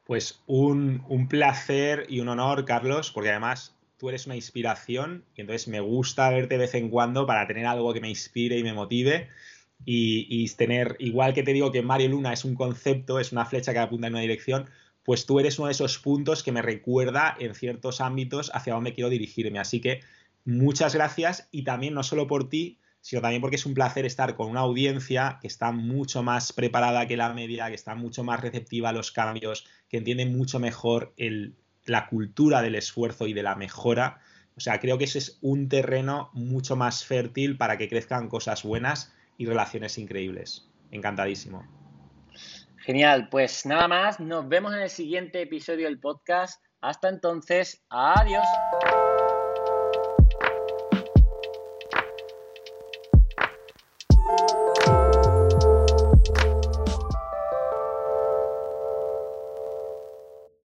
Pues 0.04 0.42
un, 0.46 1.04
un 1.08 1.28
placer 1.28 2.06
y 2.08 2.20
un 2.20 2.28
honor, 2.28 2.64
Carlos, 2.64 3.12
porque 3.12 3.30
además 3.30 3.76
tú 3.98 4.08
eres 4.08 4.26
una 4.26 4.34
inspiración 4.34 5.24
y 5.36 5.42
entonces 5.42 5.68
me 5.68 5.80
gusta 5.80 6.30
verte 6.30 6.54
de 6.54 6.62
vez 6.62 6.74
en 6.74 6.88
cuando 6.88 7.26
para 7.26 7.46
tener 7.46 7.66
algo 7.66 7.92
que 7.92 8.00
me 8.00 8.08
inspire 8.08 8.58
y 8.58 8.62
me 8.62 8.72
motive. 8.72 9.28
y, 9.84 10.46
tener, 10.56 10.96
igual 10.98 11.32
que 11.32 11.42
te 11.42 11.52
digo 11.52 11.72
que 11.72 11.80
Mario 11.82 12.08
Luna 12.08 12.32
es 12.32 12.44
un 12.44 12.54
concepto, 12.54 13.18
es 13.18 13.32
una 13.32 13.46
flecha 13.46 13.72
que 13.72 13.78
apunta 13.78 14.08
en 14.08 14.14
una 14.14 14.20
dirección, 14.20 14.68
pues 15.04 15.26
tú 15.26 15.40
eres 15.40 15.58
uno 15.58 15.66
de 15.66 15.72
esos 15.72 15.98
puntos 15.98 16.42
que 16.42 16.52
me 16.52 16.62
recuerda 16.62 17.36
en 17.38 17.54
ciertos 17.54 18.00
ámbitos 18.00 18.50
hacia 18.54 18.74
dónde 18.74 18.94
quiero 18.94 19.10
dirigirme. 19.10 19.58
Así 19.58 19.80
que 19.80 20.00
muchas 20.44 20.94
gracias 20.94 21.48
y 21.50 21.64
también 21.64 21.94
no 21.94 22.02
solo 22.02 22.26
por 22.26 22.48
ti, 22.48 22.78
sino 23.00 23.22
también 23.22 23.40
porque 23.40 23.56
es 23.56 23.66
un 23.66 23.74
placer 23.74 24.04
estar 24.04 24.36
con 24.36 24.50
una 24.50 24.60
audiencia 24.60 25.38
que 25.40 25.46
está 25.46 25.72
mucho 25.72 26.22
más 26.22 26.52
preparada 26.52 27.06
que 27.06 27.16
la 27.16 27.32
media, 27.32 27.68
que 27.68 27.74
está 27.74 27.94
mucho 27.94 28.24
más 28.24 28.40
receptiva 28.40 28.90
a 28.90 28.92
los 28.92 29.10
cambios, 29.10 29.66
que 29.88 29.96
entiende 29.96 30.26
mucho 30.26 30.60
mejor 30.60 31.14
la 31.86 32.06
cultura 32.08 32.60
del 32.60 32.74
esfuerzo 32.74 33.26
y 33.26 33.32
de 33.32 33.42
la 33.42 33.56
mejora. 33.56 34.20
O 34.56 34.60
sea, 34.60 34.80
creo 34.80 34.98
que 34.98 35.04
ese 35.04 35.18
es 35.18 35.38
un 35.40 35.68
terreno 35.68 36.30
mucho 36.34 36.76
más 36.76 37.04
fértil 37.04 37.56
para 37.56 37.78
que 37.78 37.88
crezcan 37.88 38.28
cosas 38.28 38.62
buenas 38.62 39.14
y 39.38 39.46
relaciones 39.46 39.96
increíbles. 39.96 40.68
Encantadísimo. 40.90 41.79
Genial, 42.80 43.28
pues 43.28 43.66
nada 43.66 43.86
más, 43.88 44.20
nos 44.20 44.48
vemos 44.48 44.74
en 44.74 44.80
el 44.80 44.90
siguiente 44.90 45.42
episodio 45.42 45.86
del 45.86 46.00
podcast. 46.00 46.62
Hasta 46.80 47.10
entonces, 47.10 47.84
adiós. 47.90 48.46